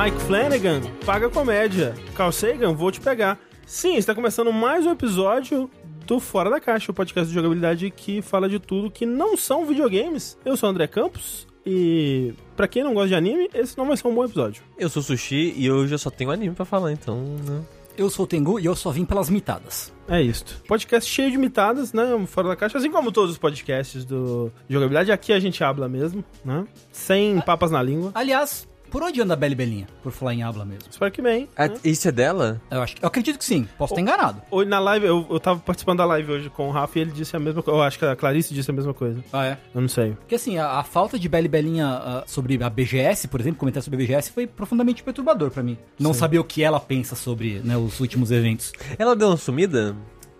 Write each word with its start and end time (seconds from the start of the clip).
Mike 0.00 0.20
Flanagan, 0.28 0.80
paga 1.04 1.28
comédia. 1.28 1.92
Carl 2.14 2.30
Sagan, 2.30 2.72
vou 2.72 2.92
te 2.92 3.00
pegar. 3.00 3.36
Sim, 3.66 3.96
está 3.96 4.14
começando 4.14 4.52
mais 4.52 4.86
um 4.86 4.92
episódio 4.92 5.68
do 6.06 6.20
Fora 6.20 6.48
da 6.48 6.60
Caixa, 6.60 6.92
o 6.92 6.94
podcast 6.94 7.28
de 7.28 7.34
jogabilidade 7.34 7.90
que 7.90 8.22
fala 8.22 8.48
de 8.48 8.60
tudo 8.60 8.92
que 8.92 9.04
não 9.04 9.36
são 9.36 9.66
videogames. 9.66 10.38
Eu 10.44 10.56
sou 10.56 10.68
o 10.68 10.70
André 10.70 10.86
Campos 10.86 11.48
e 11.66 12.32
pra 12.56 12.68
quem 12.68 12.84
não 12.84 12.94
gosta 12.94 13.08
de 13.08 13.16
anime, 13.16 13.50
esse 13.52 13.76
não 13.76 13.88
vai 13.88 13.96
ser 13.96 14.06
um 14.06 14.14
bom 14.14 14.24
episódio. 14.24 14.62
Eu 14.78 14.88
sou 14.88 15.02
Sushi 15.02 15.52
e 15.56 15.68
hoje 15.68 15.92
eu 15.92 15.98
só 15.98 16.10
tenho 16.10 16.30
anime 16.30 16.54
pra 16.54 16.64
falar, 16.64 16.92
então. 16.92 17.16
Né? 17.44 17.60
Eu 17.96 18.08
sou 18.08 18.24
o 18.24 18.28
Tengu 18.28 18.60
e 18.60 18.66
eu 18.66 18.76
só 18.76 18.92
vim 18.92 19.04
pelas 19.04 19.28
mitadas. 19.28 19.92
É 20.06 20.22
isso. 20.22 20.62
Podcast 20.68 21.10
cheio 21.10 21.32
de 21.32 21.36
mitadas, 21.36 21.92
né? 21.92 22.04
Fora 22.28 22.46
da 22.46 22.54
caixa, 22.54 22.78
assim 22.78 22.92
como 22.92 23.10
todos 23.10 23.32
os 23.32 23.38
podcasts 23.38 24.04
do 24.04 24.52
de 24.68 24.74
jogabilidade. 24.74 25.10
Aqui 25.10 25.32
a 25.32 25.40
gente 25.40 25.64
habla 25.64 25.88
mesmo, 25.88 26.24
né? 26.44 26.64
Sem 26.92 27.40
papas 27.40 27.72
na 27.72 27.82
língua. 27.82 28.12
Aliás, 28.14 28.67
por 28.90 29.02
onde 29.02 29.20
anda 29.20 29.34
a 29.34 29.36
Beli 29.36 29.54
Belinha? 29.54 29.86
Por 30.02 30.12
falar 30.12 30.34
em 30.34 30.42
habla 30.42 30.64
mesmo. 30.64 30.84
Espero 30.90 31.10
que 31.10 31.22
bem. 31.22 31.48
Ah, 31.56 31.68
né? 31.68 31.76
Isso 31.84 32.08
é 32.08 32.12
dela? 32.12 32.60
Eu, 32.70 32.82
acho, 32.82 32.96
eu 33.00 33.06
acredito 33.06 33.38
que 33.38 33.44
sim. 33.44 33.68
Posso 33.76 33.92
estar 33.92 34.00
enganado. 34.00 34.42
Hoje 34.50 34.68
na 34.68 34.78
live, 34.78 35.06
eu, 35.06 35.26
eu 35.30 35.40
tava 35.40 35.60
participando 35.60 35.98
da 35.98 36.04
live 36.04 36.32
hoje 36.32 36.50
com 36.50 36.68
o 36.68 36.70
Rafa 36.70 36.98
e 36.98 37.02
ele 37.02 37.12
disse 37.12 37.36
a 37.36 37.38
mesma 37.38 37.62
coisa. 37.62 37.78
Eu 37.78 37.82
acho 37.82 37.98
que 37.98 38.04
a 38.04 38.16
Clarice 38.16 38.52
disse 38.54 38.70
a 38.70 38.74
mesma 38.74 38.94
coisa. 38.94 39.22
Ah, 39.32 39.46
é? 39.46 39.58
Eu 39.74 39.80
não 39.80 39.88
sei. 39.88 40.12
Porque 40.12 40.34
assim, 40.34 40.58
a, 40.58 40.78
a 40.78 40.84
falta 40.84 41.18
de 41.18 41.28
Beli 41.28 41.48
Belinha 41.48 41.86
ah, 41.86 42.24
sobre 42.26 42.62
a 42.62 42.70
BGS, 42.70 43.28
por 43.28 43.40
exemplo, 43.40 43.58
comentar 43.58 43.82
sobre 43.82 44.02
a 44.02 44.06
BGS 44.06 44.30
foi 44.30 44.46
profundamente 44.46 45.02
perturbador 45.02 45.50
pra 45.50 45.62
mim. 45.62 45.76
Não 45.98 46.14
saber 46.14 46.38
o 46.38 46.44
que 46.44 46.62
ela 46.62 46.80
pensa 46.80 47.14
sobre 47.14 47.60
né, 47.60 47.76
os 47.76 48.00
últimos 48.00 48.30
eventos. 48.30 48.72
Ela 48.98 49.14
deu 49.14 49.28
uma 49.28 49.36
sumida? 49.36 49.94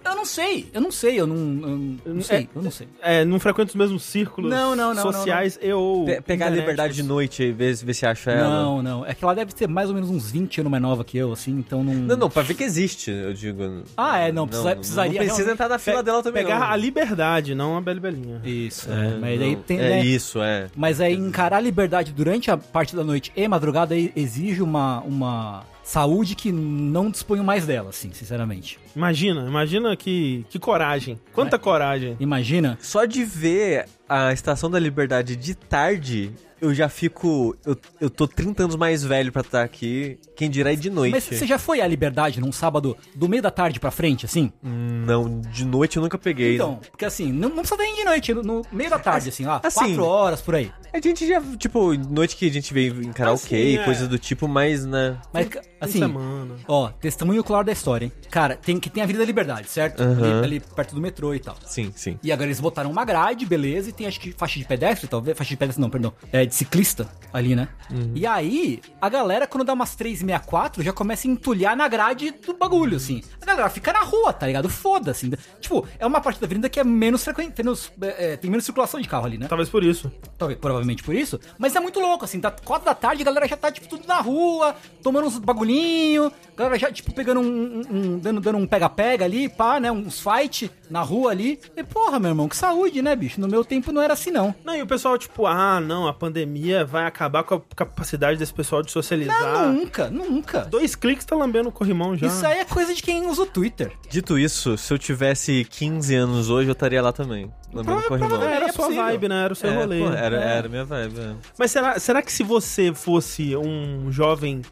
Eu 0.05 0.15
não 0.17 0.25
sei, 0.25 0.67
eu 0.73 0.81
não 0.81 0.91
sei, 0.91 1.21
eu 1.21 1.27
não, 1.27 1.99
eu 2.05 2.15
não 2.15 2.23
sei, 2.23 2.49
eu 2.55 2.63
não 2.63 2.71
sei. 2.71 2.89
É, 3.03 3.25
não 3.25 3.39
frequenta 3.39 3.69
os 3.71 3.75
mesmos 3.75 4.03
círculos 4.03 4.51
Não, 4.51 4.75
não, 4.75 4.95
não, 4.95 5.03
sociais 5.03 5.59
e 5.61 5.71
ou. 5.73 6.05
Pe- 6.07 6.21
pegar 6.23 6.47
a 6.47 6.51
liberdade 6.51 6.95
de 6.95 7.03
noite 7.03 7.43
e 7.43 7.53
ver, 7.53 7.75
ver 7.77 7.95
se 7.95 8.07
acha 8.07 8.31
ela. 8.31 8.49
Não, 8.49 8.83
não. 8.83 9.05
É 9.07 9.15
que 9.15 9.23
ela 9.23 9.35
deve 9.35 9.53
ter 9.53 9.69
mais 9.69 9.89
ou 9.89 9.95
menos 9.95 10.09
uns 10.11 10.31
20 10.31 10.61
anos 10.61 10.71
mais 10.71 10.83
nova 10.83 11.05
que 11.05 11.19
eu, 11.19 11.33
assim, 11.33 11.53
então 11.53 11.85
não. 11.85 11.93
Não, 11.95 12.17
não, 12.17 12.31
pra 12.31 12.43
ver 12.43 12.55
que 12.55 12.65
existe, 12.65 13.11
eu 13.11 13.35
digo. 13.35 13.83
Ah, 13.97 14.19
é, 14.19 14.33
não, 14.33 14.47
precisa- 14.49 14.77
precisaria 14.77 15.21
Não 15.21 15.27
precisa 15.27 15.53
entrar 15.53 15.69
na 15.69 15.79
fila 15.79 16.03
dela 16.03 16.23
também. 16.23 16.43
Pegar 16.45 16.61
não. 16.61 16.67
a 16.71 16.77
liberdade, 16.77 17.55
não 17.55 17.77
a 17.77 17.81
Beli 17.81 18.01
Belinha. 18.01 18.41
Isso, 18.45 18.91
É, 18.91 19.17
mas 19.19 19.41
aí 19.41 19.55
não. 19.57 19.63
tem. 19.63 19.79
é 19.79 19.89
né, 19.91 20.05
isso, 20.05 20.41
é. 20.41 20.69
Mas 20.75 21.01
aí 21.01 21.15
encarar 21.15 21.57
a 21.59 21.61
liberdade 21.61 22.13
durante 22.13 22.51
a 22.51 22.57
parte 22.57 22.97
da 22.97 23.05
noite 23.05 23.31
e 23.37 23.47
madrugada 23.47 23.95
exige 23.95 24.63
uma, 24.63 25.01
uma 25.01 25.65
saúde 25.89 26.35
que 26.35 26.53
não 26.53 27.11
disponho 27.11 27.43
mais 27.43 27.67
dela, 27.67 27.89
assim, 27.89 28.13
sinceramente. 28.13 28.79
Imagina, 28.95 29.47
imagina 29.47 29.97
que, 29.97 30.45
que 30.51 30.59
coragem. 30.59 31.19
Quanta 31.33 31.59
coragem. 31.59 32.15
Imagina. 32.21 32.77
Só 32.79 33.07
de 33.07 33.25
ver 33.25 33.87
a 34.07 34.31
Estação 34.31 34.71
da 34.71 34.79
Liberdade 34.79 35.35
de 35.35 35.55
tarde, 35.55 36.31
eu 36.61 36.75
já 36.75 36.89
fico. 36.89 37.57
Eu, 37.65 37.77
eu 38.01 38.11
tô 38.11 38.27
30 38.27 38.65
anos 38.65 38.77
mais 38.77 39.03
velho 39.03 39.33
pra 39.33 39.43
estar 39.43 39.63
aqui. 39.63 40.19
Quem 40.37 40.51
dirá 40.51 40.73
é 40.73 40.77
de 40.77 40.91
noite. 40.91 41.13
Mas 41.13 41.25
você 41.25 41.47
já 41.47 41.59
foi 41.59 41.81
à 41.81 41.87
liberdade 41.87 42.41
num 42.41 42.53
sábado 42.53 42.97
do 43.15 43.29
meio 43.29 43.43
da 43.43 43.51
tarde 43.51 43.81
pra 43.81 43.91
frente, 43.91 44.25
assim? 44.25 44.53
Não, 44.63 45.41
de 45.41 45.65
noite 45.65 45.97
eu 45.97 46.03
nunca 46.03 46.19
peguei. 46.19 46.55
Então, 46.55 46.81
porque 46.91 47.05
assim, 47.05 47.33
não, 47.33 47.49
não 47.49 47.59
precisa 47.63 47.77
nem 47.83 47.95
de 47.97 48.05
noite, 48.05 48.35
no, 48.35 48.43
no 48.43 48.63
meio 48.73 48.91
da 48.91 48.99
tarde, 48.99 49.29
assim, 49.29 49.45
lá, 49.45 49.61
Assim, 49.63 49.79
quatro 49.81 50.05
horas 50.05 50.41
por 50.41 50.55
aí. 50.55 50.71
A 50.93 51.01
gente 51.01 51.27
já, 51.27 51.41
tipo, 51.57 51.95
noite 51.95 52.37
que 52.37 52.47
a 52.47 52.51
gente 52.51 52.73
veio 52.73 53.03
em 53.03 53.13
karaokê, 53.13 53.45
Assim, 53.57 53.79
é. 53.79 53.85
coisas 53.85 54.09
do 54.09 54.19
tipo, 54.19 54.49
mas, 54.49 54.85
né? 54.85 55.19
Mas, 55.33 55.49
assim, 55.81 55.99
semana. 55.99 56.57
ó, 56.67 56.89
testemunho 56.89 57.45
claro 57.45 57.67
da 57.67 57.73
história, 57.73 58.07
hein? 58.07 58.13
Cara, 58.31 58.57
tem 58.57 58.81
que 58.81 58.89
tem 58.89 59.03
a 59.03 59.05
Avenida 59.05 59.25
Liberdade, 59.25 59.69
certo? 59.69 60.03
Aham. 60.03 60.41
Ali, 60.41 60.57
ali 60.57 60.61
perto 60.61 60.95
do 60.95 61.01
metrô 61.01 61.35
e 61.35 61.41
tal. 61.41 61.57
Sim, 61.65 61.93
sim. 61.95 62.19
E 62.23 62.33
agora 62.33 62.47
eles 62.49 62.61
botaram 62.61 62.91
uma 62.91 63.05
grade, 63.05 63.45
beleza, 63.45 63.91
e 63.91 63.93
tem 63.93 64.07
acho 64.07 64.19
que 64.21 64.33
faixa 64.33 64.59
de 64.59 64.65
pedestre, 64.65 65.07
talvez. 65.09 65.37
Faixa 65.37 65.51
de 65.51 65.57
pedestre, 65.57 65.81
não, 65.81 65.91
perdão. 65.91 66.13
É 66.33 66.45
de 66.49 66.55
ciclista 66.55 67.09
ali, 67.33 67.55
né? 67.55 67.69
E 68.15 68.27
aí, 68.27 68.81
a 69.01 69.09
galera, 69.09 69.47
quando 69.47 69.65
dá 69.65 69.73
umas 69.75 69.95
364, 69.95 70.83
já 70.83 70.93
começa 70.93 71.27
a 71.29 71.31
entulhar 71.31 71.77
na 71.77 71.87
grade 71.89 72.31
do 72.31 72.55
bagulho, 72.55 72.97
assim. 72.97 73.23
A 73.41 73.45
galera 73.47 73.69
fica 73.71 73.93
na 73.93 74.01
rua, 74.01 74.33
tá 74.33 74.47
ligado? 74.47 74.69
Foda-se. 74.69 75.31
Tipo, 75.61 75.87
é 75.99 76.07
uma 76.07 76.21
parte 76.21 76.41
da 76.41 76.47
avenida 76.47 76.69
que 76.69 76.81
é 76.81 76.85
menos 76.85 77.23
frequente, 77.25 77.55
menos, 77.59 77.93
é, 78.01 78.33
é, 78.33 78.37
tem 78.37 78.51
menos 78.51 78.65
circulação 78.65 78.99
de 79.01 79.07
carro 79.09 79.27
ali, 79.27 79.37
né? 79.39 79.47
Talvez 79.47 79.69
por 79.69 79.85
isso. 79.85 80.11
Talvez, 80.39 80.59
provavelmente 80.59 81.03
por 81.03 81.15
isso. 81.15 81.39
Mas 81.59 81.75
é 81.77 81.81
muito 81.81 82.01
louco, 82.01 82.25
assim, 82.25 82.41
tá 82.41 82.51
4 82.51 82.85
da 82.87 82.95
tarde, 82.95 83.23
a 83.23 83.25
galera 83.27 83.47
já 83.47 83.57
tá, 83.57 83.71
tipo, 83.71 83.87
tudo 83.89 84.07
na 84.07 84.21
rua, 84.21 84.75
tomando 85.03 85.27
uns 85.27 85.39
bagulhinho, 85.39 86.27
a 86.55 86.59
galera 86.59 86.79
já, 86.79 86.91
tipo, 86.91 87.13
pegando 87.13 87.41
um, 87.41 87.45
um- 87.47 87.83
um- 88.15 88.19
dando, 88.19 88.41
dando 88.41 88.59
um 88.59 88.67
pega-pega 88.67 89.25
ali, 89.25 89.49
pá, 89.49 89.79
né, 89.81 89.91
uns 89.93 90.21
fight 90.21 90.71
na 90.91 91.03
rua 91.03 91.31
ali. 91.31 91.61
E, 91.77 91.85
porra, 91.85 92.19
meu 92.19 92.31
irmão, 92.31 92.49
que 92.49 92.57
saúde, 92.57 93.03
né, 93.03 93.15
bicho? 93.15 93.41
No 93.41 93.49
meu 93.49 93.65
tempo 93.65 93.93
não 93.93 94.01
era 94.03 94.15
assim, 94.15 94.31
não. 94.31 94.55
Não, 94.65 94.75
e 94.75 94.83
o 94.83 94.87
pessoal, 94.87 95.17
tipo, 95.19 95.47
ah, 95.47 95.81
não, 95.81 96.07
a 96.09 96.13
pandemia 96.15 96.38
vai 96.87 97.07
acabar 97.07 97.43
com 97.43 97.55
a 97.55 97.61
capacidade 97.75 98.39
desse 98.39 98.53
pessoal 98.53 98.83
de 98.83 98.91
socializar. 98.91 99.41
Não, 99.41 99.73
nunca, 99.73 100.11
nunca. 100.11 100.61
Dois 100.65 100.95
cliques 100.95 101.25
tá 101.25 101.37
lambendo 101.37 101.69
o 101.69 101.73
corrimão 101.73 102.17
já. 102.17 102.27
Isso 102.27 102.47
aí 102.47 102.59
é 102.59 102.65
coisa 102.65 102.95
de 102.95 103.03
quem 103.03 103.27
usa 103.27 103.43
o 103.43 103.47
Twitter. 103.47 103.93
Dito 104.09 104.39
isso, 104.39 104.77
se 104.77 104.93
eu 104.93 104.99
tivesse 104.99 105.67
15 105.71 106.15
anos 106.15 106.51
hoje, 106.51 106.69
eu 106.69 106.73
estaria 106.73 107.03
lá 107.03 107.13
também. 107.13 107.51
Lambendo 107.73 108.03
corrimão. 108.05 108.43
Era 108.43 108.67
É 108.67 108.69
a 108.71 108.73
sua 108.73 108.85
possível. 108.87 109.05
vibe, 109.05 109.29
né? 109.29 109.45
Era 109.45 109.53
o 109.53 109.57
seu 109.57 109.71
É, 109.71 109.75
rolê. 109.77 109.99
pô, 110.01 110.11
era, 110.11 110.37
É. 110.43 110.57
era 110.59 110.69
minha 110.69 110.85
vibe. 110.85 111.19
é. 111.21 111.35
Mas 111.59 111.71
será, 111.71 111.99
será 111.99 112.23
que 112.23 112.33
se 112.33 112.43
você 112.43 112.93
fosse 112.95 113.55
um 113.57 114.11
jovem 114.11 114.63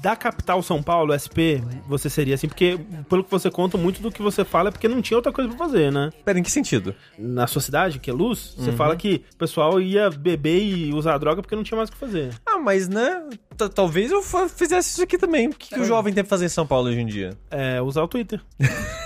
da 0.00 0.16
capital 0.16 0.62
São 0.62 0.82
Paulo, 0.82 1.12
SP, 1.12 1.60
você 1.88 2.08
seria 2.08 2.34
assim? 2.34 2.48
Porque, 2.48 2.78
pelo 3.08 3.22
que 3.24 3.30
você 3.30 3.50
conta, 3.50 3.76
muito 3.76 4.00
do 4.00 4.10
que 4.10 4.22
você 4.22 4.44
fala 4.44 4.68
é 4.68 4.72
porque 4.72 4.88
não 4.88 5.02
tinha 5.02 5.16
outra 5.18 5.32
coisa 5.32 5.48
pra 5.50 5.58
fazer, 5.58 5.90
né? 5.92 6.10
Pera, 6.24 6.38
em 6.38 6.42
que 6.42 6.50
sentido? 6.50 6.94
Na 7.18 7.46
sua 7.46 7.60
cidade, 7.60 7.98
que 7.98 8.08
é 8.10 8.12
luz, 8.12 8.54
você 8.56 8.70
Uhum. 8.70 8.76
fala 8.76 8.96
que 8.96 9.22
o 9.34 9.36
pessoal 9.36 9.80
ia 9.80 10.08
beber 10.10 10.62
e 10.62 10.92
usar 10.94 11.18
droga 11.18 11.42
porque 11.42 11.56
não 11.56 11.62
tinha 11.62 11.76
mais 11.76 11.88
o 11.88 11.92
que 11.92 11.98
fazer. 11.98 12.30
Ah, 12.46 12.58
mas 12.58 12.88
né? 12.88 13.22
t- 13.56 13.68
Talvez 13.68 14.10
eu 14.12 14.22
fizesse 14.48 14.90
isso 14.92 15.02
aqui 15.02 15.18
também. 15.18 15.48
O 15.48 15.54
que, 15.54 15.68
que 15.74 15.80
o 15.80 15.84
jovem 15.84 16.12
tem 16.12 16.22
que 16.24 16.30
fazer 16.30 16.46
em 16.46 16.48
São 16.50 16.66
Paulo 16.66 16.88
hoje 16.88 17.00
em 17.00 17.06
dia? 17.06 17.36
É, 17.50 17.80
usar 17.82 18.02
o 18.02 18.08
Twitter. 18.08 18.40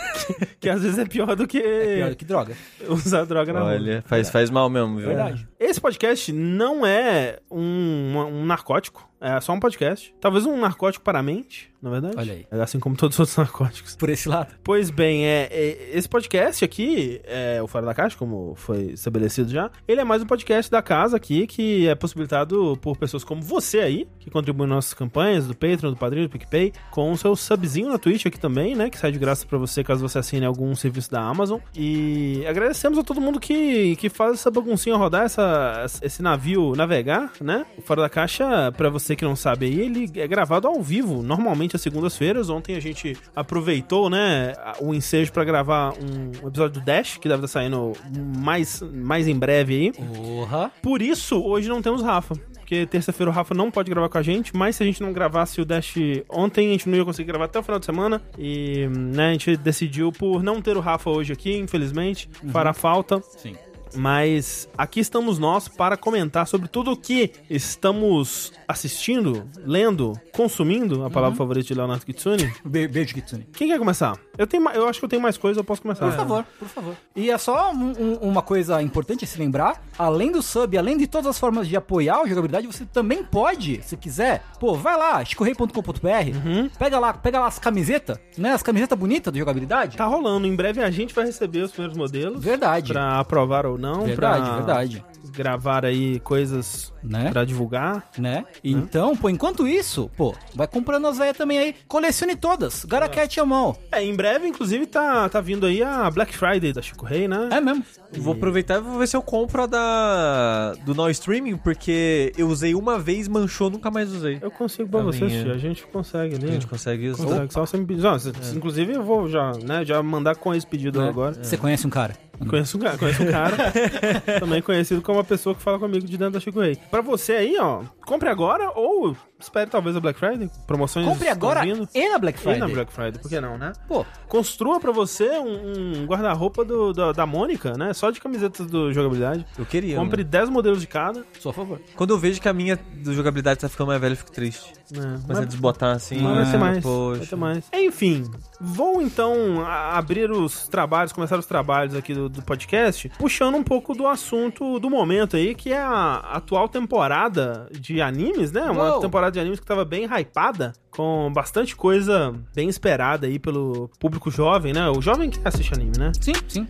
que, 0.61 0.69
às 0.69 0.83
vezes 0.83 0.99
é 0.99 1.05
pior 1.05 1.35
do 1.35 1.47
que 1.47 1.61
Pior 1.61 2.15
que 2.15 2.25
droga. 2.25 2.55
usar 2.89 3.25
droga 3.25 3.53
na 3.53 3.61
rua. 3.61 3.71
Olha, 3.73 4.03
faz, 4.07 4.31
faz 4.31 4.51
mal 4.51 4.71
mesmo, 4.71 4.97
viu? 4.97 5.09
Verdade. 5.09 5.49
Esse 5.59 5.81
podcast 5.81 6.33
não 6.33 6.87
é 6.87 7.39
um, 7.51 8.17
um 8.17 8.47
narcótico, 8.47 9.10
é 9.21 9.41
só 9.41 9.53
um 9.53 9.61
podcast. 9.61 10.15
Talvez 10.21 10.47
um 10.47 10.59
narcótico 10.59 11.05
para 11.05 11.19
a 11.19 11.23
mente, 11.23 11.71
na 11.83 11.91
verdade. 11.91 12.15
Olha 12.17 12.33
aí. 12.33 12.47
É 12.51 12.61
Assim 12.61 12.79
como 12.79 12.97
todos 12.97 13.17
os 13.17 13.21
outros 13.21 13.37
narcóticos. 13.37 13.97
Por 13.97 14.09
esse 14.11 14.29
lado. 14.29 14.55
Pois 14.63 14.91
bem, 14.91 15.27
é, 15.27 15.49
é, 15.51 15.91
esse 15.93 16.09
podcast 16.09 16.65
aqui, 16.65 17.21
é, 17.25 17.61
o 17.63 17.67
Fora 17.67 17.87
da 17.87 17.95
Caixa, 17.95 18.17
como 18.17 18.55
foi 18.55 18.93
estabelecido 18.93 19.51
já, 19.51 19.71
ele 19.89 20.01
é 20.01 20.05
mais 20.05 20.23
um 20.23 20.27
podcast 20.27 20.71
da 20.71 20.83
casa 20.83 21.17
aqui, 21.17 21.47
que 21.47 21.89
é 21.89 21.95
possibilitado 21.95 22.79
por 22.81 22.97
pessoas 22.97 23.25
como 23.25 23.43
você 23.43 23.81
aí, 23.81 24.09
que 24.19 24.31
contribuem 24.31 24.69
nas 24.69 24.77
nossas 24.77 24.95
campanhas, 24.95 25.47
do 25.47 25.55
Patreon, 25.55 25.91
do 25.91 25.97
Padrinho, 25.97 26.29
do 26.29 26.33
PicPay, 26.33 26.73
com 26.91 27.13
o 27.13 27.17
seu 27.17 27.35
subzinho 27.35 27.89
na 27.89 27.99
Twitch 27.99 28.27
aqui 28.27 28.39
também, 28.39 28.75
né, 28.75 28.89
que 28.91 28.99
sai 28.99 29.13
de 29.13 29.19
graça 29.19 29.47
pra 29.47 29.59
você 29.59 29.83
caso 29.83 30.07
você 30.07 30.19
assine 30.19 30.45
algum 30.47 30.75
serviço 30.75 31.11
da 31.11 31.21
Amazon. 31.21 31.61
E 31.75 32.45
agradecemos 32.47 32.99
a 32.99 33.03
todo 33.03 33.21
mundo 33.21 33.41
que, 33.41 33.97
que 33.97 34.09
faz 34.09 34.35
essa 34.35 34.51
baguncinha 34.51 34.97
rodar, 34.97 35.25
essa, 35.25 35.87
esse 36.03 36.23
navio 36.23 36.75
navegar, 36.77 37.33
né? 37.41 37.67
O 37.77 37.83
Fora 37.83 38.03
da 38.03 38.09
Caixa, 38.09 38.73
pra 38.77 38.89
você 38.89 39.10
que 39.17 39.25
não 39.25 39.37
sabe 39.37 39.67
aí, 39.67 39.81
ele 39.81 40.11
é 40.17 40.27
gravado 40.27 40.67
ao 40.67 40.81
vivo, 40.83 41.23
normalmente 41.23 41.77
às 41.77 41.83
segundas-feiras. 41.83 42.49
Ontem 42.49 42.77
a 42.77 42.81
gente 42.81 43.17
aproveitou, 43.35 44.11
né, 44.11 44.55
o 44.81 44.95
ensejo 44.95 45.33
pra 45.33 45.45
gravar 45.45 45.93
um 45.95 46.49
episódio 46.49 46.81
do 46.81 46.85
Dash, 46.85 47.19
que 47.19 47.29
deve 47.29 47.45
estar 47.45 47.61
saindo 47.61 47.93
mais, 48.37 48.83
mais 48.83 49.29
em 49.29 49.39
breve 49.39 49.75
aí. 49.75 49.93
Porra. 49.93 50.71
Por 50.83 51.03
isso, 51.03 51.41
hoje 51.43 51.69
não 51.69 51.83
temos 51.83 52.03
Rafa. 52.03 52.35
Porque 52.55 52.87
terça-feira 52.87 53.29
o 53.29 53.35
Rafa 53.35 53.53
não 53.53 53.69
pode 53.69 53.91
gravar 53.91 54.09
com 54.09 54.19
a 54.19 54.23
gente, 54.23 54.55
mas 54.55 54.77
se 54.77 54.83
a 54.85 54.87
gente 54.87 55.03
não 55.03 55.13
gravasse 55.13 55.61
o 55.61 55.65
Dash 55.65 55.95
ontem, 56.29 56.69
a 56.69 56.71
gente 56.71 56.89
não 56.89 56.97
ia 56.97 57.05
conseguir 57.05 57.27
gravar 57.27 57.47
até 57.47 57.59
o 57.59 57.63
final 57.65 57.81
de 57.81 57.87
semana. 57.87 58.23
E, 58.39 58.87
né, 58.89 59.31
a 59.31 59.33
gente 59.33 59.57
decidiu 59.57 60.13
por 60.13 60.41
não 60.41 60.63
ter 60.63 60.77
o 60.77 60.81
Rafa 60.81 61.11
hoje 61.11 61.33
aqui, 61.33 61.57
infelizmente. 61.57 62.31
Fará 62.53 62.73
falta. 62.73 63.21
Sim. 63.23 63.57
Mas 63.95 64.69
aqui 64.77 65.01
estamos 65.01 65.39
nós 65.39 65.69
para 65.69 65.97
comentar 65.97 66.47
sobre 66.47 66.69
tudo 66.69 66.93
o 66.93 66.97
que 66.97 67.33
estamos 67.49 68.53
assistindo, 68.69 69.45
lendo, 69.65 70.13
consumindo, 70.33 71.05
a 71.05 71.11
palavra 71.11 71.37
favorita 71.37 71.67
de 71.69 71.75
Leonardo 71.75 72.05
Kitsune. 72.07 72.53
Be 72.65 72.87
beijo, 72.87 73.15
Kitsune. 73.15 73.47
Quem 73.53 73.69
quer 73.69 73.79
começar? 73.79 74.17
Eu, 74.39 74.47
tenho, 74.47 74.67
eu 74.71 74.89
acho 74.89 74.99
que 74.99 75.05
eu 75.05 75.09
tenho 75.09 75.21
mais 75.23 75.37
coisa, 75.37 75.61
eu 75.61 75.65
posso 75.65 75.83
começar. 75.83 76.07
Por 76.07 76.17
favor, 76.17 76.45
por 76.59 76.69
favor. 76.69 76.95
E 77.15 77.31
é 77.31 77.37
só 77.39 77.73
um- 77.73 77.93
um- 77.99 78.15
uma 78.31 78.43
coisa 78.43 78.81
importante 78.83 79.25
a 79.25 79.29
se 79.29 79.39
lembrar: 79.39 79.83
além 79.99 80.31
do 80.33 80.41
sub, 80.43 80.77
além 80.79 80.97
de 80.97 81.07
todas 81.07 81.27
as 81.27 81.39
formas 81.39 81.67
de 81.69 81.77
apoiar 81.77 82.23
o 82.23 82.27
jogabilidade, 82.29 82.67
você 82.67 82.85
também 82.85 83.23
pode, 83.25 83.83
se 83.83 83.97
quiser, 83.97 84.43
pô, 84.59 84.75
vai 84.75 84.97
lá, 84.97 85.25
chicorrei.com.br, 85.25 86.79
pega 86.79 86.99
lá, 86.99 87.13
pega 87.13 87.41
lá 87.41 87.47
as 87.47 87.59
camisetas, 87.59 88.19
né? 88.39 88.53
As 88.53 88.63
camisetas 88.63 88.99
bonitas 88.99 89.33
do 89.33 89.39
jogabilidade. 89.39 89.97
Tá 89.97 90.07
rolando, 90.07 90.47
em 90.47 90.55
breve 90.55 90.83
a 90.83 90.91
gente 90.91 91.15
vai 91.15 91.25
receber 91.27 91.63
os 91.63 91.73
primeiros 91.73 91.97
modelos. 91.97 92.43
Verdade. 92.43 92.93
Pra 92.93 93.19
aprovar 93.21 93.67
ou 93.67 93.77
não. 93.81 94.05
Verdade, 94.05 94.45
pra- 94.45 94.57
verdade. 94.57 95.05
Gravar 95.33 95.85
aí 95.85 96.19
coisas 96.21 96.93
Né? 97.03 97.31
pra 97.31 97.45
divulgar. 97.45 98.11
Né? 98.19 98.45
Então, 98.63 99.17
pô, 99.17 99.29
enquanto 99.31 99.67
isso, 99.67 100.11
pô, 100.17 100.35
vai 100.55 100.67
comprando 100.67 101.07
as 101.07 101.19
velhas 101.19 101.37
também 101.37 101.59
aí. 101.59 101.75
Colecione 101.89 102.37
todas. 102.37 102.85
Garaquete 102.85 103.41
à 103.41 103.45
mão. 103.45 103.77
É, 103.93 104.03
em 104.05 104.15
breve, 104.15 104.47
inclusive, 104.47 104.87
tá, 104.87 105.29
tá 105.29 105.41
vindo 105.41 105.67
aí 105.67 105.83
a 105.83 106.11
Black 106.11 106.37
Friday 106.37 106.73
da 106.73 106.83
Chico 106.83 107.05
Rei, 107.07 107.27
né? 107.29 107.49
É 107.53 107.61
mesmo. 107.61 107.85
Vou 108.19 108.35
aproveitar 108.35 108.79
e 108.79 108.81
vou 108.81 108.99
ver 108.99 109.07
se 109.07 109.17
eu 109.17 109.23
compro 109.23 109.63
a 109.63 109.67
da 109.67 110.73
do 110.85 110.95
Now 110.95 111.09
Streaming, 111.11 111.57
porque 111.59 112.33
eu 112.37 112.49
usei 112.49 112.75
uma 112.75 112.99
vez, 112.99 113.29
manchou, 113.29 113.71
nunca 113.71 113.91
mais 113.91 114.13
usei. 114.13 114.39
Eu 114.43 114.51
consigo 114.51 114.89
pra 114.89 115.01
A 115.01 115.05
você, 115.05 115.25
assistir. 115.25 115.51
A 115.51 115.59
gente 115.59 115.87
consegue 115.87 116.35
ali. 116.35 116.45
A 116.49 116.53
gente 116.53 116.67
consegue 116.67 117.09
usar. 117.09 117.25
Consegue, 117.25 117.53
só 117.55 117.67
você 117.67 117.77
me 117.77 117.87
pedir. 117.87 118.03
Não, 118.03 118.19
cê- 118.19 118.33
Inclusive, 118.55 118.95
eu 118.95 119.03
vou 119.05 119.29
já, 119.29 119.53
né, 119.65 119.85
já 119.85 120.03
mandar 120.03 120.35
com 120.37 120.53
esse 120.55 120.67
pedido 120.67 121.01
Né? 121.01 121.09
agora. 121.09 121.35
Você 121.43 121.57
conhece 121.57 121.87
um 121.87 121.91
cara? 121.91 122.15
Conheço 122.49 122.79
um 122.79 122.81
cara, 122.81 122.97
conheço 122.97 123.23
um 123.23 123.31
cara 123.31 123.55
também 124.41 124.63
conhecido 124.63 125.03
como 125.03 125.20
uma 125.21 125.25
pessoa 125.25 125.55
que 125.55 125.63
fala 125.63 125.79
comigo 125.79 126.07
de 126.07 126.17
dentro 126.17 126.35
da 126.35 126.41
Chico 126.41 126.61
Rei. 126.61 126.77
Pra 126.91 127.01
você 127.01 127.33
aí, 127.33 127.57
ó, 127.59 127.83
compre 128.05 128.29
agora 128.29 128.73
ou 128.75 129.17
espere 129.41 129.71
talvez 129.71 129.97
a 129.97 130.01
Black 130.01 130.19
Friday. 130.19 130.51
Promoções 130.67 131.07
Compre 131.07 131.29
agora 131.29 131.63
vindo. 131.63 131.89
e 131.95 132.09
na 132.09 132.19
Black 132.19 132.39
E 132.39 132.43
Friday. 132.43 132.61
na 132.61 132.69
Black 132.69 132.93
Friday, 132.93 133.21
por 133.21 133.29
que 133.29 133.41
não, 133.41 133.57
né? 133.59 133.73
Pô, 133.89 134.05
Construa 134.31 134.79
pra 134.79 134.93
você 134.93 135.29
um, 135.39 136.03
um 136.03 136.07
guarda-roupa 136.07 136.65
da, 136.65 137.11
da 137.11 137.27
Mônica, 137.27 137.77
né? 137.77 137.93
Só 137.93 138.13
de 138.13 138.21
camisetas 138.21 138.65
do 138.67 138.93
jogabilidade. 138.93 139.45
Eu 139.59 139.67
queria. 139.67 139.97
Compre 139.97 140.23
né? 140.23 140.31
10 140.31 140.51
modelos 140.51 140.81
de 140.81 140.87
cada. 140.87 141.25
sou 141.41 141.51
a 141.51 141.53
favor. 141.53 141.81
Quando 141.97 142.11
eu 142.11 142.19
vejo 142.19 142.41
que 142.41 142.49
a 142.49 142.53
minha 142.53 142.77
do 142.77 143.13
jogabilidade 143.13 143.59
tá 143.59 143.69
ficando 143.69 143.89
mais 143.89 144.01
velha, 144.01 144.13
eu 144.13 144.17
fico 144.17 144.31
triste. 144.31 144.73
Né? 144.93 145.19
Começa 145.23 145.43
a 145.43 145.45
desbotar 145.45 145.97
assim. 145.97 146.19
Mas 146.19 146.37
vai 146.37 146.51
ter 146.51 146.57
ah, 146.57 146.61
mais. 146.61 146.83
Poxa. 146.83 147.19
Vai 147.19 147.27
ter 147.27 147.37
mais. 147.37 147.65
Enfim, 147.73 148.31
vou 148.61 149.03
então 149.03 149.65
abrir 149.67 150.31
os 150.31 150.69
trabalhos, 150.69 151.13
começar 151.13 151.39
os 151.39 151.47
trabalhos 151.47 151.95
aqui 151.97 152.15
do, 152.15 152.29
do 152.29 152.43
podcast, 152.43 153.09
puxando 153.19 153.57
um 153.57 153.63
pouco 153.65 153.95
do 153.95 154.07
assunto 154.07 154.79
do 154.79 154.89
momento 154.89 155.37
aí, 155.37 155.57
que 155.57 155.73
é 155.73 155.79
a 155.81 156.17
atual 156.35 156.69
temporada 156.69 157.69
de 157.73 158.01
animes, 158.01 158.53
né? 158.53 158.63
Uma 158.63 158.93
Uou. 158.93 159.01
temporada 159.01 159.30
de 159.31 159.41
animes 159.41 159.61
que 159.61 159.67
tava 159.67 159.85
bem 159.85 160.05
hypada, 160.05 160.73
com 160.91 161.31
bastante 161.33 161.75
coisa 161.77 162.35
bem 162.55 162.69
esperada 162.69 163.27
aí 163.27 163.39
pelo 163.39 163.91
público 163.99 164.31
jovem, 164.31 164.73
né? 164.73 164.89
O 164.89 165.01
jovem 165.01 165.31
que 165.31 165.41
assiste 165.45 165.73
anime, 165.75 165.93
né? 165.99 166.13
Sim, 166.21 166.33
sim. 166.49 166.67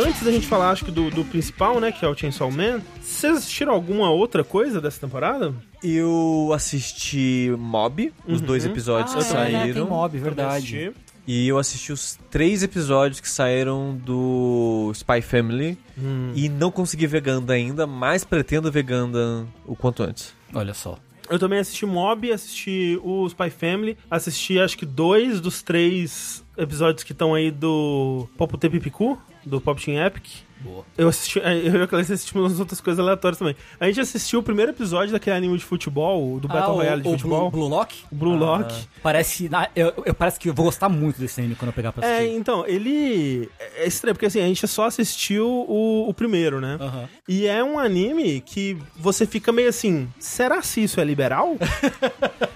Antes 0.00 0.22
da 0.22 0.32
gente 0.32 0.46
falar, 0.46 0.70
acho 0.70 0.84
que 0.84 0.90
do, 0.90 1.10
do 1.10 1.24
principal, 1.24 1.78
né? 1.78 1.92
Que 1.92 2.04
é 2.04 2.08
o 2.08 2.14
Chainsaw 2.16 2.50
Man, 2.50 2.80
vocês 3.02 3.36
assistiram 3.36 3.72
alguma 3.74 4.10
outra 4.10 4.42
coisa 4.42 4.80
dessa 4.80 4.98
temporada? 4.98 5.54
Eu 5.82 6.50
assisti 6.54 7.54
Mob, 7.58 8.10
os 8.26 8.40
dois 8.40 8.64
episódios 8.64 9.12
que 9.14 9.20
Ah, 9.36 9.42
é, 9.42 9.50
tem 9.50 9.52
saíram. 9.72 9.86
mob, 9.86 10.08
Também 10.12 10.22
verdade. 10.22 10.92
E 11.26 11.46
eu 11.46 11.58
assisti 11.58 11.92
os 11.92 12.18
três 12.30 12.62
episódios 12.62 13.20
que 13.20 13.28
saíram 13.28 13.94
do 14.02 14.90
Spy 14.94 15.20
Family. 15.20 15.76
Hum. 15.98 16.32
E 16.34 16.48
não 16.48 16.70
consegui 16.70 17.06
ver 17.06 17.20
Ganda 17.20 17.52
ainda, 17.52 17.86
mas 17.86 18.24
pretendo 18.24 18.72
ver 18.72 18.82
Ganda 18.82 19.46
o 19.66 19.76
quanto 19.76 20.02
antes. 20.02 20.32
Olha 20.54 20.72
só. 20.72 20.98
Eu 21.28 21.38
também 21.38 21.58
assisti 21.60 21.84
Mob, 21.86 22.32
assisti 22.32 22.98
o 23.04 23.26
Spy 23.28 23.50
Family, 23.50 23.96
assisti 24.10 24.58
acho 24.58 24.76
que 24.76 24.84
dois 24.86 25.40
dos 25.40 25.62
três 25.62 26.42
episódios 26.58 27.04
que 27.04 27.12
estão 27.12 27.34
aí 27.34 27.50
do 27.52 28.26
Pop 28.36 28.56
Pipicu, 28.58 29.16
do 29.44 29.60
Pop 29.60 29.80
Team 29.80 29.96
Epic. 29.98 30.44
Boa. 30.60 30.84
Eu 30.98 31.08
assisti, 31.08 31.38
eu 31.38 31.80
e 31.80 31.82
a 31.82 31.86
Clarice 31.86 32.12
assistimos 32.12 32.50
umas 32.50 32.60
outras 32.60 32.80
coisas 32.80 33.00
aleatórias 33.00 33.38
também. 33.38 33.56
A 33.78 33.86
gente 33.86 34.00
assistiu 34.00 34.40
o 34.40 34.42
primeiro 34.42 34.72
episódio 34.72 35.12
daquele 35.12 35.36
anime 35.36 35.56
de 35.58 35.64
futebol, 35.64 36.38
do 36.38 36.46
Battle 36.48 36.64
Ah, 36.64 36.72
o- 36.72 36.76
Royale 36.76 37.02
de 37.02 37.08
o 37.08 37.12
futebol, 37.12 37.50
Blue, 37.50 37.60
Blue 37.68 37.68
Lock? 37.78 37.94
o 38.10 38.14
Blue 38.14 38.36
Lock. 38.36 38.74
Parece. 39.02 39.48
Eu, 39.74 39.92
eu 40.04 40.14
parece 40.14 40.38
que 40.38 40.48
eu 40.50 40.54
vou 40.54 40.66
gostar 40.66 40.88
muito 40.88 41.18
desse 41.20 41.40
anime 41.40 41.54
quando 41.54 41.68
eu 41.70 41.72
pegar 41.72 41.92
pra 41.92 42.06
É, 42.06 42.18
assistir. 42.18 42.36
então, 42.36 42.66
ele. 42.66 43.48
É 43.76 43.86
estranho, 43.86 44.14
porque 44.14 44.26
assim, 44.26 44.40
a 44.40 44.46
gente 44.46 44.66
só 44.68 44.84
assistiu 44.86 45.46
o, 45.48 46.06
o 46.08 46.12
primeiro, 46.14 46.60
né? 46.60 46.76
Aham. 46.80 47.08
E 47.26 47.46
é 47.46 47.64
um 47.64 47.78
anime 47.78 48.40
que 48.40 48.76
você 48.96 49.24
fica 49.26 49.50
meio 49.52 49.68
assim, 49.70 50.08
será 50.18 50.60
se 50.62 50.82
isso 50.84 51.00
é 51.00 51.04
liberal? 51.04 51.56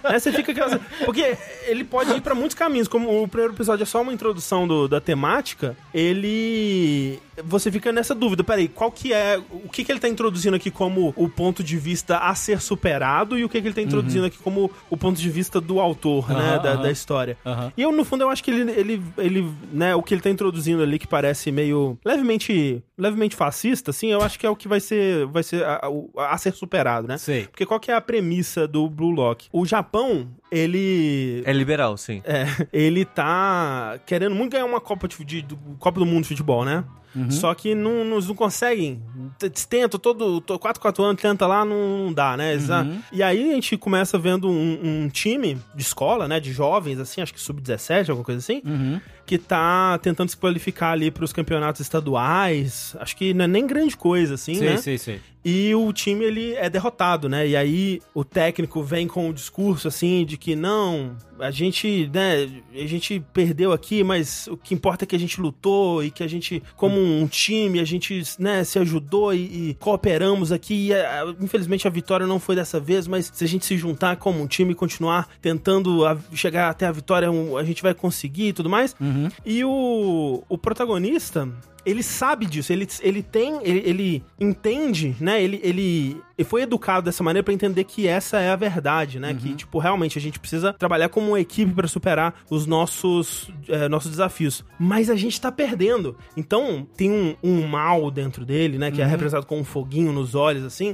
Né, 0.05 0.19
Você 0.19 0.31
fica 0.31 0.53
aquela... 0.53 0.79
Porque 1.07 1.35
ele 1.67 1.83
pode 1.83 2.13
ir 2.13 2.21
pra 2.21 2.35
muitos 2.35 2.55
caminhos, 2.55 2.87
como 2.87 3.23
o 3.23 3.27
primeiro 3.27 3.55
episódio 3.55 3.85
é 3.85 3.87
só 3.87 4.03
uma 4.03 4.13
introdução 4.13 4.69
do- 4.69 4.87
da 4.87 5.01
temática, 5.01 5.75
ele... 5.95 7.19
Você 7.45 7.71
fica 7.71 7.91
nessa 7.93 8.15
dúvida, 8.15 8.45
peraí, 8.45 8.69
qual 8.69 8.91
que 8.91 9.13
é... 9.13 9.39
O 9.51 9.69
que 9.69 9.85
que 9.85 9.91
ele 9.93 9.99
tá 10.01 10.09
introduzindo 10.09 10.57
aqui 10.57 10.71
como 10.71 11.13
o 11.17 11.29
ponto 11.29 11.63
de 11.65 11.77
vista 11.77 12.19
a 12.19 12.35
ser 12.35 12.61
superado 12.61 13.39
e 13.39 13.45
o 13.45 13.49
que 13.49 13.61
que 13.61 13.67
ele 13.69 13.75
tá 13.75 13.83
introduzindo 13.83 14.27
aqui 14.27 14.39
como 14.39 14.71
o 14.91 14.97
ponto 14.97 15.21
de 15.21 15.29
vista 15.31 15.61
do 15.61 15.81
autor, 15.81 16.29
né, 16.29 16.55
Aham, 16.55 16.63
da, 16.63 16.75
da 16.77 16.91
história. 16.91 17.37
E 17.77 17.83
eu, 17.83 17.91
no 17.93 18.05
fundo, 18.05 18.23
eu 18.23 18.31
acho 18.31 18.43
que 18.45 18.51
ele, 18.51 18.71
ele, 18.73 19.03
ele, 19.19 19.53
né, 19.73 19.95
o 19.95 20.03
que 20.03 20.15
ele 20.15 20.21
tá 20.21 20.31
introduzindo 20.31 20.83
ali, 20.83 20.99
que 20.99 21.07
parece 21.07 21.51
meio 21.51 21.99
levemente, 22.05 22.83
levemente 22.97 23.35
fascista, 23.37 23.91
assim, 23.91 24.09
eu 24.13 24.23
acho 24.23 24.39
que 24.39 24.47
é 24.47 24.51
o 24.51 24.57
que 24.57 24.69
vai 24.69 24.81
ser, 24.81 25.27
vai 25.27 25.43
ser 25.43 25.65
a, 25.65 25.81
a- 26.17 26.35
a 26.35 26.39
ser 26.39 26.53
superado, 26.53 27.07
né? 27.09 27.19
Sei. 27.19 27.47
Porque 27.47 27.67
qual 27.67 27.81
que 27.81 27.91
é 27.91 27.95
a 27.95 28.01
premissa 28.01 28.67
do 28.69 28.89
Blue 28.89 29.11
Lock? 29.11 29.49
O 29.53 29.65
Japão, 29.67 30.29
ele... 30.59 31.43
É 31.45 31.53
liberal, 31.53 31.97
sim. 31.97 32.23
É, 32.25 32.47
ele 32.73 33.05
tá 33.05 33.99
querendo 34.07 34.35
muito 34.35 34.53
ganhar 34.53 34.65
uma 34.65 34.81
Copa, 34.81 35.09
de, 35.09 35.25
de- 35.25 35.43
do, 35.43 35.57
Copa 35.79 35.99
do 36.01 36.07
Mundo 36.07 36.23
de 36.23 36.29
futebol, 36.29 36.65
né? 36.65 36.85
Só 37.31 37.55
que 37.55 37.77
não, 37.77 38.05
não, 38.05 38.19
não 38.19 38.35
conseguem. 38.35 39.01
Tenta, 39.69 39.97
todo, 40.01 40.41
todo 40.41 40.59
4, 40.59 40.83
4 40.83 41.05
anos, 41.05 41.23
tenta 41.23 41.47
lá, 41.47 41.65
não 41.65 42.13
dá, 42.13 42.37
né? 42.37 42.57
Ah, 42.69 42.85
E 43.13 43.23
aí 43.23 43.53
a 43.53 43.55
gente 43.55 43.77
começa 43.77 44.19
vendo 44.19 44.49
um, 44.51 45.05
um 45.05 45.09
time 45.09 45.57
de 45.77 45.83
escola, 45.83 46.27
né? 46.27 46.41
De 46.41 46.53
jovens, 46.53 46.99
assim, 46.99 47.21
acho 47.21 47.33
que 47.33 47.41
sub-17, 47.41 48.09
alguma 48.11 48.25
coisa 48.25 48.41
assim, 48.41 48.61
Uhum. 48.65 49.01
Que 49.27 49.39
tá 49.39 49.99
tentando 49.99 50.29
se 50.29 50.37
qualificar 50.37 50.93
ali 50.93 51.11
pros 51.11 51.33
campeonatos 51.33 51.81
estaduais. 51.81 52.95
Acho 53.01 53.17
que 53.17 53.33
não 53.33 53.45
é 53.45 53.49
nem 53.49 53.67
grande 53.67 53.97
coisa, 53.97 54.35
assim, 54.35 54.55
Sei, 54.55 54.69
né? 54.69 54.77
sei, 54.77 54.99
sei. 54.99 55.21
E 55.45 55.75
o 55.75 55.93
time, 55.93 56.25
ele 56.25 56.55
é 56.55 56.71
derrotado, 56.71 57.29
né? 57.29 57.47
E 57.47 57.55
aí 57.55 58.01
o 58.15 58.25
técnico 58.25 58.83
vem 58.83 59.07
com 59.07 59.29
o 59.29 59.33
discurso, 59.33 59.89
assim, 59.89 60.25
de 60.25 60.39
que 60.39 60.57
não, 60.57 61.17
a 61.39 61.51
gente, 61.51 62.11
né, 62.13 62.49
a 62.75 62.87
gente 62.87 63.23
perdeu 63.33 63.73
aqui, 63.73 64.03
mas 64.05 64.47
o 64.47 64.57
que 64.57 64.75
importa 64.75 65.05
é 65.05 65.07
que 65.07 65.17
a 65.17 65.19
gente 65.19 65.41
lutou 65.41 66.03
e 66.05 66.11
que 66.11 66.23
a 66.23 66.27
gente, 66.27 66.63
como 66.77 67.01
um 67.01 67.27
time, 67.27 67.81
a 67.81 67.85
gente, 67.85 68.23
né, 68.39 68.63
se 68.65 68.79
ajudou 68.79 69.35
e, 69.35 69.71
e 69.71 69.75
cooperamos 69.75 70.53
aqui. 70.53 70.89
E, 70.89 70.95
a- 70.95 71.35
infelizmente 71.41 71.87
a 71.87 71.91
vitória 71.91 72.27
não 72.27 72.39
foi 72.39 72.55
dessa 72.57 72.79
vez, 72.79 73.07
mas 73.07 73.31
se 73.33 73.45
a 73.45 73.49
gente 73.49 73.65
se 73.67 73.77
juntar 73.77 74.17
como 74.17 74.41
um 74.43 74.47
time 74.47 74.73
e 74.73 74.75
continuar 74.75 75.29
tentando 75.43 76.07
a- 76.07 76.17
chegar 76.33 76.71
até 76.71 76.87
a 76.87 76.93
vitória, 76.93 77.31
um- 77.31 77.57
a 77.57 77.65
gente 77.65 77.83
vai 77.83 77.95
conseguir 77.95 78.49
e 78.49 78.53
tudo 78.53 78.71
mais. 78.71 78.95
Uhum. 79.01 79.29
E 79.45 79.65
o, 79.65 80.43
o 80.49 80.57
protagonista, 80.59 81.49
ele 81.85 82.03
sabe 82.03 82.47
disso, 82.47 82.73
ele, 82.73 82.87
ele 83.03 83.23
tem, 83.23 83.59
ele, 83.63 83.83
ele 83.85 84.23
entende, 84.41 85.15
né? 85.21 85.43
Ele, 85.43 85.61
ele, 85.63 86.17
ele 86.37 86.49
foi 86.49 86.63
educado 86.63 87.05
dessa 87.05 87.23
maneira 87.23 87.45
pra 87.45 87.55
entender 87.55 87.85
que 87.85 88.07
essa 88.07 88.39
é 88.39 88.51
a 88.51 88.57
verdade, 88.57 89.19
né? 89.19 89.35
Que, 89.35 89.55
tipo, 89.55 89.79
realmente 89.79 90.19
a 90.19 90.21
gente 90.21 90.39
precisa 90.39 90.73
trabalhar 90.73 91.09
como 91.09 91.29
uma 91.29 91.41
equipe 91.41 91.73
pra 91.73 91.87
superar 91.89 92.35
os 92.51 92.67
nossos, 92.67 93.51
eh, 93.69 93.89
nossos 93.89 94.11
desafios. 94.11 94.65
Mas 94.79 95.09
a 95.11 95.17
gente 95.17 95.41
tá 95.41 95.51
perdendo. 95.53 96.17
Então, 96.37 96.87
tem 96.97 97.11
um, 97.11 97.37
um 97.43 97.67
mal 97.67 98.11
dentro 98.11 98.45
dele, 98.45 98.79
né? 98.79 98.91
Que 98.91 99.01
é 99.03 99.05
representado 99.07 99.47
com 99.47 99.59
um 99.61 99.65
foguinho 99.65 100.13
nos 100.13 100.35
olhos, 100.35 100.65
assim, 100.65 100.93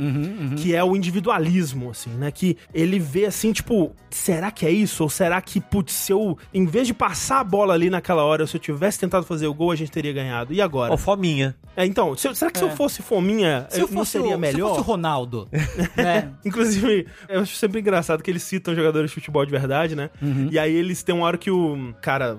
que 0.57 0.75
é 0.75 0.83
o 0.85 0.95
individualismo, 0.97 1.91
assim, 1.91 2.11
né? 2.11 2.31
Que 2.31 2.57
ele 2.75 2.99
vê 2.99 3.27
assim, 3.27 3.53
tipo, 3.53 3.93
será 4.11 4.51
que 4.51 4.67
é 4.67 4.71
isso? 4.71 5.03
Ou 5.03 5.09
será 5.11 5.41
que, 5.41 5.61
putz, 5.61 5.93
se 5.93 6.13
eu, 6.13 6.37
em 6.53 6.67
vez 6.67 6.87
de 6.87 6.95
passar 6.95 7.41
a 7.41 7.45
bola 7.45 7.75
ali 7.75 7.89
naquela 7.91 8.23
hora, 8.25 8.47
se 8.47 8.57
eu 8.57 8.61
tivesse 8.61 8.99
tentado 8.99 9.25
fazer 9.25 9.47
o 9.47 9.55
gol, 9.55 9.71
a 9.71 9.77
gente 9.77 9.91
teria 9.91 10.13
ganhado. 10.13 10.53
E 10.53 10.61
agora? 10.61 10.93
Ó, 10.93 10.97
fominha. 10.97 11.57
É, 11.77 11.87
então, 11.87 12.17
se 12.17 12.33
será 12.35 12.51
que 12.51 12.59
se 12.59 12.65
eu 12.65 12.71
fosse 12.71 13.01
fominha, 13.03 13.67
Se 13.71 13.79
eu 13.81 13.87
eu 13.87 13.89
não 13.89 13.99
fosse, 13.99 14.13
seria 14.13 14.37
melhor? 14.37 14.55
se 14.55 14.61
eu 14.61 14.69
fosse 14.69 14.81
o 14.81 14.85
Ronaldo, 14.85 15.30
né? 15.97 16.31
Inclusive, 16.45 17.07
eu 17.29 17.41
acho 17.41 17.55
sempre 17.57 17.81
engraçado 17.81 18.23
que 18.23 18.31
eles 18.31 18.43
citam 18.43 18.75
jogadores 18.75 19.11
de 19.11 19.15
futebol 19.15 19.45
de 19.45 19.51
verdade, 19.51 19.95
né? 19.95 20.11
Uhum. 20.21 20.49
E 20.51 20.59
aí 20.59 20.75
eles 20.75 21.03
têm 21.03 21.15
uma 21.15 21.27
hora 21.27 21.39
que 21.39 21.51
o 21.51 21.95
cara, 22.01 22.39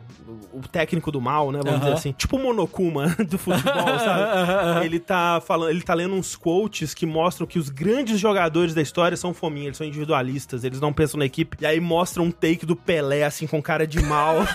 o 0.53 0.61
técnico 0.67 1.11
do 1.11 1.21
mal, 1.21 1.51
né? 1.51 1.59
Vamos 1.63 1.79
Aham. 1.79 1.85
dizer 1.85 1.93
assim, 1.93 2.11
tipo 2.11 2.37
o 2.37 2.39
Monokuma 2.43 3.07
do 3.27 3.37
futebol, 3.37 3.99
sabe? 3.99 4.85
Ele 4.85 4.99
tá 4.99 5.41
falando, 5.45 5.69
ele 5.69 5.81
tá 5.81 5.93
lendo 5.93 6.13
uns 6.15 6.35
quotes 6.35 6.93
que 6.93 7.05
mostram 7.05 7.47
que 7.47 7.59
os 7.59 7.69
grandes 7.69 8.19
jogadores 8.19 8.73
da 8.73 8.81
história 8.81 9.15
são 9.17 9.33
fominha, 9.33 9.67
eles 9.67 9.77
são 9.77 9.87
individualistas, 9.87 10.63
eles 10.63 10.79
não 10.79 10.91
pensam 10.91 11.17
na 11.19 11.25
equipe. 11.25 11.57
E 11.61 11.65
aí 11.65 11.79
mostra 11.79 12.21
um 12.21 12.31
take 12.31 12.65
do 12.65 12.75
Pelé, 12.75 13.23
assim, 13.23 13.47
com 13.47 13.61
cara 13.61 13.85
de 13.87 14.01
mal. 14.01 14.45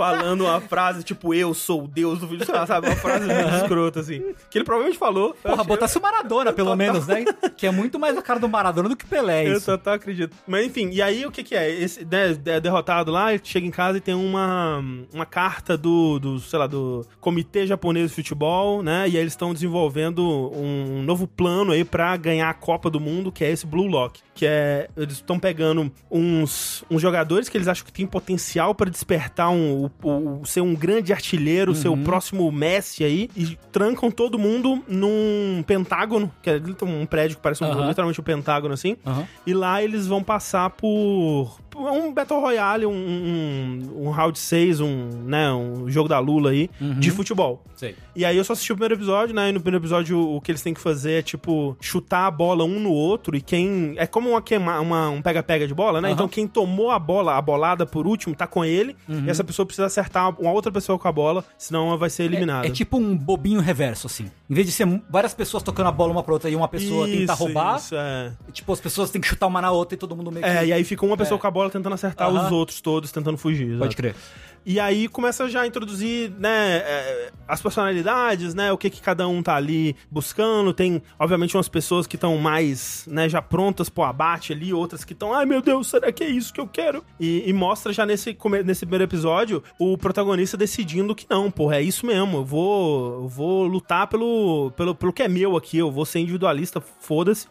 Falando 0.00 0.42
uma 0.42 0.60
frase 0.60 1.02
tipo, 1.02 1.34
eu 1.34 1.52
sou 1.52 1.84
o 1.84 1.88
Deus 1.88 2.18
do 2.18 2.26
vídeo, 2.26 2.46
sabe? 2.66 2.86
Uma 2.86 2.96
frase 2.96 3.26
muito 3.26 3.54
escrota, 3.56 4.00
assim. 4.00 4.34
Que 4.50 4.58
ele 4.58 4.64
provavelmente 4.64 4.98
falou. 4.98 5.36
Porra, 5.42 5.62
botasse 5.62 5.98
o 5.98 6.02
Maradona, 6.02 6.52
pelo 6.52 6.74
menos, 6.74 7.06
né? 7.06 7.24
Que 7.56 7.66
é 7.66 7.70
muito 7.70 7.98
mais 7.98 8.16
a 8.16 8.22
cara 8.22 8.40
do 8.40 8.48
Maradona 8.48 8.88
do 8.88 8.96
que 8.96 9.04
Pelé, 9.04 9.46
Eu 9.48 9.56
isso. 9.56 9.66
total 9.66 9.94
acredito. 9.94 10.34
Mas 10.46 10.66
enfim, 10.66 10.90
e 10.90 11.02
aí 11.02 11.26
o 11.26 11.30
que 11.30 11.42
que 11.42 11.54
é? 11.54 11.70
Esse 11.70 12.04
né, 12.04 12.36
é 12.46 12.60
derrotado 12.60 13.10
lá, 13.10 13.32
ele 13.32 13.42
chega 13.44 13.66
em 13.66 13.70
casa 13.70 13.98
e 13.98 14.00
tem 14.00 14.14
uma, 14.14 14.82
uma 15.12 15.26
carta 15.26 15.76
do, 15.76 16.18
do, 16.18 16.40
sei 16.40 16.58
lá, 16.58 16.66
do 16.66 17.06
Comitê 17.20 17.66
Japonês 17.66 18.10
de 18.10 18.16
Futebol, 18.16 18.82
né? 18.82 19.08
E 19.08 19.16
aí 19.16 19.18
eles 19.18 19.32
estão 19.32 19.52
desenvolvendo 19.52 20.22
um 20.54 21.02
novo 21.02 21.26
plano 21.26 21.72
aí 21.72 21.84
pra 21.84 22.16
ganhar 22.16 22.48
a 22.48 22.54
Copa 22.54 22.88
do 22.88 23.00
Mundo, 23.00 23.30
que 23.30 23.44
é 23.44 23.50
esse 23.50 23.66
Blue 23.66 23.86
Lock. 23.86 24.20
Que 24.34 24.46
é, 24.46 24.88
eles 24.96 25.14
estão 25.14 25.38
pegando 25.38 25.92
uns, 26.10 26.84
uns 26.90 27.02
jogadores 27.02 27.48
que 27.48 27.56
eles 27.58 27.68
acham 27.68 27.84
que 27.84 27.92
tem 27.92 28.06
potencial 28.06 28.74
pra 28.74 28.88
despertar 28.88 29.50
um, 29.50 29.89
o, 30.02 30.40
o- 30.40 30.46
ser 30.46 30.60
um 30.60 30.74
grande 30.74 31.12
artilheiro, 31.12 31.74
ser 31.74 31.88
o 31.88 31.96
próximo 31.96 32.50
Messi 32.50 33.04
aí, 33.04 33.30
e 33.36 33.56
trancam 33.72 34.10
todo 34.10 34.38
mundo 34.38 34.82
num 34.88 35.62
pentágono, 35.66 36.30
que 36.42 36.50
é 36.50 36.60
um 36.82 37.06
prédio 37.06 37.36
que 37.36 37.42
parece 37.42 37.62
um, 37.64 37.66
Aham. 37.68 37.88
literalmente 37.88 38.20
um 38.20 38.24
pentágono 38.24 38.74
assim. 38.74 38.96
Aham. 39.06 39.26
E 39.46 39.54
lá 39.54 39.82
eles 39.82 40.06
vão 40.06 40.22
passar 40.22 40.70
por, 40.70 41.58
um 41.76 42.12
Battle 42.12 42.40
Royale, 42.40 42.86
um, 42.86 42.92
um, 42.92 44.06
um 44.06 44.10
round 44.10 44.38
6, 44.38 44.80
um, 44.80 45.08
né, 45.24 45.52
um 45.52 45.88
jogo 45.90 46.08
da 46.08 46.18
Lula 46.18 46.50
aí, 46.50 46.68
de 46.98 47.10
futebol. 47.10 47.62
Sei. 47.76 47.94
E 48.14 48.24
aí 48.24 48.36
eu 48.36 48.44
só 48.44 48.52
assisti 48.52 48.72
o 48.72 48.76
primeiro 48.76 48.94
episódio, 48.94 49.34
né? 49.34 49.48
E 49.48 49.52
no 49.52 49.60
primeiro 49.60 49.82
episódio 49.82 50.18
o, 50.18 50.36
o 50.36 50.40
que 50.40 50.50
eles 50.50 50.60
têm 50.60 50.74
que 50.74 50.80
fazer 50.80 51.12
é, 51.20 51.22
tipo, 51.22 51.74
chutar 51.80 52.26
a 52.26 52.30
bola 52.30 52.62
um 52.62 52.78
no 52.78 52.92
outro 52.92 53.34
e 53.34 53.40
quem... 53.40 53.94
É 53.96 54.06
como 54.06 54.28
uma 54.30 54.42
queima, 54.42 54.78
uma, 54.80 55.08
um 55.08 55.22
pega-pega 55.22 55.66
de 55.66 55.72
bola, 55.72 55.98
né? 56.00 56.08
Aham. 56.08 56.14
Então 56.14 56.28
quem 56.28 56.46
tomou 56.46 56.90
a 56.90 56.98
bola, 56.98 57.38
a 57.38 57.40
bolada 57.40 57.86
por 57.86 58.06
último, 58.06 58.34
tá 58.34 58.46
com 58.46 58.62
ele. 58.62 58.94
E 59.08 59.30
essa 59.30 59.42
pessoa 59.42 59.64
precisa 59.64 59.79
acertar 59.84 60.28
uma 60.40 60.52
outra 60.52 60.70
pessoa 60.72 60.98
com 60.98 61.08
a 61.08 61.12
bola, 61.12 61.44
senão 61.58 61.88
ela 61.88 61.96
vai 61.96 62.10
ser 62.10 62.24
eliminada. 62.24 62.66
É, 62.66 62.70
é 62.70 62.72
tipo 62.72 62.96
um 62.98 63.16
bobinho 63.16 63.60
reverso, 63.60 64.06
assim. 64.06 64.30
Em 64.48 64.54
vez 64.54 64.66
de 64.66 64.72
ser 64.72 64.86
várias 65.08 65.34
pessoas 65.34 65.62
tocando 65.62 65.86
a 65.88 65.92
bola 65.92 66.12
uma 66.12 66.22
pra 66.22 66.32
outra 66.34 66.50
e 66.50 66.56
uma 66.56 66.68
pessoa 66.68 67.06
tentar 67.06 67.34
Isso, 67.34 67.42
roubar, 67.44 67.76
Isso, 67.76 67.94
é. 67.96 68.32
tipo, 68.52 68.72
as 68.72 68.80
pessoas 68.80 69.10
têm 69.10 69.20
que 69.20 69.26
chutar 69.28 69.46
uma 69.46 69.60
na 69.60 69.70
outra 69.70 69.94
e 69.94 69.98
todo 69.98 70.14
mundo 70.16 70.30
meio 70.32 70.44
que... 70.44 70.50
É, 70.50 70.66
e 70.66 70.72
aí 70.72 70.84
fica 70.84 71.04
uma 71.06 71.16
pessoa 71.16 71.38
É. 71.38 71.40
com 71.40 71.46
a 71.46 71.50
bola 71.50 71.70
tentando 71.70 71.94
acertar 71.94 72.28
Aham. 72.28 72.46
os 72.46 72.52
outros 72.52 72.80
todos, 72.80 73.10
tentando 73.12 73.36
fugir. 73.38 73.66
exato. 73.66 73.78
Pode 73.80 73.96
crer. 73.96 74.14
E 74.64 74.78
aí 74.78 75.08
começa 75.08 75.48
já 75.48 75.62
a 75.62 75.66
introduzir, 75.66 76.30
né, 76.38 76.76
é, 76.78 77.32
as 77.48 77.62
personalidades, 77.62 78.54
né, 78.54 78.70
o 78.72 78.78
que 78.78 78.90
que 78.90 79.00
cada 79.00 79.26
um 79.26 79.42
tá 79.42 79.56
ali 79.56 79.96
buscando. 80.10 80.72
Tem, 80.72 81.02
obviamente, 81.18 81.56
umas 81.56 81.68
pessoas 81.68 82.06
que 82.06 82.16
estão 82.16 82.36
mais, 82.36 83.06
né, 83.06 83.28
já 83.28 83.40
prontas 83.40 83.88
pro 83.88 84.04
abate 84.04 84.52
ali, 84.52 84.72
outras 84.72 85.04
que 85.04 85.12
estão, 85.12 85.32
ai 85.32 85.46
meu 85.46 85.62
Deus, 85.62 85.88
será 85.88 86.12
que 86.12 86.22
é 86.22 86.28
isso 86.28 86.52
que 86.52 86.60
eu 86.60 86.66
quero? 86.66 87.04
E, 87.18 87.48
e 87.48 87.52
mostra 87.52 87.92
já 87.92 88.04
nesse, 88.04 88.36
nesse 88.64 88.80
primeiro 88.80 89.04
episódio 89.04 89.62
o 89.78 89.96
protagonista 89.96 90.56
decidindo 90.56 91.14
que 91.14 91.26
não, 91.28 91.50
porra, 91.50 91.76
é 91.76 91.82
isso 91.82 92.04
mesmo, 92.06 92.38
eu 92.38 92.44
vou, 92.44 93.22
eu 93.22 93.28
vou 93.28 93.66
lutar 93.66 94.06
pelo, 94.06 94.70
pelo, 94.76 94.94
pelo 94.94 95.12
que 95.12 95.22
é 95.22 95.28
meu 95.28 95.56
aqui, 95.56 95.78
eu 95.78 95.90
vou 95.90 96.04
ser 96.04 96.20
individualista, 96.20 96.80
foda-se. 96.80 97.46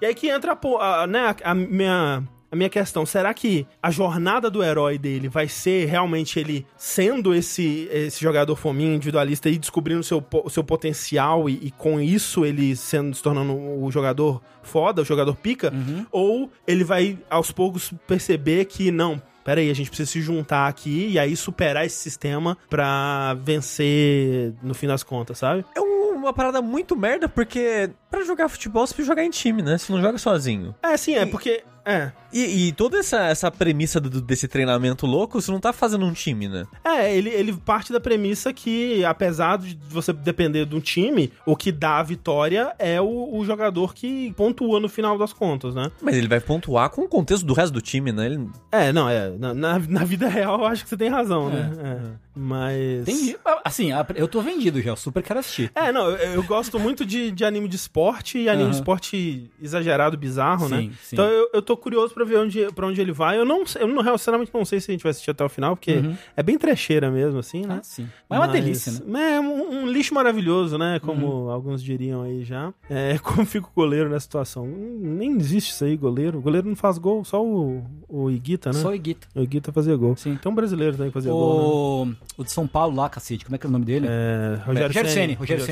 E 0.00 0.06
aí 0.06 0.14
que 0.14 0.28
entra, 0.28 0.52
a 0.52 1.02
a, 1.02 1.06
né, 1.06 1.34
a, 1.42 1.50
a 1.50 1.54
minha 1.54 2.22
a 2.54 2.56
minha 2.56 2.70
questão, 2.70 3.04
será 3.04 3.34
que 3.34 3.66
a 3.82 3.90
jornada 3.90 4.48
do 4.48 4.62
herói 4.62 4.96
dele 4.96 5.28
vai 5.28 5.48
ser 5.48 5.86
realmente 5.86 6.38
ele 6.38 6.66
sendo 6.76 7.34
esse, 7.34 7.88
esse 7.92 8.22
jogador 8.22 8.56
fominho, 8.56 8.94
individualista 8.94 9.48
e 9.50 9.58
descobrindo 9.58 10.02
seu, 10.02 10.24
seu 10.48 10.64
potencial 10.64 11.48
e, 11.50 11.58
e 11.62 11.70
com 11.72 12.00
isso 12.00 12.44
ele 12.46 12.74
sendo, 12.76 13.14
se 13.14 13.22
tornando 13.22 13.52
o 13.54 13.90
jogador 13.90 14.40
foda, 14.62 15.02
o 15.02 15.04
jogador 15.04 15.34
pica? 15.36 15.72
Ou 16.10 16.50
ele 16.66 16.84
vai 16.84 17.18
aos 17.28 17.50
poucos 17.52 17.92
perceber 18.06 18.64
que 18.66 18.90
não, 18.90 19.20
Peraí, 19.44 19.68
a 19.70 19.74
gente 19.74 19.90
precisa 19.90 20.10
se 20.10 20.22
juntar 20.22 20.68
aqui 20.68 21.08
e 21.10 21.18
aí 21.18 21.36
superar 21.36 21.84
esse 21.84 21.96
sistema 21.98 22.56
pra 22.70 23.34
vencer 23.42 24.54
no 24.62 24.72
fim 24.72 24.86
das 24.86 25.02
contas, 25.02 25.36
sabe? 25.36 25.64
É 25.76 25.80
um- 25.82 26.14
uma 26.14 26.32
parada 26.32 26.62
muito 26.62 26.96
merda, 26.96 27.28
porque 27.28 27.90
pra 28.10 28.24
jogar 28.24 28.48
futebol 28.48 28.86
você 28.86 28.94
precisa 28.94 29.12
jogar 29.12 29.22
em 29.24 29.28
time, 29.30 29.60
né? 29.60 29.76
Você 29.76 29.92
não 29.92 30.00
joga 30.00 30.16
sozinho. 30.16 30.74
É, 30.82 30.96
sim, 30.96 31.14
é, 31.16 31.26
porque. 31.26 31.62
É. 31.84 32.10
E, 32.34 32.66
e 32.68 32.72
toda 32.72 32.98
essa, 32.98 33.26
essa 33.26 33.48
premissa 33.50 34.00
do- 34.00 34.20
desse 34.20 34.48
treinamento 34.48 35.06
louco, 35.06 35.40
você 35.40 35.52
não 35.52 35.60
tá 35.60 35.72
fazendo 35.72 36.04
um 36.04 36.12
time, 36.12 36.48
né? 36.48 36.66
É, 36.84 37.16
ele, 37.16 37.30
ele 37.30 37.52
parte 37.52 37.92
da 37.92 38.00
premissa 38.00 38.52
que, 38.52 39.04
apesar 39.04 39.56
de 39.58 39.78
você 39.88 40.12
depender 40.12 40.66
de 40.66 40.74
um 40.74 40.80
time, 40.80 41.32
o 41.46 41.54
que 41.54 41.70
dá 41.70 41.98
a 41.98 42.02
vitória 42.02 42.74
é 42.78 43.00
o, 43.00 43.36
o 43.36 43.44
jogador 43.44 43.94
que 43.94 44.32
pontua 44.36 44.80
no 44.80 44.88
final 44.88 45.16
das 45.16 45.32
contas, 45.32 45.74
né? 45.76 45.92
Mas 46.02 46.16
ele 46.16 46.26
vai 46.26 46.40
pontuar 46.40 46.90
com 46.90 47.02
o 47.02 47.08
contexto 47.08 47.46
do 47.46 47.54
resto 47.54 47.72
do 47.72 47.80
time, 47.80 48.10
né? 48.10 48.26
Ele- 48.26 48.48
É, 48.72 48.92
não, 48.92 49.08
é. 49.08 49.30
Na, 49.30 49.54
na, 49.54 49.78
na 49.78 50.04
vida 50.04 50.28
real 50.28 50.58
eu 50.58 50.66
acho 50.66 50.82
que 50.82 50.88
você 50.88 50.96
tem 50.96 51.08
razão, 51.08 51.48
né? 51.48 51.70
É. 51.78 52.24
Mas. 52.36 53.02
Entendi. 53.08 53.36
Assim, 53.64 53.90
eu 54.16 54.26
tô 54.26 54.40
vendido 54.40 54.82
já, 54.82 54.90
eu 54.90 54.96
super 54.96 55.22
quero 55.22 55.38
assistir. 55.38 55.70
É, 55.74 55.92
não, 55.92 56.10
eu, 56.10 56.34
eu 56.34 56.42
gosto 56.42 56.80
muito 56.80 57.06
de, 57.06 57.30
de 57.30 57.44
anime 57.44 57.68
de 57.68 57.76
esporte 57.76 58.38
e 58.38 58.48
anime 58.48 58.64
de 58.64 58.70
Aham. 58.70 58.78
esporte 58.80 59.50
exagerado, 59.62 60.16
bizarro, 60.18 60.68
né? 60.68 60.78
Sim, 60.78 60.92
sim. 61.00 61.14
Então 61.16 61.26
eu, 61.26 61.48
eu 61.54 61.62
tô 61.62 61.76
curioso 61.76 62.12
pra 62.12 62.23
ver 62.24 62.38
onde, 62.38 62.66
pra 62.74 62.86
onde 62.86 63.00
ele 63.00 63.12
vai. 63.12 63.38
Eu 63.38 63.44
não 63.44 63.64
sei- 63.66 63.82
eu 63.82 63.88
não, 63.88 64.02
sinceramente 64.18 64.50
não 64.52 64.64
sei 64.64 64.80
se 64.80 64.90
a 64.90 64.92
gente 64.92 65.02
vai 65.02 65.10
assistir 65.10 65.30
até 65.30 65.44
o 65.44 65.48
final, 65.48 65.76
porque 65.76 66.00
é 66.36 66.42
bem 66.42 66.58
trecheira 66.58 67.10
mesmo, 67.10 67.38
assim, 67.38 67.62
né? 67.66 67.78
Ah, 67.80 67.82
sim. 67.82 68.08
Mas 68.28 68.38
é 68.38 68.42
uma 68.42 68.48
delícia, 68.52 68.92
né? 69.06 69.34
É 69.36 69.40
um, 69.40 69.82
um 69.82 69.86
lixo 69.90 70.14
maravilhoso, 70.14 70.76
né? 70.78 70.98
Como 71.00 71.50
alguns 71.50 71.82
diriam 71.82 72.22
aí 72.22 72.44
já. 72.44 72.72
É, 72.88 73.18
como 73.22 73.44
fica 73.46 73.66
o 73.66 73.70
goleiro 73.74 74.08
nessa 74.08 74.24
situação? 74.24 74.66
Nem 74.66 75.36
existe 75.36 75.70
isso 75.72 75.84
aí, 75.84 75.96
goleiro. 75.96 76.38
O 76.38 76.40
goleiro 76.42 76.68
não 76.68 76.76
faz 76.76 76.98
gol, 76.98 77.24
só 77.24 77.44
o, 77.44 77.82
o 78.08 78.30
Iguita, 78.30 78.70
né? 78.72 78.78
Só 78.78 78.88
o 78.88 78.94
Iguita. 78.94 79.26
O 79.34 79.42
Iguita 79.42 79.72
fazia 79.72 79.96
gol. 79.96 80.16
Sim. 80.16 80.36
Tem 80.36 80.50
um 80.50 80.54
brasileiro 80.54 80.92
também 80.96 81.08
que 81.10 81.14
fazia 81.14 81.32
gol, 81.32 82.06
né? 82.06 82.14
O, 82.38 82.40
o 82.42 82.44
de 82.44 82.52
São 82.52 82.66
Paulo 82.66 82.96
lá, 82.96 83.08
cacete, 83.08 83.44
como 83.44 83.56
é 83.56 83.58
que 83.58 83.66
é 83.66 83.68
o 83.68 83.72
nome 83.72 83.84
dele? 83.84 84.06
É, 84.08 84.56
Rogério, 84.64 84.88
Rogério. 84.88 85.10
Ceni, 85.10 85.34
Rogério. 85.34 85.64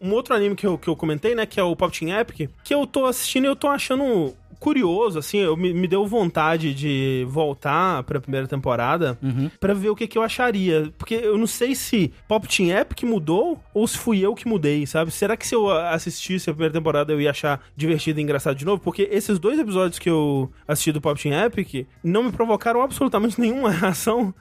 Um 0.00 0.12
outro 0.12 0.34
anime 0.34 0.54
que 0.54 0.66
eu, 0.66 0.78
que 0.78 0.88
eu 0.88 0.96
comentei, 0.96 1.34
né, 1.34 1.46
que 1.46 1.58
é 1.58 1.62
o 1.62 1.74
Pop 1.74 1.96
Team 1.98 2.18
Epic, 2.18 2.50
que 2.62 2.74
eu 2.74 2.86
tô 2.86 3.06
assistindo 3.06 3.44
e 3.44 3.48
eu 3.48 3.56
tô 3.56 3.68
achando 3.68 4.34
curioso, 4.58 5.18
assim, 5.18 5.38
eu, 5.38 5.56
me, 5.56 5.72
me 5.72 5.86
deu 5.88 6.06
vontade 6.06 6.74
de 6.74 7.26
voltar 7.28 8.02
pra 8.04 8.20
primeira 8.20 8.46
temporada 8.46 9.18
Uhum. 9.22 9.50
pra 9.60 9.74
ver 9.74 9.90
o 9.90 9.96
que, 9.96 10.06
que 10.06 10.16
eu 10.18 10.22
acharia. 10.22 10.92
Porque 10.98 11.14
eu 11.14 11.36
não 11.38 11.46
sei 11.46 11.74
se 11.74 12.12
Pop 12.28 12.46
Team 12.48 12.76
Epic 12.76 13.02
mudou 13.04 13.60
ou 13.74 13.86
se 13.86 13.96
fui 13.98 14.20
eu 14.20 14.34
que 14.34 14.46
mudei, 14.48 14.86
sabe? 14.86 15.10
Será 15.10 15.36
que 15.36 15.46
se 15.46 15.54
eu 15.54 15.70
assistisse 15.70 16.48
a 16.50 16.52
primeira 16.52 16.72
temporada 16.72 17.12
eu 17.12 17.20
ia 17.20 17.30
achar 17.30 17.60
divertido 17.76 18.20
e 18.20 18.22
engraçado 18.22 18.56
de 18.56 18.64
novo? 18.64 18.80
Porque 18.82 19.08
esses 19.10 19.38
dois 19.38 19.58
episódios 19.58 19.98
que 19.98 20.08
eu 20.10 20.50
assisti 20.66 20.92
do 20.92 21.00
Pop 21.00 21.20
Team 21.20 21.34
Epic 21.44 21.86
não 22.02 22.24
me 22.24 22.32
provocaram 22.32 22.82
absolutamente 22.82 23.38
nenhuma 23.40 23.70
reação. 23.70 24.34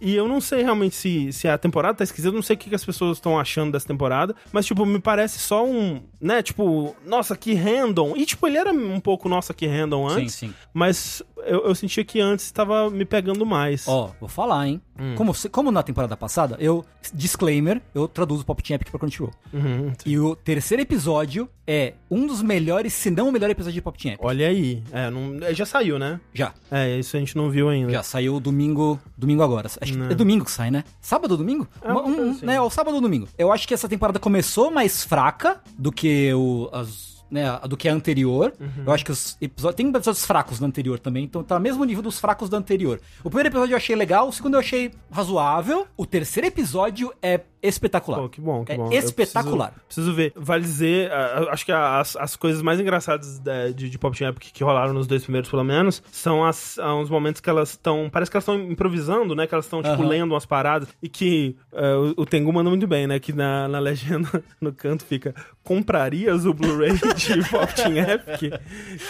E 0.00 0.14
eu 0.14 0.26
não 0.28 0.40
sei 0.40 0.62
realmente 0.62 0.94
se, 0.94 1.32
se 1.32 1.48
a 1.48 1.56
temporada 1.58 1.98
tá 1.98 2.04
esquisita, 2.04 2.32
não 2.34 2.42
sei 2.42 2.54
o 2.54 2.58
que, 2.58 2.68
que 2.68 2.74
as 2.74 2.84
pessoas 2.84 3.16
estão 3.18 3.38
achando 3.38 3.72
dessa 3.72 3.86
temporada, 3.86 4.34
mas, 4.52 4.66
tipo, 4.66 4.84
me 4.84 4.98
parece 4.98 5.38
só 5.38 5.64
um, 5.66 6.02
né, 6.20 6.42
tipo, 6.42 6.94
nossa, 7.06 7.36
que 7.36 7.54
random. 7.54 8.14
E, 8.16 8.24
tipo, 8.26 8.46
ele 8.46 8.58
era 8.58 8.72
um 8.72 9.00
pouco 9.00 9.28
nossa, 9.28 9.45
que 9.54 9.66
random 9.66 10.08
Sim, 10.08 10.14
antes, 10.22 10.34
sim. 10.34 10.54
mas 10.74 11.22
eu, 11.44 11.66
eu 11.66 11.74
sentia 11.74 12.04
que 12.04 12.20
antes 12.20 12.50
tava 12.50 12.90
me 12.90 13.04
pegando 13.04 13.44
mais. 13.46 13.86
Ó, 13.88 14.10
vou 14.20 14.28
falar, 14.28 14.66
hein? 14.68 14.80
Hum. 14.98 15.14
Como, 15.16 15.32
como 15.52 15.70
na 15.70 15.82
temporada 15.82 16.16
passada, 16.16 16.56
eu. 16.58 16.84
Disclaimer, 17.14 17.80
eu 17.94 18.08
traduzo 18.08 18.44
Pop 18.44 18.60
Team 18.60 18.74
Epic 18.74 18.90
pra 18.90 18.98
Crunchyroll. 18.98 19.32
Uhum. 19.52 19.92
E 20.04 20.18
o 20.18 20.34
terceiro 20.34 20.82
episódio 20.82 21.48
é 21.64 21.94
um 22.10 22.26
dos 22.26 22.42
melhores, 22.42 22.92
se 22.94 23.10
não 23.10 23.28
o 23.28 23.32
melhor 23.32 23.48
episódio 23.48 23.74
de 23.74 23.80
Pop 23.82 23.96
Team 23.96 24.14
Epic. 24.14 24.24
Olha 24.24 24.48
aí. 24.48 24.82
É, 24.90 25.08
não, 25.08 25.38
é, 25.40 25.54
já 25.54 25.64
saiu, 25.64 26.00
né? 26.00 26.20
Já. 26.34 26.52
É, 26.68 26.98
isso 26.98 27.16
a 27.16 27.20
gente 27.20 27.36
não 27.36 27.48
viu 27.48 27.68
ainda. 27.68 27.92
Já 27.92 28.02
saiu 28.02 28.40
domingo, 28.40 28.98
domingo 29.16 29.42
agora. 29.42 29.68
Acho 29.80 29.92
que 29.92 29.96
Não. 29.98 30.10
é 30.10 30.14
domingo 30.16 30.44
que 30.44 30.50
sai, 30.50 30.70
né? 30.70 30.82
Sábado 31.00 31.30
ou 31.32 31.36
domingo? 31.38 31.68
É, 31.80 31.92
Um- 31.92 31.96
um- 32.26 32.30
assim. 32.32 32.44
né, 32.46 32.60
o 32.60 32.68
sábado 32.70 32.94
ou 32.96 33.00
domingo. 33.00 33.28
Eu 33.38 33.52
acho 33.52 33.68
que 33.68 33.74
essa 33.74 33.88
temporada 33.88 34.18
começou 34.18 34.70
mais 34.70 35.04
fraca 35.04 35.60
do 35.78 35.92
que 35.92 36.32
o 36.34 36.68
as 36.72 37.15
né, 37.30 37.44
do 37.68 37.76
que 37.76 37.88
a 37.88 37.92
anterior. 37.92 38.52
Uhum. 38.58 38.84
Eu 38.86 38.92
acho 38.92 39.04
que 39.04 39.10
os 39.10 39.36
episódios 39.40 39.76
tem 39.76 39.88
episódios 39.88 40.24
fracos 40.24 40.58
da 40.58 40.66
anterior 40.66 40.98
também, 40.98 41.24
então 41.24 41.42
tá 41.42 41.56
no 41.56 41.60
mesmo 41.60 41.84
nível 41.84 42.02
dos 42.02 42.18
fracos 42.18 42.48
da 42.48 42.56
anterior. 42.56 43.00
O 43.22 43.30
primeiro 43.30 43.48
episódio 43.48 43.72
eu 43.72 43.76
achei 43.76 43.96
legal, 43.96 44.28
o 44.28 44.32
segundo 44.32 44.54
eu 44.54 44.60
achei 44.60 44.92
razoável. 45.10 45.86
O 45.96 46.06
terceiro 46.06 46.46
episódio 46.46 47.12
é 47.22 47.40
espetacular. 47.62 48.28
Que 48.28 48.40
bom, 48.40 48.64
que 48.64 48.72
é 48.72 48.76
bom. 48.76 48.86
Eu 48.92 48.98
espetacular. 48.98 49.72
Preciso, 49.86 50.12
preciso 50.12 50.14
ver. 50.14 50.32
Vale 50.36 50.62
dizer, 50.62 51.10
acho 51.50 51.64
que 51.64 51.72
as, 51.72 52.16
as 52.16 52.36
coisas 52.36 52.62
mais 52.62 52.78
engraçadas 52.80 53.38
da- 53.38 53.68
de, 53.70 53.88
de 53.90 53.98
Pop 53.98 54.16
Team 54.16 54.30
Epic 54.30 54.52
que 54.52 54.62
rolaram 54.64 54.92
nos 54.92 55.06
dois 55.06 55.22
primeiros, 55.22 55.48
pelo 55.50 55.64
menos, 55.64 56.02
são 56.10 56.44
as, 56.44 56.78
uns 56.78 57.08
momentos 57.10 57.40
que 57.40 57.48
elas 57.50 57.70
estão. 57.70 58.08
Parece 58.10 58.30
que 58.30 58.36
elas 58.36 58.44
estão 58.44 58.60
improvisando, 58.60 59.34
né? 59.34 59.46
Que 59.46 59.54
elas 59.54 59.64
estão, 59.66 59.82
tipo, 59.82 59.94
Aham. 59.94 60.08
lendo 60.08 60.32
umas 60.32 60.46
paradas. 60.46 60.88
E 61.02 61.08
que 61.08 61.56
ah, 61.72 62.12
o, 62.16 62.22
o 62.22 62.26
Tengu 62.26 62.52
manda 62.52 62.70
muito 62.70 62.86
bem, 62.86 63.06
né? 63.06 63.18
Que 63.18 63.32
na, 63.32 63.66
na 63.68 63.78
legenda, 63.78 64.28
no 64.60 64.72
canto, 64.72 65.04
fica: 65.04 65.34
comprarias 65.62 66.44
o 66.46 66.52
Blu-ray 66.54 66.92
de 66.92 67.48
Pop 67.50 67.74
Team 67.74 67.96
Epic? 67.98 68.42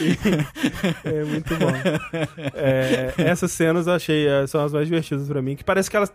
E- 0.00 0.16
é 1.08 1.24
muito 1.24 1.54
bom. 1.56 1.70
É, 2.54 3.12
essas 3.18 3.52
cenas 3.52 3.86
eu 3.86 3.94
achei 3.94 4.26
são 4.46 4.64
as 4.64 4.72
mais 4.72 4.86
divertidas 4.86 5.28
pra 5.28 5.42
mim, 5.42 5.56
que 5.56 5.64
parece 5.64 5.90
que 5.90 5.96
elas. 5.96 6.12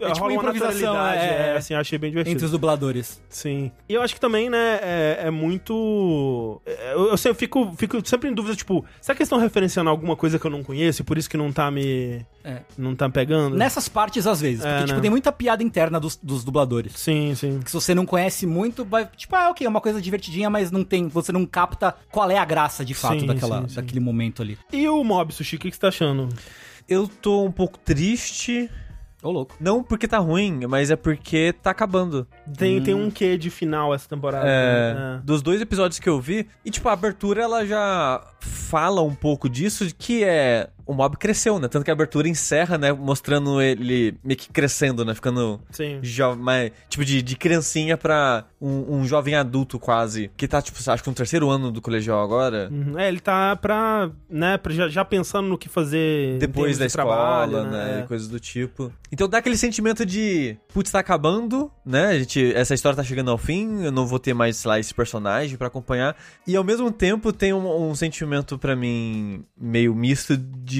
É 0.00 0.12
tipo 0.12 0.24
uma 0.26 0.32
improvisação, 0.32 1.06
é, 1.06 1.50
é. 1.50 1.56
Assim, 1.74 1.80
achei 1.80 1.98
bem 1.98 2.10
divertido. 2.10 2.34
Entre 2.34 2.44
os 2.44 2.50
dubladores. 2.50 3.20
Sim. 3.28 3.70
E 3.88 3.94
eu 3.94 4.02
acho 4.02 4.14
que 4.14 4.20
também, 4.20 4.50
né, 4.50 4.78
é, 4.82 5.18
é 5.24 5.30
muito. 5.30 6.60
é, 6.66 6.92
Eu, 6.94 7.08
eu 7.10 7.16
sempre 7.16 7.38
fico, 7.38 7.72
fico 7.76 8.06
sempre 8.06 8.28
em 8.28 8.34
dúvida, 8.34 8.56
tipo, 8.56 8.84
será 9.00 9.14
que 9.14 9.22
eles 9.22 9.26
estão 9.28 9.38
referenciando 9.38 9.88
alguma 9.90 10.16
coisa 10.16 10.38
que 10.38 10.46
eu 10.46 10.50
não 10.50 10.62
conheço 10.62 11.02
e 11.02 11.04
por 11.04 11.16
isso 11.18 11.28
que 11.30 11.36
não 11.36 11.52
tá 11.52 11.70
me. 11.70 12.24
É. 12.42 12.60
Não 12.76 12.94
tá 12.96 13.08
pegando? 13.08 13.54
Nessas 13.56 13.88
partes, 13.88 14.26
às 14.26 14.40
vezes. 14.40 14.60
Porque, 14.60 14.74
É, 14.74 14.80
tipo, 14.84 14.94
né? 14.94 15.00
tem 15.00 15.10
muita 15.10 15.30
piada 15.30 15.62
interna 15.62 16.00
dos, 16.00 16.16
dos 16.16 16.42
dubladores. 16.44 16.92
Sim, 16.96 17.34
sim. 17.34 17.60
Que 17.60 17.70
se 17.70 17.74
você 17.74 17.94
não 17.94 18.06
conhece 18.06 18.46
muito, 18.46 18.84
vai. 18.84 19.06
Tipo, 19.16 19.36
ah, 19.36 19.50
ok, 19.50 19.66
é 19.66 19.70
uma 19.70 19.80
coisa 19.80 20.00
divertidinha, 20.00 20.48
mas 20.48 20.70
não 20.70 20.82
tem. 20.84 21.08
Você 21.08 21.32
não 21.32 21.44
capta 21.46 21.94
qual 22.10 22.30
é 22.30 22.38
a 22.38 22.44
graça 22.44 22.84
de 22.84 22.94
fato 22.94 23.20
Sim, 23.20 23.26
daquela, 23.26 23.62
sim, 23.62 23.68
sim. 23.68 23.74
daquele 23.76 24.00
momento 24.00 24.42
ali. 24.42 24.58
E 24.72 24.88
o 24.88 25.02
Mob 25.04 25.32
Sushi, 25.34 25.56
o 25.56 25.58
que, 25.58 25.68
que 25.70 25.76
você 25.76 25.80
tá 25.80 25.88
achando? 25.88 26.28
Eu 26.88 27.06
tô 27.06 27.44
um 27.44 27.52
pouco 27.52 27.78
triste. 27.78 28.68
Ô, 29.22 29.30
louco. 29.30 29.54
Não 29.60 29.82
porque 29.82 30.08
tá 30.08 30.18
ruim, 30.18 30.66
mas 30.66 30.90
é 30.90 30.96
porque 30.96 31.52
tá 31.62 31.70
acabando. 31.70 32.26
Tem, 32.56 32.82
tem 32.82 32.94
um 32.94 33.10
quê 33.10 33.36
de 33.36 33.50
final 33.50 33.94
essa 33.94 34.08
temporada? 34.08 34.46
É, 34.48 34.94
né? 34.94 35.22
Dos 35.24 35.42
dois 35.42 35.60
episódios 35.60 35.98
que 35.98 36.08
eu 36.08 36.18
vi. 36.20 36.48
E, 36.64 36.70
tipo, 36.70 36.88
a 36.88 36.92
abertura 36.92 37.42
ela 37.42 37.66
já 37.66 38.22
fala 38.40 39.02
um 39.02 39.14
pouco 39.14 39.48
disso, 39.48 39.86
de 39.86 39.94
que 39.94 40.24
é. 40.24 40.70
O 40.90 40.92
mob 40.92 41.16
cresceu, 41.16 41.60
né? 41.60 41.68
Tanto 41.68 41.84
que 41.84 41.90
a 41.90 41.94
abertura 41.94 42.28
encerra, 42.28 42.76
né? 42.76 42.92
Mostrando 42.92 43.62
ele 43.62 44.18
meio 44.24 44.36
que 44.36 44.50
crescendo, 44.50 45.04
né? 45.04 45.14
Ficando. 45.14 45.60
Sim. 45.70 46.00
Jo 46.02 46.34
mais, 46.34 46.72
tipo, 46.88 47.04
de, 47.04 47.22
de 47.22 47.36
criancinha 47.36 47.96
pra 47.96 48.44
um, 48.60 48.96
um 48.96 49.04
jovem 49.04 49.36
adulto 49.36 49.78
quase. 49.78 50.32
Que 50.36 50.48
tá, 50.48 50.60
tipo, 50.60 50.78
acho 50.90 51.00
que 51.00 51.08
no 51.08 51.14
terceiro 51.14 51.48
ano 51.48 51.70
do 51.70 51.80
colegial 51.80 52.20
agora. 52.20 52.68
Uhum. 52.72 52.98
É, 52.98 53.06
ele 53.06 53.20
tá 53.20 53.54
pra, 53.54 54.10
né, 54.28 54.58
pra 54.58 54.72
já, 54.72 54.88
já 54.88 55.04
pensando 55.04 55.46
no 55.48 55.56
que 55.56 55.68
fazer 55.68 56.38
Depois 56.38 56.76
da 56.76 56.86
de 56.86 56.90
escola, 56.90 57.46
trabalho, 57.46 57.70
né? 57.70 58.00
É. 58.00 58.04
E 58.04 58.06
coisas 58.08 58.26
do 58.26 58.40
tipo. 58.40 58.92
Então 59.12 59.28
dá 59.28 59.38
aquele 59.38 59.56
sentimento 59.56 60.04
de, 60.04 60.56
putz, 60.74 60.90
tá 60.90 60.98
acabando, 60.98 61.70
né? 61.84 62.06
A 62.06 62.18
gente, 62.18 62.52
essa 62.54 62.74
história 62.74 62.96
tá 62.96 63.04
chegando 63.04 63.30
ao 63.30 63.38
fim, 63.38 63.84
eu 63.84 63.92
não 63.92 64.06
vou 64.06 64.18
ter 64.18 64.34
mais, 64.34 64.64
lá, 64.64 64.80
esse 64.80 64.92
personagem 64.92 65.56
pra 65.56 65.68
acompanhar. 65.68 66.16
E 66.46 66.56
ao 66.56 66.64
mesmo 66.64 66.90
tempo 66.90 67.32
tem 67.32 67.52
um, 67.52 67.90
um 67.90 67.94
sentimento 67.94 68.58
pra 68.58 68.74
mim 68.74 69.44
meio 69.56 69.94
misto 69.94 70.36
de. 70.36 70.79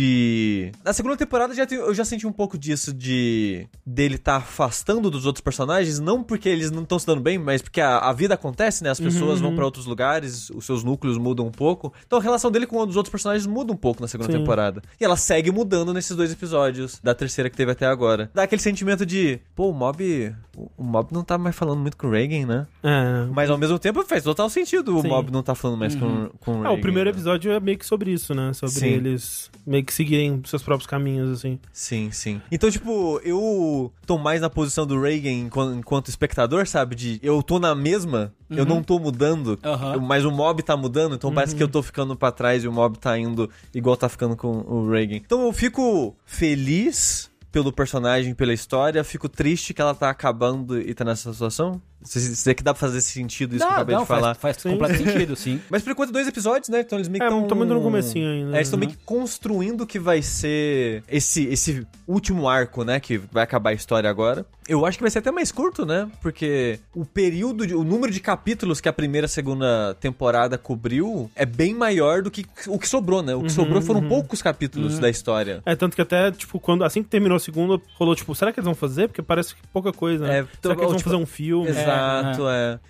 Na 0.84 0.92
segunda 0.92 1.16
temporada 1.16 1.54
já 1.54 1.66
tem- 1.66 1.78
eu 1.78 1.94
já 1.94 2.04
senti 2.04 2.26
um 2.26 2.32
pouco 2.32 2.56
disso 2.58 2.92
de 2.92 3.66
dele 3.84 4.18
tá 4.18 4.36
afastando 4.36 5.10
dos 5.10 5.26
outros 5.26 5.42
personagens, 5.42 5.98
não 5.98 6.22
porque 6.22 6.48
eles 6.48 6.70
não 6.70 6.82
estão 6.82 6.98
se 6.98 7.06
dando 7.06 7.20
bem, 7.20 7.38
mas 7.38 7.62
porque 7.62 7.80
a, 7.80 7.98
a 7.98 8.12
vida 8.12 8.34
acontece, 8.34 8.82
né? 8.84 8.90
As 8.90 9.00
pessoas 9.00 9.40
vão 9.40 9.54
pra 9.54 9.64
outros 9.64 9.86
lugares, 9.86 10.50
os 10.50 10.64
seus 10.64 10.84
núcleos 10.84 11.18
mudam 11.18 11.46
um 11.46 11.50
pouco. 11.50 11.92
Então 12.06 12.18
a 12.18 12.22
relação 12.22 12.50
dele 12.50 12.66
com 12.66 12.78
os 12.86 12.96
outros 12.96 13.10
personagens 13.10 13.46
muda 13.46 13.72
um 13.72 13.76
pouco 13.76 14.00
na 14.02 14.08
segunda 14.08 14.30
Sim. 14.32 14.38
temporada. 14.38 14.82
E 15.00 15.04
ela 15.04 15.16
segue 15.16 15.50
mudando 15.50 15.92
nesses 15.92 16.16
dois 16.16 16.32
episódios 16.32 17.00
da 17.02 17.14
terceira 17.14 17.48
que 17.50 17.56
teve 17.56 17.72
até 17.72 17.86
agora. 17.86 18.30
Dá 18.34 18.42
aquele 18.44 18.62
sentimento 18.62 19.04
de, 19.06 19.40
pô, 19.54 19.70
o 19.70 19.72
Mob, 19.72 20.34
o 20.56 20.70
o 20.76 20.82
Mob 20.84 21.08
não 21.12 21.22
tá 21.24 21.38
mais 21.38 21.54
falando 21.56 21.78
muito 21.80 21.96
com 21.96 22.06
o 22.06 22.10
Reagan, 22.10 22.46
né? 22.46 22.66
É. 22.82 23.26
Mas 23.32 23.48
ao 23.50 23.56
mesmo 23.58 23.78
tempo 23.78 24.04
faz 24.04 24.22
total 24.24 24.48
sentido 24.50 24.98
o 24.98 25.02
Sim. 25.02 25.08
Mob 25.08 25.30
não 25.32 25.42
tá 25.42 25.54
falando 25.54 25.78
mais 25.78 25.94
com, 25.94 26.28
com 26.40 26.52
o 26.52 26.54
Ah, 26.58 26.62
Reagan. 26.68 26.70
o 26.78 26.80
primeiro 26.80 27.08
né? 27.10 27.14
episódio 27.16 27.50
é 27.52 27.58
meio 27.60 27.78
que 27.78 27.86
sobre 27.86 28.12
isso, 28.12 28.34
né? 28.34 28.52
Sobre 28.52 28.74
Sim. 28.74 28.86
eles 28.86 29.50
meio 29.66 29.84
que 29.84 29.89
seguirem 29.92 30.40
seus 30.44 30.62
próprios 30.62 30.86
caminhos, 30.86 31.30
assim. 31.30 31.58
Sim, 31.72 32.10
sim. 32.10 32.40
Então, 32.50 32.70
tipo, 32.70 33.20
eu 33.24 33.92
tô 34.06 34.18
mais 34.18 34.40
na 34.40 34.48
posição 34.50 34.86
do 34.86 35.00
Reagan 35.00 35.30
enquanto, 35.30 35.78
enquanto 35.78 36.08
espectador, 36.08 36.66
sabe? 36.66 36.94
De 36.94 37.20
eu 37.22 37.42
tô 37.42 37.58
na 37.58 37.74
mesma, 37.74 38.32
eu 38.48 38.64
não 38.64 38.82
tô 38.82 38.98
mudando, 38.98 39.58
eu- 39.94 40.00
mas 40.00 40.24
o 40.24 40.30
mob 40.30 40.62
tá 40.62 40.76
mudando, 40.76 41.14
então 41.14 41.32
parece 41.34 41.54
que 41.54 41.62
eu 41.62 41.68
tô 41.68 41.82
ficando 41.82 42.16
pra 42.16 42.30
trás 42.32 42.64
e 42.64 42.68
o 42.68 42.72
mob 42.72 42.98
tá 42.98 43.18
indo 43.18 43.48
igual 43.74 43.96
tá 43.96 44.08
ficando 44.08 44.36
com 44.36 44.48
o 44.66 44.90
Reagan. 44.90 45.16
Então 45.16 45.42
eu 45.46 45.52
fico 45.52 46.14
feliz 46.24 47.30
pelo 47.52 47.72
personagem, 47.72 48.32
pela 48.34 48.52
história, 48.52 49.02
fico 49.02 49.28
triste 49.28 49.74
que 49.74 49.80
ela 49.82 49.94
tá 49.94 50.08
acabando 50.08 50.80
e 50.80 50.94
tá 50.94 51.04
nessa 51.04 51.32
situação. 51.32 51.82
Se, 52.02 52.34
se 52.34 52.50
é 52.50 52.54
que 52.54 52.62
dá 52.62 52.72
pra 52.72 52.80
fazer 52.80 53.00
sentido 53.00 53.54
isso 53.54 53.64
que 53.64 53.70
eu 53.70 53.70
Dá, 53.70 53.76
acabei 53.76 53.94
não, 53.94 54.02
de 54.02 54.08
falar. 54.08 54.34
faz, 54.34 54.56
faz 54.56 54.56
Sim. 54.62 54.70
completo 54.70 54.96
sentido, 54.96 55.36
sim. 55.36 55.60
Mas 55.68 55.82
por 55.82 55.90
enquanto, 55.92 56.12
dois 56.12 56.26
episódios, 56.26 56.68
né? 56.70 56.80
Então 56.80 56.98
eles 56.98 57.08
meio 57.08 57.20
que 57.20 57.26
É, 57.26 57.28
tão... 57.30 57.46
tá 57.46 57.54
muito 57.54 57.74
no 57.74 57.82
comecinho 57.82 58.28
ainda, 58.30 58.52
É, 58.52 58.56
eles 58.56 58.68
estão 58.68 58.78
né? 58.80 58.86
meio 58.86 58.96
que 58.98 59.04
construindo 59.04 59.82
o 59.82 59.86
que 59.86 59.98
vai 59.98 60.22
ser 60.22 61.02
esse, 61.08 61.44
esse 61.48 61.86
último 62.08 62.48
arco, 62.48 62.84
né? 62.84 62.98
Que 63.00 63.18
vai 63.18 63.44
acabar 63.44 63.70
a 63.70 63.74
história 63.74 64.08
agora. 64.08 64.46
Eu 64.68 64.86
acho 64.86 64.98
que 64.98 65.02
vai 65.02 65.10
ser 65.10 65.18
até 65.18 65.30
mais 65.32 65.50
curto, 65.50 65.84
né? 65.84 66.08
Porque 66.22 66.78
o 66.94 67.04
período, 67.04 67.66
de- 67.66 67.74
o 67.74 67.82
número 67.82 68.12
de 68.12 68.20
capítulos 68.20 68.80
que 68.80 68.88
a 68.88 68.92
primeira 68.92 69.26
e 69.26 69.28
segunda 69.28 69.94
temporada 70.00 70.56
cobriu 70.56 71.28
é 71.34 71.44
bem 71.44 71.74
maior 71.74 72.22
do 72.22 72.30
que 72.30 72.46
o 72.68 72.78
que 72.78 72.88
sobrou, 72.88 73.20
né? 73.22 73.34
O 73.34 73.38
que 73.40 73.44
Uhum, 73.46 73.50
sobrou 73.50 73.82
foram 73.82 74.02
poucos 74.08 74.40
capítulos 74.40 74.98
da 74.98 75.10
história. 75.10 75.60
É, 75.66 75.74
tanto 75.74 75.96
que 75.96 76.02
até, 76.02 76.30
tipo, 76.30 76.60
quando, 76.60 76.84
assim 76.84 77.02
que 77.02 77.08
terminou 77.08 77.36
a 77.36 77.40
segunda, 77.40 77.80
rolou, 77.98 78.14
tipo, 78.14 78.32
será 78.34 78.52
que 78.52 78.60
eles 78.60 78.64
vão 78.66 78.74
fazer? 78.74 79.08
Porque 79.08 79.20
parece 79.22 79.54
que 79.56 79.60
pouca 79.72 79.92
coisa, 79.92 80.24
né? 80.26 80.38
É, 80.40 80.46
será 80.62 80.74
que 80.76 80.80
eles 80.82 80.90
vão 80.90 80.98
tipo, 80.98 81.10
fazer 81.10 81.20
um 81.22 81.26
filme? 81.26 81.68
Exato, 81.68 81.89
é, 81.89 81.89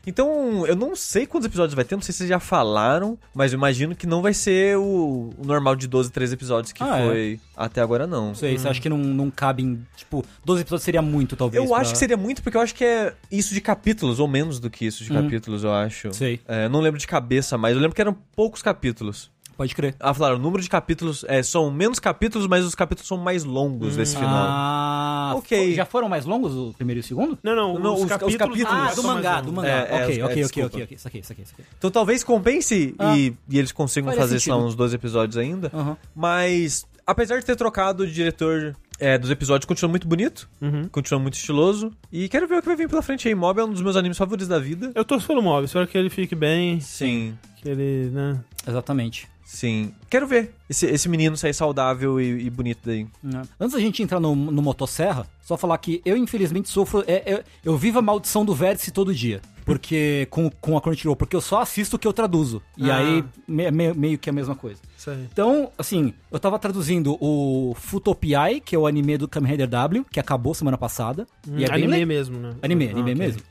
Então, 0.07 0.67
eu 0.67 0.77
não 0.77 0.95
sei 0.97 1.27
quantos 1.27 1.47
episódios 1.47 1.75
vai 1.75 1.85
ter, 1.85 1.95
não 1.95 2.03
sei 2.03 2.13
se 2.13 2.19
vocês 2.19 2.29
já 2.31 2.41
falaram, 2.41 3.19
mas 3.35 3.53
eu 3.53 3.57
imagino 3.59 3.95
que 3.95 4.07
não 4.07 4.23
vai 4.23 4.35
ser 4.35 4.77
o, 4.77 5.31
o 5.39 5.45
normal 5.47 5.77
de 5.77 5.87
12, 5.87 6.11
13 6.11 6.35
episódios 6.35 6.73
que 6.73 6.83
Ah, 6.83 6.99
é. 6.99 7.07
foi 7.07 7.41
até 7.57 7.81
agora, 7.81 8.07
não. 8.07 8.29
Não 8.29 8.35
sei, 8.35 8.57
você 8.59 8.69
acha 8.69 8.81
que 8.81 8.89
não, 8.89 8.99
não 8.99 9.31
cabe 9.31 9.63
em. 9.63 9.87
Tipo, 9.97 10.25
12 10.45 10.63
episódios 10.63 10.85
seria 10.85 11.03
muito, 11.03 11.37
talvez. 11.37 11.63
Eu 11.63 11.69
pra- 11.71 11.79
acho 11.81 11.93
que 11.93 11.99
seria 11.99 12.17
muito, 12.17 12.43
porque 12.43 12.57
eu 12.57 12.61
acho 12.61 12.75
que 12.75 12.85
é 12.85 13.15
isso 13.31 13.53
de 13.55 13.61
capítulos, 13.61 14.19
ou 14.21 14.29
menos 14.29 14.59
do 14.61 14.69
que 14.71 14.85
isso 14.87 15.05
de 15.05 15.11
capítulos, 15.11 15.65
eu 15.65 15.73
acho. 15.73 16.13
Sei. 16.13 16.41
É, 16.47 16.69
não 16.69 16.81
lembro 16.81 16.99
de 16.99 17.07
cabeça, 17.07 17.57
mas 17.59 17.75
eu 17.75 17.81
lembro 17.81 17.95
que 17.95 18.01
eram 18.01 18.17
poucos 18.35 18.63
capítulos. 18.63 19.31
Pode 19.61 19.75
crer. 19.75 19.95
Ah, 20.01 20.15
falaram, 20.15 20.37
o 20.37 20.39
número 20.39 20.63
de 20.63 20.71
capítulos 20.71 21.23
é, 21.29 21.43
são 21.43 21.71
menos 21.71 21.99
capítulos, 21.99 22.47
mas 22.47 22.65
os 22.65 22.75
capítulos 22.75 23.07
são 23.07 23.19
mais 23.19 23.45
longos 23.45 23.95
desse 23.95 24.17
final. 24.17 24.33
Ah, 24.49 25.33
Ok. 25.37 25.75
Já 25.75 25.85
foram 25.85 26.09
mais 26.09 26.25
longos 26.25 26.55
o 26.57 26.73
primeiro 26.73 27.01
e 27.01 27.03
o 27.03 27.05
segundo? 27.05 27.39
Não, 27.43 27.55
não, 27.55 27.79
Não, 27.79 27.93
os, 27.93 27.99
os- 27.99 28.03
os 28.05 28.09
capítulos... 28.09 28.39
capítulos 28.39 28.73
Ah, 28.73 28.95
do 28.95 29.03
mangá, 29.03 29.41
do 29.43 29.53
mangá. 29.53 29.69
É, 29.69 29.73
é, 29.73 29.83
ok, 29.83 29.95
é, 29.99 30.03
ok, 30.05 30.23
ok, 30.25 30.35
desculpa. 30.43 30.67
ok, 30.69 30.83
ok. 30.85 30.99
Saquei, 30.99 31.23
saquei, 31.23 31.45
saquei. 31.45 31.65
Então 31.77 31.91
talvez 31.91 32.25
compense 32.25 32.95
Ah. 32.99 33.15
e, 33.19 33.35
e 33.51 33.59
eles 33.59 33.71
consigam 33.71 34.11
fazer, 34.15 34.41
sei 34.41 34.51
lá, 34.51 34.57
sentido. 34.59 34.69
uns 34.71 34.75
dois 34.75 34.95
episódios 34.95 35.37
ainda. 35.37 35.71
Aham. 35.75 35.95
Mas, 36.17 36.87
apesar 37.07 37.39
de 37.39 37.45
ter 37.45 37.55
trocado 37.55 38.07
de 38.07 38.15
diretor 38.15 38.75
é, 38.99 39.19
dos 39.19 39.31
episódios, 39.31 39.67
continua 39.67 39.91
muito 39.91 40.09
bonito, 40.09 40.49
Uhum. 40.61 40.89
continua 40.89 41.21
muito 41.21 41.35
estiloso. 41.35 41.93
E 42.11 42.29
quero 42.31 42.49
ver 42.49 42.57
o 42.57 42.61
que 42.63 42.67
vai 42.67 42.77
vir 42.77 42.89
pela 42.89 43.03
frente 43.03 43.29
aí. 43.29 43.35
Mob 43.35 43.61
é 43.61 43.65
um 43.65 43.71
dos 43.73 43.83
meus 43.83 43.97
animes 43.97 44.17
favoritos 44.17 44.49
da 44.49 44.59
vida. 44.59 44.91
Eu 44.95 45.05
torço 45.05 45.27
pelo 45.27 45.43
Mob, 45.43 45.65
espero 45.67 45.87
que 45.87 45.99
ele 45.99 46.09
fique 46.11 46.35
bem, 46.35 46.81
Sim. 46.81 47.37
que 47.57 47.69
ele, 47.69 48.11
né... 48.11 48.41
Exatamente. 48.67 49.27
Sim. 49.53 49.93
Quero 50.09 50.29
ver 50.29 50.55
esse, 50.69 50.87
esse 50.87 51.09
menino 51.09 51.37
sair 51.37 51.53
saudável 51.53 52.21
e, 52.21 52.47
e 52.47 52.51
bonito 52.51 52.79
daí. 52.85 53.05
É. 53.35 53.43
Antes 53.59 53.75
da 53.75 53.81
gente 53.81 54.01
entrar 54.01 54.21
no, 54.21 54.33
no 54.35 54.63
Motosserra, 54.63 55.27
só 55.43 55.57
falar 55.57 55.77
que 55.79 56.01
eu, 56.05 56.17
infelizmente, 56.17 56.69
sofro. 56.69 57.03
é- 57.05 57.33
é- 57.33 57.45
eu 57.65 57.77
vivo 57.77 57.99
a 57.99 58.03
maldição 58.03 58.45
do 58.45 58.55
vértice 58.55 58.93
todo 58.93 59.13
dia. 59.13 59.41
Porque. 59.65 60.27
Com, 60.31 60.49
com 60.51 60.77
a 60.77 60.81
Crunchyroll, 60.81 61.17
porque 61.17 61.35
eu 61.35 61.41
só 61.41 61.61
assisto 61.61 61.97
o 61.97 61.99
que 61.99 62.07
eu 62.07 62.13
traduzo. 62.13 62.63
E 62.77 62.89
Ah. 62.91 62.97
aí, 62.99 63.25
me- 63.47 63.71
me- 63.73 63.93
meio 63.93 64.19
que 64.19 64.29
é 64.29 64.33
a 64.33 64.35
mesma 64.35 64.55
coisa. 64.55 64.81
Isso 64.97 65.11
aí. 65.11 65.27
Então, 65.33 65.71
assim, 65.77 66.15
eu 66.31 66.39
tava 66.39 66.57
traduzindo 66.59 67.19
o 67.21 67.75
Futopiai, 67.77 68.61
que 68.61 68.77
é 68.77 68.79
o 68.79 68.87
anime 68.87 69.19
do 69.19 69.27
Kamen 69.27 69.51
Rider 69.51 69.69
W, 69.69 70.07
que 70.11 70.21
acabou 70.21 70.55
semana 70.55 70.79
passada. 70.79 71.27
e 71.49 71.65
é 71.65 71.69
bem 71.69 71.75
anime 71.85 71.97
le- 71.99 72.07
mesmo, 72.07 72.39
né? 72.39 72.55
Anime, 72.63 72.87
Ah, 72.87 72.91
anime 72.93 73.11
ok. 73.11 73.15
mesmo. 73.17 73.43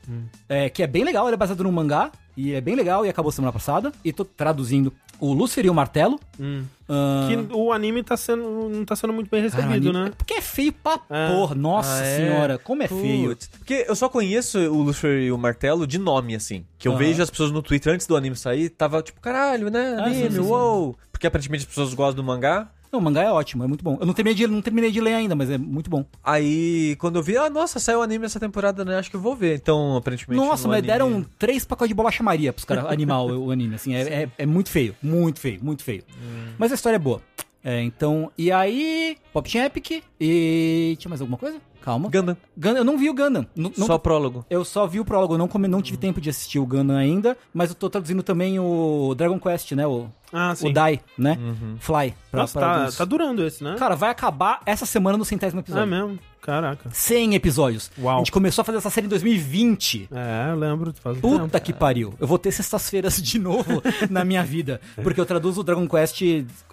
É, 0.48 0.70
que 0.70 0.82
é 0.82 0.86
bem 0.86 1.04
legal, 1.04 1.26
ele 1.26 1.34
é 1.34 1.36
baseado 1.36 1.62
num 1.62 1.70
mangá. 1.72 2.10
E 2.36 2.54
é 2.54 2.60
bem 2.60 2.74
legal 2.74 3.04
e 3.04 3.08
acabou 3.10 3.30
semana 3.30 3.52
passada. 3.52 3.92
E 4.02 4.12
tô 4.14 4.24
traduzindo 4.24 4.90
o 5.20 5.32
Lúcifer 5.32 5.66
e 5.66 5.70
o 5.70 5.74
Martelo. 5.74 6.18
Hum. 6.38 6.64
Ah, 6.88 7.28
Que 7.28 7.54
o 7.54 7.72
anime 7.72 8.02
tá 8.02 8.16
sendo, 8.16 8.68
não 8.68 8.84
tá 8.84 8.96
sendo 8.96 9.12
muito 9.12 9.30
bem 9.30 9.48
cara, 9.48 9.62
recebido, 9.62 9.90
anime- 9.90 10.04
né? 10.04 10.10
é 10.12 10.16
Porque 10.16 10.34
é 10.34 10.40
feio 10.40 10.72
pra 10.72 10.98
É. 11.08 11.28
porra. 11.28 11.54
Nossa 11.54 12.02
Ah, 12.02 12.06
é? 12.06 12.16
senhora, 12.16 12.58
como 12.58 12.82
é 12.82 12.88
feio. 12.88 13.28
Putz. 13.30 13.48
Porque 13.58 13.84
eu 13.88 13.94
só 13.94 14.08
conheço 14.08 14.58
o 14.58 14.82
Lucifer 14.82 15.20
e 15.22 15.30
o 15.30 15.38
Martelo 15.38 15.86
de 15.86 15.98
nome, 15.98 16.34
assim. 16.34 16.64
Que 16.78 16.88
eu 16.88 16.96
vejo 16.96 17.22
as 17.22 17.30
pessoas 17.30 17.50
no 17.52 17.62
Twitter 17.62 17.92
antes 17.94 18.06
do 18.06 18.16
anime 18.16 18.34
sair, 18.34 18.70
tava 18.70 19.02
tipo, 19.02 19.20
caralho, 19.20 19.70
né? 19.70 19.96
Ah, 19.98 20.04
Anime, 20.06 20.22
sim, 20.22 20.28
sim, 20.30 20.34
sim. 20.42 20.48
uou. 20.48 20.96
Porque 21.12 21.26
aparentemente 21.26 21.62
as 21.64 21.68
pessoas 21.68 21.94
gostam 21.94 22.16
do 22.16 22.24
mangá. 22.24 22.68
Não, 22.92 22.98
o 22.98 23.02
mangá 23.02 23.22
é 23.22 23.30
ótimo, 23.30 23.62
é 23.62 23.66
muito 23.66 23.84
bom. 23.84 23.96
Eu 24.00 24.06
não 24.06 24.12
terminei 24.12 24.34
de, 24.34 24.46
não 24.46 24.60
terminei 24.60 24.90
de 24.90 25.00
ler 25.00 25.14
ainda, 25.14 25.34
mas 25.36 25.48
é 25.48 25.56
muito 25.56 25.88
bom. 25.88 26.04
Aí, 26.24 26.96
quando 26.98 27.16
eu 27.16 27.22
vi, 27.22 27.36
ah, 27.36 27.48
nossa, 27.48 27.78
saiu 27.78 28.02
anime 28.02 28.26
essa 28.26 28.40
temporada, 28.40 28.84
né? 28.84 28.98
Acho 28.98 29.10
que 29.10 29.16
eu 29.16 29.20
vou 29.20 29.36
ver. 29.36 29.56
Então, 29.56 29.96
aparentemente. 29.96 30.40
Nossa, 30.44 30.64
no 30.64 30.70
mas 30.70 30.78
anime- 30.78 30.92
deram 30.92 31.26
três 31.38 31.64
pacotes 31.64 31.88
de 31.88 31.94
bolacha 31.94 32.22
Maria 32.22 32.52
pros 32.52 32.64
caras 32.64 32.86
animar 32.86 33.22
o, 33.22 33.46
o 33.46 33.50
anime, 33.50 33.76
assim. 33.76 33.94
É, 33.94 34.22
é, 34.24 34.28
é 34.38 34.46
muito 34.46 34.70
feio, 34.70 34.96
muito 35.02 35.38
feio, 35.38 35.60
muito 35.62 35.84
feio. 35.84 36.02
Hum. 36.10 36.52
Mas 36.58 36.72
a 36.72 36.74
história 36.74 36.96
é 36.96 36.98
boa. 36.98 37.22
É, 37.62 37.80
então, 37.82 38.32
e 38.38 38.50
aí, 38.50 39.18
Pop 39.34 39.48
Team 39.50 39.66
Epic 39.66 40.02
e... 40.18 40.96
Tinha 40.98 41.10
mais 41.10 41.20
alguma 41.20 41.36
coisa? 41.36 41.58
Calma. 41.82 42.08
Gundam. 42.08 42.36
Gundam, 42.56 42.78
eu 42.78 42.84
não 42.84 42.98
vi 42.98 43.08
o 43.10 43.14
Gundam. 43.14 43.46
Não- 43.56 43.72
não- 43.76 43.86
Só 43.86 43.98
prólogo. 43.98 44.44
Eu 44.50 44.64
só 44.64 44.86
vi 44.86 45.00
o 45.00 45.04
prólogo, 45.04 45.36
não, 45.38 45.48
come, 45.48 45.66
não 45.68 45.80
tive 45.82 45.96
tempo 45.98 46.20
de 46.20 46.28
assistir 46.30 46.58
o 46.58 46.66
Gundam 46.66 46.96
ainda, 46.96 47.36
mas 47.54 47.70
eu 47.70 47.74
tô 47.74 47.88
traduzindo 47.90 48.22
também 48.22 48.58
o 48.58 49.14
Dragon 49.16 49.38
Quest, 49.40 49.72
né? 49.72 49.86
O, 49.86 50.08
Ah, 50.32 50.54
sim. 50.54 50.68
o 50.70 50.72
Dai, 50.72 51.00
né? 51.18 51.38
Uhum. 51.40 51.76
Fly. 51.78 52.14
Pra, 52.30 52.40
Nossa, 52.42 52.58
pra 52.58 52.68
tá, 52.68 52.76
alguns. 52.78 52.96
tá 52.96 53.04
durando 53.04 53.44
esse, 53.46 53.64
né? 53.64 53.76
Cara, 53.78 53.94
vai 53.96 54.10
acabar 54.10 54.60
essa 54.66 54.84
semana 54.86 55.16
no 55.18 55.24
centésimo 55.24 55.60
é 55.60 55.62
episódio. 55.62 55.86
mesmo? 55.88 56.18
Caraca. 56.40 56.88
100 56.92 57.34
episódios. 57.34 57.90
Uau. 57.98 58.16
A 58.16 58.18
gente 58.18 58.32
começou 58.32 58.62
a 58.62 58.64
fazer 58.64 58.78
essa 58.78 58.90
série 58.90 59.06
em 59.06 59.10
2020. 59.10 60.08
É, 60.10 60.50
eu 60.52 60.56
lembro. 60.58 60.92
Faz 61.02 61.18
Puta 61.18 61.48
tempo. 61.48 61.60
que 61.64 61.72
pariu. 61.72 62.14
Eu 62.18 62.26
vou 62.26 62.38
ter 62.38 62.50
sextas-feiras 62.50 63.20
de 63.22 63.38
novo 63.38 63.82
na 64.10 64.24
minha 64.24 64.42
vida. 64.42 64.80
Porque 65.02 65.20
eu 65.20 65.26
traduzo 65.26 65.60
o 65.60 65.64
Dragon 65.64 65.86
Quest. 65.88 66.22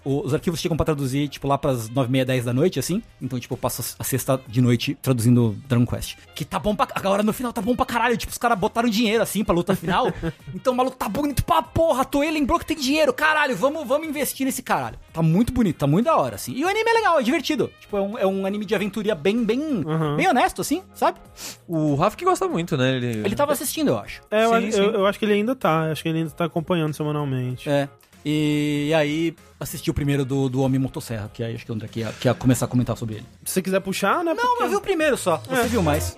Os 0.04 0.32
arquivos 0.32 0.58
chegam 0.60 0.76
pra 0.76 0.86
traduzir, 0.86 1.28
tipo, 1.28 1.46
lá 1.46 1.58
pras 1.58 1.88
9 1.90 2.08
h 2.20 2.24
10 2.24 2.44
da 2.46 2.52
noite, 2.54 2.78
assim. 2.78 3.02
Então, 3.20 3.38
tipo, 3.38 3.54
eu 3.54 3.58
passo 3.58 3.94
a 3.98 4.04
sexta 4.04 4.40
de 4.48 4.60
noite 4.60 4.96
traduzindo 5.02 5.56
Dragon 5.68 5.86
Quest. 5.86 6.16
Que 6.34 6.44
tá 6.44 6.58
bom 6.58 6.74
pra. 6.74 6.88
Agora 6.94 7.22
no 7.22 7.32
final 7.32 7.52
tá 7.52 7.60
bom 7.60 7.76
pra 7.76 7.84
caralho. 7.84 8.16
Tipo, 8.16 8.32
os 8.32 8.38
caras 8.38 8.58
botaram 8.58 8.88
dinheiro 8.88 9.22
assim 9.22 9.44
pra 9.44 9.54
luta 9.54 9.76
final. 9.76 10.12
então 10.54 10.72
o 10.72 10.76
maluco 10.76 10.96
tá 10.96 11.08
bonito 11.08 11.44
pra 11.44 11.62
porra. 11.62 12.02
A 12.02 12.04
Toei 12.04 12.30
lembrou 12.30 12.58
que 12.58 12.64
tem 12.66 12.76
dinheiro. 12.76 13.12
Caralho, 13.12 13.54
vamos, 13.56 13.86
vamos 13.86 14.08
investir 14.08 14.46
nesse 14.46 14.62
caralho. 14.62 14.98
Tá 15.12 15.22
muito 15.22 15.52
bonito, 15.52 15.76
tá 15.76 15.86
muito 15.86 16.06
da 16.06 16.16
hora, 16.16 16.36
assim. 16.36 16.52
E 16.54 16.64
o 16.64 16.68
anime 16.68 16.88
é 16.88 16.94
legal, 16.94 17.18
é 17.18 17.22
divertido. 17.22 17.70
Tipo, 17.80 17.96
é 17.96 18.00
um, 18.00 18.18
é 18.18 18.26
um 18.26 18.46
anime 18.46 18.64
de 18.64 18.74
aventura 18.74 19.14
bem, 19.14 19.44
bem, 19.44 19.57
Uhum. 19.60 20.16
bem 20.16 20.28
honesto, 20.28 20.60
assim, 20.60 20.82
sabe? 20.94 21.18
O 21.66 21.94
Rafa 21.94 22.16
que 22.16 22.24
gosta 22.24 22.46
muito, 22.48 22.76
né? 22.76 22.96
Ele, 22.96 23.22
Ele 23.24 23.34
tava 23.36 23.52
assistindo, 23.52 23.88
eu 23.88 23.98
acho. 23.98 24.20
É, 24.30 24.44
eu, 24.44 24.48
Sim, 24.50 24.54
acho- 24.56 24.72
sim. 24.72 24.82
eu- 24.82 24.92
eu 24.94 25.06
acho 25.06 25.18
que 25.18 25.24
ele 25.24 25.34
ainda 25.34 25.54
tá. 25.54 25.90
Acho 25.90 26.02
que 26.02 26.08
ele 26.08 26.18
ainda 26.18 26.30
tá 26.30 26.44
acompanhando 26.44 26.94
semanalmente. 26.94 27.68
É. 27.68 27.88
E, 28.24 28.92
aí 28.94 29.34
assisti 29.60 29.90
o 29.90 29.94
primeiro 29.94 30.24
do, 30.24 30.48
do 30.48 30.60
Homem 30.60 30.78
Motosserra, 30.78 31.30
que 31.32 31.42
aí 31.42 31.54
acho 31.54 31.64
que 31.64 31.70
o 31.70 31.74
André 31.74 31.88
que 31.88 32.00
ia, 32.00 32.12
que 32.20 32.28
ia 32.28 32.34
começar 32.34 32.64
a 32.66 32.68
comentar 32.68 32.96
sobre 32.96 33.16
ele. 33.16 33.26
Se 33.44 33.52
você 33.54 33.62
quiser 33.62 33.80
puxar, 33.80 34.24
né? 34.24 34.34
Não, 34.34 34.60
eu 34.60 34.68
vi 34.68 34.76
o 34.76 34.80
primeiro 34.80 35.16
só. 35.16 35.36
Você 35.48 35.68
viu 35.68 35.82
mais. 35.82 36.16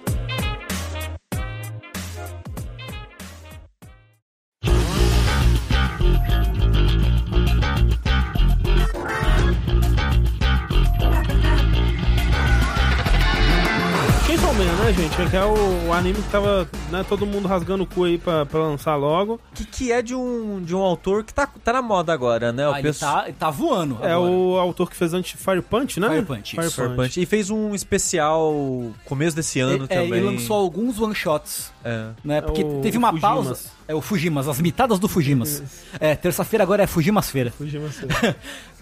Né, 14.90 15.09
gente? 15.09 15.31
Que 15.31 15.37
é 15.37 15.44
o, 15.44 15.88
o 15.88 15.92
anime 15.92 16.20
que 16.20 16.29
tava, 16.31 16.68
né, 16.90 17.05
todo 17.09 17.26
mundo 17.26 17.46
rasgando 17.46 17.85
o 17.85 17.87
cu 17.87 18.05
aí 18.05 18.18
pra, 18.18 18.44
pra 18.46 18.61
lançar 18.61 18.96
logo. 18.96 19.40
Que, 19.55 19.64
que 19.64 19.92
é 19.92 20.03
de 20.03 20.14
um, 20.14 20.61
de 20.62 20.74
um 20.74 20.81
autor 20.81 21.22
que 21.24 21.33
tá, 21.33 21.46
tá 21.46 21.72
na 21.72 21.83
moda 21.83 22.12
agora, 22.12 22.53
né? 22.53 22.68
O 22.68 22.72
Ah, 22.72 22.79
ele, 22.81 22.92
tá, 22.92 23.22
ele 23.26 23.33
tá 23.38 23.50
voando. 23.50 23.98
É 24.03 24.12
agora. 24.12 24.31
o 24.31 24.59
autor 24.59 24.90
que 24.90 24.96
fez 24.96 25.14
antes 25.14 25.40
Fire 25.40 25.62
Punch, 25.62 26.00
né? 26.00 26.09
Fire 26.09 26.24
Punch, 26.24 26.50
Fire 26.57 26.66
isso. 26.66 26.83
Punch. 26.83 26.96
Punch. 26.96 27.20
E 27.20 27.26
fez 27.26 27.50
um 27.50 27.74
especial 27.74 28.53
começo 29.05 29.37
desse 29.37 29.61
ano 29.61 29.87
É, 29.88 29.94
é, 29.94 30.03
também. 30.03 30.18
ele 30.20 30.26
lançou 30.26 30.57
alguns 30.57 30.98
one-shots, 31.00 31.72
É. 31.85 32.09
né? 32.24 32.40
Porque 32.40 32.62
o 32.64 32.81
teve 32.81 32.98
uma 32.98 33.11
Fujimas. 33.12 33.31
pausa. 33.31 33.59
É 33.87 33.94
o 33.94 34.00
Fujimas, 34.00 34.48
as 34.48 34.61
mitadas 34.61 34.98
do 34.98 35.09
Fujimas. 35.09 35.62
É, 35.98 36.14
terça-feira 36.14 36.62
agora 36.64 36.83
é 36.83 36.87
Fujimas-feira. 36.87 37.50
Fujima 37.50 37.87
assim. 37.87 38.07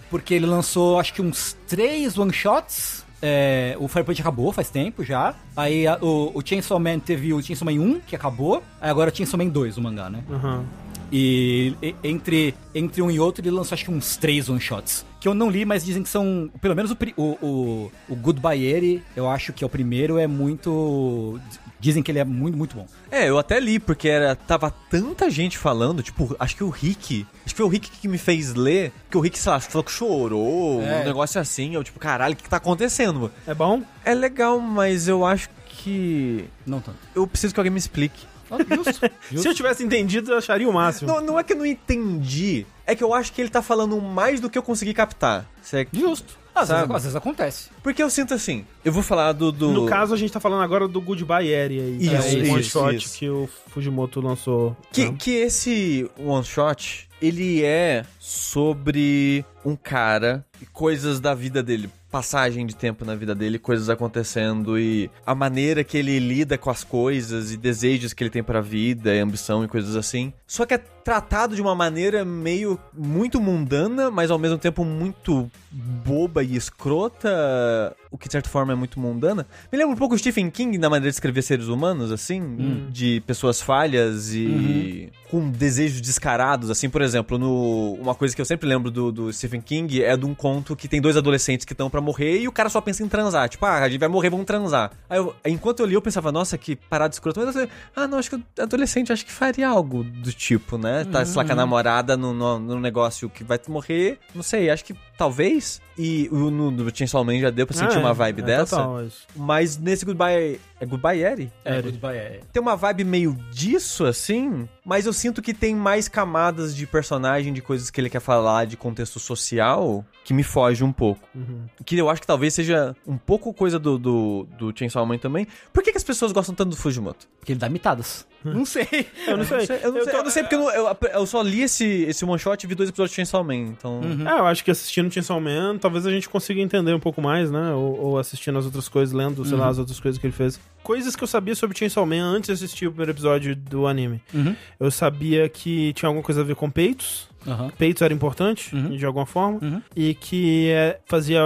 Porque 0.09 0.33
ele 0.33 0.47
lançou, 0.47 0.99
acho 0.99 1.13
que 1.13 1.21
uns 1.21 1.55
três 1.67 2.17
one-shots. 2.17 3.05
É, 3.21 3.75
o 3.79 3.87
Fire 3.87 4.05
Punch 4.05 4.21
acabou 4.21 4.51
faz 4.51 4.69
tempo 4.69 5.03
já. 5.03 5.35
Aí 5.55 5.85
a- 5.87 5.97
o, 6.01 6.31
o 6.33 6.41
Chainsaw 6.45 6.79
Man 6.79 6.99
teve 6.99 7.33
o 7.33 7.41
Chainsaw 7.41 7.65
Man 7.65 7.79
1, 7.81 7.99
que 8.01 8.15
acabou. 8.15 8.63
Aí 8.79 8.89
agora 8.89 9.11
o 9.11 9.15
Chainsaw 9.15 9.37
Man 9.37 9.47
2, 9.47 9.77
o 9.77 9.81
mangá, 9.81 10.09
né? 10.09 10.23
Aham. 10.31 10.63
E, 11.11 11.73
e- 11.81 11.95
entre, 12.03 12.53
entre 12.73 13.01
um 13.01 13.09
e 13.09 13.19
outro 13.19 13.41
ele 13.43 13.51
lançou 13.51 13.75
acho 13.75 13.85
que 13.85 13.91
uns 13.91 14.15
três 14.15 14.47
one-shots. 14.47 15.05
Que 15.19 15.27
eu 15.27 15.33
não 15.33 15.49
li, 15.49 15.65
mas 15.65 15.83
dizem 15.83 16.01
que 16.01 16.07
são. 16.09 16.49
Pelo 16.61 16.75
menos 16.75 16.91
o, 16.91 16.97
o, 17.17 17.23
o, 17.45 17.91
o 18.09 18.15
Goodbye 18.15 18.63
Eri, 18.65 19.03
eu 19.15 19.29
acho 19.29 19.51
que 19.51 19.63
é 19.63 19.67
o 19.67 19.69
primeiro, 19.69 20.17
é 20.17 20.25
muito. 20.27 21.39
Dizem 21.79 22.03
que 22.03 22.11
ele 22.11 22.19
é 22.19 22.25
muito, 22.25 22.57
muito 22.57 22.75
bom. 22.75 22.85
É, 23.09 23.29
eu 23.29 23.37
até 23.37 23.57
li, 23.59 23.79
porque 23.79 24.09
era, 24.09 24.35
tava 24.35 24.69
tanta 24.89 25.29
gente 25.29 25.57
falando, 25.57 26.01
tipo, 26.03 26.35
acho 26.39 26.55
que 26.55 26.63
o 26.63 26.69
Rick, 26.69 27.25
acho 27.45 27.53
que 27.53 27.57
foi 27.57 27.65
o 27.65 27.69
Rick 27.69 27.89
que 27.89 28.07
me 28.07 28.17
fez 28.17 28.53
ler, 28.53 28.91
que 29.09 29.17
o 29.17 29.21
Rick, 29.21 29.39
sei 29.39 29.51
lá, 29.51 29.59
falou 29.61 29.83
que 29.83 29.91
chorou, 29.91 30.81
É. 30.83 31.01
um 31.01 31.05
negócio 31.05 31.39
assim, 31.39 31.75
eu 31.75 31.83
tipo, 31.83 31.97
caralho, 31.97 32.33
o 32.33 32.37
que, 32.37 32.43
que 32.43 32.49
tá 32.49 32.57
acontecendo? 32.57 33.31
É 33.47 33.53
bom? 33.53 33.81
É 34.03 34.13
legal, 34.13 34.59
mas 34.59 35.07
eu 35.07 35.25
acho 35.25 35.49
que 35.69 36.45
Não 36.65 36.81
tanto. 36.81 36.97
eu 37.15 37.25
preciso 37.25 37.53
que 37.53 37.59
alguém 37.61 37.71
me 37.71 37.79
explique. 37.79 38.25
Ah, 38.51 38.57
justo. 38.75 39.09
Se 39.41 39.47
eu 39.47 39.53
tivesse 39.53 39.81
entendido, 39.83 40.31
eu 40.31 40.37
acharia 40.37 40.67
o 40.67 40.73
máximo. 40.73 41.09
Não, 41.09 41.21
não 41.21 41.39
é 41.39 41.43
que 41.43 41.53
eu 41.53 41.57
não 41.57 41.65
entendi, 41.65 42.65
é 42.89 42.95
que 42.95 43.03
eu 43.03 43.13
acho 43.13 43.31
que 43.31 43.41
ele 43.41 43.49
tá 43.49 43.61
falando 43.61 44.01
mais 44.01 44.39
do 44.39 44.49
que 44.49 44.57
eu 44.57 44.63
consegui 44.63 44.93
captar. 44.93 45.45
É 45.73 45.85
Justo. 45.93 46.39
Às 46.55 46.69
vezes, 46.69 46.83
às 46.83 47.03
vezes 47.03 47.15
acontece. 47.15 47.69
Porque 47.81 48.01
eu 48.01 48.09
sinto 48.09 48.33
assim, 48.33 48.65
eu 48.83 48.91
vou 48.91 49.03
falar 49.03 49.31
do... 49.31 49.51
do... 49.51 49.69
No 49.69 49.85
caso, 49.85 50.13
a 50.13 50.17
gente 50.17 50.33
tá 50.33 50.39
falando 50.39 50.61
agora 50.61 50.87
do 50.87 50.99
Goodbye 50.99 51.45
que 51.45 51.53
é 51.53 51.67
Isso, 51.67 52.37
o 52.37 52.51
one 52.51 52.59
isso, 52.59 52.69
shot 52.69 52.95
isso. 52.95 53.17
que 53.17 53.29
o 53.29 53.47
Fujimoto 53.67 54.19
lançou. 54.19 54.75
Que, 54.91 55.05
né? 55.05 55.15
que 55.17 55.31
esse 55.31 56.09
one 56.17 56.43
shot, 56.43 57.07
ele 57.21 57.63
é 57.63 58.03
sobre 58.29 59.43
um 59.65 59.75
cara 59.75 60.45
e 60.61 60.65
coisas 60.67 61.19
da 61.19 61.33
vida 61.33 61.63
dele. 61.63 61.89
Passagem 62.11 62.65
de 62.65 62.75
tempo 62.75 63.05
na 63.05 63.15
vida 63.15 63.35
dele, 63.35 63.59
coisas 63.59 63.89
acontecendo 63.89 64.79
e 64.79 65.09
a 65.25 65.35
maneira 65.35 65.83
que 65.83 65.97
ele 65.97 66.17
lida 66.19 66.57
com 66.57 66.69
as 66.69 66.83
coisas 66.83 67.51
e 67.51 67.57
desejos 67.57 68.13
que 68.13 68.23
ele 68.23 68.31
tem 68.31 68.43
pra 68.43 68.61
vida, 68.61 69.13
e 69.13 69.19
ambição 69.19 69.63
e 69.63 69.67
coisas 69.67 69.95
assim. 69.95 70.33
Só 70.47 70.65
que 70.65 70.73
é 70.73 70.77
tratado 70.77 71.55
de 71.55 71.61
uma 71.61 71.75
maneira 71.75 72.25
meio 72.25 72.79
muito 72.93 73.39
mundana, 73.39 74.09
mas 74.09 74.31
ao 74.31 74.39
mesmo 74.39 74.57
tempo 74.57 74.83
muito 74.83 75.49
boba 75.71 76.43
e 76.43 76.55
escrota, 76.55 77.95
o 78.09 78.17
que 78.17 78.27
de 78.27 78.31
certa 78.31 78.49
forma 78.49 78.73
é 78.73 78.75
muito 78.75 78.99
mundana. 78.99 79.45
Me 79.71 79.77
lembra 79.77 79.93
um 79.93 79.97
pouco 79.97 80.15
o 80.15 80.17
Stephen 80.17 80.49
King 80.49 80.77
na 80.79 80.89
maneira 80.89 81.11
de 81.11 81.15
escrever 81.15 81.43
seres 81.43 81.67
humanos, 81.67 82.11
assim, 82.11 82.87
de 82.91 83.21
pessoas 83.21 83.61
falhas 83.61 84.33
e 84.33 85.11
com 85.29 85.49
desejos 85.49 86.01
descarados, 86.01 86.71
assim, 86.71 86.89
por 86.89 87.03
exemplo, 87.03 87.37
no 87.37 87.93
uma 88.01 88.15
coisa 88.19 88.35
que 88.35 88.41
eu 88.41 88.45
sempre 88.45 88.67
lembro 88.67 88.91
do, 88.91 89.11
do 89.11 89.33
Stephen 89.33 89.61
King 89.61 90.03
é 90.03 90.15
de 90.15 90.25
um 90.25 90.35
conto 90.35 90.75
que 90.75 90.87
tem 90.87 91.01
dois 91.01 91.17
adolescentes 91.17 91.65
que 91.65 91.73
estão 91.73 91.89
pra 91.89 92.01
morrer 92.01 92.39
e 92.41 92.47
o 92.47 92.51
cara 92.51 92.69
só 92.69 92.79
pensa 92.81 93.01
em 93.03 93.07
transar, 93.07 93.49
tipo, 93.49 93.65
ah, 93.65 93.77
a 93.79 93.89
gente 93.89 93.99
vai 93.99 94.09
morrer, 94.09 94.29
vamos 94.29 94.45
transar. 94.45 94.91
Aí 95.09 95.17
eu- 95.17 95.33
enquanto 95.45 95.79
eu 95.79 95.85
li, 95.85 95.93
eu 95.95 96.01
pensava, 96.01 96.31
nossa, 96.31 96.57
que 96.57 96.75
parada 96.75 97.13
escrota, 97.13 97.39
mas 97.39 97.47
eu 97.47 97.53
falei, 97.53 97.69
ah, 97.95 98.07
não, 98.07 98.17
acho 98.19 98.29
que 98.29 98.35
o 98.35 98.43
adolescente 98.61 99.11
acho 99.11 99.25
que 99.25 99.31
faria 99.31 99.67
algo 99.69 100.03
do 100.03 100.31
tipo, 100.33 100.77
né? 100.77 101.05
Tá, 101.05 101.25
sei 101.25 101.37
lá, 101.37 101.45
com 101.45 101.53
a 101.53 101.55
namorada 101.55 102.15
no, 102.17 102.33
no, 102.33 102.59
no 102.59 102.79
negócio 102.79 103.29
que 103.29 103.43
vai 103.43 103.59
morrer, 103.67 104.19
não 104.35 104.43
sei, 104.43 104.69
acho 104.69 104.83
que 104.85 104.93
talvez. 105.17 105.81
E 105.97 106.29
o- 106.31 106.49
no, 106.49 106.71
no 106.71 106.95
Chainsaw 106.95 107.23
Man 107.25 107.39
já 107.39 107.49
deu 107.49 107.67
pra 107.67 107.75
sentir 107.75 107.97
Ah, 107.97 107.99
uma 107.99 108.11
é, 108.11 108.13
vibe 108.13 108.41
é 108.41 108.45
dessa. 108.45 108.77
total, 108.77 109.03
isso. 109.05 109.27
Mas 109.35 109.77
nesse 109.77 110.05
Goodbye. 110.05 110.59
É 110.79 110.85
Goodbye 110.85 111.21
Eri? 111.21 111.51
É, 111.65 111.81
Goodbye 111.81 112.17
Eri. 112.17 112.39
Tem 112.51 112.61
uma 112.61 112.75
vibe 112.75 113.03
meio 113.03 113.33
disso, 113.51 114.05
assim, 114.05 114.67
mas 114.85 115.05
eu 115.05 115.13
sinto 115.13 115.41
que 115.41 115.53
tem 115.53 115.75
mais 115.75 116.07
camadas 116.07 116.75
de 116.75 116.87
personagem, 116.87 117.51
de 117.51 117.61
coisas 117.61 117.89
que 117.89 117.99
ele 117.99 118.09
quer 118.09 118.21
falar, 118.21 118.65
de 118.65 118.77
contexto 118.77 119.19
social, 119.19 120.05
que 120.23 120.33
me 120.33 120.43
foge 120.43 120.83
um 120.83 120.91
pouco. 120.91 121.27
Uhum. 121.35 121.65
Que 121.85 121.97
eu 121.97 122.09
acho 122.09 122.21
que 122.21 122.27
talvez 122.27 122.53
seja 122.53 122.95
um 123.05 123.17
pouco 123.17 123.53
coisa 123.53 123.77
do, 123.77 123.97
do, 123.97 124.47
do 124.57 124.73
Chainsaw 124.77 125.05
Man 125.05 125.17
também. 125.17 125.47
Por 125.73 125.83
que, 125.83 125.91
que 125.91 125.97
as 125.97 126.03
pessoas 126.03 126.31
gostam 126.31 126.55
tanto 126.55 126.69
do 126.69 126.77
Fujimoto? 126.77 127.27
Porque 127.39 127.51
ele 127.51 127.59
dá 127.59 127.67
mitadas. 127.67 128.25
Não 128.45 128.65
sei. 128.65 128.87
Eu 129.27 129.35
não 129.37 129.43
sei. 129.43 129.57
Eu 129.57 129.59
não 129.59 129.65
sei, 129.65 129.79
eu 129.83 129.91
não 129.91 130.03
sei, 130.05 130.13
eu 130.19 130.23
não 130.23 130.31
sei 130.31 130.43
porque 130.43 130.55
eu, 130.55 130.69
eu- 130.69 130.97
eu 131.13 131.25
só 131.25 131.41
li 131.41 131.61
esse, 131.61 131.85
esse 132.03 132.23
one 132.23 132.39
shot 132.39 132.63
e 132.63 132.67
vi 132.67 132.73
dois 132.75 132.87
episódios 132.89 133.11
de 133.11 133.15
Chainsaw 133.17 133.43
Man, 133.43 133.55
então... 133.55 133.99
É, 134.25 134.39
eu 134.39 134.45
acho 134.45 134.63
que 134.63 134.71
assistindo 134.71 135.11
Chainsaw 135.13 135.39
Man, 135.41 135.77
talvez 135.77 136.05
a 136.05 136.09
gente 136.11 136.29
consiga 136.29 136.61
entender 136.61 136.93
um 136.93 136.99
pouco 136.99 137.21
mais, 137.21 137.51
né? 137.51 137.73
Ou, 137.73 137.99
ou 137.99 138.17
assistindo 138.17 138.57
as 138.57 138.65
outras 138.65 138.87
coisas, 138.87 139.13
lendo, 139.13 139.43
sei 139.45 139.57
lá, 139.57 139.67
as 139.67 139.77
outras 139.77 139.99
coisas 139.99 140.19
que 140.19 140.25
ele 140.25 140.33
fez. 140.33 140.59
Coisas 140.89 141.15
que 141.15 141.23
eu 141.23 141.27
sabia 141.27 141.53
sobre 141.53 141.77
Chainsaw 141.77 142.03
Man 142.03 142.23
antes 142.23 142.47
de 142.47 142.65
assistir 142.65 142.87
o 142.87 142.89
primeiro 142.89 143.11
episódio 143.11 143.55
do 143.55 143.85
anime. 143.85 144.23
Uhum. 144.33 144.55
Eu 144.79 144.89
sabia 144.89 145.47
que 145.47 145.93
tinha 145.93 146.07
alguma 146.09 146.23
coisa 146.23 146.41
a 146.41 146.43
ver 146.43 146.55
com 146.55 146.67
peitos. 146.67 147.29
Aham. 147.47 147.69
Peitos 147.77 148.01
era 148.01 148.11
importante, 148.11 148.75
Uhum. 148.75 148.97
de 148.97 149.05
alguma 149.05 149.27
forma. 149.27 149.59
Uhum. 149.61 149.81
E 149.95 150.15
que 150.15 150.69
é, 150.71 150.99
fazia 151.05 151.41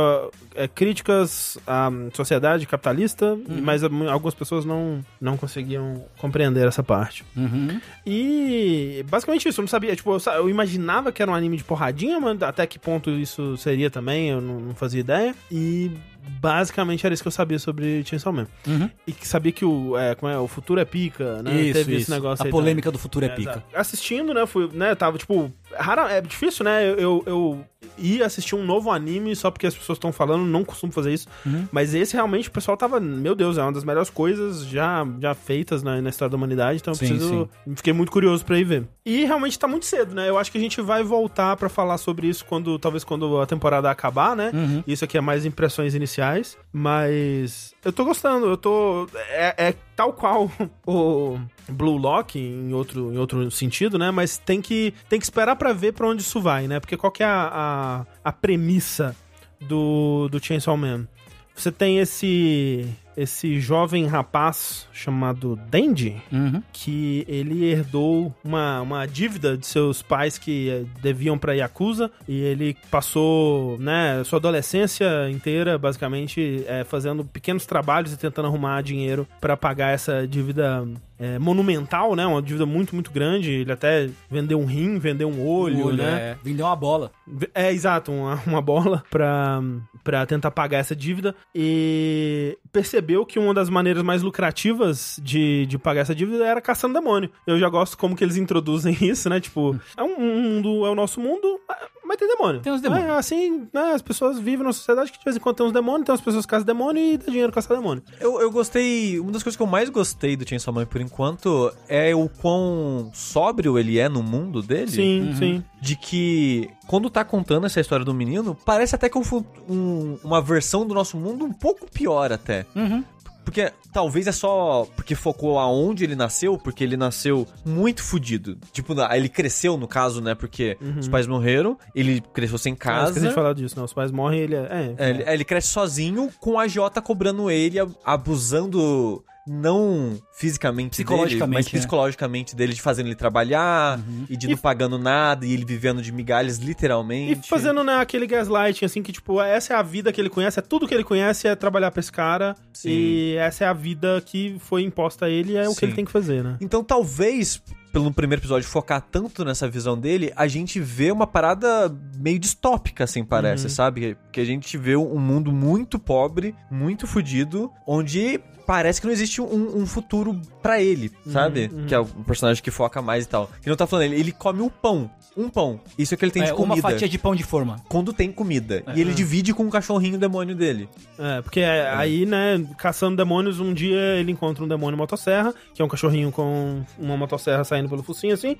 é, 0.56 0.66
críticas 0.66 1.58
à 1.68 1.92
sociedade 2.14 2.66
capitalista, 2.66 3.38
mas 3.62 3.84
hum, 3.84 4.10
algumas 4.10 4.34
pessoas 4.34 4.64
não, 4.64 5.04
não 5.20 5.36
conseguiam 5.36 6.06
compreender 6.18 6.66
essa 6.66 6.82
parte. 6.82 7.26
Uhum. 7.36 7.82
E 8.06 9.06
basicamente 9.10 9.50
isso, 9.50 9.60
eu 9.60 9.64
não 9.64 9.68
sabia. 9.68 9.94
Tipo, 9.94 10.16
eu, 10.16 10.34
eu 10.36 10.50
imaginava 10.50 11.12
que 11.12 11.22
era 11.22 11.30
um 11.30 11.36
anime 11.36 11.58
de 11.58 11.66
porradinha, 11.66 12.18
mas 12.18 12.42
até 12.42 12.66
que 12.66 12.80
ponto 12.80 13.10
isso 13.10 13.58
seria 13.58 13.90
também, 13.90 14.30
eu 14.30 14.40
não, 14.40 14.60
não 14.62 14.74
fazia 14.74 15.02
ideia. 15.02 15.36
E 15.52 15.92
basicamente 16.40 17.06
era 17.06 17.14
isso 17.14 17.24
que 17.24 17.28
eu 17.28 17.32
sabia 17.32 17.60
sobre 17.60 18.04
Chainsaw 18.06 18.32
Man. 18.34 18.48
Uhum. 18.68 18.90
E 19.08 19.12
que 19.12 19.28
sabia 19.28 19.52
que 19.52 19.66
o, 19.66 19.98
é, 19.98 20.16
como 20.16 20.32
é, 20.32 20.38
o 20.38 20.48
futuro 20.48 20.80
é 20.80 20.86
pica, 20.86 21.42
né? 21.44 21.62
Isso, 21.62 21.74
Teve 21.74 21.92
isso. 21.94 22.02
esse 22.04 22.12
negócio 22.12 22.44
A 22.44 22.48
aí 22.48 22.52
polêmica 22.52 22.92
do 22.92 22.98
futuro 22.98 23.26
é, 23.26 23.30
também. 23.30 23.46
pica. 23.46 23.58
exato. 23.60 23.76
Assistindo, 23.76 24.34
né? 24.34 24.46
Fui, 24.46 24.70
né? 24.74 24.94
Tava 24.96 25.18
tipo. 25.18 25.52
Rara, 25.78 26.12
é 26.12 26.22
difícil, 26.22 26.66
né? 26.66 26.84
Eu, 26.86 26.98
eu, 26.98 27.24
eu 27.26 27.66
ir 27.98 28.24
assistir 28.24 28.56
um 28.56 28.66
novo 28.66 28.92
anime 28.92 29.36
só 29.36 29.52
porque 29.52 29.68
as 29.68 29.76
pessoas 29.76 29.98
estão 29.98 30.12
falando, 30.12 30.46
não 30.46 30.64
costumo 30.64 30.92
fazer 30.92 31.14
isso. 31.14 31.28
Uhum. 31.46 31.68
Mas 31.72 31.94
esse 31.94 32.14
realmente 32.14 32.50
o 32.50 32.52
pessoal 32.52 32.78
tava, 32.78 33.00
meu 33.00 33.36
Deus, 33.36 33.58
é 33.58 33.62
uma 33.62 33.72
das 33.72 33.84
melhores 33.84 34.10
coisas 34.10 34.66
já, 34.66 35.06
já 35.20 35.34
feitas 35.34 35.84
na, 35.84 36.02
na 36.02 36.10
história 36.10 36.30
da 36.30 36.38
humanidade, 36.38 36.80
então 36.82 36.92
eu 36.92 36.96
Sim, 36.96 37.08
preciso. 37.08 37.50
Fiquei 37.76 37.94
muito 37.94 38.12
curioso 38.12 38.46
pra 38.46 38.58
ir 38.58 38.64
ver. 38.64 38.88
E 39.06 39.26
realmente 39.26 39.58
tá 39.60 39.68
muito 39.68 39.86
cedo, 39.86 40.16
né? 40.16 40.30
Eu 40.30 40.38
acho 40.38 40.52
que 40.52 40.58
a 40.58 40.62
gente 40.62 40.82
vai 40.82 41.04
voltar 41.04 41.56
pra 41.58 41.70
falar 41.70 41.98
sobre 41.98 42.28
isso 42.28 42.46
quando, 42.46 42.80
talvez 42.80 43.04
quando 43.04 43.40
a 43.40 43.46
temporada 43.46 43.90
acabar, 43.90 44.36
né? 44.36 44.52
Uhum. 44.54 44.84
Isso 44.88 45.04
aqui 45.04 45.18
é 45.18 45.22
mais 45.22 45.46
impressões 45.46 45.94
iniciais, 45.94 46.58
mas 46.72 47.74
eu 47.84 47.92
tô 47.92 48.06
gostando, 48.06 48.48
eu 48.48 48.58
tô. 48.58 49.08
É, 49.30 49.68
é 49.70 49.76
tal 49.96 50.14
qual 50.14 50.50
o 50.86 51.38
Blue 51.69 51.97
Lock, 51.97 52.38
em 52.38 52.73
outro, 52.73 53.13
em 53.13 53.17
outro 53.17 53.49
sentido, 53.52 53.97
né? 53.97 54.12
Mas 54.12 54.38
tem 54.38 54.62
que, 54.62 54.93
tem 55.10 55.19
que 55.19 55.26
esperar 55.26 55.56
pra 55.56 55.73
ver 55.73 55.93
pra 55.93 56.08
onde 56.08 56.21
isso 56.21 56.41
vai, 56.41 56.67
né? 56.67 56.80
Porque 56.80 56.97
qual 56.97 57.12
que 57.12 57.23
é 57.23 57.26
a, 57.26 58.06
a, 58.23 58.30
a 58.30 58.32
premissa 58.32 59.15
do, 59.60 60.28
do 60.30 60.43
Chainsaw 60.43 60.76
Man? 60.76 61.08
Você 61.56 61.71
tem 61.71 61.99
esse 61.99 62.88
esse 63.17 63.60
jovem 63.60 64.06
rapaz 64.08 64.88
chamado 64.91 65.56
Denji, 65.69 66.15
Uhum. 66.32 66.62
que 66.71 67.26
ele 67.28 67.65
herdou 67.65 68.34
uma, 68.43 68.82
uma 68.82 69.06
dívida 69.06 69.58
de 69.58 69.65
seus 69.65 70.02
pais 70.02 70.38
que 70.38 70.69
eh, 70.69 70.84
deviam 71.02 71.38
pra 71.38 71.54
Yakuza 71.54 72.10
e 72.28 72.39
ele 72.41 72.76
passou, 72.89 73.78
né, 73.80 74.23
sua 74.23 74.39
adolescência 74.39 75.30
inteira 75.30 75.78
basicamente 75.78 76.63
eh, 76.67 76.84
fazendo 76.84 77.23
pequenos 77.26 77.65
trabalhos 77.65 78.13
e 78.13 78.17
tentando 78.17 78.47
arrumar 78.47 78.82
dinheiro 78.82 79.28
pra 79.41 79.56
pagar 79.58 79.89
essa 79.93 80.28
dívida 80.28 80.88
eh, 81.19 81.38
monumental, 81.39 82.15
né, 82.15 82.26
uma 82.26 82.41
dívida 82.41 82.65
muito, 82.65 82.93
muito 82.95 83.12
grande. 83.12 83.52
Ele 83.52 83.71
até 83.71 84.10
vendeu 84.30 84.60
um 84.60 84.65
rim, 84.65 84.97
vendeu 84.97 85.30
um 85.30 85.45
olho, 85.47 85.88
Olho, 85.88 85.97
né? 85.97 86.19
é. 86.32 86.38
Vendeu 86.43 86.65
uma 86.65 86.76
bola. 86.76 87.12
É, 87.54 87.71
exato, 87.71 88.12
uma, 88.12 88.39
uma 88.45 88.62
bola 88.62 89.04
pra, 89.10 89.62
pra 90.04 90.26
tentar 90.26 90.52
pagar 90.52 90.80
essa 90.80 90.96
dívida 90.96 91.36
e 91.56 92.58
percebeu 92.72 93.26
que 93.26 93.39
uma 93.39 93.54
das 93.54 93.70
maneiras 93.70 94.04
mais 94.04 94.22
lucrativas 94.22 95.20
de, 95.22 95.66
de 95.66 95.78
pagar 95.78 96.02
essa 96.02 96.16
dívida 96.16 96.46
era 96.46 96.62
caçando 96.62 96.94
demônio. 96.94 97.30
Eu 97.48 97.58
já 97.58 97.70
gosto 97.70 97.98
como 97.98 98.16
que 98.16 98.24
eles 98.24 98.38
introduzem 98.38 98.98
isso, 99.02 99.30
né? 99.30 99.39
Tipo, 99.39 99.80
é 99.96 100.04
um 100.04 100.20
mundo, 100.20 100.86
é 100.86 100.89
o 100.89 100.96
nosso 100.96 101.20
mundo, 101.20 101.60
mas 102.06 102.18
tem 102.18 102.28
demônio. 102.28 102.62
Tem 102.62 102.72
uns 102.74 102.82
demônios. 102.82 103.08
É, 103.08 103.12
assim, 103.18 103.68
né, 103.74 103.92
as 103.94 104.02
pessoas 104.02 104.38
vivem 104.38 104.60
numa 104.60 104.74
sociedade 104.74 105.12
que 105.12 105.18
de 105.20 105.24
vez 105.24 105.36
em 105.36 105.39
quando 105.39 105.56
tem 105.58 105.66
uns 105.66 105.72
demônios, 105.72 106.06
tem 106.06 106.13
umas 106.13 106.22
pessoas 106.22 106.46
que 106.46 106.50
caçam 106.50 106.66
demônio 106.66 107.02
e 107.04 107.18
dá 107.18 107.26
dinheiro 107.26 107.52
caçar 107.52 107.78
demônio. 107.78 108.04
Eu, 108.20 108.39
eu 108.42 108.52
gostei. 108.52 109.20
Uma 109.20 109.32
das 109.32 109.44
coisas 109.44 109.56
que 109.58 109.63
eu 109.63 109.68
mais 109.68 109.89
gostei 109.89 110.36
do 110.36 110.48
Chainsaw 110.48 110.74
Man 110.74 110.86
por 110.86 111.02
enquanto 111.02 111.72
é 111.88 112.13
o 112.16 112.28
quão 112.30 113.10
sóbrio 113.13 113.78
ele 113.80 113.98
é 114.00 114.08
no 114.10 114.22
mundo 114.24 114.62
dele. 114.62 114.92
Sim, 114.92 115.36
sim. 115.38 115.63
De 115.82 115.96
que, 115.96 116.70
quando 116.88 117.10
tá 117.10 117.24
contando 117.26 117.66
essa 117.66 117.80
história 117.82 118.06
do 118.06 118.13
menino, 118.13 118.56
parece 118.66 118.96
até 118.96 119.10
que 119.10 119.18
um 119.18 119.24
fu- 119.24 119.46
um- 119.70 120.18
uma 120.24 120.42
versão 120.42 120.86
do 120.88 120.94
nosso 120.94 121.18
mundo 121.18 121.44
um 121.46 121.52
pouco 121.52 121.89
pior 121.92 122.32
até. 122.32 122.66
Uhum. 122.76 123.04
Porque 123.44 123.72
talvez 123.92 124.26
é 124.28 124.32
só 124.32 124.88
porque 124.96 125.16
focou 125.16 125.60
aonde 125.60 126.04
ele 126.04 126.16
nasceu, 126.16 126.58
porque 126.58 126.84
ele 126.84 126.96
nasceu 126.98 127.46
muito 127.66 128.02
fudido. 128.02 128.58
Tipo, 128.72 128.94
ele 129.12 129.30
cresceu, 129.30 129.78
no 129.78 129.88
caso, 129.88 130.22
né? 130.22 130.34
Porque 130.34 130.78
os 131.00 131.08
pais 131.08 131.28
morreram, 131.28 131.78
ele 131.94 132.22
cresceu 132.34 132.58
sem 132.58 132.74
Ah, 132.74 133.04
esqueci 133.04 133.14
casa. 133.20 133.28
de 133.28 133.34
falar 133.34 133.54
disso, 133.54 133.76
não. 133.78 133.84
Os 133.86 133.94
pais 133.94 134.12
morrem 134.12 134.40
ele 134.40 134.56
é. 134.56 134.60
é. 134.60 134.96
É, 134.98 135.10
ele, 135.10 135.24
ele 135.28 135.44
cresce 135.44 135.68
sozinho 135.68 136.30
com 136.40 136.58
a 136.60 136.68
Jota 136.68 137.02
cobrando 137.02 137.52
ele, 137.52 137.80
ab- 137.80 137.96
abusando 138.06 139.24
não 139.48 140.18
fisicamente 140.34 140.98
dele, 140.98 141.06
Psicologicamente, 141.08 141.54
mas 141.66 141.74
né? 141.74 141.80
psicologicamente 141.80 142.56
dele, 142.56 142.74
de 142.74 142.82
fazendo 142.82 143.08
ele 143.08 143.16
trabalhar 143.16 144.00
e 144.30 144.38
de 144.38 144.48
E- 144.48 144.50
não 144.52 144.58
pagando 144.58 144.98
nada 144.98 145.46
e 145.46 145.54
ele 145.54 145.66
vivendo 145.66 146.02
de 146.02 146.12
migalhas 146.12 146.58
E 146.60 146.66
literalmente. 146.66 147.50
fazendo 147.50 147.84
né, 147.84 147.98
aquele 147.98 148.26
gaslighting, 148.26 148.86
assim, 148.86 149.02
que, 149.04 149.12
tipo, 149.12 149.42
essa 149.42 149.74
é 149.74 149.78
a 149.78 149.82
vida 149.82 150.12
que 150.14 150.20
ele 150.22 150.30
conhece, 150.30 150.60
é 150.60 150.62
tudo 150.62 150.88
que 150.88 150.94
ele 150.94 151.04
conhece 151.04 151.48
é 151.48 151.56
trabalhar 151.56 151.92
pra 151.92 152.00
esse 152.00 152.12
cara. 152.12 152.56
Sim. 152.74 152.90
E 152.90 153.36
essa 153.38 153.66
é 153.66 153.68
a 153.68 153.74
vida 153.74 154.22
que 154.26 154.56
foi 154.60 154.84
imposta 154.84 155.26
a 155.26 155.30
ele, 155.30 155.56
é 155.56 155.68
o 155.68 155.72
Sim. 155.72 155.80
que 155.80 155.86
ele 155.86 155.94
tem 155.94 156.06
que 156.06 156.12
fazer, 156.12 156.44
né? 156.44 156.58
Então 156.62 156.84
talvez, 156.84 157.62
pelo 157.92 158.12
primeiro 158.14 158.42
episódio, 158.42 158.68
focar 158.68 159.02
tanto 159.02 159.44
nessa 159.46 159.68
visão 159.70 159.98
dele, 160.00 160.32
a 160.36 160.48
gente 160.48 160.80
vê 160.80 161.12
uma 161.12 161.28
parada 161.28 161.94
meio 162.18 162.40
distópica, 162.40 163.04
assim, 163.04 163.24
parece, 163.24 163.70
sabe? 163.70 164.18
Que 164.32 164.40
a 164.42 164.46
gente 164.46 164.78
vê 164.78 164.96
um 164.96 165.20
mundo 165.20 165.52
muito 165.52 166.00
pobre, 166.00 166.56
muito 166.72 167.06
fudido, 167.06 167.70
onde 167.86 168.40
parece 168.65 168.99
que 169.02 169.08
não 169.08 169.13
existe 169.13 169.41
um, 169.41 169.78
um 169.78 169.86
futuro 169.86 170.39
pra 170.62 170.82
ele, 170.82 171.12
sabe? 171.28 171.69
Que 171.88 171.93
é 171.95 171.99
o 171.99 172.06
personagem 172.06 172.62
que 172.63 172.71
foca 172.71 173.02
mais 173.02 173.26
e 173.26 173.28
tal. 173.28 173.49
Que 173.62 173.69
não 173.69 173.76
tá 173.76 173.86
falando, 173.88 174.06
ele, 174.06 174.15
ele 174.19 174.32
come 174.32 174.62
um 174.62 174.69
pão. 174.69 175.10
Um 175.36 175.49
pão. 175.49 175.80
Isso 175.97 176.13
é 176.13 176.17
que 176.17 176.23
ele 176.23 176.32
tem 176.32 176.43
É, 176.43 176.45
de 176.45 176.54
comida. 176.54 176.76
uma 176.76 176.82
fatia 176.82 177.10
de 177.10 177.17
pão 177.17 177.34
de 177.36 177.43
forma. 177.43 177.78
Quando 177.89 178.13
tem 178.13 178.32
comida. 178.32 178.84
E 178.95 179.02
ele 179.02 179.13
divide 179.15 179.52
com 179.52 179.65
o 179.65 179.69
cachorrinho 179.69 180.15
demônio 180.17 180.56
dele. 180.56 180.88
É, 181.17 181.41
porque 181.41 181.60
é, 181.60 181.89
aí, 181.89 182.23
né, 182.26 182.63
caçando 182.78 183.17
demônios, 183.17 183.60
um 183.60 183.73
dia 183.73 183.97
ele 184.19 184.32
encontra 184.32 184.63
um 184.63 184.67
demônio 184.67 184.95
motosserra, 184.95 185.52
que 185.73 185.82
é 185.82 185.86
um 185.86 185.88
cachorrinho 185.88 186.32
com 186.32 186.84
uma 186.99 187.17
motosserra 187.17 187.63
saindo 187.63 187.89
pelo 187.89 188.04
focinho, 188.04 188.34
assim. 188.34 188.56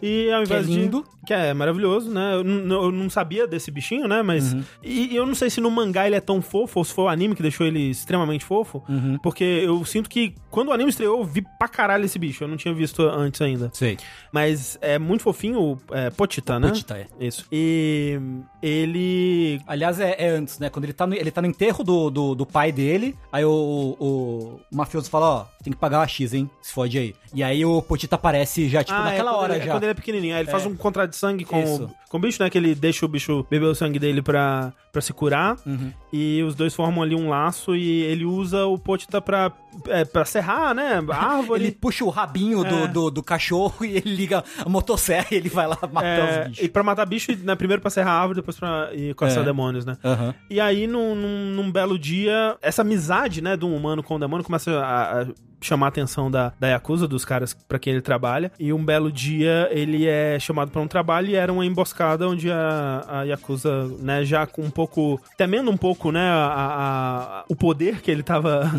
E 0.00 0.30
ao 0.30 0.44
Que 0.44 0.52
é 0.52 0.56
invés 0.60 0.66
lindo. 0.68 1.02
de. 1.02 1.26
Que 1.26 1.34
é 1.34 1.52
maravilhoso, 1.54 2.08
né? 2.10 2.34
Eu, 2.34 2.44
eu 2.84 2.92
não 2.92 3.10
sabia 3.10 3.46
desse 3.46 3.70
bichinho, 3.72 4.06
né? 4.06 4.22
Mas. 4.22 4.52
Uhum. 4.52 4.62
E, 4.82 5.14
eu 5.16 5.26
não 5.26 5.34
sei 5.34 5.50
se 5.50 5.60
no 5.60 5.70
mangá 5.72 6.06
ele 6.06 6.14
é 6.16 6.20
tão 6.20 6.40
fofo, 6.40 6.78
ou 6.78 6.84
se 6.84 6.92
foi 6.94 7.04
o 7.04 7.08
anime 7.08 7.34
que 7.34 7.42
deixou 7.42 7.66
ele 7.66 7.90
extremamente 7.90 8.44
fofo. 8.44 8.82
Uhum. 8.88 9.18
Porque 9.42 9.64
eu 9.66 9.84
sinto 9.84 10.08
que 10.08 10.34
quando 10.50 10.68
o 10.68 10.72
anime 10.72 10.90
estreou, 10.90 11.18
eu 11.18 11.24
vi 11.24 11.42
pra 11.58 11.66
caralho 11.66 12.04
esse 12.04 12.16
bicho. 12.18 12.44
Eu 12.44 12.48
não 12.48 12.56
tinha 12.56 12.72
visto 12.72 13.02
antes 13.02 13.40
ainda. 13.40 13.70
Sei. 13.72 13.98
Mas 14.30 14.78
é 14.80 14.98
muito 14.98 15.22
fofinho 15.24 15.60
o 15.60 15.78
é, 15.90 16.10
Potita, 16.10 16.60
né? 16.60 16.68
Potita, 16.68 16.96
é. 16.96 17.06
Isso. 17.18 17.44
E 17.50 18.20
ele. 18.62 19.60
Aliás, 19.66 19.98
é, 19.98 20.14
é 20.16 20.28
antes, 20.28 20.60
né? 20.60 20.70
Quando 20.70 20.84
ele 20.84 20.92
tá 20.92 21.06
no, 21.06 21.14
ele 21.14 21.30
tá 21.30 21.42
no 21.42 21.48
enterro 21.48 21.82
do, 21.82 22.10
do, 22.10 22.34
do 22.36 22.46
pai 22.46 22.70
dele, 22.70 23.16
aí 23.32 23.44
o, 23.44 23.96
o, 23.98 24.60
o 24.70 24.76
mafioso 24.76 25.10
fala, 25.10 25.26
ó, 25.26 25.44
tem 25.64 25.72
que 25.72 25.78
pagar 25.78 25.98
uma 25.98 26.06
X, 26.06 26.34
hein? 26.34 26.48
Se 26.60 26.72
fode 26.72 26.96
aí. 26.98 27.14
E 27.34 27.42
aí 27.42 27.64
o 27.64 27.80
Potita 27.82 28.14
aparece 28.16 28.68
já, 28.68 28.84
tipo, 28.84 28.98
Ah, 28.98 29.04
naquela 29.04 29.32
é 29.32 29.34
hora 29.34 29.54
ele, 29.54 29.62
é 29.62 29.66
já. 29.66 29.72
quando 29.72 29.82
ele 29.84 29.92
é 29.92 29.94
pequenininho. 29.94 30.34
Aí 30.34 30.42
ele 30.42 30.50
faz 30.50 30.66
um 30.66 30.76
contrato 30.76 31.10
de 31.10 31.16
sangue 31.16 31.44
com 31.44 31.64
o, 31.64 31.90
com 32.08 32.16
o 32.18 32.20
bicho, 32.20 32.42
né? 32.42 32.48
Que 32.50 32.58
ele 32.58 32.74
deixa 32.74 33.04
o 33.04 33.08
bicho 33.08 33.44
beber 33.50 33.66
o 33.66 33.74
sangue 33.74 33.98
dele 33.98 34.20
pra, 34.20 34.72
pra 34.92 35.00
se 35.00 35.12
curar. 35.14 35.56
Uhum. 35.64 35.90
E 36.12 36.42
os 36.42 36.54
dois 36.54 36.74
formam 36.74 37.02
ali 37.02 37.14
um 37.14 37.30
laço 37.30 37.74
e 37.74 38.02
ele 38.02 38.26
usa 38.26 38.66
o 38.66 38.76
Potita 38.78 39.22
pra, 39.22 39.50
é, 39.88 40.04
pra 40.04 40.22
serrar, 40.26 40.74
né? 40.74 41.00
A 41.10 41.16
árvore. 41.38 41.64
Ele 41.64 41.72
puxa 41.72 42.04
o 42.04 42.10
rabinho 42.10 42.64
É. 42.64 42.68
do, 42.68 42.88
do, 42.88 43.10
do 43.10 43.22
cachorro 43.22 43.82
e 43.86 43.96
ele 43.96 44.14
liga 44.14 44.44
a 44.64 44.68
motosserra 44.68 45.28
e 45.32 45.36
ele 45.36 45.48
vai 45.48 45.66
lá 45.66 45.78
matar 45.90 46.04
É, 46.06 46.40
os 46.42 46.48
bichos. 46.48 46.64
e 46.64 46.68
pra 46.68 46.82
matar 46.82 47.06
bicho, 47.06 47.32
né, 47.42 47.54
primeiro 47.54 47.80
pra 47.80 47.90
serrar 47.90 48.12
a 48.12 48.20
árvore, 48.20 48.36
depois 48.40 48.58
pra 48.58 48.90
ir 48.92 49.14
caçar 49.14 49.42
É. 49.42 49.46
demônios, 49.46 49.86
né? 49.86 49.96
Aham. 50.04 50.34
E 50.50 50.60
aí, 50.60 50.86
num, 50.86 51.14
num, 51.14 51.46
num 51.54 51.72
belo 51.72 51.98
dia, 51.98 52.56
essa 52.60 52.82
amizade, 52.82 53.40
né, 53.40 53.56
de 53.56 53.64
um 53.64 53.74
humano 53.74 54.02
com 54.02 54.16
o 54.16 54.18
demônio 54.18 54.44
começa 54.44 54.70
a, 54.78 55.22
a 55.22 55.26
chamar 55.62 55.86
a 55.86 55.88
atenção 55.88 56.30
da, 56.30 56.52
da 56.58 56.68
Yakuza, 56.68 57.06
dos 57.08 57.24
caras 57.24 57.54
pra 57.68 57.78
quem 57.78 57.92
ele 57.94 58.02
trabalha. 58.02 58.50
E 58.58 58.72
um 58.72 58.84
belo 58.84 59.10
dia, 59.10 59.68
ele 59.70 60.06
é 60.06 60.38
chamado 60.38 60.70
pra 60.70 60.80
um 60.80 60.88
trabalho 60.88 61.28
e 61.28 61.34
era 61.34 61.52
uma 61.52 61.64
emboscada 61.64 62.28
onde 62.28 62.50
a, 62.50 63.04
a 63.08 63.22
Yakuza, 63.24 63.88
né, 64.00 64.24
já 64.24 64.46
com 64.46 64.62
um 64.62 64.70
pouco... 64.70 65.20
Temendo 65.36 65.70
um 65.70 65.76
pouco, 65.76 66.10
né, 66.12 66.20
a, 66.28 67.42
a- 67.42 67.44
o 67.48 67.56
poder 67.56 68.00
que 68.00 68.10
ele 68.10 68.22
tava... 68.22 68.70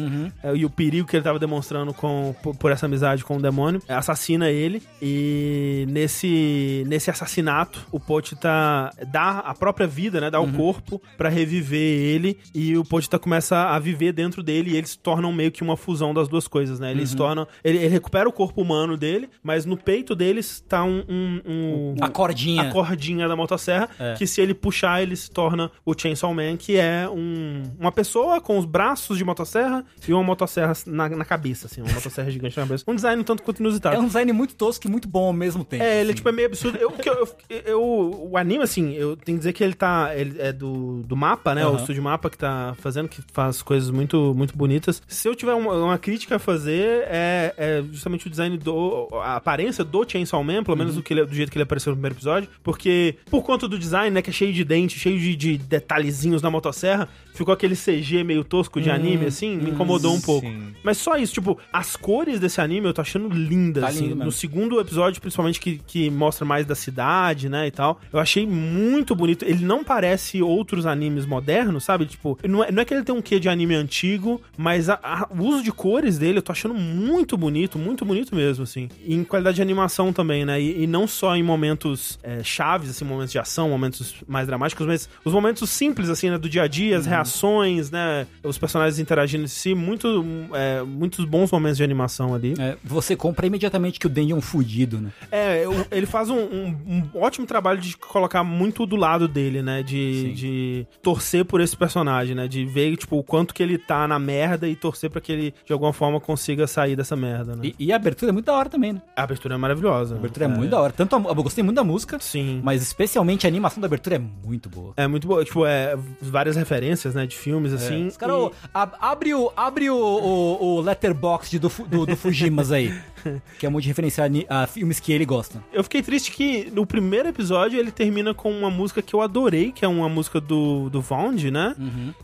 eh, 0.43 0.56
e 0.58 0.65
o 0.65 0.69
perigo 0.69 1.08
que 1.08 1.15
ele 1.15 1.24
tava 1.24 1.39
demonstrando 1.39 1.93
com, 1.93 2.36
por, 2.41 2.56
por 2.56 2.72
essa 2.72 2.86
amizade 2.86 3.24
com 3.24 3.38
o 3.38 3.41
demônio, 3.41 3.82
assassina 3.88 4.50
ele. 4.50 4.82
E 5.02 5.86
nesse, 5.89 6.84
nesse 6.88 7.10
assassinato, 7.10 7.86
o 7.91 8.00
Potita 8.00 8.89
dá 9.12 9.39
a 9.39 9.54
própria 9.54 9.88
vida, 9.88 10.19
né, 10.22 10.30
dá 10.30 10.39
o 10.39 10.52
corpo 10.54 11.02
pra 11.17 11.30
reviver 11.30 11.80
ele. 11.80 12.38
E 12.54 12.78
o 12.78 12.84
Potita 12.84 13.17
começa 13.19 13.58
a 13.69 13.80
viver 13.80 14.12
dentro 14.13 14.43
dele 14.43 14.72
e 14.72 14.78
eles 14.78 14.91
se 14.91 14.98
tornam 15.00 15.32
meio 15.32 15.52
que 15.52 15.62
uma 15.63 15.76
fusão 15.78 16.13
das 16.13 16.28
duas 16.28 16.48
coisas, 16.48 16.72
né? 16.79 16.91
Eles 16.91 17.09
se 17.09 17.15
tornam... 17.15 17.47
Ele, 17.63 17.77
ele 17.77 17.88
recupera 17.88 18.27
o 18.27 18.31
corpo 18.31 18.62
humano 18.62 18.95
dele, 18.97 19.29
mas 19.41 19.65
no 19.65 19.77
peito 19.77 20.15
deles 20.15 20.63
tá 20.67 20.83
um... 20.83 21.03
um, 21.07 21.41
um- 21.45 21.95
A 22.01 22.09
cordinha. 22.09 22.63
a 22.63 22.71
cordinha 22.71 23.27
da 23.27 23.36
motosserra, 23.36 23.89
É. 23.99 24.13
que 24.15 24.25
se 24.27 24.41
ele 24.41 24.53
puxar, 24.53 25.01
ele 25.01 25.15
se 25.15 25.29
torna 25.29 25.71
o 25.86 25.93
Chainsaw 25.97 26.33
Man, 26.33 26.57
que 26.57 26.77
é 26.77 27.07
um, 27.09 27.63
uma 27.79 27.91
pessoa 27.91 28.39
com 28.41 28.57
os 28.57 28.65
braços 28.65 29.17
de 29.17 29.23
motosserra 29.23 29.86
e 30.07 30.13
uma 30.13 30.23
motosserra 30.23 30.73
na, 30.86 31.09
na 31.09 31.25
cabeça, 31.25 31.67
assim, 31.67 31.81
uma 31.81 31.91
motosserra 31.93 32.29
gigante 32.31 32.57
na 32.57 32.63
cabeça. 32.63 32.83
Um 32.88 32.95
design 32.95 33.21
um 33.21 33.23
tanto 33.23 33.43
quanto 33.43 33.59
inusitado. 33.59 33.95
É 33.95 33.99
um 33.99 34.05
design 34.07 34.31
muito 34.33 34.55
tosco 34.55 34.88
e 34.88 34.89
muito 34.89 35.07
bom 35.07 35.27
ao 35.27 35.33
mesmo 35.33 35.63
tempo. 35.63 35.83
É, 35.83 35.99
ele 36.01 36.09
assim. 36.09 36.15
tipo, 36.15 36.29
é 36.29 36.31
meio 36.31 36.47
absurdo. 36.47 36.77
Eu, 36.77 36.93
eu, 37.05 37.13
eu- 37.49 37.62
eu- 37.65 38.27
o 38.31 38.38
anime, 38.38 38.63
assim, 38.63 38.93
eu 38.93 39.15
tenho 39.15 39.38
que 39.38 39.39
dizer 39.39 39.53
que 39.53 39.63
ele 39.63 39.73
tá. 39.73 40.12
Ele 40.15 40.39
é 40.41 40.51
do, 40.51 41.03
do 41.03 41.15
mapa, 41.15 41.53
né? 41.53 41.65
O 41.65 41.69
Aham. 41.69 41.77
estúdio 41.77 42.01
mapa 42.03 42.29
que 42.29 42.38
tá 42.38 42.73
fazendo, 42.79 43.07
que 43.07 43.21
faz 43.31 43.62
coisas 43.62 43.89
muito, 43.89 44.33
muito 44.36 44.55
bonitas. 44.57 45.01
Se 45.07 45.27
eu 45.27 45.36
tiver 45.36 45.53
uma, 45.53 45.73
uma 45.73 45.97
crítica 45.97 46.36
a 46.38 46.39
fazer, 46.39 46.62
é, 46.71 47.54
é 47.58 47.84
justamente 47.91 48.28
o 48.28 48.30
design 48.30 48.58
do. 48.58 49.08
a 49.23 49.36
aparência 49.36 49.84
do 49.84 50.08
Chainsaw 50.08 50.43
Man, 50.43 50.63
pelo 50.63 50.73
Uhum. 50.76 50.80
menos 50.80 50.95
do, 50.95 51.04
que 51.04 51.13
ele- 51.13 51.26
do 51.26 51.34
jeito 51.36 51.52
que 51.52 51.58
ele 51.58 51.63
apareceu 51.63 51.91
no 51.91 51.95
primeiro 51.97 52.15
episódio. 52.15 52.49
Porque, 52.63 53.15
por 53.30 53.43
conta 53.43 53.67
do 53.67 53.78
design, 53.78 54.12
né, 54.12 54.21
que 54.21 54.30
é 54.30 54.34
cheio 54.34 54.54
de 54.54 54.63
dente, 54.63 54.97
cheio 54.99 55.19
de, 55.19 55.36
de 55.36 55.58
detalhezinhos 55.58 56.41
na 56.41 56.49
motosserra, 56.49 57.08
ficou 57.34 57.54
aquele 57.54 57.76
CG 57.76 58.23
meio 58.23 58.43
tosco 58.43 58.80
de 58.80 58.89
anime, 58.89 59.26
assim, 59.26 59.58
me 59.58 59.71
incomodou 59.71 60.13
um 60.13 60.21
pouco. 60.21 60.47
sim. 60.47 60.73
Mas 60.84 60.97
só 60.97 61.17
isso, 61.17 61.34
tipo, 61.34 61.58
as 61.71 61.95
cores 61.95 62.39
desse 62.39 62.62
anime 62.62 62.88
eu 62.88 62.93
tô 62.93 63.02
achando 63.02 63.28
lindas, 63.30 63.84
Tá 63.84 63.89
assim. 63.89 64.08
lindo 64.10 64.23
no 64.23 64.32
segundo 64.32 64.80
episódio, 64.80 65.19
principalmente, 65.21 65.60
que, 65.60 65.80
que 65.86 66.10
mostra 66.10 66.45
mais 66.45 66.65
da 66.65 66.76
cidade, 66.76 67.49
né, 67.49 67.67
e 67.67 67.71
tal. 67.71 67.99
Eu 68.12 68.19
achei 68.19 68.45
muito 68.45 69.15
bonito. 69.15 69.43
Ele 69.45 69.65
não 69.65 69.84
parece 69.84 70.41
outros 70.41 70.86
animes 70.86 71.26
modernos, 71.26 71.84
sabe? 71.84 72.06
Tipo, 72.06 72.38
não 72.47 72.63
é, 72.63 72.71
não 72.71 72.82
é 72.82 72.86
que 72.86 72.93
ele 72.93 73.04
tem 73.04 73.13
um 73.15 73.21
quê 73.21 73.39
de 73.39 73.49
anime 73.49 73.76
antigo, 73.76 74.39
mas 74.58 74.89
a- 74.89 74.99
a- 75.04 75.28
o 75.30 75.43
uso 75.43 75.63
de 75.63 75.71
cores 75.71 76.17
dele 76.17 76.38
eu 76.38 76.41
tô 76.41 76.52
achando 76.54 76.74
muito 76.74 77.36
bonito, 77.38 77.78
muito 77.78 78.06
bonito 78.06 78.34
mesmo, 78.36 78.63
assim. 78.63 78.88
E 79.06 79.13
em 79.13 79.24
qualidade 79.24 79.58
de 79.58 79.62
animação 79.62 80.13
também, 80.13 80.46
né? 80.46 80.62
E, 80.62 80.84
e 80.84 80.88
não 80.88 81.06
só 81.06 81.36
em 81.36 81.44
momentos 81.44 82.18
é, 82.24 82.42
chaves, 82.44 82.89
assim, 82.89 83.04
momentos 83.06 83.32
de 83.32 83.39
ação, 83.39 83.70
momentos 83.70 84.16
mais 84.28 84.48
dramáticos, 84.48 84.86
mas 84.88 85.10
os 85.26 85.34
momentos 85.34 85.70
simples, 85.70 86.10
assim, 86.10 86.30
né? 86.30 86.38
Do 86.38 86.48
dia 86.50 86.63
a 86.63 86.68
dia, 86.68 86.98
as 86.98 87.06
reações, 87.06 87.92
né? 87.92 88.26
Os 88.44 88.58
personagens 88.58 89.00
interagindo 89.00 89.44
em 89.44 89.48
si, 89.48 89.74
muito, 89.76 90.24
é, 90.54 90.82
muitos 90.84 91.26
bons 91.26 91.52
momentos 91.52 91.78
de 91.78 91.84
animação 91.84 92.34
ali. 92.34 92.54
É, 92.60 92.78
você 92.84 93.16
compra 93.16 93.46
imediatamente 93.48 94.00
que 94.00 94.08
o 94.08 94.10
Dandy 94.10 94.32
é 94.32 94.36
um 94.36 94.42
fudido, 94.42 95.00
né? 95.02 95.12
É, 95.32 95.63
ele 95.92 96.06
faz 96.06 96.30
um, 96.30 96.38
um- 96.38 96.78
um 97.13 97.20
ótimo 97.20 97.46
trabalho 97.48 97.80
de 97.82 97.98
colocar 97.98 98.44
muito 98.44 98.86
do 98.86 98.96
lado 98.96 99.28
dele, 99.28 99.62
né? 99.62 99.82
De, 99.84 100.34
de 100.34 100.88
torcer 101.02 101.46
por 101.46 101.60
esse 101.62 101.76
personagem, 101.76 102.36
né? 102.36 102.48
De 102.48 102.66
ver, 102.66 102.96
tipo, 102.98 103.18
o 103.18 103.24
quanto 103.24 103.54
que 103.54 103.63
ele 103.63 103.78
tá 103.78 104.08
na 104.08 104.20
merda 104.20 104.68
e 104.68 104.76
torcer 104.76 105.10
pra 105.10 105.20
que 105.22 105.32
ele, 105.32 105.54
de 105.66 105.74
alguma 105.74 105.92
forma, 105.94 106.20
consiga 106.20 106.42
sair 106.67 106.95
dessa 106.95 107.15
merda, 107.15 107.56
né? 107.56 107.62
E, 107.63 107.75
e 107.88 107.93
a 107.93 107.95
abertura 107.95 108.32
é 108.32 108.34
muito 108.34 108.45
da 108.45 108.53
hora 108.53 108.69
também, 108.69 108.93
né? 108.93 109.01
A 109.15 109.23
abertura 109.23 109.56
é 109.56 109.58
maravilhosa. 109.58 110.15
A 110.15 110.17
abertura 110.17 110.45
é, 110.45 110.47
muito 110.47 110.71
da 110.71 110.79
hora. 110.79 110.93
Tanto 110.93 111.15
a, 111.15 111.19
eu 111.19 111.43
gostei 111.43 111.63
muito 111.63 111.75
da 111.75 111.84
música, 111.84 112.17
Sim. 112.19 112.62
mas 112.63 112.82
especialmente 112.82 113.45
a 113.45 113.49
animação 113.49 113.82
da 113.82 113.88
abertura 113.88 114.15
é 114.15 114.19
muito 114.19 114.69
boa. 114.69 114.93
É 114.97 115.08
muito 115.08 115.27
boa. 115.27 115.43
Tipo, 115.43 115.65
é 115.65 115.97
várias 116.21 116.56
referências, 116.56 117.13
né? 117.15 117.25
De 117.25 117.36
filmes, 117.36 117.73
assim. 117.73 118.08
Os 118.08 118.17
caras, 118.17 118.36
e- 118.36 118.51
abre 118.73 119.34
o, 119.34 119.51
abre 119.56 119.89
o, 119.89 119.95
o, 119.97 120.63
o 120.77 120.82
letterbox 120.82 121.51
do, 121.51 121.69
do, 121.88 122.06
do 122.06 122.15
Fujimas 122.17 122.71
aí. 122.71 122.93
que 123.59 123.65
é 123.65 123.69
muito 123.69 123.83
de 123.83 123.89
referenciar 123.89 124.29
a 124.49 124.67
filmes 124.67 124.99
que 124.99 125.12
ele 125.12 125.25
gosta. 125.25 125.63
Eu 125.71 125.83
fiquei 125.83 126.01
triste 126.01 126.31
que 126.31 126.69
no 126.71 126.86
primeiro 126.86 127.27
episódio 127.29 127.79
ele 127.79 127.91
termina 127.91 128.33
com 128.33 128.51
uma 128.51 128.69
música 128.69 129.01
que 129.01 129.13
eu 129.13 129.21
adorei, 129.21 129.71
que 129.71 129.83
é 129.86 129.88
uma 129.88 130.09
música 130.09 130.39
do, 130.41 130.89
do 130.89 131.01
Vond, 131.01 131.49
né? 131.51 131.75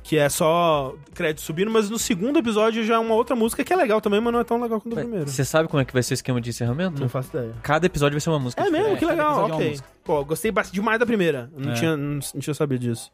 Que 0.04 0.18
é 0.18 0.30
só 0.30 0.96
crédito 1.14 1.42
subindo, 1.42 1.70
mas 1.72 1.90
no 1.90 2.00
segundo 2.00 2.40
episódio 2.40 2.84
já 2.84 2.96
é 2.96 3.00
uma 3.00 3.14
outra 3.16 3.36
música 3.36 3.64
que 3.64 3.74
é 3.74 3.76
legal 3.76 4.00
também, 4.02 4.20
mas 4.22 4.34
não 4.34 4.40
é 4.40 4.44
tão 4.44 4.62
legal 4.62 4.80
quanto 4.80 4.94
o 4.94 4.96
primeiro. 4.96 5.28
Você 5.28 5.44
sabe 5.46 5.68
como 5.68 5.82
é 5.82 5.86
que 5.86 5.94
vai 5.94 6.04
ser 6.04 6.14
o 6.14 6.16
esquema 6.16 6.40
de 6.42 6.50
encerramento? 6.50 7.02
Não 7.02 7.10
faço 7.10 7.30
ideia. 7.36 7.54
Cada 7.62 7.86
episódio 7.86 8.14
vai 8.16 8.22
ser 8.22 8.30
uma 8.30 8.40
música. 8.40 8.62
É 8.66 8.70
mesmo? 8.70 8.88
É, 8.90 8.96
que 8.96 9.06
legal, 9.06 9.50
é 9.50 9.54
ok. 9.54 9.70
música. 9.70 9.88
Pô, 10.04 10.26
gostei 10.26 10.52
bastante 10.52 10.74
demais 10.76 11.00
da 11.00 11.06
primeira. 11.06 11.52
Não, 11.56 11.72
É. 11.72 11.74
tinha, 11.76 11.96
não, 11.96 12.14
não 12.34 12.42
tinha 12.42 12.54
sabido 12.54 12.82
disso. 12.82 13.12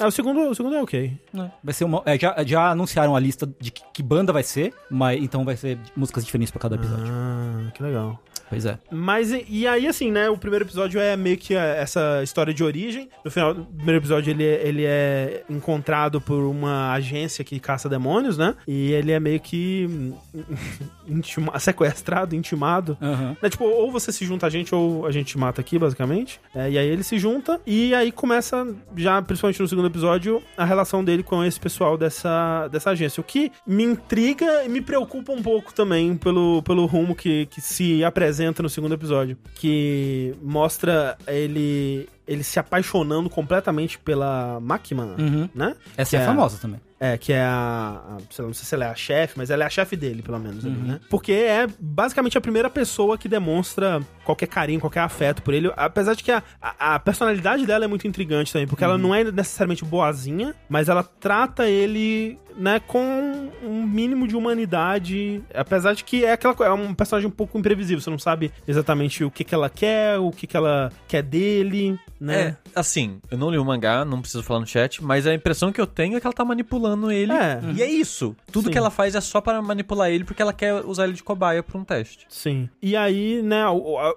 Ah, 0.00 0.06
o 0.06 0.10
segundo, 0.10 0.50
o 0.50 0.54
segundo 0.54 0.76
é 0.76 0.82
ok. 0.82 1.18
Vai 1.62 1.74
ser 1.74 1.84
uma. 1.84 2.02
é, 2.06 2.18
já, 2.18 2.36
já 2.44 2.70
anunciaram 2.70 3.16
a 3.16 3.20
lista 3.20 3.46
de 3.60 3.70
que, 3.70 3.82
que 3.94 4.02
banda 4.02 4.32
vai 4.32 4.42
ser, 4.42 4.72
mas 4.90 5.20
então 5.22 5.44
vai 5.44 5.56
ser 5.56 5.78
músicas 5.96 6.24
diferentes 6.24 6.50
pra 6.50 6.60
cada 6.60 6.76
episódio. 6.76 7.06
Ah, 7.08 7.70
que 7.74 7.82
legal. 7.82 8.20
Pois 8.48 8.64
é. 8.64 8.78
Mas 8.90 9.30
e, 9.48 9.66
aí, 9.66 9.86
assim, 9.86 10.10
né? 10.10 10.28
O 10.30 10.36
primeiro 10.38 10.64
episódio 10.64 11.00
é 11.00 11.16
meio 11.16 11.36
que 11.36 11.54
é, 11.54 11.78
essa 11.80 12.20
história 12.22 12.52
de 12.54 12.64
origem. 12.64 13.08
No 13.24 13.30
final 13.30 13.52
do 13.54 13.64
primeiro 13.64 14.00
episódio, 14.00 14.30
ele, 14.30 14.44
é- 14.44 14.66
ele 14.66 14.84
é 14.86 15.42
encontrado 15.50 16.20
por 16.20 16.42
uma 16.44 16.92
agência 16.92 17.44
que 17.44 17.60
caça 17.60 17.88
demônios, 17.88 18.38
né? 18.38 18.54
E 18.66 18.92
ele 18.92 19.12
é 19.12 19.20
meio 19.20 19.38
que 19.40 19.86
intima- 21.06 21.58
sequestrado, 21.58 22.34
intimado. 22.34 22.96
Aham. 23.00 23.36
Né, 23.42 23.50
tipo, 23.50 23.64
ou 23.64 23.90
você 23.90 24.10
se 24.12 24.24
junta 24.24 24.46
a 24.46 24.50
gente 24.50 24.74
ou 24.74 25.06
a 25.06 25.10
gente 25.12 25.36
mata 25.38 25.60
aqui, 25.60 25.78
basicamente. 25.78 26.40
É, 26.54 26.70
e 26.70 26.78
aí 26.78 26.88
ele 26.88 27.02
se 27.02 27.18
junta 27.18 27.60
e 27.66 27.94
aí 27.94 28.10
começa, 28.10 28.66
já 28.96 29.20
principalmente 29.22 29.60
no 29.60 29.68
segundo 29.68 29.86
episódio, 29.88 30.42
a 30.56 30.64
relação 30.64 31.04
dele 31.04 31.22
com 31.22 31.44
esse 31.44 31.58
pessoal 31.60 31.96
dessa, 31.98 32.68
dessa 32.68 32.90
agência. 32.90 33.20
O 33.20 33.24
que 33.24 33.52
me 33.66 33.82
intriga 33.84 34.64
e 34.64 34.68
me 34.68 34.80
preocupa 34.80 35.32
um 35.32 35.42
pouco 35.42 35.72
também 35.74 36.16
pelo, 36.16 36.62
pelo 36.62 36.86
rumo 36.86 37.14
que, 37.14 37.46
que 37.46 37.60
se 37.60 38.02
apresenta 38.04 38.37
no 38.62 38.68
segundo 38.68 38.94
episódio. 38.94 39.36
Que 39.54 40.34
mostra 40.42 41.16
ele, 41.26 42.08
ele 42.26 42.42
se 42.42 42.58
apaixonando 42.58 43.28
completamente 43.30 43.98
pela 43.98 44.58
Makima, 44.60 45.14
Uhum. 45.18 45.48
né? 45.54 45.74
Essa 45.96 46.10
Que 46.10 46.16
é, 46.16 46.20
é- 46.22 46.26
famosa 46.26 46.58
também. 46.58 46.80
É, 47.00 47.16
que 47.16 47.32
é 47.32 47.40
a. 47.40 48.02
a- 48.04 48.18
sei 48.30 48.42
lá, 48.42 48.46
não 48.48 48.54
sei 48.54 48.64
se 48.64 48.74
ela 48.74 48.84
é 48.86 48.88
a 48.88 48.94
chefe, 48.94 49.34
mas 49.36 49.50
ela 49.50 49.62
é 49.62 49.66
a 49.66 49.70
chefe 49.70 49.94
dele, 49.96 50.20
pelo 50.20 50.38
menos, 50.40 50.66
ali, 50.66 50.74
Uhum. 50.76 50.82
né? 50.84 51.00
Porque 51.08 51.32
é 51.32 51.66
basicamente 51.78 52.36
a 52.36 52.40
primeira 52.40 52.68
pessoa 52.68 53.16
que 53.16 53.28
demonstra 53.28 54.00
qualquer 54.24 54.46
carinho, 54.48 54.80
qualquer 54.80 55.00
afeto 55.00 55.40
por 55.42 55.54
ele. 55.54 55.72
Apesar 55.76 56.14
de 56.14 56.24
que 56.24 56.32
a, 56.32 56.42
a, 56.60 56.94
a 56.96 56.98
personalidade 56.98 57.64
dela 57.64 57.84
é 57.84 57.88
muito 57.88 58.06
intrigante 58.08 58.52
também, 58.52 58.66
porque 58.66 58.82
Uhum. 58.84 58.90
ela 58.90 58.98
não 58.98 59.14
é 59.14 59.22
necessariamente 59.24 59.84
boazinha, 59.84 60.54
mas 60.68 60.88
ela 60.88 61.02
trata 61.04 61.68
ele, 61.68 62.36
né, 62.56 62.80
com 62.80 63.48
um 63.62 63.86
mínimo 63.86 64.26
de 64.26 64.34
humanidade. 64.36 65.42
Apesar 65.54 65.94
de 65.94 66.02
que 66.04 66.24
é 66.24 66.32
aquela 66.32 66.54
é 66.66 66.72
um 66.72 66.92
personagem 66.94 67.28
um 67.28 67.32
pouco 67.32 67.56
imprevisível, 67.58 68.00
você 68.00 68.10
não 68.10 68.18
sabe 68.18 68.50
exatamente 68.66 69.22
o 69.24 69.30
que, 69.30 69.44
que 69.44 69.54
ela 69.54 69.70
quer, 69.70 70.18
o 70.18 70.30
que, 70.30 70.46
que 70.46 70.56
ela 70.56 70.90
quer 71.06 71.22
dele, 71.22 71.98
né? 72.20 72.40
É, 72.40 72.56
assim, 72.74 73.20
eu 73.30 73.38
não 73.38 73.50
li 73.50 73.58
o 73.58 73.64
mangá, 73.64 74.04
não 74.04 74.20
preciso 74.20 74.42
falar 74.42 74.60
no 74.60 74.66
chat, 74.66 75.02
mas 75.02 75.26
a 75.26 75.32
impressão 75.34 75.70
que 75.72 75.80
eu 75.80 75.86
tenho 75.86 76.16
é 76.16 76.20
que 76.20 76.26
ela 76.26 76.34
tá 76.34 76.44
manipulando 76.44 76.87
ele. 77.10 77.32
É. 77.32 77.60
E 77.74 77.82
é 77.82 77.90
isso. 77.90 78.34
Tudo 78.52 78.66
Sim. 78.66 78.70
que 78.72 78.78
ela 78.78 78.90
faz 78.90 79.14
é 79.14 79.20
só 79.20 79.40
para 79.40 79.60
manipular 79.62 80.10
ele 80.10 80.24
porque 80.24 80.40
ela 80.42 80.52
quer 80.52 80.84
usar 80.84 81.04
ele 81.04 81.12
de 81.12 81.22
cobaia 81.22 81.62
pra 81.62 81.78
um 81.78 81.84
teste. 81.84 82.26
Sim. 82.28 82.68
E 82.82 82.96
aí, 82.96 83.42
né, 83.42 83.62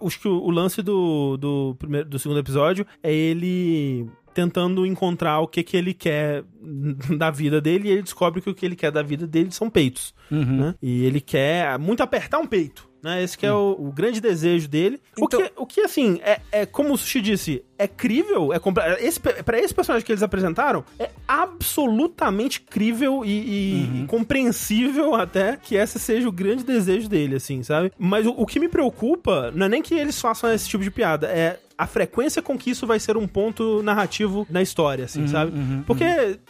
acho 0.05 0.19
que 0.19 0.27
o, 0.27 0.37
o 0.41 0.51
lance 0.51 0.81
do, 0.81 1.37
do, 1.37 1.75
primeiro, 1.79 2.07
do 2.09 2.19
segundo 2.19 2.39
episódio 2.39 2.85
é 3.03 3.13
ele 3.13 4.07
tentando 4.33 4.85
encontrar 4.85 5.39
o 5.41 5.47
que 5.47 5.61
que 5.61 5.75
ele 5.75 5.93
quer 5.93 6.43
da 7.17 7.29
vida 7.29 7.59
dele 7.59 7.89
e 7.89 7.91
ele 7.91 8.01
descobre 8.01 8.41
que 8.41 8.49
o 8.49 8.53
que 8.55 8.65
ele 8.65 8.75
quer 8.77 8.91
da 8.91 9.01
vida 9.03 9.27
dele 9.27 9.51
são 9.51 9.69
peitos, 9.69 10.13
Uhum. 10.31 10.57
né? 10.57 10.75
E 10.81 11.03
ele 11.03 11.19
quer 11.19 11.77
muito 11.77 12.01
apertar 12.01 12.39
um 12.39 12.47
peito. 12.47 12.89
Né, 13.03 13.23
esse 13.23 13.35
que 13.37 13.45
é 13.47 13.51
o, 13.51 13.75
o 13.79 13.91
grande 13.91 14.21
desejo 14.21 14.67
dele. 14.67 15.01
Então- 15.17 15.39
O, 15.39 15.43
que, 15.43 15.51
o 15.57 15.65
que, 15.65 15.81
assim, 15.81 16.19
é, 16.23 16.39
é 16.51 16.65
como 16.67 16.93
o 16.93 16.97
Sushi 16.97 17.19
disse, 17.19 17.63
é 17.77 17.87
crível, 17.87 18.51
é 18.53 18.59
esse, 19.03 19.19
pra 19.19 19.57
esse 19.59 19.73
personagem 19.73 20.05
que 20.05 20.11
eles 20.11 20.21
apresentaram, 20.21 20.85
é 20.99 21.09
absolutamente 21.27 22.61
crível 22.61 23.23
e, 23.25 23.29
e- 23.29 24.03
e 24.03 24.05
compreensível 24.07 25.15
até 25.15 25.57
que 25.57 25.75
esse 25.75 25.97
seja 25.99 26.27
o 26.27 26.31
grande 26.31 26.63
desejo 26.63 27.09
dele, 27.09 27.35
assim, 27.35 27.63
sabe? 27.63 27.91
Mas 27.97 28.25
o, 28.27 28.31
o 28.31 28.45
que 28.45 28.59
me 28.59 28.67
preocupa 28.67 29.51
não 29.55 29.65
é 29.65 29.69
nem 29.69 29.81
que 29.81 29.95
eles 29.95 30.19
façam 30.19 30.51
esse 30.53 30.67
tipo 30.69 30.83
de 30.83 30.91
piada, 30.91 31.27
é 31.27 31.59
a 31.81 31.87
frequência 31.87 32.43
com 32.43 32.55
que 32.55 32.69
isso 32.69 32.85
vai 32.85 32.99
ser 32.99 33.17
um 33.17 33.27
ponto 33.27 33.81
narrativo 33.81 34.45
na 34.51 34.61
história, 34.61 35.05
assim, 35.05 35.27
sabe? 35.27 35.51
Porque, 35.87 36.05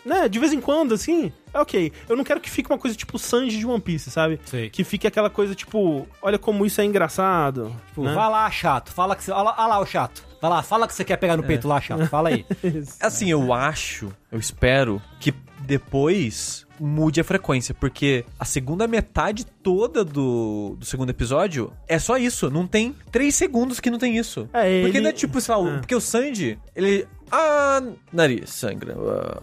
né, 0.05 0.27
de 0.27 0.37
vez 0.37 0.51
em 0.51 0.59
quando, 0.59 0.93
assim, 0.93 1.31
é 1.53 1.59
ok. 1.61 1.89
Eu 2.09 2.17
não 2.17 2.23
quero 2.25 2.41
que 2.41 2.49
fique 2.49 2.69
uma 2.69 2.77
coisa 2.77 2.97
tipo 2.97 3.17
Sanji 3.17 3.57
de 3.57 3.65
One 3.65 3.79
Piece, 3.79 4.11
sabe? 4.11 4.41
Sei. 4.43 4.69
Que 4.69 4.83
fique 4.83 5.07
aquela 5.07 5.29
coisa 5.29 5.55
tipo, 5.55 6.05
olha 6.21 6.37
como 6.37 6.65
isso 6.65 6.81
é 6.81 6.83
engraçado. 6.83 7.73
Tipo, 7.87 8.03
né? 8.03 8.13
vai 8.13 8.29
lá, 8.29 8.51
chato. 8.51 8.91
Fala 8.91 9.15
que 9.15 9.23
você. 9.23 9.31
Olha 9.31 9.43
lá, 9.43 9.55
olha 9.57 9.67
lá 9.67 9.79
o 9.79 9.85
chato. 9.85 10.21
Vai 10.41 10.51
lá, 10.51 10.61
fala 10.61 10.85
que 10.85 10.93
você 10.93 11.05
quer 11.05 11.15
pegar 11.15 11.37
no 11.37 11.43
peito 11.43 11.65
lá, 11.65 11.79
chato. 11.79 12.07
Fala 12.07 12.27
aí. 12.27 12.45
Assim, 12.99 13.31
eu 13.31 13.53
acho, 13.53 14.11
eu 14.29 14.37
espero 14.37 15.01
que 15.17 15.33
depois 15.61 16.67
mude 16.81 17.21
a 17.21 17.23
frequência, 17.23 17.73
porque 17.75 18.25
a 18.39 18.45
segunda 18.45 18.87
metade 18.87 19.45
toda 19.45 20.03
do, 20.03 20.75
do 20.79 20.85
segundo 20.85 21.09
episódio 21.11 21.71
é 21.87 21.99
só 21.99 22.17
isso. 22.17 22.49
Não 22.49 22.65
tem 22.65 22.95
três 23.11 23.35
segundos 23.35 23.79
que 23.79 23.91
não 23.91 23.99
tem 23.99 24.17
isso. 24.17 24.49
É, 24.53 24.69
ele- 24.71 24.83
Porque 24.85 24.99
não 24.99 25.09
é 25.09 25.13
tipo, 25.13 25.39
sei 25.39 25.53
lá, 25.55 25.61
o- 25.61 25.69
É. 25.69 25.77
porque 25.79 25.95
o 25.95 26.01
Sanji, 26.01 26.57
ele. 26.75 27.07
Ah, 27.31 27.81
nariz, 28.11 28.49
sangra. 28.49 28.95
ah. 28.97 29.41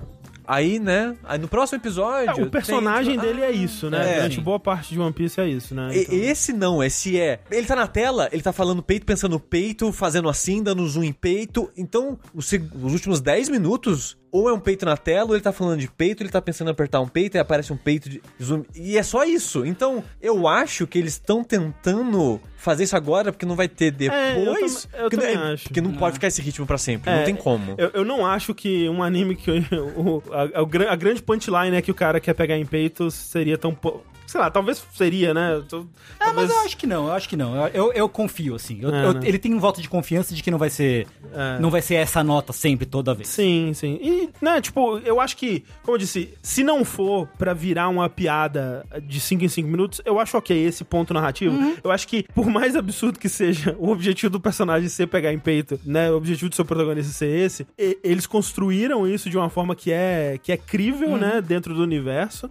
Aí, 0.51 0.79
né? 0.79 1.14
Aí 1.24 1.38
no 1.38 1.46
próximo 1.46 1.79
episódio. 1.79 2.40
É, 2.40 2.42
o 2.42 2.51
personagem 2.51 3.18
tem, 3.18 3.20
tipo, 3.20 3.27
dele 3.27 3.42
é 3.44 3.51
isso, 3.55 3.90
né? 3.90 4.12
É, 4.12 4.14
Durante 4.16 4.40
boa 4.40 4.59
parte 4.59 4.94
de 4.94 4.98
One 4.98 5.12
Piece 5.12 5.38
é 5.38 5.46
isso, 5.46 5.74
né? 5.74 5.90
Então- 5.94 6.14
Esse 6.14 6.55
não, 6.55 6.83
esse 6.83 7.20
é. 7.20 7.40
Ele 7.51 7.66
tá 7.66 7.77
na 7.77 7.87
tela, 7.87 8.31
ele 8.33 8.40
tá 8.42 8.51
falando 8.51 8.83
peito, 8.83 9.05
pensando 9.05 9.33
no 9.33 9.40
peito, 9.40 9.92
fazendo 9.92 10.27
assim, 10.27 10.62
dando 10.62 10.88
zoom 10.88 11.05
em 11.05 11.12
peito. 11.12 11.70
Então, 11.77 12.18
os 12.35 12.51
últimos 12.94 13.20
10 13.20 13.51
minutos, 13.51 14.16
ou 14.30 14.48
é 14.48 14.52
um 14.52 14.60
peito 14.60 14.84
na 14.84 14.96
tela, 14.96 15.28
ou 15.30 15.34
ele 15.34 15.42
tá 15.42 15.52
falando 15.52 15.80
de 15.80 15.88
peito, 15.88 16.22
ele 16.22 16.30
tá 16.30 16.40
pensando 16.42 16.68
em 16.68 16.70
apertar 16.70 17.00
um 17.00 17.08
peito 17.08 17.36
e 17.36 17.40
aparece 17.40 17.72
um 17.72 17.76
peito 17.76 18.08
de 18.08 18.20
zoom. 18.42 18.64
E 18.74 18.96
é 18.98 19.02
só 19.02 19.24
isso. 19.24 19.64
Então, 19.64 20.02
eu 20.20 20.46
acho 20.48 20.86
que 20.86 20.98
eles 20.98 21.14
estão 21.14 21.42
tentando 21.44 22.40
fazer 22.56 22.84
isso 22.84 22.96
agora, 22.96 23.32
porque 23.32 23.46
não 23.46 23.54
vai 23.56 23.68
ter 23.68 23.86
É, 23.86 24.32
eu 24.32 24.52
depois. 24.54 24.84
tam- 24.84 25.00
eu 25.00 25.10
porque, 25.10 25.16
não- 25.16 25.22
também 25.32 25.36
é- 25.50 25.52
acho. 25.54 25.64
porque 25.64 25.80
não 25.80 25.92
pode 25.94 26.14
ficar 26.14 26.26
esse 26.26 26.42
ritmo 26.42 26.66
pra 26.66 26.78
sempre. 26.78 27.10
É, 27.10 27.16
não 27.18 27.24
tem 27.24 27.36
como. 27.36 27.74
Eu, 27.78 27.90
eu 27.94 28.04
não 28.04 28.26
acho 28.26 28.54
que 28.54 28.88
um 28.88 29.02
anime 29.02 29.36
que 29.36 29.50
o, 29.96 30.22
a, 30.32 30.60
a 30.60 30.92
a 30.92 30.96
grande 30.96 31.22
punchline 31.22 31.76
é 31.76 31.82
que 31.82 31.90
o 31.90 31.94
cara 31.94 32.20
quer 32.20 32.34
pegar 32.34 32.56
em 32.56 32.66
peitos 32.66 33.14
seria 33.14 33.56
tão. 33.56 33.74
po- 33.74 34.02
Sei 34.28 34.38
lá, 34.38 34.50
talvez 34.50 34.84
seria, 34.92 35.32
né? 35.32 35.62
Tô- 35.68 35.86
É, 36.20 36.32
mas 36.32 36.50
eu 36.50 36.58
acho 36.60 36.76
que 36.76 36.86
não, 36.86 37.06
eu 37.06 37.12
acho 37.12 37.28
que 37.28 37.36
não. 37.36 37.66
Eu, 37.68 37.92
eu, 37.94 38.08
confio, 38.08 38.54
assim. 38.54 38.78
Eu- 38.82 38.94
É, 38.94 39.06
eu- 39.06 39.14
né? 39.14 39.20
Ele 39.24 39.38
tem 39.38 39.54
um 39.54 39.58
voto 39.58 39.80
de 39.80 39.88
confiança 39.88 40.34
de 40.34 40.42
que 40.42 40.50
não 40.50 40.58
vai 40.58 40.68
ser. 40.68 41.06
É. 41.32 41.58
Não 41.58 41.70
vai 41.70 41.80
ser 41.80 41.94
essa 41.94 42.22
nota 42.22 42.52
sempre, 42.52 42.84
toda 42.84 43.14
vez. 43.14 43.28
Sim, 43.28 43.72
sim. 43.74 43.98
E, 44.02 44.28
né, 44.42 44.60
tipo, 44.60 44.98
eu 44.98 45.18
acho 45.18 45.34
que, 45.36 45.64
como 45.82 45.94
eu 45.96 45.98
disse, 45.98 46.34
se 46.42 46.62
não 46.62 46.84
for 46.84 47.26
pra 47.38 47.54
virar 47.54 47.88
uma 47.88 48.08
piada 48.10 48.84
de 49.02 49.18
5 49.18 49.44
em 49.44 49.48
5 49.48 49.68
minutos, 49.68 50.00
eu 50.04 50.20
acho 50.20 50.36
ok 50.36 50.54
esse 50.64 50.84
ponto 50.84 51.14
narrativo. 51.14 51.56
Eu 51.82 51.90
acho 51.90 52.06
que, 52.06 52.24
por 52.34 52.46
mais 52.50 52.76
absurdo 52.76 53.18
que 53.18 53.28
seja 53.30 53.74
o 53.78 53.88
objetivo 53.90 54.30
do 54.30 54.40
personagem 54.40 54.88
ser 54.90 55.06
pegar 55.06 55.32
em 55.32 55.38
peito, 55.38 55.80
né, 55.86 56.10
o 56.10 56.16
objetivo 56.16 56.50
do 56.50 56.54
seu 56.54 56.64
protagonista 56.66 57.12
ser 57.12 57.28
esse, 57.28 57.66
e- 57.78 57.98
eles 58.04 58.26
construíram 58.26 59.06
isso 59.08 59.30
de 59.30 59.38
uma 59.38 59.48
forma 59.48 59.74
que 59.74 59.90
é, 59.90 60.38
que 60.42 60.52
é 60.52 60.56
crível, 60.58 61.16
né, 61.16 61.40
dentro 61.40 61.72
do 61.74 61.82
universo. 61.82 62.50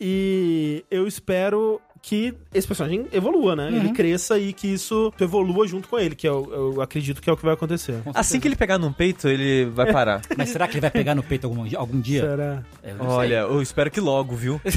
E 0.00 0.84
eu 0.90 1.06
espero 1.06 1.80
que 2.08 2.32
esse 2.54 2.68
personagem 2.68 3.08
evolua, 3.12 3.56
né? 3.56 3.66
Ele 3.66 3.90
cresça 3.92 4.38
e 4.38 4.52
que 4.52 4.68
isso 4.68 5.12
evolua 5.20 5.66
junto 5.66 5.88
com 5.88 5.98
ele, 5.98 6.14
que 6.14 6.28
eu, 6.28 6.48
eu 6.76 6.80
acredito 6.80 7.20
que 7.20 7.28
é 7.28 7.32
o 7.32 7.36
que 7.36 7.44
vai 7.44 7.54
acontecer. 7.54 8.00
Assim 8.14 8.38
que 8.38 8.46
ele 8.46 8.54
pegar 8.54 8.78
num 8.78 8.92
peito, 8.92 9.26
ele 9.26 9.64
vai 9.64 9.92
parar. 9.92 10.22
Mas 10.38 10.50
será 10.50 10.68
que 10.68 10.74
ele 10.74 10.82
vai 10.82 10.90
pegar 10.92 11.16
no 11.16 11.22
peito 11.24 11.48
algum, 11.48 11.64
dia- 11.64 11.80
algum 11.80 12.00
dia? 12.00 12.20
Será? 12.20 12.62
Eu. 12.84 12.96
Olha, 13.04 13.38
eu 13.40 13.60
espero 13.60 13.90
que 13.90 14.00
logo, 14.00 14.36
viu? 14.36 14.60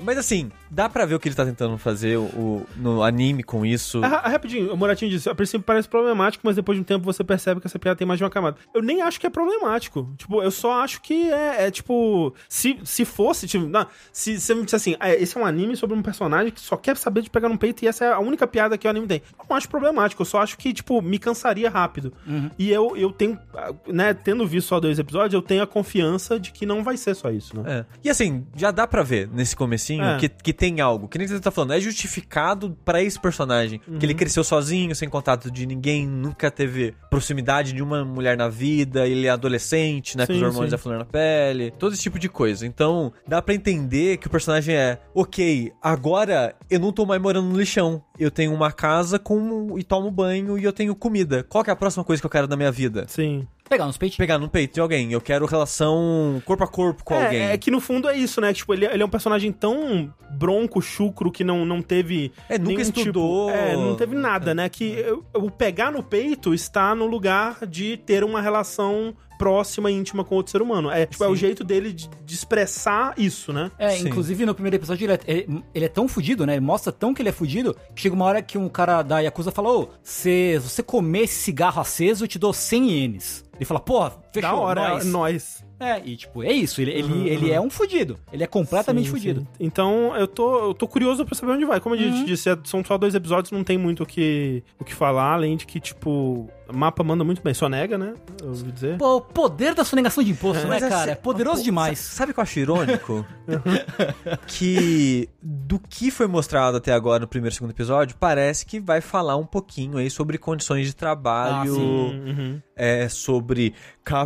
Mas 0.00 0.18
assim, 0.18 0.50
dá 0.70 0.88
pra 0.88 1.06
ver 1.06 1.14
o 1.14 1.20
que 1.20 1.28
ele 1.28 1.34
tá 1.34 1.44
tentando 1.44 1.78
fazer 1.78 2.16
o, 2.18 2.66
no 2.76 3.02
anime 3.02 3.42
com 3.42 3.64
isso. 3.64 4.00
Ah, 4.02 4.22
ah, 4.24 4.28
rapidinho, 4.30 4.72
o 4.72 4.76
Moratinho 4.76 5.10
disse, 5.10 5.28
a 5.28 5.34
princípio 5.34 5.64
parece 5.64 5.88
problemático, 5.88 6.42
mas 6.46 6.56
depois 6.56 6.76
de 6.76 6.82
um 6.82 6.84
tempo 6.84 7.04
você 7.04 7.22
percebe 7.22 7.60
que 7.60 7.66
essa 7.66 7.78
piada 7.78 7.96
tem 7.96 8.06
mais 8.06 8.18
de 8.18 8.24
uma 8.24 8.30
camada. 8.30 8.56
Eu 8.74 8.82
nem 8.82 9.02
acho 9.02 9.20
que 9.20 9.26
é 9.26 9.30
problemático. 9.30 10.10
Tipo, 10.16 10.42
eu 10.42 10.50
só 10.50 10.82
acho 10.82 11.00
que 11.00 11.30
é, 11.30 11.66
é, 11.66 11.70
tipo, 11.70 12.34
se, 12.48 12.78
se 12.84 13.04
fosse, 13.04 13.46
tipo, 13.46 13.66
não, 13.66 13.86
se 14.12 14.40
você 14.40 14.54
me 14.54 14.64
disse 14.64 14.76
assim, 14.76 14.96
ah, 15.00 15.10
esse 15.14 15.33
é 15.38 15.42
um 15.42 15.46
anime 15.46 15.76
sobre 15.76 15.96
um 15.96 16.02
personagem 16.02 16.52
que 16.52 16.60
só 16.60 16.76
quer 16.76 16.96
saber 16.96 17.22
de 17.22 17.30
pegar 17.30 17.48
no 17.48 17.58
peito 17.58 17.84
e 17.84 17.88
essa 17.88 18.04
é 18.04 18.12
a 18.12 18.18
única 18.18 18.46
piada 18.46 18.76
que 18.78 18.86
o 18.86 18.90
anime 18.90 19.06
tem. 19.06 19.22
Eu 19.38 19.44
não 19.48 19.56
acho 19.56 19.68
problemático, 19.68 20.22
eu 20.22 20.26
só 20.26 20.40
acho 20.40 20.56
que, 20.58 20.72
tipo, 20.72 21.00
me 21.02 21.18
cansaria 21.18 21.68
rápido. 21.70 22.12
E 22.58 22.70
eu, 22.70 22.96
eu 22.96 23.10
tenho, 23.12 23.38
né, 23.86 24.14
tendo 24.14 24.46
visto 24.46 24.68
só 24.68 24.80
dois 24.80 24.98
episódios, 24.98 25.34
eu 25.34 25.42
tenho 25.42 25.62
a 25.62 25.66
confiança 25.66 26.38
de 26.38 26.52
que 26.52 26.64
não 26.66 26.82
vai 26.82 26.96
ser 26.96 27.14
só 27.14 27.30
isso, 27.30 27.56
né? 27.60 27.80
É. 27.80 27.84
E 28.04 28.10
assim, 28.10 28.46
já 28.56 28.70
dá 28.70 28.86
pra 28.86 29.02
ver 29.02 29.28
nesse 29.32 29.54
comecinho 29.56 30.04
É. 30.04 30.18
que, 30.18 30.28
que 30.28 30.52
tem 30.52 30.80
algo. 30.80 31.08
Que 31.08 31.18
nem 31.18 31.26
você 31.26 31.40
tá 31.40 31.50
falando, 31.50 31.72
é 31.72 31.80
justificado 31.80 32.76
pra 32.84 33.02
esse 33.02 33.18
personagem. 33.18 33.78
Que 33.78 33.90
Uhum. 33.90 33.98
ele 34.02 34.14
cresceu 34.14 34.44
sozinho, 34.44 34.94
sem 34.94 35.08
contato 35.08 35.50
de 35.50 35.66
ninguém, 35.66 36.06
nunca 36.06 36.50
teve 36.50 36.94
proximidade 37.10 37.72
de 37.72 37.82
uma 37.82 38.04
mulher 38.04 38.36
na 38.36 38.48
vida, 38.48 39.06
ele 39.06 39.26
é 39.26 39.30
adolescente, 39.30 40.16
né? 40.16 40.26
com 40.26 40.32
Sim, 40.32 40.38
os 40.40 40.46
hormônios 40.46 40.70
sim. 40.70 40.76
da 40.76 40.78
flor 40.78 40.98
na 40.98 41.04
pele, 41.04 41.70
todo 41.78 41.92
esse 41.92 42.02
tipo 42.02 42.18
de 42.18 42.28
coisa. 42.28 42.66
Então, 42.66 43.12
dá 43.26 43.40
pra 43.42 43.54
entender 43.54 44.16
que 44.18 44.26
o 44.26 44.30
personagem 44.30 44.74
é, 44.74 44.98
ok, 45.14 45.72
agora 45.80 46.56
eu 46.68 46.80
não 46.80 46.92
tô 46.92 47.06
mais 47.06 47.22
morando 47.22 47.48
no 47.48 47.58
lixão. 47.58 48.02
Eu 48.18 48.30
tenho 48.30 48.52
uma 48.52 48.72
casa 48.72 49.18
com 49.18 49.78
e 49.78 49.84
tomo 49.84 50.10
banho 50.10 50.58
e 50.58 50.64
eu 50.64 50.72
tenho 50.72 50.94
comida. 50.94 51.44
Qual 51.44 51.62
que 51.62 51.70
é 51.70 51.72
a 51.72 51.76
próxima 51.76 52.04
coisa 52.04 52.20
que 52.20 52.26
eu 52.26 52.30
quero 52.30 52.48
da 52.48 52.56
minha 52.56 52.72
vida? 52.72 53.06
Sim. 53.08 53.46
Pegar 53.68 53.86
nos 53.86 53.96
peitos. 53.96 54.18
Pegar 54.18 54.38
no 54.38 54.48
peito 54.48 54.74
de 54.74 54.80
alguém. 54.80 55.12
Eu 55.12 55.20
quero 55.20 55.46
relação 55.46 56.42
corpo 56.44 56.64
a 56.64 56.68
corpo 56.68 57.02
com 57.02 57.14
é, 57.14 57.24
alguém. 57.24 57.42
É 57.42 57.56
que 57.56 57.70
no 57.70 57.80
fundo 57.80 58.08
é 58.08 58.16
isso, 58.16 58.40
né? 58.40 58.52
Tipo, 58.52 58.74
ele, 58.74 58.84
ele 58.84 59.02
é 59.02 59.06
um 59.06 59.08
personagem 59.08 59.50
tão 59.52 60.12
bronco, 60.32 60.82
chucro, 60.82 61.32
que 61.32 61.42
não, 61.42 61.64
não 61.64 61.80
teve. 61.80 62.30
É, 62.48 62.58
nunca 62.58 62.70
nenhum 62.70 62.80
estudou. 62.82 63.46
Tipo, 63.46 63.58
é, 63.58 63.74
não 63.74 63.96
teve 63.96 64.14
nada, 64.14 64.54
né? 64.54 64.68
Que 64.68 65.02
o 65.32 65.50
pegar 65.50 65.90
no 65.90 66.02
peito 66.02 66.52
está 66.52 66.94
no 66.94 67.06
lugar 67.06 67.66
de 67.66 67.96
ter 67.96 68.22
uma 68.22 68.42
relação 68.42 69.14
próxima 69.44 69.90
e 69.90 69.94
íntima 69.94 70.24
com 70.24 70.34
outro 70.36 70.50
ser 70.52 70.62
humano. 70.62 70.90
É, 70.90 71.04
tipo, 71.04 71.22
é 71.22 71.28
o 71.28 71.36
jeito 71.36 71.62
dele 71.62 71.92
de, 71.92 72.08
de 72.24 72.34
expressar 72.34 73.12
isso, 73.18 73.52
né? 73.52 73.70
É, 73.78 73.90
Sim. 73.90 74.08
inclusive 74.08 74.46
no 74.46 74.54
primeiro 74.54 74.76
episódio 74.76 75.04
ele 75.04 75.12
é, 75.12 75.20
ele- 75.26 75.64
ele 75.74 75.84
é 75.84 75.88
tão 75.88 76.08
fudido, 76.08 76.46
né? 76.46 76.54
Ele 76.54 76.60
mostra 76.64 76.90
tão 76.90 77.12
que 77.12 77.20
ele 77.20 77.28
é 77.28 77.32
fudido 77.32 77.76
que 77.94 78.00
chega 78.02 78.14
uma 78.14 78.24
hora 78.24 78.40
que 78.40 78.56
um 78.56 78.68
cara 78.70 79.02
da 79.02 79.20
Yakuza 79.20 79.50
falou: 79.50 79.92
se 80.02 80.58
você 80.58 80.82
comer 80.82 81.24
esse 81.24 81.34
cigarro 81.34 81.80
aceso, 81.80 82.24
eu 82.24 82.28
te 82.28 82.38
dou 82.38 82.52
100 82.54 82.90
ienes. 82.90 83.44
Ele 83.56 83.64
fala, 83.64 83.78
porra, 83.80 84.16
fechou, 84.34 84.50
da 84.50 84.56
hora, 84.56 84.88
nós. 84.90 85.04
é 85.06 85.08
nós. 85.08 85.64
É, 85.80 86.00
e 86.04 86.16
tipo, 86.16 86.42
é 86.42 86.52
isso, 86.52 86.80
ele, 86.80 86.92
ele, 86.92 87.28
ele 87.28 87.50
é 87.50 87.60
um 87.60 87.68
fudido. 87.68 88.16
Ele 88.32 88.44
é 88.44 88.46
completamente 88.46 89.06
Sim, 89.06 89.10
fudido. 89.10 89.40
sim. 89.40 89.46
Então, 89.58 90.14
eu 90.16 90.26
tô, 90.28 90.68
eu 90.68 90.74
tô 90.74 90.86
curioso 90.86 91.26
pra 91.26 91.34
saber 91.34 91.52
onde 91.52 91.64
vai. 91.64 91.80
Como 91.80 91.94
a 91.96 91.98
gente 91.98 92.24
disse, 92.24 92.48
é- 92.48 92.56
são 92.64 92.82
só 92.84 92.96
dois 92.96 93.14
episódios, 93.14 93.50
não 93.50 93.64
tem 93.64 93.76
muito 93.76 94.04
o 94.04 94.06
que, 94.06 94.62
o 94.78 94.84
que 94.84 94.94
falar, 94.94 95.32
além 95.34 95.56
de 95.56 95.66
que, 95.66 95.80
tipo, 95.80 96.48
o 96.68 96.72
mapa 96.76 97.02
manda 97.02 97.24
muito 97.24 97.42
bem. 97.42 97.52
Só 97.52 97.68
nega, 97.68 97.98
né? 97.98 98.14
Eu 98.40 98.50
ouvi 98.50 98.70
dizer. 98.70 98.96
Pô, 98.98 99.16
o 99.16 99.20
poder 99.20 99.74
da 99.74 99.84
sonegação 99.84 100.22
de 100.22 100.30
imposto, 100.30 100.62
né, 100.62 100.68
Mas 100.68 100.82
cara? 100.84 100.94
assim, 101.02 101.10
É 101.10 101.14
poderoso 101.16 101.58
pô, 101.58 101.64
demais. 101.64 101.98
sa- 101.98 102.18
Sabe 102.18 102.30
o 102.30 102.34
que 102.34 102.40
eu 102.40 102.42
acho 102.44 102.58
irônico? 102.60 103.26
que 104.46 105.28
do 105.42 105.78
que 105.78 106.10
foi 106.10 106.26
mostrado 106.26 106.76
até 106.76 106.92
agora 106.92 107.20
no 107.20 107.28
primeiro 107.28 107.52
e 107.52 107.56
segundo 107.56 107.70
episódio, 107.72 108.16
parece 108.18 108.64
que 108.64 108.80
vai 108.80 109.00
falar 109.00 109.36
um 109.36 109.44
pouquinho 109.46 109.98
aí 109.98 110.08
sobre 110.08 110.38
condições 110.38 110.86
de 110.86 110.94
trabalho, 110.96 111.72
Ah, 111.72 111.76
sim. 111.76 112.20
Uhum. 112.30 112.62
é, 112.76 113.08
sobre 113.08 113.74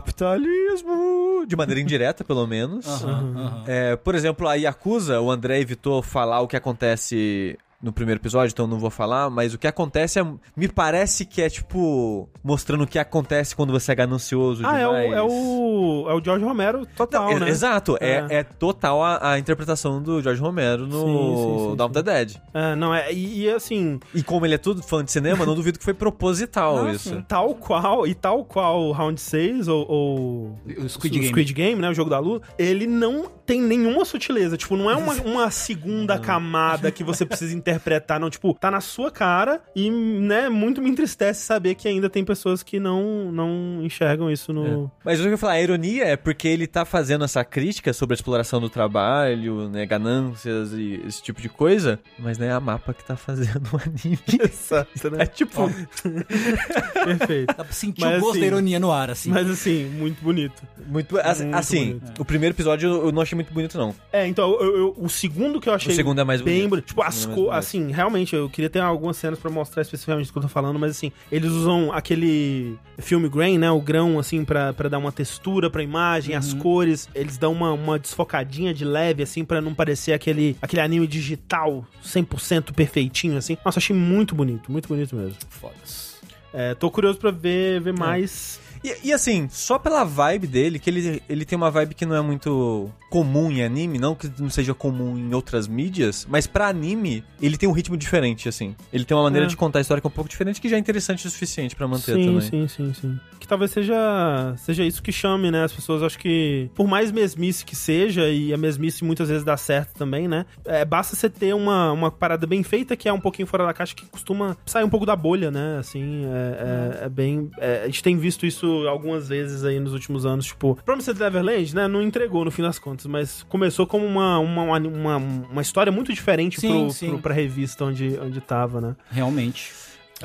capitalismo, 0.01 1.45
de 1.47 1.57
maneira 1.57 1.81
indireta, 1.81 2.25
pelo 2.25 2.47
menos. 2.47 2.87
Aham, 2.87 3.35
aham. 3.37 3.65
É, 3.67 3.97
por 3.97 4.15
exemplo, 4.15 4.49
a 4.49 4.55
Yakuza, 4.55 5.21
o 5.21 5.31
André 5.31 5.61
evitou 5.61 6.03
falar 6.03 6.41
o 6.41 6.49
que 6.49 6.57
acontece 6.57 7.59
no 7.81 7.93
primeiro 7.93 8.21
episódio, 8.21 8.53
então 8.53 8.65
eu 8.65 8.71
não 8.71 8.79
vou 8.81 8.91
falar, 8.91 9.31
mas 9.31 9.55
o 9.55 9.59
que 9.59 9.67
acontece 9.67 10.19
é, 10.19 10.27
me 10.57 10.67
parece 10.67 11.25
que 11.25 11.41
é 11.41 11.49
tipo 11.49 12.29
mostrando 12.43 12.83
o 12.83 12.87
que 12.87 12.99
acontece 12.99 13.55
quando 13.55 13.73
você 13.73 13.93
é 13.93 13.95
ganancioso 13.95 14.67
Ah, 14.67 14.79
é 14.79 14.87
o, 14.87 14.91
demais. 14.91 15.13
é 15.13 15.23
o. 15.23 16.07
É 16.09 16.15
o 16.15 16.25
George 16.25 16.45
Romero 16.45 16.85
total, 16.97 17.31
Não, 17.33 17.39
né? 17.41 17.47
é- 17.47 17.51
Exato, 17.51 17.97
é. 18.01 18.27
É. 18.31 18.39
É, 18.39 18.43
total 18.43 19.03
a, 19.03 19.33
a 19.33 19.39
interpretação 19.39 20.03
do 20.03 20.21
George 20.21 20.41
Romero 20.41 20.87
no 20.89 21.01
Sim, 21.01 21.37
sim, 21.65 21.71
sim, 21.71 21.77
Dawn 21.77 21.87
of 21.87 21.95
the 21.95 22.03
Dead. 22.03 22.37
É, 22.53 22.75
não, 22.75 22.93
é. 22.93 23.13
E, 23.13 23.43
e, 23.45 23.51
assim, 23.51 24.01
E 24.15 24.23
como 24.25 24.45
ele 24.45 24.55
é 24.55 24.59
tudo 24.59 24.83
fã 24.83 25.05
de 25.05 25.13
cinema, 25.13 25.47
não 25.47 25.55
duvido 25.55 25.79
que 25.79 25.85
foi 25.85 25.95
proposital 25.95 26.85
Ah, 26.87 26.93
isso. 26.93 27.11
sim. 27.11 27.25
tal 27.29 27.55
qual, 27.55 28.07
e 28.07 28.15
tal 28.15 28.45
qual 28.45 28.83
o 28.89 28.93
Round 28.93 29.21
6 29.21 29.69
ou, 29.69 29.87
ou 29.89 30.59
O 30.85 30.89
Squid 30.89 31.17
o 31.17 31.21
Game. 31.21 31.29
Squid 31.29 31.53
Game, 31.53 31.81
né? 31.81 31.89
O 31.91 31.95
jogo 31.95 32.11
da 32.11 32.19
lua, 32.19 32.41
ele 32.59 32.87
não 32.89 33.27
tem 33.49 33.63
nenhuma 33.63 34.05
sutileza. 34.05 34.59
Tipo, 34.59 34.77
não 34.77 34.91
é 34.91 34.95
uma, 34.95 35.15
uma 35.25 35.51
segunda 35.51 36.19
camada 36.19 36.91
que 36.91 37.03
você 37.03 37.25
precisa 37.25 37.55
interpretar, 37.57 38.21
não. 38.21 38.29
Tipo, 38.29 38.53
tá 38.53 38.71
na 38.71 38.83
sua 38.83 39.11
cara 39.11 39.63
e, 39.75 39.91
né, 39.91 40.51
muito 40.51 40.83
me 40.83 40.91
entristece 40.91 41.41
saber 41.47 41.75
que 41.75 41.89
ainda 41.89 42.11
tem 42.11 42.23
pessoas 42.27 42.63
que 42.63 42.79
não, 42.79 43.33
não 43.33 43.81
enxergam 43.83 44.31
isso 44.31 44.53
no. 44.53 44.91
Mas 45.03 45.19
o 45.19 45.23
que 45.23 45.29
eu 45.29 45.33
ia 45.33 45.39
falar, 45.39 45.55
a 45.55 45.63
ironia 45.63 46.05
é 46.05 46.15
porque 46.17 46.47
ele 46.47 46.67
tá 46.67 46.85
fazendo 46.85 47.25
essa 47.25 47.43
crítica 47.43 47.93
sobre 47.95 48.13
a 48.13 48.17
exploração 48.17 48.61
do 48.61 48.69
trabalho, 48.69 49.69
né, 49.71 49.87
ganâncias 49.87 50.73
e 50.75 51.01
esse 51.07 51.23
tipo 51.23 51.41
de 51.41 51.49
coisa, 51.49 51.99
mas 52.19 52.37
não 52.37 52.47
é 52.47 52.53
a 52.53 52.61
mapa 52.61 52.93
que 52.93 53.03
tá 53.03 53.17
fazendo 53.17 53.67
o 53.73 53.77
anime. 53.77 54.19
Exato, 54.45 54.91
É 55.07 55.11
né? 55.11 55.27
tipo, 55.27 55.71
Perfeito. 57.05 57.47
Dá 57.57 57.65
pra 57.65 57.73
sentir 57.73 58.01
Mas, 58.03 58.17
o 58.19 58.21
gosto 58.21 58.31
assim, 58.33 58.41
da 58.41 58.47
ironia 58.47 58.79
no 58.81 58.93
ar, 58.93 59.11
assim. 59.11 59.31
Mas 59.31 59.49
assim, 59.49 59.87
muito 59.87 60.23
bonito. 60.23 60.63
muito, 60.87 61.19
assim, 61.19 61.45
Muito 61.45 61.57
assim, 61.57 61.99
bonito. 61.99 62.21
o 62.21 62.25
primeiro 62.25 62.55
episódio 62.55 62.89
eu 62.91 63.13
não 63.13 63.23
achei 63.23 63.38
muito 63.39 63.53
bonito 63.55 63.79
não. 63.79 63.95
É, 64.13 64.27
então, 64.27 64.51
eu- 64.61 64.77
eu- 64.77 64.95
o 64.99 65.09
segundo 65.09 65.61
que 65.61 65.69
eu 65.69 65.73
achei 65.75 65.93
O 65.93 65.97
segundo 65.97 66.21
é 66.21 66.25
mais 66.25 66.41
bem 66.41 66.55
bonito. 66.57 66.71
bonito. 66.71 66.87
Tipo, 66.87 67.03
as 67.03 67.27
é 67.27 67.57
assim, 67.57 67.91
realmente, 67.93 68.35
eu 68.35 68.49
queria 68.51 68.69
ter 68.69 68.81
algumas 68.81 69.17
cenas 69.17 69.39
pra 69.39 69.51
mostrar 69.51 69.83
especificamente 69.83 70.29
o 70.31 70.33
que 70.33 70.39
eu 70.39 70.43
tô 70.43 70.49
falando, 70.49 70.79
mas 70.79 70.91
assim, 70.93 71.13
eles 71.31 71.51
usam 71.51 71.93
aquele 71.93 72.77
filme 72.99 73.29
grain, 73.29 73.59
né, 73.59 73.71
o 73.71 73.81
grão, 73.81 74.19
assim, 74.19 74.45
pra, 74.45 74.73
pra 74.73 74.89
dar 74.89 74.99
uma 74.99 75.13
textura 75.13 75.71
pra 75.71 75.83
imagem, 75.83 76.35
as 76.35 76.53
Uhum. 76.53 76.59
cores, 76.59 77.09
eles 77.15 77.39
dão 77.39 77.53
uma, 77.53 77.73
uma 77.73 77.99
desfocadinha 77.99 78.75
de 78.75 78.85
leve, 78.85 79.23
assim, 79.23 79.45
pra 79.45 79.61
não 79.61 79.73
parecer 79.75 80.13
aquele, 80.13 80.57
aquele 80.61 80.83
anime 80.83 81.07
digital 81.07 81.85
100% 82.03 82.73
perfeitinho, 82.73 83.37
assim. 83.37 83.57
Nossa, 83.65 83.79
achei 83.79 83.95
muito 83.95 84.35
bonito, 84.35 84.71
muito 84.73 84.89
bonito 84.89 85.15
mesmo. 85.15 85.37
Foda-se. 85.49 86.19
É, 86.53 86.75
tô 86.75 86.91
curioso 86.91 87.19
pra 87.19 87.31
ver, 87.31 87.81
ver 87.81 87.93
mais... 87.93 88.59
E, 88.85 89.09
e, 89.09 89.13
assim, 89.13 89.49
só 89.51 89.79
pela 89.79 90.05
vibe 90.05 90.47
dele, 90.47 90.79
que 90.79 90.89
ele, 90.91 91.23
ele 91.29 91.45
tem 91.45 91.57
uma 91.57 91.71
vibe 91.71 91.95
que 91.95 92.07
não 92.07 92.15
é 92.17 92.21
muito 92.21 92.91
comum 93.11 93.51
em 93.51 93.63
anime, 93.63 93.99
não 93.99 94.15
que 94.15 94.31
não 94.39 94.51
seja 94.51 94.75
comum 94.75 95.17
em 95.17 95.33
outras 95.35 95.67
mídias, 95.67 96.27
mas 96.29 96.47
pra 96.47 96.69
anime, 96.69 97.25
ele 97.41 97.57
tem 97.57 97.69
um 97.69 97.73
ritmo 97.73 97.97
diferente, 97.97 98.49
assim. 98.49 98.77
Ele 98.93 99.05
tem 99.05 99.17
uma 99.17 99.23
maneira 99.25 99.47
É. 99.47 99.49
de 99.49 99.57
contar 99.57 99.79
a 99.79 99.83
história 99.83 100.01
que 100.01 100.07
é 100.07 100.11
um 100.11 100.13
pouco 100.13 100.29
diferente, 100.29 100.61
que 100.61 100.69
já 100.69 100.77
é 100.77 100.79
interessante 100.79 101.27
o 101.27 101.31
suficiente 101.31 101.75
pra 101.75 101.89
manter 101.89 102.15
sim, 102.17 102.25
também. 102.27 102.41
Sim, 102.43 102.69
sim, 102.69 102.93
sim. 102.95 103.21
Que 103.41 103.49
talvez 103.49 103.71
seja, 103.71 104.55
seja 104.59 104.85
isso 104.85 105.03
que 105.03 105.11
chame, 105.13 105.51
né? 105.51 105.65
As 105.65 105.73
pessoas, 105.73 106.03
acho 106.03 106.19
que, 106.19 106.71
por 106.75 106.87
mais 106.87 107.11
mesmice 107.11 107.65
que 107.65 107.75
seja, 107.75 108.29
e 108.29 108.53
a 108.53 108.57
mesmice 108.59 109.05
muitas 109.05 109.29
vezes 109.29 109.45
dá 109.45 109.57
certo 109.57 109.95
também, 109.95 110.29
né? 110.29 110.45
É, 110.67 110.85
basta 110.85 111.17
você 111.17 111.31
ter 111.31 111.55
uma, 111.55 111.93
uma 111.93 112.11
parada 112.11 112.47
bem 112.47 112.63
feita, 112.63 112.95
que 112.97 113.09
é 113.09 113.13
um 113.13 113.21
pouquinho 113.21 113.47
fora 113.49 113.65
da 113.65 113.73
caixa, 113.73 113.95
que 113.95 114.05
costuma 114.07 114.57
sair 114.67 114.85
um 114.85 114.91
pouco 114.91 115.07
da 115.07 115.17
bolha, 115.17 115.51
né? 115.51 115.79
Assim, 115.79 116.25
é, 116.27 117.01
é- 117.03 117.05
é 117.07 117.09
bem... 117.09 117.51
é, 117.59 117.83
a 117.85 117.87
gente 117.87 118.03
tem 118.03 118.17
visto 118.19 118.45
isso 118.45 118.78
algumas 118.87 119.29
vezes 119.29 119.65
aí 119.65 119.81
nos 119.81 119.93
últimos 119.93 120.27
anos, 120.27 120.47
tipo... 120.47 120.79
Promised 120.85 121.19
Neverland, 121.19 121.75
né? 121.75 121.89
Não 121.89 122.03
entregou 122.03 122.45
no 122.45 122.51
fim 122.51 122.63
das 122.63 122.79
contas, 122.79 123.07
mas 123.07 123.43
começou 123.45 123.87
como 123.87 124.05
uma, 124.07 124.39
uma, 124.39 124.79
uma, 124.79 125.17
uma 125.17 125.63
história 125.63 125.91
muito 125.91 126.13
diferente 126.13 126.61
Sim, 126.61 126.85
pro, 126.85 126.91
sim. 126.91 127.09
pro, 127.09 127.19
pra 127.19 127.35
revista 127.35 127.85
onde, 127.85 128.19
onde 128.21 128.41
tava, 128.41 128.81
né? 128.81 128.97
Realmente. 129.11 129.73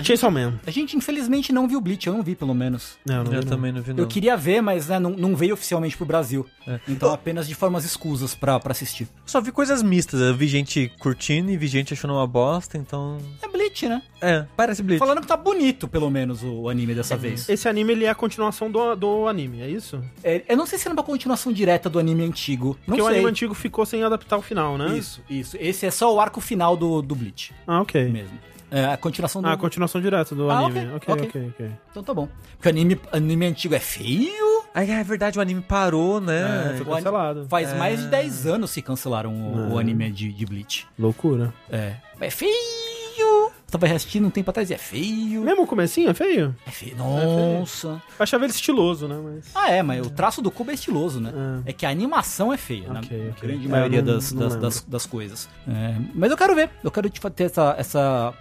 Chainsaw 0.01 0.31
Man. 0.31 0.59
A 0.65 0.71
gente, 0.71 0.97
infelizmente, 0.97 1.51
não 1.53 1.67
viu 1.67 1.79
Bleach, 1.79 2.07
eu 2.07 2.13
não 2.13 2.23
vi, 2.23 2.35
pelo 2.35 2.53
menos. 2.55 2.97
Não, 3.05 3.23
não 3.23 3.33
Eu 3.33 3.39
vi, 3.41 3.45
não. 3.45 3.55
também 3.55 3.71
não 3.71 3.81
vi, 3.81 3.93
não. 3.93 3.99
Eu 4.03 4.07
queria 4.07 4.35
ver, 4.35 4.61
mas 4.61 4.87
né, 4.87 4.97
não, 4.99 5.11
não 5.11 5.35
veio 5.35 5.53
oficialmente 5.53 5.95
pro 5.95 6.05
Brasil. 6.05 6.45
É. 6.67 6.79
Então 6.87 7.11
apenas 7.13 7.47
de 7.47 7.53
formas 7.53 7.85
escusas 7.85 8.33
pra, 8.33 8.59
pra 8.59 8.71
assistir. 8.71 9.07
Só 9.25 9.39
vi 9.39 9.51
coisas 9.51 9.83
mistas. 9.83 10.19
Eu 10.21 10.33
vi 10.35 10.47
gente 10.47 10.91
curtindo 10.99 11.51
e 11.51 11.57
vi 11.57 11.67
gente 11.67 11.93
achando 11.93 12.13
uma 12.13 12.25
bosta, 12.25 12.77
então. 12.77 13.17
É 13.41 13.47
Bleach, 13.47 13.87
né? 13.87 14.01
É, 14.21 14.45
parece 14.55 14.81
Bleach. 14.81 14.99
Falando 14.99 15.21
que 15.21 15.27
tá 15.27 15.37
bonito, 15.37 15.87
pelo 15.87 16.09
menos, 16.09 16.41
o, 16.43 16.61
o 16.61 16.69
anime 16.69 16.95
dessa 16.95 17.15
vez. 17.15 17.47
Esse 17.47 17.67
anime, 17.69 17.91
ele 17.93 18.05
é 18.05 18.09
a 18.09 18.15
continuação 18.15 18.71
do, 18.71 18.95
do 18.95 19.27
anime, 19.27 19.61
é 19.61 19.69
isso? 19.69 20.01
É, 20.23 20.43
eu 20.49 20.57
não 20.57 20.65
sei 20.65 20.79
se 20.79 20.87
era 20.87 20.93
uma 20.93 21.03
continuação 21.03 21.51
direta 21.51 21.89
do 21.89 21.99
anime 21.99 22.23
antigo. 22.23 22.77
Não 22.87 22.95
Porque 22.95 23.01
o 23.01 23.05
sei. 23.05 23.15
anime 23.15 23.29
antigo 23.29 23.53
ficou 23.53 23.85
sem 23.85 24.03
adaptar 24.03 24.37
o 24.37 24.41
final, 24.41 24.77
né? 24.77 24.97
Isso, 24.97 25.21
isso. 25.29 25.57
Esse 25.59 25.85
é 25.85 25.91
só 25.91 26.13
o 26.13 26.19
arco 26.19 26.41
final 26.41 26.75
do, 26.75 27.01
do 27.01 27.13
Bleach 27.15 27.53
Ah, 27.67 27.81
ok. 27.81 28.09
mesmo. 28.09 28.37
É 28.76 28.86
a 28.86 28.97
continuação 28.97 29.41
do. 29.41 29.47
Ah, 29.47 29.53
a 29.53 29.57
continuação 29.57 30.01
direta 30.01 30.34
do 30.34 30.49
Ah, 30.49 30.59
anime. 30.65 30.93
ok, 30.95 31.13
Ok, 31.13 31.28
ok, 31.28 31.47
ok. 31.53 31.71
Então 31.91 32.03
tá 32.03 32.13
bom. 32.13 32.28
Porque 32.57 32.67
o 32.67 32.71
anime, 32.71 32.99
anime 33.11 33.45
antigo 33.45 33.76
é 33.76 33.80
feio. 33.80 34.63
Ah, 34.74 34.84
é 34.84 35.03
verdade, 35.03 35.38
o 35.38 35.41
anime 35.41 35.61
parou, 35.61 36.19
né? 36.19 36.71
É, 36.74 36.78
foi 36.78 36.86
cancelado. 36.95 37.45
Faz 37.47 37.69
É. 37.71 37.76
mais 37.76 37.99
de 38.01 38.07
10 38.07 38.47
anos 38.47 38.74
que 38.74 38.82
cancelaram 38.82 39.32
o, 39.32 39.74
o 39.74 39.78
É. 39.78 39.82
anime 39.82 40.09
de, 40.11 40.34
de 40.34 40.45
Bleach. 40.47 40.88
Loucura. 40.97 41.53
É. 41.69 41.93
É 42.19 42.30
feio! 42.32 43.51
Tava 43.69 43.88
assistindo 43.88 44.28
um 44.28 44.30
tempo 44.30 44.49
atrás 44.51 44.69
e 44.69 44.74
é 44.74 44.78
feio. 44.78 45.41
Mesmo 45.41 45.63
o 45.63 45.67
comecinho 45.67 46.09
é 46.09 46.13
feio? 46.13 46.55
É 46.65 46.69
feio. 46.71 46.95
Nossa. 46.95 47.88
Eu 47.88 48.01
achava 48.19 48.43
ele 48.45 48.53
estiloso, 48.53 49.07
né? 49.07 49.19
Mas... 49.24 49.45
Ah, 49.55 49.71
é, 49.71 49.82
mas 49.82 50.05
o 50.05 50.11
traço 50.11 50.41
do 50.43 50.51
cubo 50.51 50.69
é 50.69 50.76
estiloso, 50.76 51.19
né? 51.19 51.32
É. 51.65 51.69
É, 51.71 51.74
que 51.74 51.84
a 51.86 51.89
animação 51.89 52.53
é 52.53 52.57
feia, 52.57 52.88
na 52.93 52.99
Ok, 52.99 53.30
ok. 53.32 53.49
grande 53.49 53.65
É, 53.65 53.69
maioria 53.69 54.01
não- 54.03 54.13
das, 54.13 54.32
não 54.32 54.41
das, 54.47 54.55
das, 54.57 54.82
das 54.84 55.05
coisas. 55.07 55.49
É, 55.67 55.95
mas 56.13 56.30
eu 56.30 56.38
quero 56.38 56.53
ver. 56.53 56.69
Eu 56.84 56.91
quero 56.91 57.09
tipo, 57.09 57.28
ter 57.32 57.45
essa, 57.45 57.76
essa. 57.78 58.34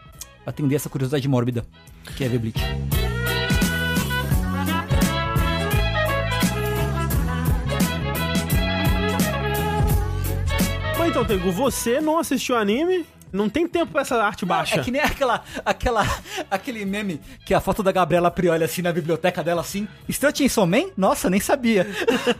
Atender 0.46 0.76
essa 0.76 0.88
curiosidade 0.88 1.26
mórbida, 1.28 1.64
que 2.16 2.24
é 2.24 2.28
ver 2.28 2.38
Bleach. 2.38 2.60
Então, 11.12 11.26
Tengu, 11.26 11.52
você 11.52 12.00
não 12.00 12.18
assistiu 12.18 12.56
anime, 12.56 13.04
não 13.32 13.48
tem 13.48 13.66
tempo 13.66 13.92
pra 13.92 14.02
essa 14.02 14.22
arte 14.22 14.44
baixa. 14.44 14.80
É 14.80 14.82
que 14.84 14.90
nem 14.90 15.00
aquela, 15.00 15.42
aquela, 15.64 16.04
aquele 16.50 16.84
meme 16.84 17.20
que 17.44 17.54
a 17.54 17.60
foto 17.60 17.82
da 17.82 17.90
Gabriela 17.92 18.30
Prioli 18.30 18.64
assim 18.64 18.82
na 18.82 18.92
biblioteca 18.92 19.42
dela 19.42 19.60
assim. 19.60 19.88
Estranho 20.08 20.36
Chainsaw 20.36 20.66
Man? 20.66 20.90
Nossa, 20.96 21.28
nem 21.30 21.40
sabia. 21.40 21.86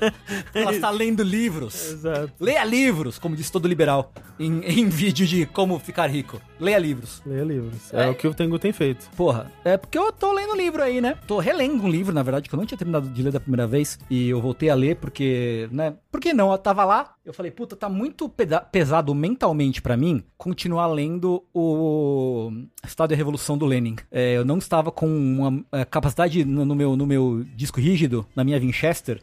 Ela 0.55 0.73
está 0.75 0.91
lendo 0.91 1.23
livros. 1.23 1.91
Exato. 1.93 2.33
Leia 2.41 2.65
livros, 2.65 3.19
como 3.19 3.35
diz 3.37 3.51
todo 3.51 3.67
liberal, 3.69 4.13
em, 4.39 4.61
em 4.65 4.89
vídeo 4.89 5.27
de 5.27 5.47
como 5.47 5.79
ficar 5.79 6.09
rico. 6.11 6.41
Leia 6.61 6.79
livros. 6.79 7.23
Leia 7.27 7.45
livros. 7.45 7.93
É, 7.93 8.05
É. 8.05 8.09
o 8.09 8.15
que 8.15 8.27
o 8.27 8.35
Tengu 8.35 8.59
tem 8.59 8.73
feito. 8.73 9.09
Porra, 9.17 9.51
é 9.65 9.77
porque 9.77 9.99
eu 9.99 10.13
tô 10.13 10.33
lendo 10.33 10.53
um 10.53 10.57
livro 10.57 10.83
aí, 10.83 11.01
né? 11.01 11.17
Tô 11.27 11.39
relendo 11.39 11.83
um 11.83 11.89
livro, 11.89 12.15
na 12.15 12.23
verdade, 12.23 12.49
que 12.49 12.55
eu 12.55 12.59
não 12.59 12.67
tinha 12.67 12.79
terminado 12.79 13.09
de 13.09 13.23
ler 13.23 13.33
da 13.33 13.41
primeira 13.41 13.67
vez. 13.67 13.99
E 14.11 14.29
eu 14.29 14.41
voltei 14.41 14.71
a 14.71 14.75
ler 14.75 14.97
porque, 14.97 15.69
né? 15.73 15.95
Por 16.11 16.21
que 16.21 16.33
não? 16.33 16.53
Eu 16.53 16.59
tava 16.59 16.85
lá, 16.85 17.15
eu 17.25 17.33
falei, 17.33 17.53
puta, 17.53 17.77
tá 17.77 17.89
muito 17.89 18.29
pesado 18.71 19.15
mentalmente 19.15 19.81
pra 19.81 19.97
mim 19.97 20.25
continuar 20.37 20.89
lendo 20.89 21.45
o 21.55 22.51
Estado 22.85 23.13
e 23.13 23.15
a 23.15 23.17
Revolução 23.17 23.57
do 23.57 23.65
Lenin. 23.65 23.97
É, 24.11 24.37
eu 24.37 24.45
não 24.45 24.59
estava 24.59 24.91
com 24.91 25.07
uma 25.07 25.65
é, 25.71 25.85
capacidade 25.85 26.45
no, 26.45 26.75
meu, 26.75 26.97
no 26.97 27.07
meu 27.07 27.45
disco 27.55 27.81
rígido, 27.81 28.27
na 28.35 28.43
minha 28.43 28.59
Winchester, 28.59 29.23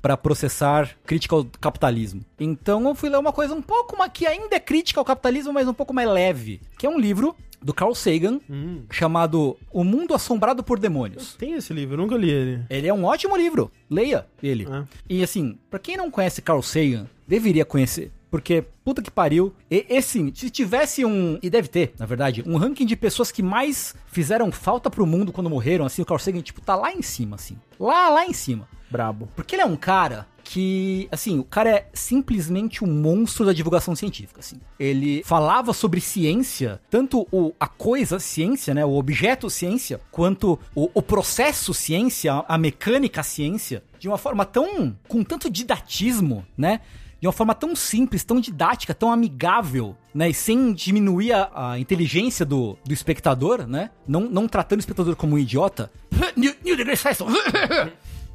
pra 0.00 0.16
processar 0.16 0.90
crítica 1.04 1.34
ao 1.34 1.44
capitalismo. 1.60 2.24
Então 2.38 2.88
eu 2.88 2.94
fui 2.94 3.08
ler 3.08 3.18
uma 3.18 3.32
coisa 3.32 3.54
um 3.54 3.62
pouco, 3.62 3.96
uma, 3.96 4.08
que 4.08 4.26
ainda 4.26 4.54
é 4.54 4.60
crítica 4.60 5.00
ao 5.00 5.04
capitalismo, 5.04 5.52
mas 5.52 5.66
um 5.66 5.74
pouco 5.74 5.92
mais 5.92 6.08
leve. 6.08 6.60
Que 6.78 6.86
é 6.86 6.90
um 6.90 6.98
livro 6.98 7.34
do 7.62 7.74
Carl 7.74 7.94
Sagan, 7.94 8.40
Hum. 8.48 8.82
chamado 8.90 9.56
O 9.70 9.84
Mundo 9.84 10.14
Assombrado 10.14 10.62
por 10.62 10.78
Demônios. 10.78 11.34
Tem 11.34 11.52
esse 11.54 11.72
livro, 11.72 11.94
eu 11.94 11.98
nunca 11.98 12.16
li 12.16 12.30
ele. 12.30 12.62
Ele 12.70 12.88
é 12.88 12.94
um 12.94 13.04
ótimo 13.04 13.36
livro. 13.36 13.70
Leia 13.88 14.26
ele. 14.42 14.66
Ah. 14.70 14.84
E 15.08 15.22
assim, 15.22 15.58
pra 15.68 15.78
quem 15.78 15.96
não 15.96 16.10
conhece 16.10 16.40
Carl 16.42 16.62
Sagan, 16.62 17.06
deveria 17.26 17.64
conhecer. 17.64 18.10
Porque, 18.30 18.64
puta 18.84 19.02
que 19.02 19.10
pariu. 19.10 19.52
E, 19.68 19.84
e 19.90 19.96
assim, 19.96 20.32
se 20.32 20.48
tivesse 20.50 21.04
um. 21.04 21.36
E 21.42 21.50
deve 21.50 21.66
ter, 21.68 21.92
na 21.98 22.06
verdade, 22.06 22.44
um 22.46 22.56
ranking 22.56 22.86
de 22.86 22.94
pessoas 22.94 23.32
que 23.32 23.42
mais 23.42 23.94
fizeram 24.06 24.52
falta 24.52 24.88
pro 24.88 25.04
mundo 25.04 25.32
quando 25.32 25.50
morreram, 25.50 25.84
assim, 25.84 26.00
o 26.00 26.04
Carl 26.04 26.18
Sagan, 26.20 26.40
tipo, 26.40 26.60
tá 26.60 26.76
lá 26.76 26.92
em 26.92 27.02
cima, 27.02 27.34
assim. 27.34 27.56
Lá, 27.78 28.08
lá 28.08 28.24
em 28.24 28.32
cima. 28.32 28.68
Brabo. 28.88 29.28
Porque 29.34 29.56
ele 29.56 29.62
é 29.62 29.66
um 29.66 29.76
cara 29.76 30.26
que, 30.42 31.08
assim, 31.10 31.38
o 31.38 31.44
cara 31.44 31.70
é 31.70 31.88
simplesmente 31.92 32.84
um 32.84 32.88
monstro 32.88 33.46
da 33.46 33.52
divulgação 33.52 33.94
científica, 33.94 34.40
assim. 34.40 34.56
Ele 34.78 35.22
falava 35.24 35.72
sobre 35.72 36.00
ciência, 36.00 36.80
tanto 36.90 37.26
o, 37.30 37.52
a 37.58 37.66
coisa 37.66 38.18
ciência, 38.18 38.74
né, 38.74 38.84
o 38.84 38.94
objeto 38.94 39.48
ciência, 39.50 40.00
quanto 40.10 40.58
o, 40.74 40.90
o 40.94 41.02
processo 41.02 41.72
ciência, 41.72 42.44
a, 42.46 42.58
mecânica 42.58 43.22
ciência, 43.22 43.82
de 43.98 44.08
uma 44.08 44.18
forma 44.18 44.44
tão, 44.44 44.96
com 45.08 45.22
tanto 45.22 45.50
didatismo, 45.50 46.44
né, 46.56 46.80
de 47.20 47.26
uma 47.26 47.32
forma 47.32 47.54
tão 47.54 47.76
simples, 47.76 48.24
tão 48.24 48.40
didática, 48.40 48.94
tão 48.94 49.12
amigável, 49.12 49.94
né? 50.14 50.30
E 50.30 50.34
sem 50.34 50.72
diminuir 50.72 51.32
a, 51.32 51.72
a 51.72 51.78
inteligência 51.78 52.46
do, 52.46 52.78
do 52.82 52.94
espectador, 52.94 53.66
né? 53.66 53.90
Não, 54.08 54.22
não 54.22 54.48
tratando 54.48 54.78
o 54.78 54.80
espectador 54.80 55.14
como 55.16 55.34
um 55.34 55.38
idiota. 55.38 55.92
Neil 56.34 56.54
deGrasse 56.76 57.02
Tyson. 57.02 57.26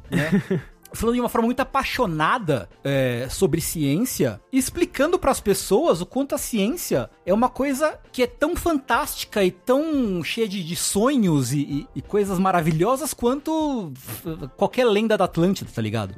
né? 0.08 0.60
Falando 0.96 1.14
de 1.14 1.20
uma 1.20 1.28
forma 1.28 1.46
muito 1.46 1.60
apaixonada 1.60 2.68
é, 2.82 3.26
sobre 3.30 3.60
ciência, 3.60 4.40
explicando 4.52 5.18
para 5.18 5.30
as 5.30 5.40
pessoas 5.40 6.00
o 6.00 6.06
quanto 6.06 6.34
a 6.34 6.38
ciência 6.38 7.10
é 7.24 7.32
uma 7.32 7.48
coisa 7.48 7.98
que 8.10 8.22
é 8.22 8.26
tão 8.26 8.56
fantástica 8.56 9.44
e 9.44 9.50
tão 9.50 10.22
cheia 10.24 10.48
de, 10.48 10.64
de 10.64 10.74
sonhos 10.76 11.52
e, 11.52 11.58
e- 11.60 11.86
e 11.96 12.02
coisas 12.02 12.38
maravilhosas 12.38 13.12
quanto 13.14 13.92
qualquer 14.56 14.84
lenda 14.86 15.16
da 15.16 15.24
Atlântida, 15.24 15.70
tá 15.74 15.82
ligado? 15.82 16.14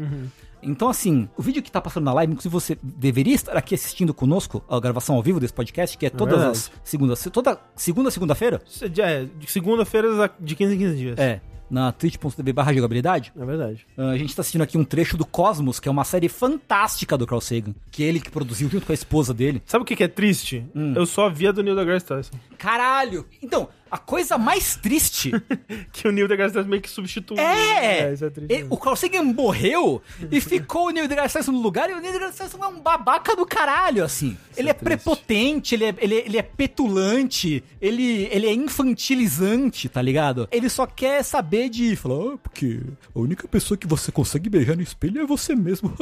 Então, 0.61 0.89
assim, 0.89 1.29
o 1.37 1.43
vídeo 1.43 1.62
que 1.62 1.70
tá 1.70 1.81
passando 1.81 2.05
na 2.05 2.12
live, 2.14 2.33
inclusive 2.33 2.53
você 2.53 2.76
deveria 2.83 3.35
estar 3.35 3.57
aqui 3.57 3.74
assistindo 3.76 4.12
conosco 4.12 4.62
a 4.68 4.81
gravação 4.81 5.14
ao 5.14 5.22
vivo 5.22 5.39
desse 5.39 5.53
podcast, 5.53 5.97
que 5.97 6.05
é 6.07 6.11
todas 6.11 6.35
verdade. 6.39 6.59
as 6.59 6.72
segundas, 6.83 7.29
toda 7.33 7.61
segunda, 7.76 8.11
segunda-feira. 8.11 8.61
É, 8.83 9.24
de 9.39 9.51
segunda-feira 9.51 10.31
de 10.41 10.57
15 10.57 10.74
em 10.74 10.79
15 10.79 10.97
dias. 10.97 11.18
É, 11.18 11.41
na 11.71 11.93
twitch.tv 11.93 12.53
barra 12.53 12.73
jogabilidade. 12.73 13.33
É 13.39 13.45
verdade. 13.45 13.87
Ah, 13.97 14.11
A 14.11 14.16
gente 14.19 14.35
tá 14.35 14.41
assistindo 14.43 14.62
aqui 14.62 14.79
um 14.79 14.85
trecho 14.85 15.16
do 15.16 15.25
Cosmos, 15.27 15.79
que 15.81 15.89
é 15.89 15.91
uma 15.91 16.05
série 16.05 16.29
fantástica 16.29 17.16
do 17.16 17.27
Carl 17.27 17.41
Sagan, 17.41 17.75
que 17.91 18.03
ele 18.03 18.21
que 18.21 18.31
produziu 18.31 18.69
junto 18.69 18.87
com 18.87 18.93
a 18.93 18.95
esposa 18.95 19.33
dele. 19.35 19.62
Sabe 19.66 19.83
o 19.83 19.85
que, 19.85 19.95
que 19.97 20.05
é 20.05 20.09
triste? 20.09 20.64
Hum. 20.75 20.95
Eu 20.97 21.07
só 21.07 21.29
vi 21.29 21.47
a 21.47 21.53
do 21.53 21.62
Neil 21.62 21.77
deGrasse 21.77 22.07
Tyson. 22.07 22.33
Caralho! 22.57 23.27
Então, 23.43 23.69
a 23.91 23.99
coisa 23.99 24.36
mais 24.39 24.76
triste 24.76 25.32
Que 25.93 26.07
o 26.09 26.12
Neil 26.12 26.28
deGrasse 26.28 26.55
Tyson 26.55 26.68
meio 26.68 26.82
que 26.82 26.91
substituiu. 26.91 27.41
é... 27.41 28.12
isso 28.12 28.24
é 28.24 28.30
triste. 28.30 28.53
e- 28.53 28.66
o 28.68 28.76
Carl 28.76 28.97
Sagan 28.97 29.22
morreu 29.22 30.03
e 30.30 30.41
ficou 30.41 30.86
o 30.86 30.91
Neil 30.91 31.09
deGrasse 31.09 31.34
Tyson 31.39 31.53
no 31.53 31.61
lugar, 31.61 31.91
e 31.91 31.95
o 31.95 32.01
Neil 32.01 32.12
deGrasse 32.12 32.39
Tyson 32.39 32.62
é 32.62 32.66
um 32.68 32.80
babaca 32.80 33.34
do 33.34 33.47
caralho, 33.47 34.05
assim. 34.05 34.36
ele 34.57 34.70
é, 34.70 34.74
prepotente, 34.74 35.74
ele 35.74 35.84
é, 35.84 35.95
ele, 35.99 36.14
é, 36.16 36.26
ele 36.26 36.39
é 36.39 36.43
petulante, 36.43 37.62
ele, 37.80 38.28
ele 38.30 38.47
é 38.47 38.53
infantilizante, 38.53 39.89
tá 39.89 40.01
ligado? 40.03 40.49
Ele 40.51 40.68
só 40.68 40.86
quer 40.86 41.22
saber 41.22 41.68
de 41.68 41.97
falar, 41.97 42.34
ah, 42.34 42.39
porque 42.39 42.80
a 43.14 43.18
única 43.18 43.47
pessoa 43.49 43.76
que 43.76 43.86
você 43.86 44.11
consegue 44.12 44.49
beijar 44.49 44.76
no 44.76 44.82
espelho 44.82 45.20
é 45.20 45.26
você 45.26 45.55
mesmo. 45.55 45.95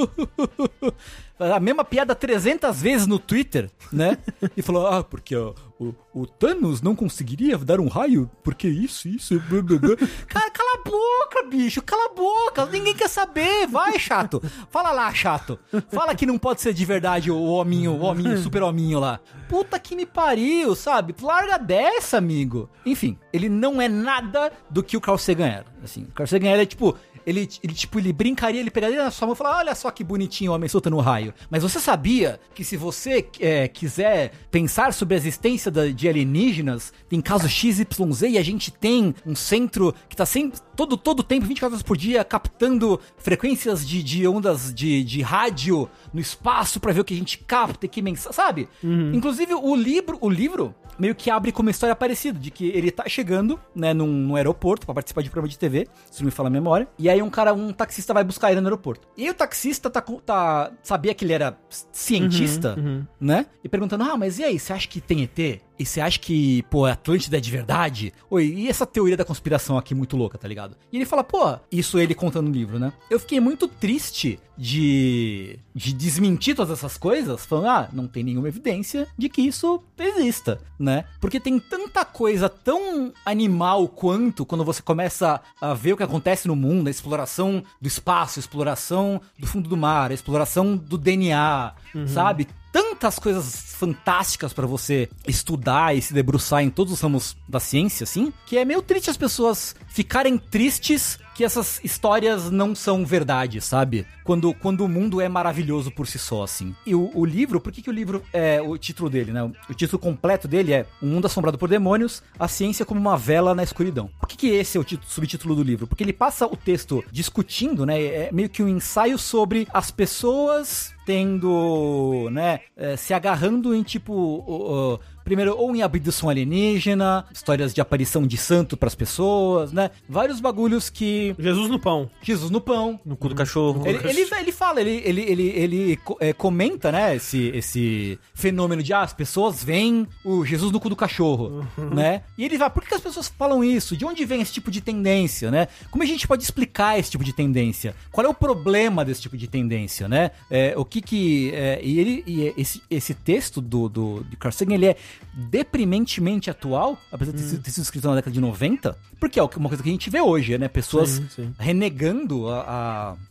a 1.39 1.61
mesma 1.61 1.85
piada 1.85 2.15
300 2.15 2.81
vezes 2.81 3.07
no 3.07 3.19
Twitter, 3.19 3.71
né? 3.93 4.19
E 4.57 4.63
falou, 4.63 4.87
ah, 4.87 5.03
porque 5.05 5.37
ó, 5.37 5.55
o, 5.79 5.95
o 6.15 6.27
Thanos 6.27 6.81
não 6.81 6.97
conseguiria 6.97 7.59
dar 7.59 7.81
um 7.81 7.89
raio, 7.89 8.31
porque 8.43 8.67
isso, 8.67 9.09
isso, 9.09 9.39
blá, 9.41 9.61
blá, 9.63 9.79
blá. 9.79 9.97
Cara, 10.27 10.51
cala 10.51 10.71
a 10.75 10.85
boca, 10.89 11.49
bicho, 11.49 11.83
cala 11.83 12.07
a 12.07 12.15
boca, 12.15 12.67
ninguém 12.67 12.95
quer 12.95 13.09
saber, 13.09 13.67
vai, 13.67 13.99
chato. 13.99 14.43
Fala 14.71 14.91
lá, 14.91 15.13
chato. 15.13 15.59
Fala 15.91 16.15
que 16.15 16.25
não 16.25 16.39
pode 16.39 16.63
ser 16.63 16.73
de 16.73 16.85
verdade 16.85 17.31
o 17.31 17.43
hominho, 17.43 17.93
o 17.93 18.03
hominho, 18.05 18.35
o 18.35 18.39
super 18.39 18.63
hominho 18.63 18.99
lá. 18.99 19.21
Puta 19.49 19.79
que 19.79 19.95
me 19.95 20.07
pariu, 20.07 20.75
sabe? 20.75 21.15
Larga 21.21 21.59
dessa, 21.59 22.17
amigo. 22.17 22.71
Enfim, 22.85 23.19
ele 23.33 23.49
não 23.49 23.81
é 23.81 23.89
nada 23.89 24.53
do 24.71 24.83
que 24.83 24.97
o 24.97 25.01
Carl 25.01 25.19
Sagan 25.19 25.47
era. 25.47 25.67
Assim, 25.85 26.05
o 26.05 26.13
Carl 26.13 26.27
Sagan 26.27 26.49
era 26.49 26.65
tipo, 26.65 26.97
ele, 27.27 27.49
ele, 27.63 27.75
tipo, 27.75 27.99
ele 27.99 28.13
brincaria, 28.13 28.61
ele 28.61 28.71
pegaria 28.71 29.03
na 29.03 29.11
sua 29.11 29.27
mão 29.27 29.35
e 29.35 29.37
falaria, 29.37 29.59
olha 29.59 29.75
só 29.75 29.91
que 29.91 30.05
bonitinho 30.05 30.53
o 30.53 30.55
homem 30.55 30.69
soltando 30.69 30.97
raio. 30.99 31.35
Mas 31.51 31.63
você 31.63 31.81
sabia 31.81 32.39
que 32.55 32.63
se 32.65 32.77
você 32.77 33.27
é, 33.41 33.67
quiser 33.67 34.31
pensar 34.51 34.93
sobre 34.95 35.15
a 35.15 35.19
existência 35.19 35.71
da- 35.71 35.89
de 35.89 36.09
alienígenas, 36.09 36.93
tem 37.09 37.21
caso 37.21 37.49
XYZ 37.49 38.23
e 38.31 38.39
a 38.39 38.43
gente 38.43 38.71
tem 38.71 39.15
um 39.27 39.35
centro 39.35 39.93
que 40.09 40.15
tá 40.17 40.25
sempre, 40.25 40.61
todo, 40.77 40.97
todo 40.97 41.23
tempo, 41.23 41.47
24 41.47 41.75
horas 41.75 41.83
por 41.83 41.97
dia, 41.97 42.23
captando 42.25 43.01
frequências 43.17 43.87
de, 43.87 44.03
de 44.03 44.29
ondas 44.29 44.73
de, 44.73 45.03
de 45.03 45.23
rádio 45.23 45.89
no 46.13 46.21
espaço 46.21 46.79
pra 46.79 46.93
ver 46.93 47.01
o 47.01 47.05
que 47.05 47.15
a 47.15 47.17
gente 47.17 47.39
capta 47.39 47.87
e 47.87 47.89
que 47.89 48.03
mensagem, 48.03 48.33
sabe? 48.33 48.69
Inclusive, 49.15 49.55
o 49.55 49.75
livro, 49.75 50.19
o 50.21 50.29
livro 50.29 50.75
meio 50.99 51.15
que 51.15 51.31
abre 51.31 51.53
com 51.53 51.63
uma 51.63 51.71
história 51.71 51.95
parecida, 51.95 52.39
de 52.39 52.51
que 52.51 52.69
ele 52.69 52.91
tá 52.91 53.05
chegando, 53.09 53.61
né, 53.75 53.93
num, 53.93 54.07
num 54.07 54.37
aeroporto 54.37 54.87
pra 54.87 54.95
participar 54.95 55.23
de 55.23 55.31
programa 55.31 55.49
de 55.49 55.59
TV, 55.59 55.87
se 56.11 56.21
não 56.21 56.27
me 56.27 56.31
fala 56.31 56.49
a 56.49 56.51
memória, 56.51 56.89
e 56.99 57.09
aí 57.11 57.21
um 57.23 57.31
cara, 57.31 57.53
um 57.53 57.73
taxista 57.73 58.15
vai 58.15 58.25
buscar 58.25 58.51
ele 58.51 58.61
no 58.61 58.67
aeroporto. 58.67 59.07
E 59.17 59.29
o 59.29 59.35
taxista 59.35 59.91
tá, 59.91 60.01
tá 60.01 60.73
sabia 60.83 61.15
que 61.15 61.25
ele 61.25 61.33
era 61.33 61.59
cientista, 61.93 62.77
né, 63.21 63.47
e 63.63 63.69
perguntando, 63.69 64.05
ah, 64.05 64.17
mas 64.17 64.39
e 64.39 64.45
aí, 64.45 64.59
você 64.59 64.73
acha 64.73 64.89
que 64.89 65.01
tem 65.01 65.23
ET? 65.23 65.61
E 65.79 65.85
você 65.85 66.01
acha 66.01 66.19
que, 66.19 66.63
pô, 66.65 66.87
a 66.87 66.93
Atlântida 66.93 67.37
é 67.37 67.41
de 67.41 67.51
verdade? 67.51 68.13
Oi, 68.31 68.47
e 68.47 68.69
essa 68.69 68.87
teoria 68.87 69.17
da 69.17 69.25
conspiração 69.25 69.77
aqui 69.77 69.95
muito 69.95 70.17
louca, 70.17 70.39
tá 70.39 70.49
ligado? 70.49 70.77
E 70.91 70.97
ele 70.97 71.05
fala, 71.05 71.23
pô, 71.23 71.59
isso 71.71 71.99
ele 71.99 72.15
contando 72.15 72.49
no 72.49 72.55
livro, 72.55 72.79
né? 72.79 72.93
Eu 73.11 73.21
fiquei 73.21 73.41
muito 73.41 73.69
triste 73.69 74.41
de, 74.57 75.59
de 75.75 75.93
desmentir 75.93 76.55
todas 76.55 76.79
essas 76.79 76.97
coisas, 76.97 77.45
falando, 77.45 77.69
ah, 77.69 77.89
não 77.93 78.07
tem 78.07 78.23
nenhuma 78.23 78.49
evidência 78.49 79.07
de 79.17 79.29
que 79.29 79.43
isso 79.43 79.83
exista, 79.99 80.61
né? 80.79 81.05
Porque 81.21 81.39
tem 81.39 81.59
tanta 81.59 82.05
coisa 82.05 82.49
tão 82.49 83.13
animal 83.25 83.87
quanto 83.89 84.47
quando 84.47 84.65
você 84.65 84.81
começa 84.81 85.41
a 85.61 85.75
ver 85.75 85.93
o 85.93 85.97
que 85.97 86.03
acontece 86.03 86.49
no 86.49 86.57
mundo, 86.57 86.89
a 86.89 86.91
exploração 86.91 87.63
do 87.81 87.87
espaço, 87.87 88.39
a 88.39 88.41
exploração 88.41 89.21
do 89.39 89.47
fundo 89.47 89.69
do 89.69 89.77
mar, 89.77 90.11
a 90.11 90.15
exploração 90.15 90.77
do 90.77 90.97
DNA, 90.97 91.75
sabe? 92.07 92.49
Tantas 92.77 93.19
coisas 93.19 93.73
fantásticas 93.73 94.53
pra 94.53 94.67
você 94.67 95.09
estudar 95.27 95.97
e 95.97 96.03
se 96.03 96.13
debruçar 96.13 96.63
em 96.63 96.69
todos 96.69 96.93
os 96.93 97.01
ramos 97.01 97.35
da 97.49 97.59
ciência, 97.59 98.05
assim, 98.05 98.31
que 98.45 98.59
é 98.59 98.67
meio 98.67 98.83
triste 98.83 99.09
as 99.09 99.17
pessoas 99.17 99.75
ficarem 99.89 100.37
tristes 100.37 101.19
que 101.37 101.45
essas 101.45 101.81
histórias 101.85 102.51
não 102.51 102.75
são 102.75 103.05
verdade, 103.05 103.61
sabe? 103.61 104.07
Quando, 104.25 104.55
quando 104.55 104.81
o 104.85 104.89
mundo 104.89 105.21
é 105.21 105.29
maravilhoso 105.29 105.91
por 105.91 106.07
si 106.07 106.19
só, 106.19 106.43
assim. 106.43 106.75
E 106.87 106.95
o, 106.95 107.11
o 107.15 107.27
livro, 107.27 107.61
por 107.61 107.71
que, 107.71 107.83
que 107.83 107.91
o 107.91 107.93
livro 107.93 108.23
é 108.33 108.61
o 108.63 108.79
título 108.79 109.11
dele, 109.11 109.33
né? 109.33 109.43
O 109.69 109.75
título 109.75 109.99
completo 109.99 110.49
dele 110.49 110.73
é 110.73 110.87
Um 111.03 111.09
Mundo 111.09 111.27
Assombrado 111.27 111.59
por 111.59 111.69
Demônios, 111.69 112.23
a 112.39 112.49
ciência 112.49 112.87
como 112.87 112.99
uma 112.99 113.19
vela 113.19 113.55
na 113.55 113.63
escuridão. 113.63 114.11
Por 114.19 114.27
que, 114.27 114.37
que 114.37 114.49
esse 114.49 114.79
é 114.79 114.81
o 114.81 114.85
título, 114.85 115.11
subtítulo 115.11 115.55
do 115.55 115.63
livro? 115.63 115.87
Porque 115.87 116.03
ele 116.03 116.13
passa 116.13 116.47
o 116.47 116.57
texto 116.57 117.05
discutindo, 117.13 117.85
né? 117.85 118.03
É 118.03 118.31
meio 118.33 118.49
que 118.49 118.63
um 118.63 118.69
ensaio 118.69 119.19
sobre 119.19 119.69
as 119.73 119.91
pessoas 119.91 120.95
tendo, 121.07 122.29
né, 122.33 122.61
é, 122.77 122.97
se 122.97 123.15
agarrando 123.15 123.73
em 123.75 123.83
tipo. 123.83 125.01
Primeiro, 125.27 125.59
ou 125.59 125.75
em 125.75 125.83
abdução 125.83 126.29
alienígena, 126.29 127.27
histórias 127.35 127.75
de 127.75 127.81
aparição 127.81 128.25
de 128.25 128.37
santo 128.37 128.77
pras 128.77 128.95
pessoas, 128.95 129.73
né? 129.73 129.91
Vários 130.09 130.39
bagulhos 130.39 130.89
que. 130.89 131.35
Jesus 131.37 131.69
no 131.69 131.81
pão. 131.81 132.09
Jesus 132.23 132.49
no 132.49 132.61
pão. 132.61 133.01
No 133.05 133.17
cu 133.17 133.29
do 133.29 133.35
cachorro. 133.35 133.85
Ele, 133.85 133.99
ele, 134.09 134.21
ele 134.39 134.53
fala, 134.53 134.81
ele, 134.81 135.03
ele, 135.05 135.23
ele, 135.23 135.49
ele 135.49 135.99
é, 136.21 136.33
comenta, 136.33 136.93
né, 136.93 137.17
esse, 137.17 137.49
esse 137.49 138.21
fenômeno 138.35 138.85
de, 138.85 138.93
ah, 138.93 139.03
as 139.03 139.13
pessoas 139.13 139.65
veem 139.65 140.07
o 140.25 140.45
Jesus 140.45 140.71
no 140.71 140.79
cu 140.79 140.89
do 140.89 140.95
cachorro, 140.95 141.67
uhum. 141.77 141.91
né? 141.91 142.23
E 142.39 142.45
ele 142.45 142.57
vai, 142.57 142.71
por 142.71 142.85
que 142.85 142.95
as 142.95 143.01
pessoas 143.01 143.27
falam 143.27 143.65
isso? 143.65 143.97
De 143.97 144.05
onde 144.05 144.25
vem 144.25 144.41
esse 144.41 144.53
tipo 144.53 144.71
de 144.71 144.81
tendência, 144.81 145.51
né? 145.51 145.67
Como 145.91 146.05
a 146.05 146.07
gente 146.07 146.29
pode 146.29 146.45
explicar 146.45 147.01
esse 147.01 147.11
tipo 147.11 147.25
de 147.25 147.33
tendência? 147.33 147.97
Qual 148.13 148.25
é 148.25 148.31
o 148.31 148.35
problema 148.35 149.05
desse 149.05 149.23
tipo 149.23 149.37
de 149.37 149.49
tendência, 149.49 150.07
né? 150.07 150.31
É, 150.49 150.73
o 150.77 150.85
que 150.85 151.03
que... 151.03 151.51
É, 151.53 151.81
e 151.83 151.99
ele, 151.99 152.23
e 152.29 152.55
esse, 152.57 152.81
esse 152.89 153.13
texto 153.13 153.61
do, 153.61 153.89
do, 153.89 154.25
de 154.31 154.37
Carl 154.37 154.53
Sagan, 154.53 154.75
ele 154.75 154.87
é 154.87 154.97
deprimentemente 155.33 156.51
atual, 156.51 156.99
apesar 157.11 157.33
de 157.33 157.43
ter, 157.43 157.57
hum. 157.57 157.61
ter 157.61 157.71
sido 157.71 157.83
escrito 157.83 158.09
na 158.09 158.15
década 158.17 158.33
de 158.33 158.41
90, 158.41 158.97
porque 159.19 159.39
é 159.39 159.43
uma 159.43 159.69
coisa 159.69 159.83
que 159.83 159.89
a 159.89 159.93
gente 159.93 160.11
vê 160.11 160.21
hoje, 160.21 160.57
né? 160.59 160.69
Pessoas 160.69 161.11
sim, 161.11 161.29
sim. 161.29 161.55
renegando 161.59 162.49
a, 162.49 162.61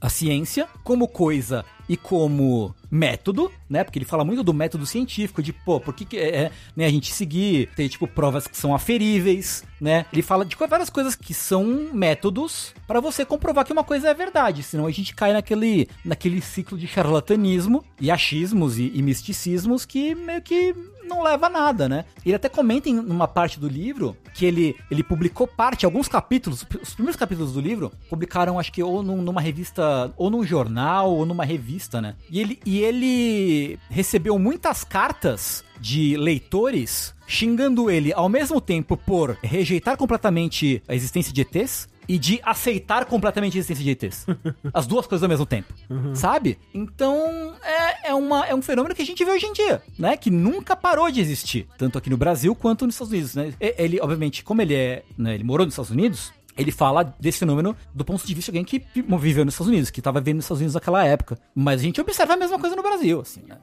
a, 0.01 0.07
a 0.07 0.09
ciência 0.09 0.67
como 0.83 1.07
coisa 1.07 1.65
e 1.88 1.95
como 1.95 2.73
método, 2.89 3.51
né? 3.69 3.83
Porque 3.83 3.99
ele 3.99 4.05
fala 4.05 4.25
muito 4.25 4.43
do 4.43 4.53
método 4.53 4.86
científico, 4.86 5.43
de, 5.43 5.53
pô, 5.53 5.79
por 5.79 5.93
que, 5.93 6.05
que 6.05 6.17
é, 6.17 6.36
é 6.36 6.51
né, 6.75 6.86
a 6.86 6.89
gente 6.89 7.13
seguir, 7.13 7.69
ter, 7.75 7.88
tipo, 7.89 8.07
provas 8.07 8.47
que 8.47 8.57
são 8.57 8.73
aferíveis, 8.73 9.63
né? 9.79 10.05
Ele 10.11 10.21
fala 10.21 10.45
de 10.45 10.55
várias 10.55 10.89
coisas 10.89 11.15
que 11.15 11.33
são 11.33 11.89
métodos 11.93 12.73
para 12.88 12.99
você 12.99 13.23
comprovar 13.25 13.65
que 13.65 13.73
uma 13.73 13.83
coisa 13.83 14.09
é 14.09 14.13
verdade, 14.13 14.63
senão 14.63 14.86
a 14.86 14.91
gente 14.91 15.13
cai 15.13 15.33
naquele, 15.33 15.88
naquele 16.03 16.41
ciclo 16.41 16.77
de 16.77 16.88
charlatanismo 16.88 17.83
e 17.99 18.09
achismos 18.09 18.77
e, 18.79 18.91
e 18.93 19.01
misticismos 19.01 19.86
que 19.86 20.15
meio 20.15 20.41
que 20.41 20.73
não 21.05 21.23
leva 21.23 21.47
a 21.47 21.49
nada, 21.49 21.87
né? 21.87 22.05
Ele 22.25 22.35
até 22.35 22.49
comenta 22.49 22.89
em 22.89 22.97
uma 22.99 23.27
parte 23.27 23.59
do 23.59 23.67
livro 23.67 24.15
que 24.33 24.45
ele, 24.45 24.75
ele 24.91 25.03
publicou 25.03 25.47
parte, 25.47 25.85
alguns 25.85 26.07
capítulos, 26.07 26.65
os 26.81 26.93
primeiros 26.93 27.15
capítulos 27.15 27.53
do 27.53 27.61
livro, 27.61 27.91
publicaram, 28.09 28.59
acho 28.59 28.71
que, 28.71 28.83
ou 28.83 29.01
num, 29.01 29.21
numa 29.21 29.41
revista, 29.41 30.11
ou 30.17 30.29
num 30.29 30.43
jornal, 30.43 31.11
ou 31.11 31.25
numa 31.25 31.45
revista, 31.45 32.01
né? 32.01 32.15
E 32.29 32.39
ele, 32.39 32.59
e 32.65 32.79
ele 32.79 33.79
recebeu 33.89 34.37
muitas 34.37 34.83
cartas 34.83 35.63
de 35.79 36.15
leitores 36.17 37.13
xingando 37.27 37.89
ele 37.89 38.13
ao 38.13 38.29
mesmo 38.29 38.61
tempo 38.61 38.95
por 38.95 39.37
rejeitar 39.43 39.97
completamente 39.97 40.81
a 40.87 40.95
existência 40.95 41.33
de 41.33 41.41
ETs 41.41 41.87
e 42.07 42.17
de 42.17 42.39
aceitar 42.43 43.05
completamente 43.05 43.57
a 43.57 43.59
existência 43.59 43.83
de 43.83 43.91
ETs. 43.91 44.25
As 44.73 44.87
duas 44.87 45.07
coisas 45.07 45.23
ao 45.23 45.29
mesmo 45.29 45.45
tempo. 45.45 45.73
Uhum. 45.89 46.15
Sabe? 46.15 46.57
Então, 46.73 47.55
é, 47.63 48.09
é, 48.09 48.13
uma, 48.13 48.45
é 48.45 48.55
um 48.55 48.61
fenômeno 48.61 48.95
que 48.95 49.01
a 49.01 49.05
gente 49.05 49.23
vê 49.23 49.31
hoje 49.31 49.45
em 49.45 49.53
dia, 49.53 49.81
né? 49.97 50.17
Que 50.17 50.29
nunca 50.29 50.75
parou 50.75 51.11
de 51.11 51.19
existir. 51.19 51.67
Tanto 51.77 51.97
aqui 51.97 52.09
no 52.09 52.17
Brasil 52.17 52.55
quanto 52.55 52.85
nos 52.85 52.95
Estados 52.95 53.11
Unidos, 53.11 53.35
né? 53.35 53.53
Ele, 53.59 53.99
obviamente, 54.01 54.43
como 54.43 54.61
ele 54.61 54.73
é. 54.73 55.03
Né, 55.17 55.35
ele 55.35 55.43
morou 55.43 55.65
nos 55.65 55.73
Estados 55.73 55.91
Unidos, 55.91 56.31
ele 56.57 56.71
fala 56.71 57.13
desse 57.19 57.39
fenômeno 57.39 57.75
do 57.93 58.05
ponto 58.05 58.25
de 58.25 58.33
vista 58.33 58.51
de 58.51 58.57
alguém 58.57 58.65
que 58.65 58.85
viveu 59.17 59.45
nos 59.45 59.53
Estados 59.53 59.71
Unidos, 59.71 59.89
que 59.89 59.99
estava 59.99 60.19
vivendo 60.19 60.37
nos 60.37 60.45
Estados 60.45 60.61
Unidos 60.61 60.75
naquela 60.75 61.05
época. 61.05 61.37
Mas 61.53 61.81
a 61.81 61.83
gente 61.83 61.99
observa 61.99 62.33
a 62.33 62.37
mesma 62.37 62.59
coisa 62.59 62.75
no 62.75 62.81
Brasil, 62.81 63.21
assim, 63.21 63.41
né? 63.47 63.57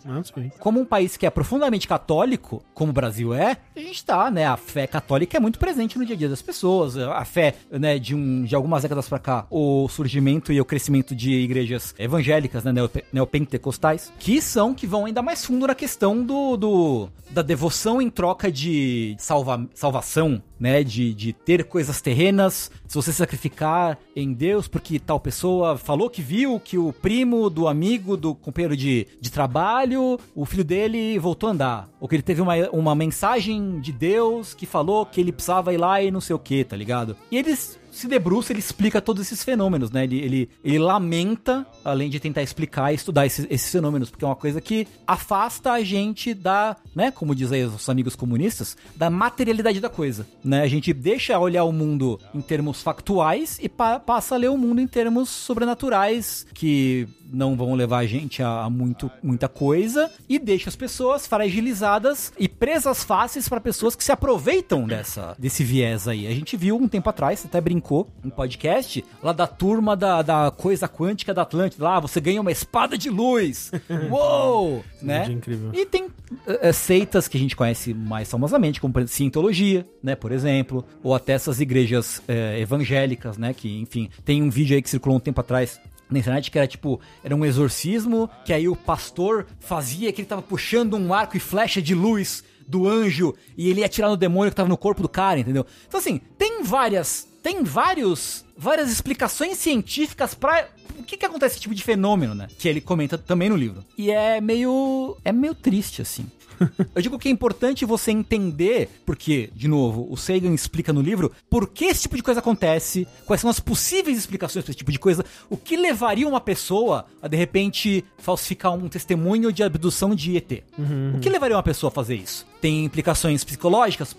Como 0.59 0.81
um 0.81 0.85
país 0.85 1.17
que 1.17 1.27
é 1.27 1.31
profundamente 1.31 1.89
católico, 1.89 2.63
como 2.75 2.91
o 2.91 2.93
Brasil 2.93 3.33
é, 3.35 3.57
a 3.75 3.81
gente 3.81 4.05
tá, 4.05 4.31
né? 4.31 4.47
A 4.47 4.57
fé 4.57 4.87
católica 4.87 5.37
é 5.37 5.41
muito 5.41 5.59
presente 5.59 5.99
no 5.99 6.05
dia 6.05 6.15
a 6.15 6.19
dia 6.19 6.29
das 6.29 6.43
pessoas. 6.43 6.97
A 6.97 7.25
fé, 7.25 7.55
né, 7.71 7.99
de, 7.99 8.15
um, 8.15 8.45
de 8.45 8.55
algumas 8.55 8.83
décadas 8.83 9.09
para 9.09 9.19
cá, 9.19 9.47
o 9.51 9.89
surgimento 9.89 10.53
e 10.53 10.61
o 10.61 10.65
crescimento 10.65 11.15
de 11.15 11.33
igrejas 11.33 11.95
evangélicas, 11.99 12.65
né, 12.65 12.73
neopentecostais, 13.13 14.13
que 14.19 14.41
são, 14.41 14.75
que 14.75 14.87
vão 14.87 15.07
ainda 15.07 15.23
mais 15.23 15.45
fundo 15.45 15.67
na 15.67 15.75
questão 15.75 16.23
do, 16.23 16.57
do 16.57 17.09
da 17.33 17.43
devoção 17.43 18.01
em 18.01 18.11
troca 18.11 18.51
de 18.51 19.17
salva, 19.19 19.69
salvação, 19.75 20.43
né? 20.61 20.85
De, 20.85 21.15
de 21.15 21.33
ter 21.33 21.65
coisas 21.65 22.01
terrenas, 22.01 22.71
se 22.87 22.95
você 22.95 23.13
sacrificar 23.13 23.99
em 24.15 24.33
Deus 24.33 24.69
porque 24.69 24.99
tal 24.99 25.19
pessoa 25.19 25.77
falou 25.77 26.11
que 26.11 26.23
viu 26.23 26.61
que 26.61 26.79
o 26.79 26.93
primo 26.93 27.49
do 27.49 27.67
amigo 27.67 28.17
do 28.17 28.35
companheiro 28.35 28.77
de, 28.77 29.07
de 29.21 29.31
trabalho, 29.31 30.19
o 30.35 30.45
filho 30.45 30.65
dele 30.65 31.19
voltou 31.19 31.49
a 31.49 31.53
andar. 31.53 31.89
Ou 32.01 32.07
que 32.07 32.15
ele 32.15 32.23
teve 32.23 32.41
uma, 32.41 32.55
uma 32.71 32.95
mensagem 32.95 33.81
de 33.81 33.93
Deus 33.93 34.55
que 34.55 34.67
falou 34.67 35.07
que 35.07 35.21
ele 35.21 35.33
precisava 35.33 35.73
ir 35.73 35.79
lá 35.79 36.03
e 36.03 36.11
não 36.11 36.21
sei 36.21 36.37
o 36.37 36.39
que, 36.39 36.65
tá 36.65 36.77
ligado? 36.77 37.17
E 37.31 37.39
eles 37.39 37.79
se 37.93 38.09
debruça, 38.09 38.53
ele 38.53 38.59
explica 38.59 39.01
todos 39.01 39.23
esses 39.23 39.45
fenômenos, 39.45 39.91
né? 39.91 40.05
Ele, 40.05 40.19
ele, 40.19 40.51
ele 40.65 40.79
lamenta, 40.79 41.67
além 41.85 42.09
de 42.09 42.19
tentar 42.19 42.43
explicar 42.43 42.91
e 42.91 42.97
estudar 42.97 43.27
esses, 43.27 43.47
esses, 43.51 43.71
fenômenos, 43.71 44.11
porque 44.11 44.25
é 44.25 44.29
uma 44.29 44.35
coisa 44.35 44.61
que 44.61 44.89
afasta 45.07 45.73
a 45.73 45.85
gente 45.85 46.33
da, 46.33 46.77
né? 46.95 47.11
Como 47.11 47.35
diz 47.35 47.53
aí 47.53 47.63
os 47.65 47.89
amigos 47.89 48.17
comunistas, 48.17 48.77
da 48.97 49.11
materialidade 49.11 49.79
da 49.79 49.91
coisa, 49.91 50.27
né? 50.43 50.63
A 50.63 50.69
gente 50.69 50.93
deixa 50.93 51.39
olhar 51.39 51.65
o 51.65 51.73
mundo 51.73 52.19
em 52.35 52.41
termos 52.41 52.83
factuais 52.83 53.59
e 53.63 53.69
pa 53.69 54.01
passa 54.01 54.35
a 54.35 54.39
ler 54.39 54.49
o 54.49 54.57
mundo 54.57 54.81
em 54.81 54.87
termos 54.87 55.29
sobrenaturais, 55.29 56.47
que 56.55 57.07
não 57.33 57.57
vão 57.57 57.75
levar 57.75 57.99
a 57.99 58.07
gente 58.07 58.43
a, 58.43 58.69
muito, 58.69 59.11
muita 59.23 59.49
coisa 59.49 60.11
e 60.29 60.39
deixa 60.39 60.69
as 60.69 60.77
pessoas 60.77 61.27
fragilizadas 61.27 62.33
e 62.39 62.49
presas 62.49 63.03
fáceis 63.03 63.49
para 63.49 63.61
pessoas 63.61 63.97
que 63.97 64.05
se 64.05 64.13
aproveitam 64.13 64.87
dessa, 64.87 65.35
desse 65.39 65.65
viés 65.65 66.07
aí. 66.07 66.27
A 66.27 66.35
gente 66.35 66.57
viu 66.57 66.77
um 66.77 66.87
tempo 66.87 67.09
atrás, 67.09 67.45
até 67.45 67.61
brincou 67.83 68.09
em 68.25 68.31
podcast, 68.31 69.05
lá 69.23 69.33
da 69.33 69.47
turma 69.47 69.97
da, 69.97 70.23
da 70.23 70.51
coisa 70.51 70.89
quântica 70.89 71.35
da 71.35 71.43
Atlântida. 71.43 71.85
Lá 71.85 71.99
você 71.99 72.21
ganha 72.21 72.41
uma 72.41 72.53
espada 72.53 72.97
de 72.97 73.11
luz. 73.11 73.73
Uou! 74.09 74.85
né? 75.03 75.27
Incrível. 75.27 75.73
E 75.75 75.85
tem 75.85 76.09
é, 76.47 76.73
seitas 76.73 77.27
que 77.27 77.37
a 77.37 77.41
gente 77.41 77.57
conhece 77.57 77.93
mais 77.93 78.31
famosamente, 78.31 78.81
como 78.81 78.93
por 78.93 79.01
exemplo, 79.01 79.15
Cientologia, 79.15 79.87
né? 80.03 80.15
Por 80.15 80.31
exemplo, 80.31 80.85
ou 81.03 81.15
até 81.15 81.33
essas 81.33 81.61
igrejas 81.61 82.23
é, 82.29 82.61
evangélicas, 82.61 83.37
né? 83.37 83.53
Que, 83.53 83.81
enfim, 83.81 84.09
tem 84.25 84.43
um 84.43 84.49
vídeo 84.49 84.77
aí 84.77 84.83
que 84.83 84.89
circulou 84.89 85.19
um 85.19 85.21
tempo 85.21 85.41
atrás 85.41 85.81
na 86.09 86.19
internet 86.19 86.51
que 86.51 86.59
era 86.59 86.67
tipo, 86.67 87.01
era 87.25 87.35
um 87.35 87.45
exorcismo, 87.45 88.29
que 88.45 88.53
aí 88.53 88.69
o 88.69 88.77
pastor 88.77 89.47
fazia 89.59 90.13
que 90.13 90.21
ele 90.21 90.29
tava 90.29 90.43
puxando 90.43 90.95
um 90.95 91.13
arco 91.13 91.37
e 91.37 91.41
flecha 91.41 91.81
de 91.81 91.95
luz 91.95 92.45
do 92.67 92.89
anjo 92.89 93.35
e 93.57 93.69
ele 93.69 93.81
ia 93.81 93.87
atirar 93.87 94.11
no 94.11 94.17
demônio 94.17 94.51
que 94.51 94.57
tava 94.57 94.69
no 94.69 94.77
corpo 94.77 95.03
do 95.03 95.09
cara, 95.09 95.41
entendeu? 95.41 95.67
Então 95.87 95.99
assim, 95.99 96.21
tem 96.39 96.63
várias, 96.63 97.29
tem 97.43 97.63
vários, 97.63 98.45
várias 98.57 98.91
explicações 98.91 99.59
científicas 99.59 100.35
para 100.35 100.69
o 100.99 101.03
que 101.03 101.17
que 101.17 101.27
acontece 101.27 101.55
esse 101.55 101.63
tipo 101.63 101.75
de 101.75 101.83
fenômeno, 101.83 102.35
né? 102.35 102.49
Que 102.59 102.69
ele 102.69 102.81
comenta 102.81 103.19
também 103.19 103.49
no 103.49 103.57
livro. 103.57 103.85
E 103.99 104.11
é 104.11 104.41
meio 104.41 105.17
é 105.25 105.33
meio 105.33 105.55
triste 105.55 106.01
assim. 106.01 106.27
Eu 106.95 107.03
digo 107.03 107.19
que 107.19 107.29
é 107.29 107.31
importante 107.31 107.85
você 107.85 108.11
entender, 108.11 108.89
porque, 109.05 109.51
de 109.55 109.67
novo, 109.67 110.07
o 110.11 110.17
Sagan 110.17 110.55
explica 110.55 110.93
no 110.93 111.01
livro 111.01 111.33
por 111.51 111.69
que 111.69 111.87
esse 111.87 112.03
tipo 112.03 112.17
de 112.17 112.23
coisa 112.23 112.41
acontece, 112.41 113.07
quais 113.27 113.41
são 113.41 113.51
as 113.51 113.59
possíveis 113.61 114.17
explicações 114.17 114.65
para 114.65 114.71
esse 114.71 114.79
tipo 114.79 114.93
de 114.93 114.99
coisa, 114.99 115.25
o 115.51 115.57
que 115.57 115.77
levaria 115.77 116.29
uma 116.29 116.41
pessoa 116.41 117.07
a, 117.21 117.29
de 117.29 117.37
repente, 117.37 118.05
falsificar 118.19 118.73
um 118.73 118.89
testemunho 118.89 119.53
de 119.53 119.63
abdução 119.63 120.15
de 120.15 120.37
ET. 120.37 120.63
Uhum. 120.79 121.15
O 121.17 121.21
que 121.21 121.29
levaria 121.29 121.57
uma 121.57 121.63
pessoa 121.63 121.89
a 121.89 121.93
fazer 121.93 122.15
isso? 122.15 122.47
Tem 122.63 122.85
implicações 122.85 123.43
psicológicas, 123.43 124.17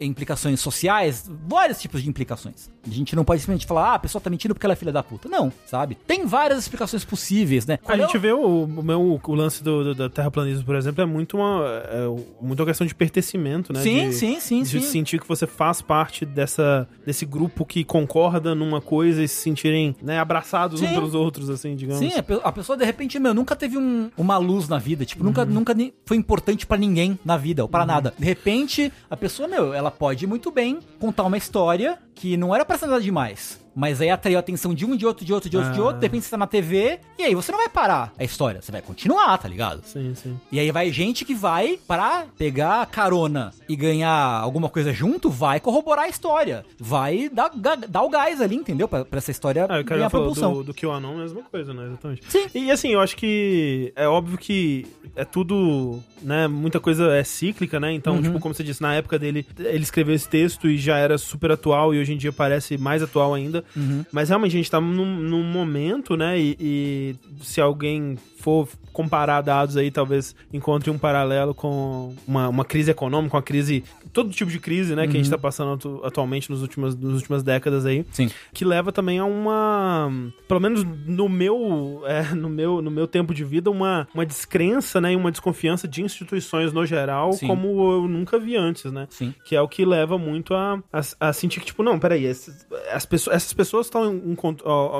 implicações 0.00 0.58
sociais, 0.58 1.30
vários 1.46 1.80
tipos 1.80 2.02
de 2.02 2.08
implicações. 2.08 2.68
A 2.84 2.90
gente 2.90 3.14
não 3.14 3.24
pode 3.24 3.40
simplesmente 3.40 3.66
falar, 3.66 3.92
ah, 3.92 3.94
a 3.94 3.98
pessoa 4.00 4.20
tá 4.20 4.28
mentindo 4.28 4.52
porque 4.52 4.66
ela 4.66 4.72
é 4.72 4.76
filha 4.76 4.92
da 4.92 5.02
puta. 5.02 5.28
Não, 5.28 5.52
sabe? 5.64 5.96
Tem 6.06 6.26
várias 6.26 6.58
explicações 6.58 7.04
possíveis, 7.04 7.64
né? 7.64 7.78
A 7.86 7.96
gente 7.96 8.18
vê 8.18 8.32
o, 8.32 8.64
o, 8.64 9.20
o 9.24 9.34
lance 9.34 9.62
do, 9.62 9.84
do, 9.84 9.94
da 9.94 10.10
terraplanismo, 10.10 10.64
por 10.64 10.74
exemplo, 10.74 11.02
é 11.02 11.06
muito 11.06 11.36
uma 11.36 11.64
é 11.66 12.06
muito 12.40 12.60
uma 12.60 12.66
questão 12.66 12.84
de 12.84 12.94
pertencimento, 12.94 13.72
né? 13.72 13.80
Sim, 13.80 14.08
de, 14.08 14.14
sim, 14.14 14.40
sim, 14.40 14.62
de 14.62 14.68
sim. 14.68 14.80
sentir 14.80 15.20
que 15.20 15.28
você 15.28 15.46
faz 15.46 15.80
parte 15.80 16.26
dessa, 16.26 16.88
desse 17.06 17.24
grupo 17.24 17.64
que 17.64 17.84
concorda 17.84 18.56
numa 18.56 18.80
coisa 18.80 19.22
e 19.22 19.28
se 19.28 19.36
sentirem 19.36 19.94
né, 20.02 20.18
abraçados 20.18 20.80
sim. 20.80 20.86
uns 20.86 20.92
pelos 20.92 21.14
outros, 21.14 21.48
assim, 21.48 21.76
digamos. 21.76 22.00
Sim, 22.00 22.12
a 22.42 22.52
pessoa 22.52 22.76
de 22.76 22.84
repente, 22.84 23.18
meu, 23.20 23.32
nunca 23.32 23.54
teve 23.54 23.78
um, 23.78 24.10
uma 24.16 24.36
luz 24.36 24.68
na 24.68 24.78
vida, 24.78 25.04
tipo, 25.04 25.22
uhum. 25.22 25.28
nunca, 25.28 25.44
nunca 25.44 25.76
foi 26.04 26.16
importante 26.16 26.66
para 26.66 26.76
ninguém 26.76 27.18
na 27.24 27.36
vida, 27.36 27.62
ou 27.62 27.68
para 27.68 27.83
uhum. 27.84 27.94
nada. 27.94 28.14
De 28.18 28.24
repente, 28.24 28.92
a 29.08 29.16
pessoa, 29.16 29.48
meu, 29.48 29.72
ela 29.72 29.90
pode 29.90 30.26
muito 30.26 30.50
bem 30.50 30.80
contar 30.98 31.22
uma 31.24 31.38
história 31.38 31.98
que 32.14 32.36
não 32.36 32.54
era 32.54 32.64
pra 32.64 32.76
ser 32.76 32.86
nada 32.86 33.00
demais 33.00 33.63
mas 33.74 34.00
aí 34.00 34.10
atraiu 34.10 34.36
a 34.36 34.40
atenção 34.40 34.74
de 34.74 34.84
um, 34.86 34.96
de 34.96 35.06
outro, 35.06 35.24
de 35.24 35.32
outro, 35.32 35.48
de 35.50 35.56
outro, 35.56 35.72
de 35.72 35.80
Ah. 35.80 35.82
outro, 35.84 35.98
de 36.00 36.06
repente 36.06 36.24
você 36.24 36.30
tá 36.30 36.36
na 36.36 36.46
TV, 36.46 36.98
e 37.18 37.22
aí 37.22 37.34
você 37.34 37.50
não 37.52 37.58
vai 37.58 37.68
parar 37.68 38.12
a 38.18 38.24
história, 38.24 38.60
você 38.62 38.70
vai 38.72 38.82
continuar, 38.82 39.36
tá 39.38 39.48
ligado? 39.48 39.82
Sim, 39.84 40.14
sim. 40.14 40.38
E 40.52 40.58
aí 40.60 40.70
vai 40.70 40.90
gente 40.92 41.24
que 41.24 41.34
vai 41.34 41.78
pra 41.86 42.26
pegar 42.38 42.84
carona 42.86 43.52
e 43.68 43.74
ganhar 43.76 44.10
alguma 44.40 44.68
coisa 44.68 44.92
junto, 44.92 45.28
vai 45.30 45.60
corroborar 45.60 46.04
a 46.04 46.08
história. 46.08 46.64
Vai 46.78 47.28
dar, 47.28 47.50
dar 47.88 48.02
o 48.02 48.08
gás 48.10 48.40
ali, 48.40 48.56
entendeu? 48.56 48.86
Pra, 48.88 49.04
pra 49.04 49.18
essa 49.18 49.30
história 49.30 49.66
Ah, 49.68 49.82
ganhar 49.82 50.10
propulsão. 50.10 50.52
do, 50.54 50.64
do 50.64 50.74
QAnon, 50.74 51.16
mesma 51.18 51.42
coisa, 51.42 51.72
né? 51.74 51.86
Exatamente. 51.86 52.22
Sim. 52.28 52.46
E 52.54 52.70
assim, 52.70 52.88
eu 52.90 53.00
acho 53.00 53.16
que 53.16 53.92
é 53.96 54.06
óbvio 54.06 54.38
que 54.38 54.86
é 55.16 55.24
tudo, 55.24 56.00
né? 56.22 56.46
Muita 56.48 56.78
coisa 56.80 57.12
é 57.14 57.24
cíclica, 57.24 57.78
né? 57.80 57.88
Uhum. 57.88 57.94
Então, 57.94 58.22
tipo, 58.22 58.38
como 58.40 58.54
você 58.54 58.62
disse, 58.62 58.82
na 58.82 58.94
época 58.94 59.18
dele, 59.18 59.46
ele 59.58 59.82
escreveu 59.82 60.14
esse 60.14 60.28
texto 60.28 60.68
e 60.68 60.76
já 60.76 60.96
era 60.98 61.16
super 61.18 61.50
atual 61.52 61.94
e 61.94 62.00
hoje 62.00 62.12
em 62.12 62.16
dia 62.16 62.32
parece 62.32 62.76
mais 62.78 63.02
atual 63.02 63.34
ainda. 63.34 63.63
Uhum. 63.76 64.04
Mas 64.12 64.28
realmente 64.28 64.52
a 64.52 64.56
gente 64.58 64.70
tá 64.70 64.80
num, 64.80 65.16
num 65.16 65.42
momento, 65.42 66.16
né? 66.16 66.38
E, 66.38 66.56
e 66.60 67.16
se 67.42 67.60
alguém 67.60 68.16
for 68.38 68.68
comparar 68.92 69.40
dados 69.40 69.76
aí, 69.76 69.90
talvez 69.90 70.34
encontre 70.52 70.90
um 70.90 70.98
paralelo 70.98 71.54
com 71.54 72.14
uma, 72.26 72.48
uma 72.48 72.64
crise 72.64 72.90
econômica, 72.90 73.36
uma 73.36 73.42
crise. 73.42 73.82
Todo 74.12 74.30
tipo 74.30 74.50
de 74.50 74.60
crise, 74.60 74.94
né? 74.94 75.06
Que 75.08 75.14
a 75.14 75.16
gente 75.16 75.30
tá 75.30 75.38
passando 75.38 75.72
atu- 75.74 76.00
atualmente 76.04 76.48
nos 76.50 76.62
últimas, 76.62 76.94
nas 76.94 77.14
últimas 77.14 77.42
décadas 77.42 77.84
aí 77.84 78.04
Sim. 78.12 78.30
que 78.52 78.64
leva 78.64 78.92
também 78.92 79.18
a 79.18 79.24
uma, 79.24 80.08
pelo 80.46 80.60
menos 80.60 80.84
no 81.06 81.28
meu, 81.28 82.02
é, 82.06 82.34
no 82.34 82.48
meu, 82.48 82.80
no 82.82 82.90
meu 82.90 83.08
tempo 83.08 83.34
de 83.34 83.42
vida, 83.44 83.70
uma, 83.70 84.06
uma 84.14 84.24
descrença, 84.24 85.00
né, 85.00 85.12
e 85.12 85.16
uma 85.16 85.30
desconfiança 85.32 85.88
de 85.88 86.02
instituições 86.02 86.72
no 86.72 86.84
geral, 86.86 87.32
Sim. 87.32 87.46
como 87.48 87.92
eu 87.92 88.06
nunca 88.08 88.38
vi 88.38 88.56
antes, 88.56 88.92
né? 88.92 89.06
Sim. 89.10 89.34
Que 89.44 89.56
é 89.56 89.60
o 89.60 89.66
que 89.66 89.84
leva 89.84 90.16
muito 90.18 90.54
a, 90.54 90.80
a, 90.92 91.28
a 91.28 91.32
sentir 91.32 91.58
que, 91.60 91.66
tipo, 91.66 91.82
não, 91.82 91.98
peraí, 91.98 92.24
esses, 92.24 92.66
as 92.92 93.04
pessoas, 93.06 93.36
essas 93.36 93.52
pessoas 93.54 93.86
estão 93.86 94.12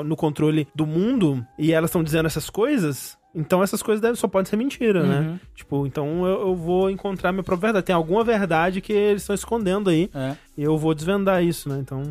no 0.03 0.15
controle 0.15 0.67
do 0.73 0.85
mundo 0.85 1.45
e 1.57 1.71
elas 1.71 1.89
estão 1.89 2.03
dizendo 2.03 2.25
essas 2.27 2.49
coisas. 2.49 3.17
Então 3.37 3.61
essas 3.61 3.83
coisas 3.83 4.01
devem, 4.01 4.15
só 4.15 4.29
podem 4.29 4.49
ser 4.49 4.55
mentira, 4.55 5.01
Uhum. 5.03 5.07
né? 5.09 5.39
Tipo, 5.53 5.85
então 5.85 6.25
eu, 6.25 6.47
eu 6.47 6.55
vou 6.55 6.89
encontrar 6.89 7.33
minha 7.33 7.43
própria 7.43 7.67
verdade. 7.67 7.85
Tem 7.85 7.95
alguma 7.95 8.23
verdade 8.23 8.79
que 8.79 8.93
eles 8.93 9.23
estão 9.23 9.33
escondendo 9.33 9.89
aí. 9.89 10.09
É. 10.13 10.35
E 10.57 10.63
eu 10.63 10.77
vou 10.77 10.93
desvendar 10.95 11.43
isso, 11.43 11.67
né? 11.67 11.77
Então. 11.79 12.01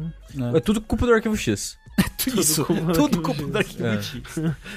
É 0.54 0.60
tudo 0.60 0.82
culpa 0.82 1.06
do 1.06 1.14
Arquivo 1.14 1.34
X. 1.36 1.78
Tudo 2.24 2.40
isso. 2.40 2.64
culpa 2.64 2.82
do 2.82 2.92
Tudo 2.94 3.22
culpa 3.22 3.42
do 3.42 3.58
Arquivo 3.58 3.86
É. 3.86 4.02
X. 4.02 4.22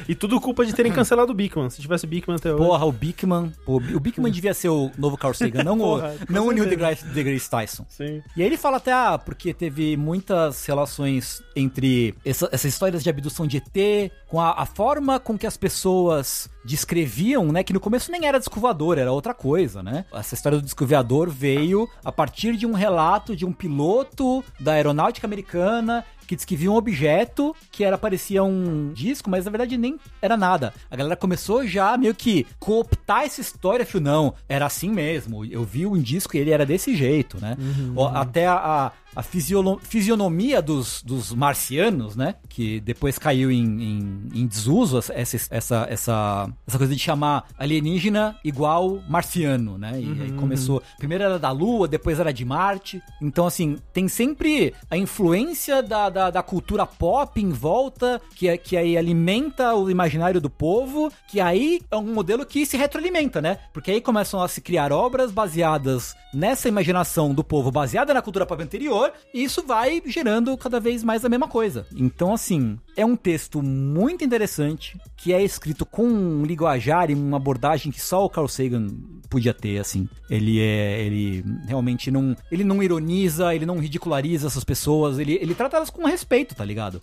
E 0.08 0.14
tudo 0.14 0.42
culpa 0.42 0.66
de 0.66 0.74
terem 0.74 0.92
cancelado 0.94 1.32
o 1.32 1.36
Bigman. 1.36 1.70
Se 1.70 1.82
tivesse 1.82 2.06
Bigman 2.06 2.36
até 2.36 2.54
hoje. 2.54 2.62
Porra, 2.62 2.86
o 2.86 2.92
Bickman. 2.92 3.54
Pô, 3.66 3.78
o 3.78 4.00
Bickman 4.02 4.30
devia 4.34 4.54
ser 4.54 4.68
o 4.70 4.92
novo 4.98 5.16
Carl 5.18 5.34
Sagan, 5.34 5.64
não 5.64 5.78
Porra, 5.78 6.14
o, 6.30 6.32
não 6.32 6.48
o 6.48 6.52
Neil 6.52 6.68
deGrasse, 6.68 7.06
deGrasse 7.06 7.50
Tyson. 7.50 7.86
Sim. 7.88 8.22
E 8.36 8.42
aí 8.42 8.48
ele 8.48 8.58
fala 8.58 8.78
até, 8.78 8.92
ah, 8.92 9.18
porque 9.18 9.54
teve 9.54 9.96
muitas 9.96 10.66
relações 10.66 11.42
entre 11.56 12.14
essa- 12.26 12.50
essas 12.52 12.74
histórias 12.74 13.02
de 13.02 13.10
abdução 13.10 13.48
de 13.48 13.58
ET, 13.58 14.12
com 14.28 14.42
a, 14.42 14.52
a 14.62 14.66
forma 14.66 15.18
com 15.18 15.38
que 15.38 15.48
as 15.48 15.56
pessoas 15.56 16.50
descreviam, 16.68 17.46
né, 17.46 17.64
que 17.64 17.74
no 17.74 17.80
começo 17.80 18.12
nem 18.12 18.28
era 18.28 18.38
disco 18.38 18.60
voador, 18.60 18.98
era 18.98 19.12
outra 19.12 19.34
coisa, 19.34 19.82
né? 19.82 20.06
Essa 20.14 20.36
história 20.36 20.58
do 20.58 20.64
disco 20.64 20.86
voador 20.86 21.30
veio 21.30 21.90
a 22.04 22.12
partir 22.12 22.58
de 22.58 22.66
um 22.66 22.74
relato 22.74 23.36
de 23.36 23.46
um 23.46 23.54
piloto 23.54 24.44
da 24.60 24.74
aeronáutica 24.74 25.26
americana 25.26 26.04
que 26.28 26.36
disse 26.36 26.46
que 26.46 26.58
viu 26.58 26.74
um 26.74 26.76
objeto 26.76 27.56
que 27.72 27.86
era 27.86 27.98
parecia 27.98 28.44
um 28.44 28.92
disco, 28.94 29.30
mas 29.30 29.46
na 29.46 29.52
verdade 29.52 29.78
nem 29.78 29.98
era 30.22 30.36
nada. 30.36 30.74
A 30.92 30.96
galera 30.96 31.16
começou 31.16 31.66
já 31.66 31.96
meio 31.98 32.14
que 32.14 32.46
cooptar 32.60 33.24
essa 33.24 33.40
história, 33.40 33.86
falou, 33.86 34.04
não, 34.04 34.34
era 34.50 34.66
assim 34.66 34.90
mesmo. 34.90 35.46
Eu 35.46 35.64
vi 35.64 35.86
um 35.86 35.98
disco 35.98 36.36
e 36.36 36.40
ele 36.40 36.52
era 36.52 36.66
desse 36.66 36.94
jeito, 36.96 37.40
né? 37.40 37.56
Ó, 37.96 38.10
Até 38.10 38.46
a, 38.46 38.56
a, 38.56 38.92
a 39.18 39.24
fisionomia 39.24 40.62
dos, 40.62 41.02
dos 41.02 41.34
marcianos, 41.34 42.16
né? 42.16 42.36
Que 42.48 42.80
depois 42.80 43.18
caiu 43.18 43.52
em, 43.52 43.64
em, 43.64 44.30
em 44.32 44.46
desuso 44.46 45.00
essa, 45.00 45.14
essa, 45.16 45.48
essa, 45.50 45.88
essa, 45.90 46.78
coisa 46.78 46.94
de 46.94 47.00
chamar 47.00 47.46
alienígena 47.58 48.38
igual 48.44 49.02
marciano, 49.10 49.76
né? 49.76 50.00
E 50.00 50.22
aí 50.22 50.32
começou. 50.34 50.84
Primeiro 51.00 51.24
era 51.24 51.40
da 51.40 51.50
Lua, 51.50 51.88
depois 51.88 52.20
era 52.20 52.32
de 52.32 52.46
Marte. 52.46 53.02
Então, 53.20 53.48
assim, 53.48 53.78
tem 53.92 54.08
sempre 54.08 54.76
a 54.88 54.96
influência 54.96 55.82
da, 55.82 56.12
da, 56.12 56.30
da 56.30 56.44
cultura 56.44 56.86
pop 56.86 57.42
em 57.42 57.50
volta, 57.50 58.22
que, 58.36 58.48
é- 58.48 58.58
que 58.58 58.78
aí 58.78 58.96
alimenta 58.96 59.74
o 59.74 59.90
imaginário 59.90 60.40
do 60.40 60.50
povo, 60.50 61.12
que 61.28 61.42
aí 61.42 61.82
é 61.90 61.98
um 61.98 62.14
modelo 62.14 62.46
que 62.46 62.68
se 62.68 62.78
retroalimenta, 62.78 63.42
né? 63.42 63.58
Porque 63.74 63.90
aí 63.90 64.00
começam 64.00 64.40
a 64.44 64.48
se 64.48 64.62
criar 64.62 64.92
obras 64.92 65.32
baseadas 65.32 66.16
nessa 66.34 66.68
imaginação 66.68 67.34
do 67.34 67.44
povo, 67.44 67.72
baseada 67.72 68.14
na 68.14 68.22
cultura 68.22 68.46
pop 68.46 68.62
anterior, 68.62 69.07
e 69.34 69.44
isso 69.44 69.64
vai 69.66 70.02
gerando 70.06 70.58
cada 70.58 70.80
vez 70.80 71.04
mais 71.04 71.24
a 71.24 71.30
mesma 71.30 71.48
coisa. 71.48 71.86
Então, 71.96 72.34
assim, 72.34 72.80
é 72.98 73.06
um 73.06 73.16
texto 73.16 73.62
muito 73.62 74.26
interessante, 74.26 75.00
que 75.16 75.32
é 75.32 75.42
escrito 75.42 75.86
com 75.86 76.04
um 76.04 76.44
linguajar 76.44 77.12
e 77.12 77.14
uma 77.14 77.38
abordagem 77.38 77.92
que 77.92 78.02
só 78.02 78.26
o 78.26 78.30
Carl 78.30 78.48
Sagan 78.48 78.88
podia 79.30 79.54
ter, 79.54 79.78
assim. 79.78 80.10
Ele 80.30 80.60
é. 80.60 81.02
Ele 81.04 81.46
realmente 81.68 82.10
não. 82.10 82.36
Ele 82.52 82.64
não 82.64 82.82
ironiza, 82.82 83.54
ele 83.54 83.68
não 83.68 83.78
ridiculariza 83.78 84.48
essas 84.48 84.64
pessoas, 84.64 85.20
ele, 85.20 85.38
ele 85.40 85.54
trata 85.54 85.78
elas 85.78 85.92
com 85.92 86.06
respeito, 86.06 86.56
tá 86.56 86.66
ligado? 86.66 87.02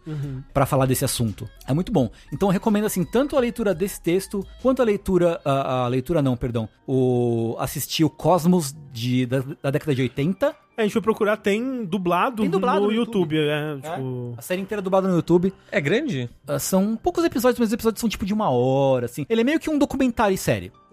Pra 0.52 0.66
falar 0.66 0.86
desse 0.86 1.04
assunto. 1.04 1.48
É 1.66 1.72
muito 1.72 1.92
bom. 1.92 2.10
Então 2.32 2.48
eu 2.48 2.52
recomendo, 2.52 2.86
assim, 2.86 3.04
tanto 3.04 3.36
a 3.36 3.40
leitura 3.40 3.72
desse 3.72 4.00
texto, 4.00 4.44
quanto 4.60 4.82
a 4.82 4.84
leitura. 4.84 5.40
A, 5.44 5.84
a 5.84 5.88
leitura 5.88 6.20
não, 6.20 6.36
perdão. 6.36 6.68
O. 6.86 7.54
assistir 7.58 8.02
o 8.02 8.10
Cosmos 8.10 8.74
de, 8.92 9.26
da, 9.26 9.44
da 9.62 9.70
década 9.70 9.94
de 9.94 10.02
80. 10.02 10.64
É, 10.76 10.82
a 10.82 10.84
gente 10.84 10.92
foi 10.92 11.02
procurar, 11.02 11.36
tem 11.36 11.84
dublado, 11.84 12.42
Tem 12.42 12.50
dublado 12.50 12.80
no, 12.80 12.86
no 12.88 12.92
YouTube. 12.92 13.38
É, 13.38 13.74
né? 13.76 13.80
tipo. 13.80 14.34
A 14.36 14.42
série 14.42 14.60
inteira 14.60 14.82
dublada 14.82 15.08
no 15.08 15.14
YouTube. 15.14 15.52
É 15.70 15.80
grande? 15.84 16.28
Ah, 16.46 16.58
são 16.58 16.96
poucos 16.96 17.24
episódios, 17.24 17.58
mas 17.58 17.68
os 17.68 17.72
episódios 17.72 18.00
são 18.00 18.08
tipo 18.08 18.26
de 18.26 18.34
uma 18.34 18.50
hora, 18.50 19.06
assim. 19.06 19.24
Ele 19.28 19.42
é 19.42 19.44
meio 19.44 19.60
que 19.60 19.70
um 19.70 19.78
documentário 19.78 20.34
e 20.34 20.38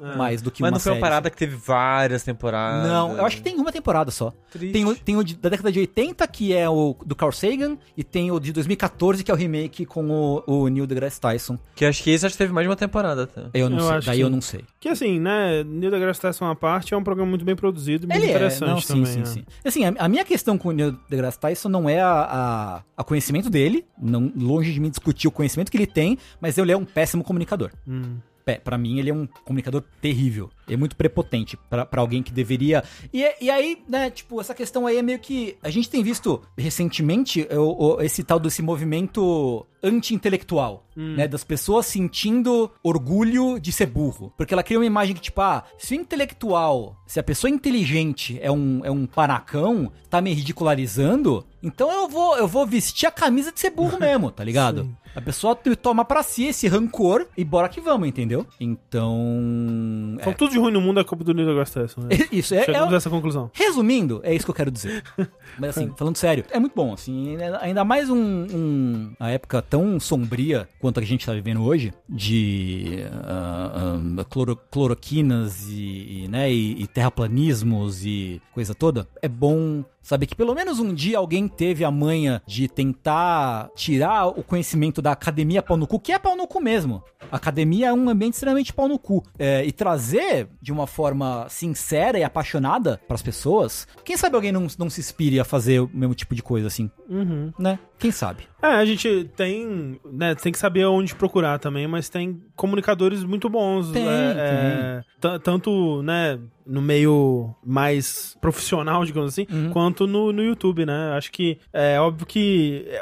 série. 0.07 0.17
Mais 0.17 0.41
do 0.41 0.51
que 0.51 0.61
Mas 0.61 0.69
uma 0.69 0.75
não 0.75 0.79
foi 0.79 0.91
série. 0.91 0.95
uma 0.97 1.07
parada 1.07 1.29
que 1.29 1.37
teve 1.37 1.55
várias 1.55 2.23
temporadas. 2.23 2.87
Não, 2.89 3.17
eu 3.17 3.25
acho 3.25 3.37
que 3.37 3.43
tem 3.43 3.55
uma 3.57 3.71
temporada 3.71 4.11
só. 4.11 4.33
Triste. 4.51 4.73
Tem 4.73 4.85
o, 4.85 4.95
tem 4.95 5.15
o 5.17 5.23
de- 5.23 5.35
da 5.35 5.49
década 5.49 5.71
de 5.71 5.79
80, 5.79 6.27
que 6.27 6.53
é 6.53 6.69
o 6.69 6.95
do 7.05 7.15
Carl 7.15 7.31
Sagan, 7.31 7.77
e 7.95 8.03
tem 8.03 8.31
o 8.31 8.39
de 8.39 8.51
2014, 8.51 9.23
que 9.23 9.31
é 9.31 9.33
o 9.33 9.37
remake 9.37 9.85
com 9.85 10.09
o, 10.09 10.43
o 10.45 10.67
Neil 10.67 10.85
deGrasse 10.87 11.19
Tyson. 11.19 11.57
Que 11.75 11.85
acho 11.85 12.03
que 12.03 12.09
esse 12.11 12.25
acho 12.25 12.33
que 12.33 12.37
teve 12.37 12.53
mais 12.53 12.65
de 12.65 12.69
uma 12.69 12.75
temporada 12.75 13.23
até. 13.23 13.43
Eu 13.53 13.69
não 13.69 13.77
Eu 13.77 13.83
sei, 13.87 13.95
acho 13.97 14.07
daí 14.07 14.17
que 14.17 14.23
eu 14.23 14.27
sim. 14.27 14.33
não 14.33 14.41
sei. 14.41 14.61
Que 14.79 14.89
assim, 14.89 15.19
né? 15.19 15.63
Neil 15.63 15.91
deGrasse 15.91 16.19
Tyson 16.21 16.45
à 16.45 16.55
parte 16.55 16.93
é 16.93 16.97
um 16.97 17.03
programa 17.03 17.29
muito 17.29 17.45
bem 17.45 17.55
produzido 17.55 18.07
muito 18.07 18.17
Ele 18.17 18.27
é, 18.27 18.29
interessante 18.31 18.69
não, 18.69 18.81
sim, 18.81 18.87
também. 19.03 19.05
sim, 19.05 19.19
né? 19.19 19.25
sim. 19.25 19.43
Assim, 19.63 19.85
a, 19.85 19.93
a 19.99 20.07
minha 20.09 20.25
questão 20.25 20.57
com 20.57 20.69
o 20.69 20.71
Neil 20.71 20.97
deGrasse 21.09 21.39
Tyson 21.39 21.69
não 21.69 21.87
é 21.89 21.99
a, 22.01 22.11
a, 22.11 22.83
a 22.97 23.03
conhecimento 23.03 23.49
dele, 23.49 23.85
não, 24.01 24.31
longe 24.35 24.73
de 24.73 24.79
mim 24.79 24.89
discutir 24.89 25.27
o 25.27 25.31
conhecimento 25.31 25.71
que 25.71 25.77
ele 25.77 25.87
tem, 25.87 26.17
mas 26.39 26.57
ele 26.57 26.71
é 26.71 26.77
um 26.77 26.85
péssimo 26.85 27.23
comunicador. 27.23 27.71
Hum. 27.87 28.17
Pé, 28.45 28.55
Pra 28.55 28.77
mim, 28.77 28.99
ele 28.99 29.09
é 29.09 29.13
um 29.13 29.27
comunicador 29.45 29.83
terrível. 30.01 30.49
É 30.69 30.75
muito 30.77 30.95
prepotente 30.95 31.57
pra 31.69 31.87
alguém 31.97 32.23
que 32.23 32.31
deveria. 32.31 32.83
E, 33.13 33.23
é- 33.23 33.35
e 33.41 33.49
aí, 33.49 33.81
né, 33.87 34.09
tipo, 34.09 34.39
essa 34.39 34.53
questão 34.53 34.87
aí 34.87 34.97
é 34.97 35.01
meio 35.01 35.19
que. 35.19 35.57
A 35.61 35.69
gente 35.69 35.89
tem 35.89 36.01
visto 36.03 36.41
recentemente 36.57 37.47
o- 37.51 37.95
o- 37.97 38.01
esse 38.01 38.23
tal 38.23 38.39
desse 38.39 38.61
movimento 38.61 39.65
anti-intelectual, 39.83 40.85
né? 40.95 41.27
Das 41.27 41.43
pessoas 41.43 41.85
sentindo 41.85 42.69
orgulho 42.83 43.59
de 43.59 43.71
ser 43.71 43.85
burro. 43.87 44.33
Porque 44.37 44.53
ela 44.53 44.63
cria 44.63 44.79
uma 44.79 44.85
imagem 44.85 45.15
que, 45.15 45.21
tipo, 45.21 45.41
ah, 45.41 45.63
se 45.77 45.93
o 45.93 45.99
intelectual, 45.99 46.95
se 47.07 47.19
a 47.19 47.23
pessoa 47.23 47.49
inteligente 47.49 48.37
é 48.41 48.51
um, 48.51 48.81
é 48.83 48.91
um 48.91 49.05
panacão, 49.05 49.91
tá 50.09 50.21
me 50.21 50.33
ridicularizando, 50.33 51.45
então 51.63 51.91
eu 51.91 52.07
vou, 52.07 52.37
eu 52.37 52.47
vou 52.47 52.65
vestir 52.65 53.05
a 53.07 53.11
camisa 53.11 53.51
de 53.51 53.59
ser 53.59 53.69
burro 53.71 53.97
mesmo, 53.99 54.31
tá 54.31 54.43
ligado? 54.43 54.89
A 55.13 55.19
pessoa 55.19 55.53
toma 55.55 56.05
pra 56.05 56.23
si 56.23 56.45
esse 56.45 56.69
rancor 56.69 57.27
e 57.35 57.43
bora 57.43 57.67
que 57.67 57.81
vamos, 57.81 58.07
entendeu? 58.07 58.47
Então. 58.57 60.15
Então, 60.19 60.33
tudo 60.33 60.51
de 60.51 60.57
ruim 60.57 60.71
no 60.71 60.79
mundo 60.79 60.99
é 60.99 61.03
culpa 61.03 61.23
do 61.23 61.33
Neil 61.33 61.47
deGrasse 61.49 61.73
Tyson. 61.73 62.01
Né? 62.01 62.09
É, 62.11 62.27
isso, 62.35 62.55
é, 62.55 62.63
Chegamos 62.63 62.91
é- 62.91 62.93
a 62.93 62.97
essa 62.97 63.09
conclusão. 63.09 63.51
Resumindo, 63.53 64.21
é 64.23 64.33
isso 64.33 64.45
que 64.45 64.51
eu 64.51 64.55
quero 64.55 64.71
dizer. 64.71 65.03
Mas 65.59 65.71
assim, 65.77 65.91
falando 65.97 66.15
sério, 66.15 66.45
é 66.49 66.59
muito 66.59 66.73
bom, 66.73 66.93
assim, 66.93 67.35
é- 67.35 67.57
ainda 67.61 67.83
mais 67.83 68.09
um, 68.09 68.15
um- 68.17 69.13
uma 69.19 69.29
época 69.29 69.61
tão 69.61 69.99
sombria 69.99 70.67
quanto 70.81 70.99
a 70.99 71.03
gente 71.03 71.25
tá 71.25 71.33
vivendo 71.33 71.63
hoje, 71.63 71.93
de 72.09 72.97
ah, 73.23 73.99
cloro- 74.29 74.57
cloroquinas 74.69 75.69
e, 75.69 76.23
e, 76.23 76.27
né, 76.27 76.51
e, 76.51 76.81
e 76.81 76.87
terraplanismos 76.87 78.03
e 78.05 78.41
coisa 78.53 78.73
toda. 78.73 79.07
É 79.21 79.27
bom 79.29 79.83
saber 80.01 80.25
que 80.25 80.35
pelo 80.35 80.53
menos 80.55 80.79
um 80.79 80.93
dia 80.93 81.17
alguém 81.17 81.47
teve 81.47 81.83
a 81.85 81.91
manha 81.91 82.41
de 82.47 82.67
tentar 82.67 83.69
tirar 83.75 84.27
o 84.27 84.43
conhecimento 84.43 85.01
da 85.01 85.11
academia 85.11 85.61
pau 85.61 85.77
no 85.77 85.87
cu, 85.87 85.99
que 85.99 86.11
é 86.11 86.19
pau 86.19 86.35
no 86.35 86.47
cu 86.47 86.59
mesmo. 86.61 87.03
A 87.31 87.35
academia 87.37 87.87
é 87.87 87.93
um 87.93 88.09
ambiente 88.09 88.33
extremamente 88.33 88.73
pau 88.73 88.87
no 88.87 88.97
cu. 88.99 89.23
É, 89.37 89.63
e 89.65 89.71
trazer 89.71 90.49
de 90.61 90.71
uma 90.71 90.87
forma 90.87 91.45
sincera 91.49 92.17
e 92.19 92.23
apaixonada 92.23 92.99
pras 93.07 93.21
pessoas. 93.21 93.87
Quem 94.03 94.17
sabe 94.17 94.35
alguém 94.35 94.51
não, 94.51 94.67
não 94.77 94.89
se 94.89 94.99
inspire 94.99 95.39
a 95.39 95.45
fazer 95.45 95.79
o 95.81 95.89
mesmo 95.93 96.15
tipo 96.15 96.35
de 96.35 96.41
coisa 96.43 96.67
assim, 96.67 96.89
Uhum. 97.09 97.51
né? 97.59 97.77
Quem 97.99 98.11
sabe? 98.11 98.43
É, 98.61 98.67
a 98.67 98.85
gente 98.85 99.29
tem, 99.35 99.99
né, 100.11 100.33
tem 100.35 100.51
que 100.51 100.57
saber 100.57 100.85
onde 100.85 101.13
procurar 101.15 101.59
também, 101.59 101.87
mas 101.87 102.09
tem 102.09 102.41
comunicadores 102.55 103.23
muito 103.23 103.49
bons. 103.49 103.91
Tem, 103.91 104.07
é, 104.07 104.33
é, 104.37 105.01
t- 105.19 105.39
tanto, 105.43 106.01
né, 106.01 106.39
no 106.65 106.81
meio 106.81 107.53
mais 107.65 108.37
profissional, 108.41 109.03
digamos 109.05 109.29
assim, 109.33 109.45
Uhum. 109.51 109.69
quanto 109.71 110.05
no, 110.07 110.31
no 110.31 110.43
YouTube, 110.43 110.85
né? 110.85 111.13
Acho 111.17 111.31
que 111.31 111.57
é 111.73 111.99
óbvio 111.99 112.25
que. 112.25 112.85
é, 112.87 113.01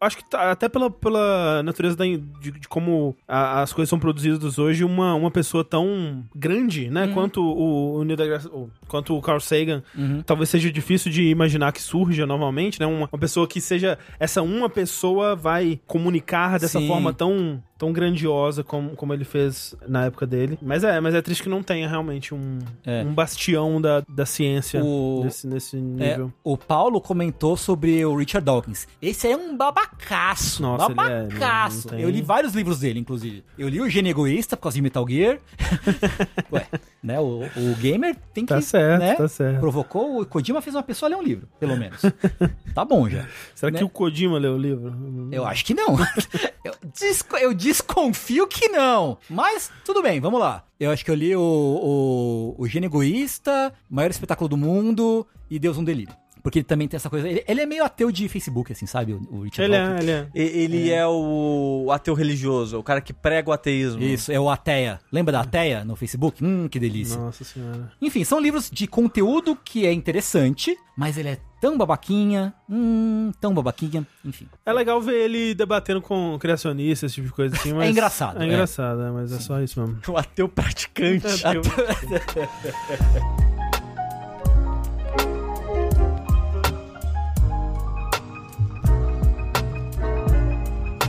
acho 0.00 0.16
que 0.16 0.28
tá- 0.30 0.50
até 0.50 0.68
pela, 0.68 0.90
pela 0.90 1.62
natureza 1.62 1.96
da, 1.96 2.04
de, 2.04 2.50
de 2.50 2.68
como 2.68 3.16
a- 3.26 3.62
as 3.62 3.72
coisas 3.72 3.88
são 3.90 3.98
produzidas 3.98 4.58
hoje, 4.58 4.84
uma, 4.84 5.14
uma 5.14 5.30
pessoa 5.30 5.64
tão 5.64 6.24
grande, 6.34 6.90
né? 6.90 7.08
Quanto 7.08 7.42
o, 7.42 7.96
o 7.96 8.04
Neil 8.04 8.16
deGrasse, 8.16 8.48
o- 8.48 8.70
quanto 8.90 9.16
o 9.16 9.22
Carl 9.22 9.40
Sagan, 9.40 9.82
Uhum. 9.96 10.22
talvez 10.26 10.48
seja 10.50 10.70
difícil 10.70 11.10
de 11.10 11.22
imaginar 11.28 11.72
que 11.72 11.80
surja 11.80 12.26
novamente, 12.26 12.78
né? 12.80 12.86
Uma, 12.86 13.08
uma 13.10 13.18
pessoa 13.18 13.46
que 13.46 13.60
seja. 13.60 13.98
Essa 14.18 14.42
uma 14.42 14.68
pessoa 14.68 15.36
vai 15.36 15.80
comunicar 15.86 16.58
dessa 16.58 16.78
Sim. 16.80 16.88
forma 16.88 17.12
tão, 17.12 17.62
tão 17.78 17.92
grandiosa 17.92 18.62
como, 18.64 18.90
como 18.96 19.14
ele 19.14 19.24
fez 19.24 19.74
na 19.88 20.04
época 20.06 20.26
dele. 20.26 20.58
Mas 20.60 20.82
é, 20.84 21.00
mas 21.00 21.14
é 21.14 21.22
triste 21.22 21.42
que 21.44 21.48
não 21.48 21.62
tenha 21.62 21.88
realmente 21.88 22.34
um, 22.34 22.58
É. 22.84 23.02
um 23.02 23.14
bastião 23.14 23.80
da, 23.80 24.02
da 24.08 24.26
ciência 24.26 24.82
O- 24.84 25.22
nesse, 25.24 25.46
nesse 25.46 25.76
É, 25.76 25.80
nível. 25.80 26.32
o 26.44 26.56
Paulo 26.56 27.00
comentou 27.00 27.56
sobre 27.56 28.04
o 28.04 28.16
Richard 28.16 28.44
Dawkins. 28.44 28.86
Esse 29.00 29.28
é 29.28 29.36
um 29.36 29.56
babacaço. 29.56 30.62
Nossa, 30.62 30.90
é- 30.90 30.94
babacaço. 30.94 31.88
não 31.88 31.94
tem- 31.96 32.00
Eu 32.04 32.10
li 32.10 32.20
vários 32.22 32.54
livros 32.54 32.80
dele, 32.80 32.98
inclusive. 33.00 33.44
Eu 33.56 33.68
li 33.68 33.80
o 33.80 33.88
Gênio 33.88 34.10
Egoísta 34.10 34.56
por 34.56 34.64
causa 34.64 34.74
de 34.76 34.82
Metal 34.82 35.06
Gear. 35.08 35.38
Ué, 36.52 36.66
né? 37.02 37.20
O, 37.20 37.42
o 37.44 37.74
gamer 37.80 38.16
tem 38.34 38.44
que. 38.44 38.52
Certo, 38.80 39.00
né, 39.00 39.14
tá 39.14 39.28
certo. 39.28 39.60
Provocou. 39.60 40.20
O 40.20 40.26
Kojima 40.26 40.60
fez 40.60 40.74
uma 40.74 40.82
pessoa 40.82 41.08
ler 41.08 41.16
um 41.16 41.22
livro, 41.22 41.48
pelo 41.58 41.76
menos. 41.76 42.00
tá 42.74 42.84
bom 42.84 43.08
já. 43.08 43.26
Será 43.54 43.70
né? 43.72 43.78
que 43.78 43.84
o 43.84 43.88
Kojima 43.88 44.38
leu 44.38 44.54
o 44.54 44.58
livro? 44.58 45.28
Eu 45.30 45.44
acho 45.46 45.64
que 45.64 45.74
não. 45.74 45.96
eu, 46.64 46.74
desco- 46.98 47.36
eu 47.36 47.54
desconfio 47.54 48.46
que 48.46 48.68
não. 48.68 49.18
Mas 49.28 49.70
tudo 49.84 50.02
bem, 50.02 50.20
vamos 50.20 50.40
lá. 50.40 50.64
Eu 50.78 50.90
acho 50.90 51.04
que 51.04 51.10
eu 51.10 51.14
li 51.14 51.36
o, 51.36 51.40
o, 51.40 52.54
o 52.58 52.66
Gênio 52.66 52.88
Egoísta, 52.88 53.72
maior 53.88 54.10
espetáculo 54.10 54.48
do 54.48 54.56
mundo 54.56 55.26
e 55.50 55.58
Deus 55.58 55.76
um 55.76 55.84
Delírio. 55.84 56.14
Porque 56.42 56.58
ele 56.60 56.64
também 56.64 56.88
tem 56.88 56.96
essa 56.96 57.10
coisa. 57.10 57.28
Ele, 57.28 57.44
ele 57.46 57.60
é 57.60 57.66
meio 57.66 57.84
ateu 57.84 58.10
de 58.10 58.28
Facebook, 58.28 58.72
assim, 58.72 58.86
sabe? 58.86 59.12
O, 59.12 59.20
o 59.30 59.40
Richard 59.42 59.72
Ele 59.72 59.78
Dawkins. 59.82 60.00
é, 60.00 60.02
ele 60.02 60.10
é. 60.10 60.28
E- 60.34 60.62
Ele 60.64 60.90
é. 60.90 61.06
o 61.06 61.88
ateu 61.92 62.14
religioso, 62.14 62.78
o 62.78 62.82
cara 62.82 63.00
que 63.00 63.12
prega 63.12 63.50
o 63.50 63.52
ateísmo. 63.52 64.02
Isso, 64.02 64.30
é 64.32 64.38
o 64.40 64.48
Ateia. 64.50 64.98
Lembra 65.12 65.32
da 65.32 65.40
Ateia 65.40 65.84
no 65.84 65.96
Facebook? 65.96 66.44
Hum, 66.44 66.68
que 66.68 66.78
delícia. 66.78 67.18
Nossa 67.18 67.44
senhora. 67.44 67.92
Enfim, 68.00 68.24
são 68.24 68.40
livros 68.40 68.70
de 68.70 68.86
conteúdo 68.86 69.56
que 69.56 69.86
é 69.86 69.92
interessante, 69.92 70.76
mas 70.96 71.16
ele 71.18 71.28
é 71.30 71.38
tão 71.60 71.76
babaquinha, 71.76 72.54
hum, 72.68 73.30
tão 73.40 73.52
babaquinha, 73.52 74.06
enfim. 74.24 74.46
É 74.64 74.72
legal 74.72 75.00
ver 75.00 75.24
ele 75.26 75.54
debatendo 75.54 76.00
com 76.00 76.38
criacionistas, 76.40 77.10
esse 77.10 77.16
tipo 77.16 77.28
de 77.28 77.34
coisa 77.34 77.54
assim, 77.54 77.72
mas... 77.74 77.90
engraçado, 77.90 78.40
É 78.40 78.44
é. 78.44 78.46
engraçado, 78.46 79.02
é, 79.02 79.10
mas 79.10 79.30
é 79.32 79.38
só 79.38 79.60
isso 79.60 79.78
mesmo. 79.80 80.00
O 80.08 80.16
ateu 80.18 80.48
praticante. 80.48 81.26
Ateu. 81.44 81.60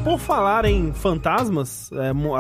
Por 0.04 0.20
falar 0.20 0.66
em 0.66 0.92
fantasmas, 0.94 1.92
é, 1.92 2.12
mo- 2.12 2.36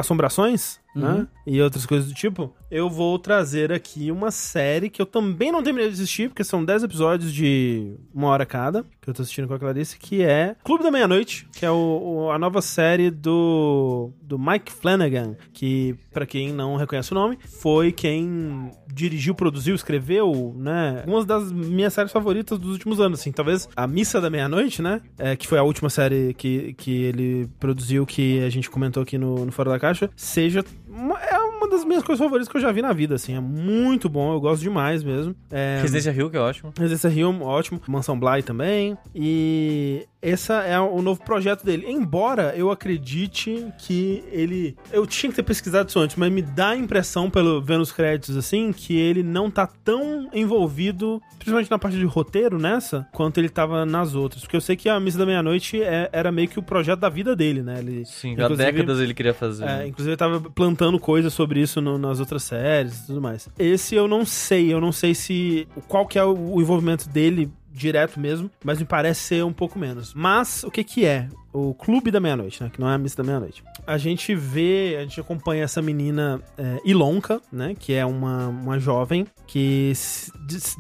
assombrações, 0.96 1.20
né? 1.20 1.28
E 1.48 1.62
outras 1.62 1.86
coisas 1.86 2.08
do 2.08 2.14
tipo, 2.14 2.54
eu 2.70 2.90
vou 2.90 3.18
trazer 3.18 3.72
aqui 3.72 4.12
uma 4.12 4.30
série 4.32 4.90
que 4.90 5.02
eu 5.02 5.06
também 5.06 5.52
não 5.52 5.64
terminei 5.64 5.88
de 5.90 5.96
assistir, 5.96 6.30
porque 6.30 6.44
são 6.44 6.64
10 6.64 6.84
episódios 6.84 7.34
de 7.34 7.96
uma 8.14 8.28
hora 8.28 8.46
cada, 8.46 8.84
que 9.02 9.10
eu 9.10 9.14
tô 9.14 9.22
assistindo 9.24 9.48
com 9.48 9.54
a 9.56 9.60
Clarice, 9.60 9.98
que 9.98 10.22
é 10.22 10.56
Clube 10.64 10.84
da 10.84 10.92
Meia-Noite, 10.92 11.48
que 11.54 11.66
é 11.66 11.72
o- 11.72 12.26
o- 12.28 12.32
a 12.32 12.38
nova 12.38 12.62
série 12.62 13.10
do, 13.10 14.12
do 14.22 14.38
Mike 14.38 14.72
Flanagan, 14.72 15.36
que, 15.52 15.96
pra 16.12 16.26
quem 16.26 16.54
não 16.54 16.76
reconhece 16.76 17.12
o 17.12 17.16
nome, 17.16 17.38
foi 17.60 17.92
quem 17.92 18.72
dirigiu, 18.94 19.34
produziu, 19.34 19.74
escreveu, 19.74 20.54
né? 20.58 21.04
Uma 21.08 21.26
das 21.26 21.52
minhas 21.52 21.94
séries 21.94 22.12
favoritas 22.12 22.60
dos 22.60 22.74
últimos 22.74 23.00
anos, 23.00 23.20
assim. 23.20 23.32
Talvez 23.32 23.68
A 23.76 23.88
Missa 23.88 24.22
da 24.22 24.30
Meia-Noite, 24.30 24.82
né? 24.82 25.02
É, 25.18 25.36
que 25.36 25.48
foi 25.48 25.58
a 25.58 25.64
última 25.64 25.90
série 25.90 26.34
que, 26.36 26.74
que 26.74 27.04
ele 27.04 27.50
produziu, 27.60 28.06
que 28.06 28.44
a 28.44 28.50
gente 28.50 28.70
comentou 28.70 29.02
aqui 29.04 29.18
no, 29.18 29.46
no 29.46 29.52
Fora 29.52 29.72
da 29.72 29.80
Caixa, 29.80 30.10
seja... 30.16 30.64
É 30.94 31.38
das 31.72 31.84
minhas 31.86 32.04
coisas 32.04 32.24
favoritas 32.24 32.48
que 32.48 32.58
eu 32.58 32.62
já 32.62 32.72
vi 32.72 32.82
na 32.82 32.94
vida, 32.94 33.16
assim. 33.16 33.36
É 33.36 33.40
muito 33.40 34.08
bom, 34.10 34.34
eu 34.34 34.40
gosto 34.40 34.62
demais 34.62 35.04
mesmo. 35.04 35.36
É, 35.50 35.80
Residência 35.82 36.12
Rio, 36.12 36.30
que 36.30 36.38
é 36.38 36.40
ótimo. 36.40 36.74
Residência 36.78 37.10
Rio, 37.10 37.42
ótimo. 37.42 37.82
Mansão 37.88 38.20
Bly 38.20 38.44
também. 38.44 38.98
E 39.16 40.06
esse 40.22 40.52
é 40.52 40.80
o 40.80 41.02
novo 41.02 41.24
projeto 41.24 41.64
dele. 41.66 41.86
Embora 41.88 42.54
eu 42.56 42.70
acredite 42.70 43.66
que 43.80 44.24
ele. 44.32 44.76
Eu 44.92 45.08
tinha 45.08 45.30
que 45.30 45.36
ter 45.36 45.44
pesquisado 45.44 45.90
isso 45.90 46.00
antes, 46.00 46.16
mas 46.16 46.32
me 46.32 46.42
dá 46.42 46.70
a 46.70 46.76
impressão, 46.78 47.30
pelo 47.30 47.62
vendo 47.62 47.82
os 47.82 47.92
créditos 47.92 48.36
assim, 48.38 48.72
que 48.72 48.96
ele 48.98 49.24
não 49.24 49.50
tá 49.50 49.68
tão 49.84 50.30
envolvido, 50.34 51.22
principalmente 51.38 51.72
na 51.72 51.80
parte 51.80 51.98
de 51.98 52.06
roteiro 52.06 52.60
nessa, 52.60 53.08
quanto 53.14 53.38
ele 53.40 53.50
tava 53.50 53.86
nas 53.86 54.14
outras. 54.14 54.42
Porque 54.44 54.56
eu 54.56 54.62
sei 54.62 54.76
que 54.76 54.90
a 54.90 55.00
Missa 55.00 55.18
da 55.18 55.26
Meia-Noite 55.26 55.82
é- 55.82 56.10
era 56.12 56.32
meio 56.32 56.48
que 56.48 56.60
o 56.60 56.64
projeto 56.64 57.00
da 57.00 57.10
vida 57.10 57.36
dele, 57.36 57.62
né? 57.64 57.80
Ele, 57.80 58.06
Sim, 58.06 58.36
há 58.40 58.48
décadas 58.50 59.00
ele 59.00 59.14
queria 59.14 59.34
fazer. 59.34 59.66
é, 59.66 59.88
inclusive 59.88 60.12
ele 60.12 60.18
tava 60.18 60.40
plantando 60.52 61.00
coisas 61.00 61.34
sobre 61.34 61.61
isso 61.62 61.82
no- 61.82 61.98
nas 61.98 62.20
outras 62.20 62.44
séries 62.44 63.04
e 63.04 63.08
tudo 63.08 63.22
mais. 63.22 63.50
Esse 63.58 63.96
eu 63.96 64.08
não 64.08 64.26
sei, 64.26 64.74
eu 64.74 64.82
não 64.82 64.92
sei 64.92 65.14
se. 65.16 65.68
qual 65.88 66.06
que 66.06 66.18
é 66.20 66.24
o, 66.24 66.60
envolvimento 66.62 67.08
dele 67.10 67.52
direto 67.74 68.20
mesmo, 68.20 68.52
mas 68.64 68.80
me 68.80 68.86
parece 68.86 69.22
ser 69.22 69.46
um 69.46 69.54
pouco 69.54 69.80
menos. 69.80 70.14
Mas 70.14 70.64
o 70.64 70.70
que 70.70 70.84
que 70.84 71.06
é? 71.06 71.30
O 71.54 71.74
Clube 71.74 72.12
da 72.12 72.20
Meia-Noite, 72.20 72.62
né? 72.64 72.70
Que 72.72 72.80
não 72.80 72.90
é 72.90 72.96
a 72.96 72.98
Missa 72.98 73.18
da 73.18 73.24
Meia-Noite. 73.24 73.64
A 73.88 73.98
gente 73.98 74.36
vê, 74.36 74.98
a 75.00 75.02
gente 75.04 75.20
acompanha 75.20 75.64
essa 75.64 75.82
menina 75.82 76.42
é, 76.58 76.80
Ilonka, 76.84 77.42
né? 77.52 77.74
Que 77.78 77.94
é 77.94 78.06
uma, 78.06 78.48
uma 78.48 78.80
jovem 78.80 79.26
que 79.48 79.94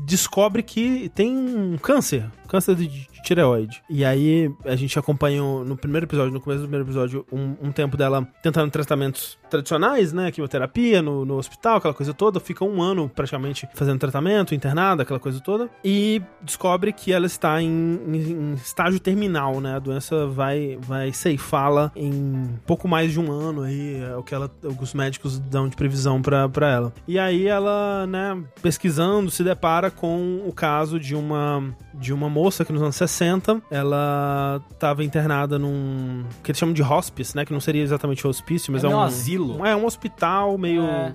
descobre 0.05 0.63
que 0.63 1.09
tem 1.09 1.35
um 1.35 1.77
câncer, 1.77 2.29
câncer 2.47 2.75
de, 2.75 2.87
de 2.87 3.07
tireoide. 3.23 3.81
E 3.89 4.03
aí 4.05 4.51
a 4.65 4.75
gente 4.75 4.97
acompanha 4.97 5.41
no 5.41 5.75
primeiro 5.75 6.05
episódio, 6.05 6.33
no 6.33 6.41
começo 6.41 6.61
do 6.61 6.67
primeiro 6.67 6.85
episódio, 6.85 7.25
um, 7.31 7.55
um 7.67 7.71
tempo 7.71 7.97
dela 7.97 8.27
tentando 8.41 8.71
tratamentos 8.71 9.37
tradicionais, 9.51 10.11
né? 10.13 10.31
Quimioterapia 10.31 11.01
no, 11.01 11.25
no 11.25 11.35
hospital, 11.37 11.77
aquela 11.77 11.93
coisa 11.93 12.13
toda. 12.13 12.39
Fica 12.39 12.63
um 12.65 12.81
ano 12.81 13.07
praticamente 13.13 13.67
fazendo 13.75 13.99
tratamento, 13.99 14.55
internada, 14.55 15.03
aquela 15.03 15.19
coisa 15.19 15.39
toda. 15.39 15.69
E 15.83 16.21
descobre 16.41 16.91
que 16.93 17.11
ela 17.13 17.25
está 17.25 17.61
em, 17.61 17.67
em- 18.07 18.31
em 18.31 18.53
estágio 18.53 18.99
terminal, 18.99 19.59
né? 19.61 19.75
A 19.75 19.79
doença 19.79 20.25
vai, 20.27 20.77
vai 20.81 21.11
ceifá-la 21.13 21.91
em 21.95 22.49
pouco 22.65 22.87
mais 22.87 23.11
de 23.11 23.19
um 23.19 23.31
ano 23.31 23.61
aí, 23.63 24.01
é 24.01 24.15
o 24.15 24.23
que 24.23 24.33
ela, 24.33 24.49
os 24.79 24.93
médicos 24.93 25.37
dão 25.37 25.67
de 25.67 25.75
previsão 25.75 26.21
pra 26.21 26.69
ela. 26.69 26.93
E 27.07 27.19
aí 27.19 27.47
ela, 27.47 28.07
né, 28.07 28.41
pesquisando, 28.61 29.29
se 29.29 29.43
depara 29.43 29.91
com 29.91 30.41
o 30.47 30.53
caso 30.53 30.99
de 30.99 31.15
uma 31.15 31.63
de 31.93 32.13
uma 32.13 32.29
moça 32.29 32.63
que 32.63 32.71
nos 32.71 32.81
anos 32.81 32.95
60, 32.95 33.61
ela 33.69 34.61
estava 34.71 35.03
internada 35.03 35.59
num 35.59 36.23
que 36.43 36.49
eles 36.51 36.57
chamam 36.57 36.73
de 36.73 36.81
hospice, 36.81 37.35
né, 37.35 37.45
que 37.45 37.51
não 37.53 37.59
seria 37.59 37.83
exatamente 37.83 38.25
hospício, 38.25 38.71
mas 38.71 38.83
É 38.83 38.87
é, 38.87 38.89
um 38.95 38.99
asilo. 39.01 39.40
É 39.65 39.75
um 39.75 39.85
hospital 39.85 40.57
meio, 40.57 40.83
É. 40.83 41.13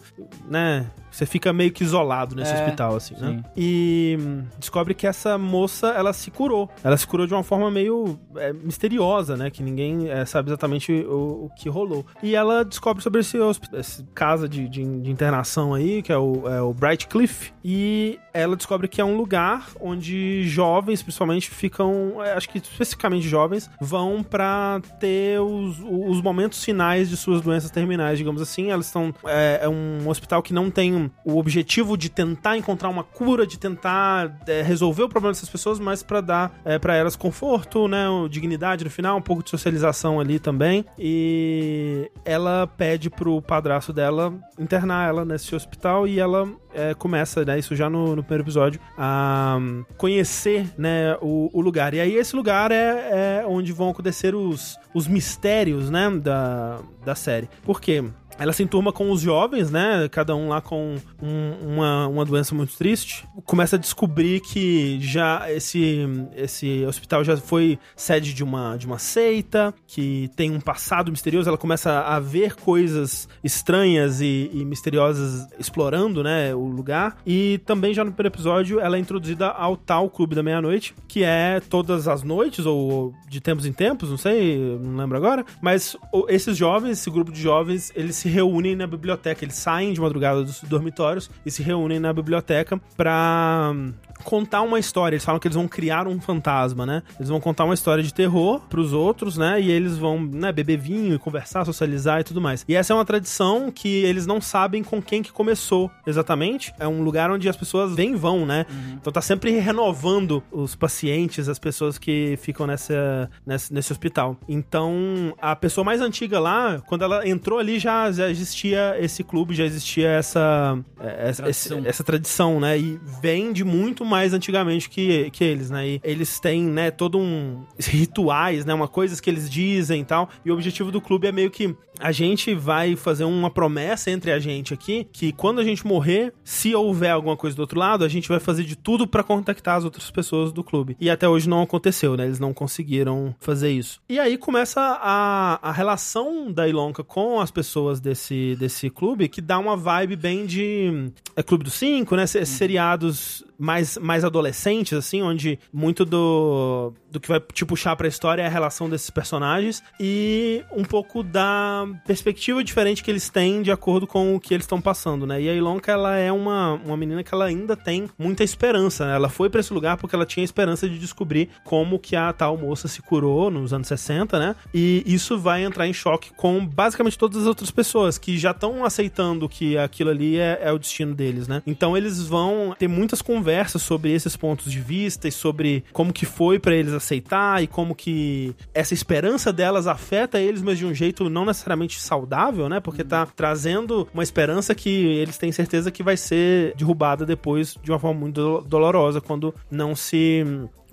né, 0.49 0.87
você 1.17 1.27
fica 1.27 1.53
meio 1.53 1.71
que 1.73 1.83
isolado 1.83 2.35
nesse 2.37 2.53
É, 2.53 2.55
hospital 2.55 2.97
assim, 2.97 3.14
né? 3.14 3.43
sim. 3.43 3.45
E 3.57 4.19
hum, 4.21 4.43
descobre 4.59 4.95
que 4.95 5.07
essa 5.07 5.39
moça, 5.39 5.89
ela 5.89 6.12
se 6.12 6.31
curou. 6.31 6.69
Ela 6.85 6.97
se 6.97 7.07
curou 7.07 7.27
de 7.27 7.33
uma 7.35 7.43
forma 7.43 7.71
meio 7.71 8.19
é, 8.37 8.53
misteriosa, 8.53 9.37
né? 9.37 9.51
Que 9.51 9.62
ninguém 9.62 10.09
é, 10.11 10.25
sabe 10.25 10.49
exatamente 10.51 10.93
o, 10.93 11.47
o 11.47 11.51
que 11.57 11.69
rolou. 11.69 12.05
E 12.23 12.35
ela 12.35 12.64
descobre 12.64 13.03
sobre 13.03 13.21
esse, 13.21 13.39
esse 13.73 14.05
casa 14.14 14.49
de, 14.49 14.69
de- 14.69 15.01
de 15.01 15.11
internação 15.11 15.73
aí, 15.75 16.03
que 16.03 16.12
é 16.12 16.19
o, 16.19 16.49
é 16.49 16.61
o 16.61 16.73
Bright 16.75 17.07
Cliff. 17.09 17.53
E 17.64 18.19
ela 18.33 18.55
descobre 18.57 18.87
que 18.87 19.01
é 19.01 19.05
um 19.05 19.17
lugar 19.17 19.69
onde 19.81 20.47
jovens, 20.49 21.03
principalmente, 21.03 21.49
ficam, 21.51 22.23
é, 22.23 22.33
acho 22.35 22.49
que 22.49 22.59
especificamente 22.59 23.27
jovens, 23.29 23.71
vão 23.81 24.23
pra 24.23 24.81
ter 25.01 25.41
os, 25.41 25.79
os 25.81 26.21
momentos 26.21 26.62
finais 26.62 27.09
de 27.09 27.17
suas 27.17 27.41
doenças 27.41 27.71
terminais, 27.71 28.19
digamos 28.19 28.43
assim. 28.43 28.71
Elas 28.71 28.87
estão. 28.87 29.14
É, 29.27 29.61
é 29.62 29.69
um 29.69 30.09
hospital 30.09 30.43
que 30.43 30.53
não 30.53 30.71
tem 30.71 31.06
o 31.25 31.39
objetivo 31.39 31.97
de 31.97 32.09
tentar 32.09 32.57
encontrar 32.57 32.89
uma 32.89 33.05
cura, 33.05 33.47
de 33.47 33.59
tentar 33.59 34.39
é, 34.47 34.63
resolver 34.63 35.05
o 35.05 35.09
problema 35.09 35.33
dessas 35.33 35.49
pessoas, 35.49 35.79
mas 35.79 36.03
pra 36.03 36.21
dar 36.21 36.61
é, 36.65 36.79
para 36.79 36.95
elas 36.95 37.17
conforto, 37.17 37.89
né, 37.89 38.07
dignidade 38.31 38.85
no 38.85 38.91
final, 38.91 39.19
um 39.19 39.23
pouco 39.23 39.43
de 39.43 39.51
socialização 39.51 40.21
ali 40.21 40.39
também. 40.39 40.85
E 40.99 42.11
ela 42.25 42.67
pede 42.67 43.11
pro 43.11 43.41
padrasto 43.43 43.93
dela 43.93 44.33
internar 44.59 45.09
ela 45.09 45.25
nesse 45.25 45.55
hospital 45.55 46.07
e 46.07 46.19
ela 46.19 46.49
é, 46.73 46.95
começa, 46.95 47.45
né, 47.45 47.59
isso 47.59 47.75
já 47.75 47.89
no, 47.89 48.15
no 48.17 48.23
primeiro 48.23 48.45
episódio, 48.45 48.81
a 48.97 49.59
conhecer, 49.97 50.69
né, 50.77 51.17
o, 51.21 51.51
o 51.53 51.61
lugar. 51.61 51.95
E 51.95 52.01
aí 52.01 52.15
esse 52.15 52.37
lugar 52.37 52.71
é, 52.71 53.41
é 53.41 53.45
onde 53.47 53.73
vão 53.73 53.91
acontecer 53.91 54.35
os, 54.35 54.79
os 54.95 55.07
mistérios, 55.07 55.91
né, 55.91 56.11
da, 56.11 56.81
da 57.05 57.15
série. 57.15 57.49
Por 57.63 57.81
quê? 57.81 58.05
Ela 58.39 58.53
se 58.53 58.62
enturma 58.62 58.93
com 58.93 59.11
os 59.11 59.20
jovens, 59.20 59.70
né? 59.70 60.09
Cada 60.11 60.34
um 60.37 60.49
lá 60.49 60.61
com 60.61 60.97
um- 61.22 61.74
uma, 61.74 62.07
uma 62.09 62.24
doença 62.24 62.55
muito 62.55 62.76
triste. 62.76 63.26
Começa 63.45 63.76
a 63.76 63.78
descobrir 63.78 64.41
que 64.41 64.99
já 65.01 65.51
esse, 65.51 66.07
esse 66.37 66.84
hospital 66.87 67.24
já 67.24 67.37
foi 67.37 67.78
sede 67.95 68.32
de 68.34 68.45
uma, 68.45 68.76
de 68.76 68.87
uma 68.87 68.99
seita, 68.99 69.74
que 69.87 70.30
tem 70.37 70.51
um 70.51 70.61
passado 70.61 71.11
misterioso. 71.11 71.49
Ela 71.49 71.59
começa 71.59 72.01
a 72.01 72.20
ver 72.20 72.55
coisas 72.57 73.28
estranhas 73.43 74.20
e, 74.20 74.51
e 74.53 74.64
misteriosas 74.64 75.47
explorando, 75.59 76.22
né? 76.22 76.55
O 76.55 76.66
lugar. 76.66 77.16
E 77.26 77.59
também 77.64 77.95
já 77.95 78.05
no 78.05 78.12
primeiro 78.12 78.34
episódio 78.34 78.80
ela 78.80 78.97
é 78.97 79.01
introduzida 79.01 79.49
ao 79.49 79.76
tal 79.76 80.11
Clube 80.11 80.34
da 80.34 80.43
Meia-Noite, 80.43 80.95
que 81.09 81.22
é 81.24 81.61
todas 81.61 82.07
as 82.07 82.22
noites, 82.22 82.66
ou 82.66 83.14
de 83.28 83.41
tempos 83.41 83.64
em 83.66 83.72
tempos, 83.72 84.11
não 84.11 84.16
sei, 84.18 84.78
não 84.80 84.97
lembro 84.97 85.16
agora. 85.16 85.45
Mas 85.61 85.97
esses 86.28 86.57
jovens, 86.57 86.93
esse 86.99 87.11
grupo 87.11 87.32
de 87.32 87.41
jovens, 87.41 87.93
eles 87.95 88.16
se 88.16 88.26
reúnem 88.29 88.77
na 88.77 88.87
biblioteca. 88.87 89.45
Eles 89.45 89.57
saem 89.57 89.93
de 89.93 90.01
madrugada 90.01 90.43
dos 90.43 90.62
dormitórios 90.62 91.31
e 91.45 91.51
se 91.51 91.62
reúnem 91.62 91.99
na 91.99 92.12
biblioteca 92.12 92.81
pra 92.97 93.72
hum, 93.74 93.93
contar 94.24 94.62
uma 94.62 94.79
história. 94.79 95.14
Eles 95.14 95.24
falam 95.24 95.39
que 95.39 95.47
eles 95.47 95.57
vão 95.57 95.68
criar 95.68 96.07
um 96.07 96.20
fantasma, 96.20 96.87
né? 96.87 97.03
Eles 97.16 97.29
vão 97.29 97.41
contar 97.41 97.64
uma 97.64 97.74
história 97.74 98.03
de 98.03 98.12
terror 98.12 98.61
pros 98.68 98.93
outros, 98.93 99.37
né? 99.37 99.61
E 99.61 99.70
eles 99.70 99.97
vão, 99.97 100.20
né, 100.20 100.53
beber 100.53 100.79
vinho 100.79 101.14
e 101.14 101.18
conversar, 101.18 101.64
socializar 101.64 102.20
e 102.20 102.24
tudo 102.24 102.41
mais. 102.41 102.64
E 102.68 102.74
essa 102.74 102.93
é 102.93 102.97
uma 102.97 103.05
tradição 103.05 103.70
que 103.70 103.89
eles 104.05 104.27
não 104.27 104.41
sabem 104.41 104.83
com 104.83 105.01
quem 105.03 105.22
que 105.22 105.33
começou 105.33 105.91
exatamente. 106.07 106.72
É 106.79 106.87
um 106.87 107.03
lugar 107.03 107.31
onde 107.31 107.49
as 107.49 107.57
pessoas 107.57 107.95
vêm 107.95 108.12
e 108.12 108.16
vão, 108.16 108.47
né? 108.47 108.66
Então 108.93 109.12
tá 109.12 109.20
sempre 109.20 109.59
renovando 109.59 110.43
os 110.51 110.74
pacientes, 110.74 111.49
as 111.49 111.59
pessoas 111.59 111.99
que 111.99 112.39
ficam 112.43 112.66
nessa, 112.66 113.31
nesse, 113.45 113.72
nesse 113.72 113.93
hospital. 113.93 114.37
Então, 114.49 115.35
a 115.41 115.55
pessoa 115.55 115.85
mais 115.85 116.01
antiga 116.01 116.39
lá, 116.41 116.83
quando 116.87 117.03
ela 117.03 117.29
entrou 117.29 117.59
ali, 117.59 117.79
já, 117.79 118.11
já 118.17 118.29
existia 118.31 118.97
esse 119.01 119.23
clube, 119.25 119.55
já 119.55 119.64
existia 119.64 120.09
essa, 120.09 120.79
é, 121.01 121.29
essa, 121.29 121.43
Tradição. 121.43 121.79
esse- 121.79 121.89
essa 121.89 122.05
tradição, 122.05 122.61
né? 122.61 122.79
E 122.79 122.99
vem 123.21 123.53
de 123.53 123.64
muito 123.64 124.05
mais 124.05 124.33
antigamente 124.35 124.89
que, 124.91 125.31
que 125.31 125.45
eles, 125.45 125.71
né? 125.71 125.87
E 125.89 126.01
eles 126.03 126.39
têm, 126.41 126.62
né, 126.64 126.91
todo 126.91 127.19
um 127.19 127.64
rituais, 127.79 128.64
né? 128.64 128.75
Uma 128.75 128.89
coisas 128.89 129.21
que 129.21 129.29
eles 129.31 129.49
dizem 129.51 130.01
e 130.03 130.05
tal. 130.05 130.29
E 130.45 130.51
o 130.51 130.55
objetivo 130.55 130.91
do 130.91 131.01
clube 131.01 131.27
é 131.27 131.33
meio 131.33 131.51
que 131.51 131.75
a 131.99 132.12
gente 132.12 132.55
vai 132.55 132.95
fazer 132.95 133.25
uma 133.25 133.51
promessa 133.51 134.11
entre 134.11 134.31
a 134.31 134.39
gente 134.39 134.75
aqui 134.75 135.09
que 135.11 135.33
quando 135.33 135.61
a 135.61 135.64
gente 135.64 135.87
morrer, 135.87 136.33
se 136.45 136.75
houver 136.75 137.11
alguma 137.11 137.37
coisa 137.37 137.57
do 137.57 137.61
outro 137.61 137.79
lado, 137.81 138.05
a 138.05 138.09
gente 138.09 138.29
vai 138.29 138.39
fazer 138.39 138.64
de 138.64 138.77
tudo 138.77 139.07
pra 139.07 139.23
contactar 139.23 139.77
as 139.79 139.85
outras 139.85 140.11
pessoas 140.11 140.53
do 140.53 140.62
clube. 140.62 140.95
E 141.01 141.09
até 141.09 141.27
hoje 141.27 141.49
não 141.49 141.62
aconteceu, 141.62 142.14
né? 142.17 142.27
Eles 142.27 142.39
não 142.39 142.53
conseguiram 142.53 143.35
fazer 143.41 143.71
isso. 143.71 144.01
E 144.09 144.19
aí 144.19 144.37
começa 144.37 144.81
a, 144.81 145.59
a 145.62 145.73
relação 145.73 146.53
da 146.53 146.69
Ilonka 146.69 147.03
com 147.03 147.41
as 147.41 147.51
pessoas 147.51 147.99
desse, 148.07 148.57
desse 148.59 148.89
clube, 148.91 149.29
que 149.29 149.41
dá 149.41 149.59
uma 149.59 149.77
vibe 149.77 150.17
bem 150.17 150.47
de. 150.47 151.11
É 151.37 151.43
Clube 151.43 151.65
dos 151.65 151.75
Cinco, 151.75 152.17
né? 152.17 152.27
Se- 152.27 152.45
Seriados 152.47 153.45
mais, 153.59 153.97
mais 153.99 154.25
adolescentes, 154.25 154.93
assim, 154.93 155.23
onde 155.23 155.59
muito 155.73 156.05
do, 156.05 156.93
do 157.11 157.21
que 157.21 157.29
vai 157.29 157.41
te 157.41 157.65
puxar 157.65 157.97
pra 157.97 158.09
história 158.09 158.43
é 158.43 158.47
a 158.47 158.51
relação 158.51 158.89
desses 158.89 159.11
personagens 159.11 159.83
e 159.99 160.63
um 160.73 160.85
pouco 160.85 161.23
da 161.23 161.87
perspectiva 162.07 162.63
diferente 162.63 163.03
que 163.03 163.11
eles 163.11 163.29
têm 163.29 163.63
de 163.63 163.71
acordo 163.71 164.07
com 164.07 164.35
o 164.35 164.41
que 164.41 164.55
eles 164.55 164.65
estão 164.65 164.81
passando, 164.81 165.27
né? 165.27 165.41
E 165.41 165.49
a 165.49 165.55
Ilonka, 165.55 165.91
ela 165.91 166.17
é 166.17 166.31
uma, 166.31 166.75
uma 166.75 166.97
menina 166.97 167.23
que 167.23 167.35
ela 167.35 167.47
ainda 167.47 167.77
tem 167.77 168.09
muita 168.19 168.45
esperança, 168.45 169.07
né? 169.07 169.15
Ela 169.15 169.29
foi 169.29 169.49
pra 169.49 169.61
esse 169.61 169.73
lugar 169.73 169.97
porque 169.97 170.15
ela 170.15 170.27
tinha 170.27 170.45
esperança 170.45 170.89
de 170.89 170.99
descobrir 170.99 171.49
como 171.65 171.99
que 171.99 172.15
a 172.17 172.33
tal 172.33 172.57
moça 172.57 172.89
se 172.89 173.01
curou 173.01 173.51
nos 173.51 173.73
anos 173.73 173.89
60, 173.89 174.39
né? 174.39 174.57
E 174.75 175.03
isso 175.07 175.39
vai 175.39 175.65
entrar 175.65 175.87
em 175.87 175.93
choque 175.93 176.31
com 176.35 176.65
basicamente 176.67 177.19
todas 177.19 177.43
as 177.43 177.47
outras 177.47 177.71
pessoas 177.71 178.19
que 178.19 178.37
já 178.39 178.51
estão 178.51 178.85
aceitando 178.85 179.49
que 179.49 179.79
aquilo 179.79 180.11
ali 180.11 180.39
é, 180.39 180.61
é 180.63 180.73
o 180.73 180.79
destino 180.79 181.15
deles, 181.15 181.49
né? 181.49 181.63
Então 181.67 181.97
eles 181.97 182.23
vão 182.27 182.75
ter 182.79 182.89
muitas 182.89 183.23
conversas 183.23 183.45
sobre 183.78 184.12
esses 184.12 184.36
pontos 184.36 184.70
de 184.70 184.80
vista 184.80 185.28
e 185.28 185.32
sobre 185.32 185.84
como 185.92 186.12
que 186.12 186.26
foi 186.26 186.59
pra 186.59 186.74
eles 186.74 186.92
aceitar 186.92 187.62
e 187.62 187.66
como 187.66 187.94
que 187.94 188.55
essa 188.74 188.94
esperança 188.94 189.53
delas 189.53 189.86
afeta 189.86 190.40
eles, 190.40 190.62
mas 190.62 190.78
de 190.78 190.86
um 190.86 190.94
jeito 190.94 191.28
não 191.28 191.44
necessariamente 191.44 192.01
saudável, 192.01 192.68
né? 192.68 192.80
Porque 192.80 193.05
tá 193.05 193.26
trazendo 193.26 194.09
uma 194.12 194.22
esperança 194.22 194.74
que 194.74 194.88
eles 194.90 195.38
têm 195.38 195.53
certeza 195.53 195.90
que 195.90 196.03
vai 196.03 196.16
ser 196.16 196.74
derrubada 196.76 197.24
depois 197.26 197.76
de 197.82 197.90
uma 197.90 197.99
forma 197.99 198.20
muito 198.20 198.34
do- 198.34 198.61
dolorosa 198.62 199.20
quando 199.20 199.55
não 199.70 199.94
se 199.94 200.44